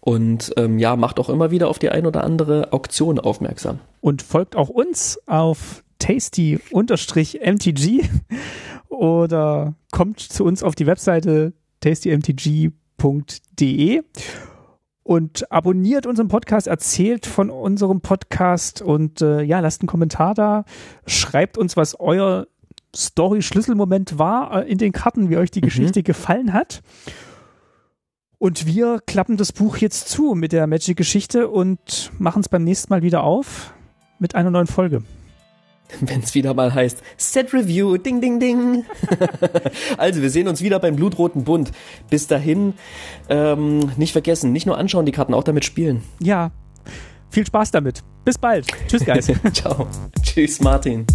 und 0.00 0.54
ähm, 0.56 0.78
ja, 0.78 0.96
macht 0.96 1.20
auch 1.20 1.28
immer 1.28 1.50
wieder 1.50 1.68
auf 1.68 1.78
die 1.78 1.90
ein 1.90 2.06
oder 2.06 2.24
andere 2.24 2.72
Auktion 2.72 3.18
aufmerksam. 3.18 3.80
Und 4.00 4.22
folgt 4.22 4.56
auch 4.56 4.70
uns 4.70 5.20
auf 5.26 5.84
tasty-mtg 6.00 8.10
oder 8.88 9.74
kommt 9.92 10.18
zu 10.18 10.44
uns 10.44 10.64
auf 10.64 10.74
die 10.74 10.86
Webseite 10.86 11.52
tastymtg.de 11.80 14.02
und 15.02 15.50
abonniert 15.50 16.06
unseren 16.06 16.28
Podcast, 16.28 16.66
erzählt 16.66 17.26
von 17.26 17.50
unserem 17.50 18.00
Podcast 18.00 18.82
und 18.82 19.22
äh, 19.22 19.42
ja, 19.42 19.60
lasst 19.60 19.80
einen 19.80 19.88
Kommentar 19.88 20.34
da, 20.34 20.64
schreibt 21.06 21.58
uns, 21.58 21.76
was 21.76 21.98
euer 21.98 22.46
Story-Schlüsselmoment 22.94 24.18
war 24.18 24.64
äh, 24.64 24.70
in 24.70 24.78
den 24.78 24.92
Karten, 24.92 25.30
wie 25.30 25.36
euch 25.36 25.50
die 25.50 25.60
mhm. 25.60 25.66
Geschichte 25.66 26.02
gefallen 26.02 26.52
hat. 26.52 26.82
Und 28.38 28.66
wir 28.66 29.00
klappen 29.06 29.36
das 29.36 29.52
Buch 29.52 29.76
jetzt 29.78 30.08
zu 30.08 30.34
mit 30.34 30.52
der 30.52 30.66
Magic-Geschichte 30.66 31.48
und 31.48 32.10
machen 32.18 32.40
es 32.40 32.48
beim 32.48 32.64
nächsten 32.64 32.92
Mal 32.92 33.02
wieder 33.02 33.22
auf 33.22 33.74
mit 34.18 34.34
einer 34.34 34.50
neuen 34.50 34.66
Folge. 34.66 35.02
wenn 36.00 36.20
es 36.20 36.34
wieder 36.34 36.54
mal 36.54 36.74
heißt 36.74 37.02
Set 37.16 37.52
Review, 37.52 37.96
ding, 37.96 38.20
ding, 38.20 38.40
ding. 38.40 38.84
also, 39.96 40.22
wir 40.22 40.30
sehen 40.30 40.48
uns 40.48 40.62
wieder 40.62 40.78
beim 40.78 40.96
Blutroten 40.96 41.44
Bund. 41.44 41.72
Bis 42.08 42.26
dahin, 42.26 42.74
ähm, 43.28 43.90
nicht 43.96 44.12
vergessen, 44.12 44.52
nicht 44.52 44.66
nur 44.66 44.78
anschauen 44.78 45.06
die 45.06 45.12
Karten, 45.12 45.34
auch 45.34 45.44
damit 45.44 45.64
spielen. 45.64 46.02
Ja, 46.20 46.50
viel 47.30 47.46
Spaß 47.46 47.70
damit. 47.70 48.02
Bis 48.24 48.38
bald. 48.38 48.66
Tschüss, 48.88 49.04
Guys. 49.04 49.30
Ciao. 49.52 49.86
Tschüss, 50.22 50.60
Martin. 50.60 51.06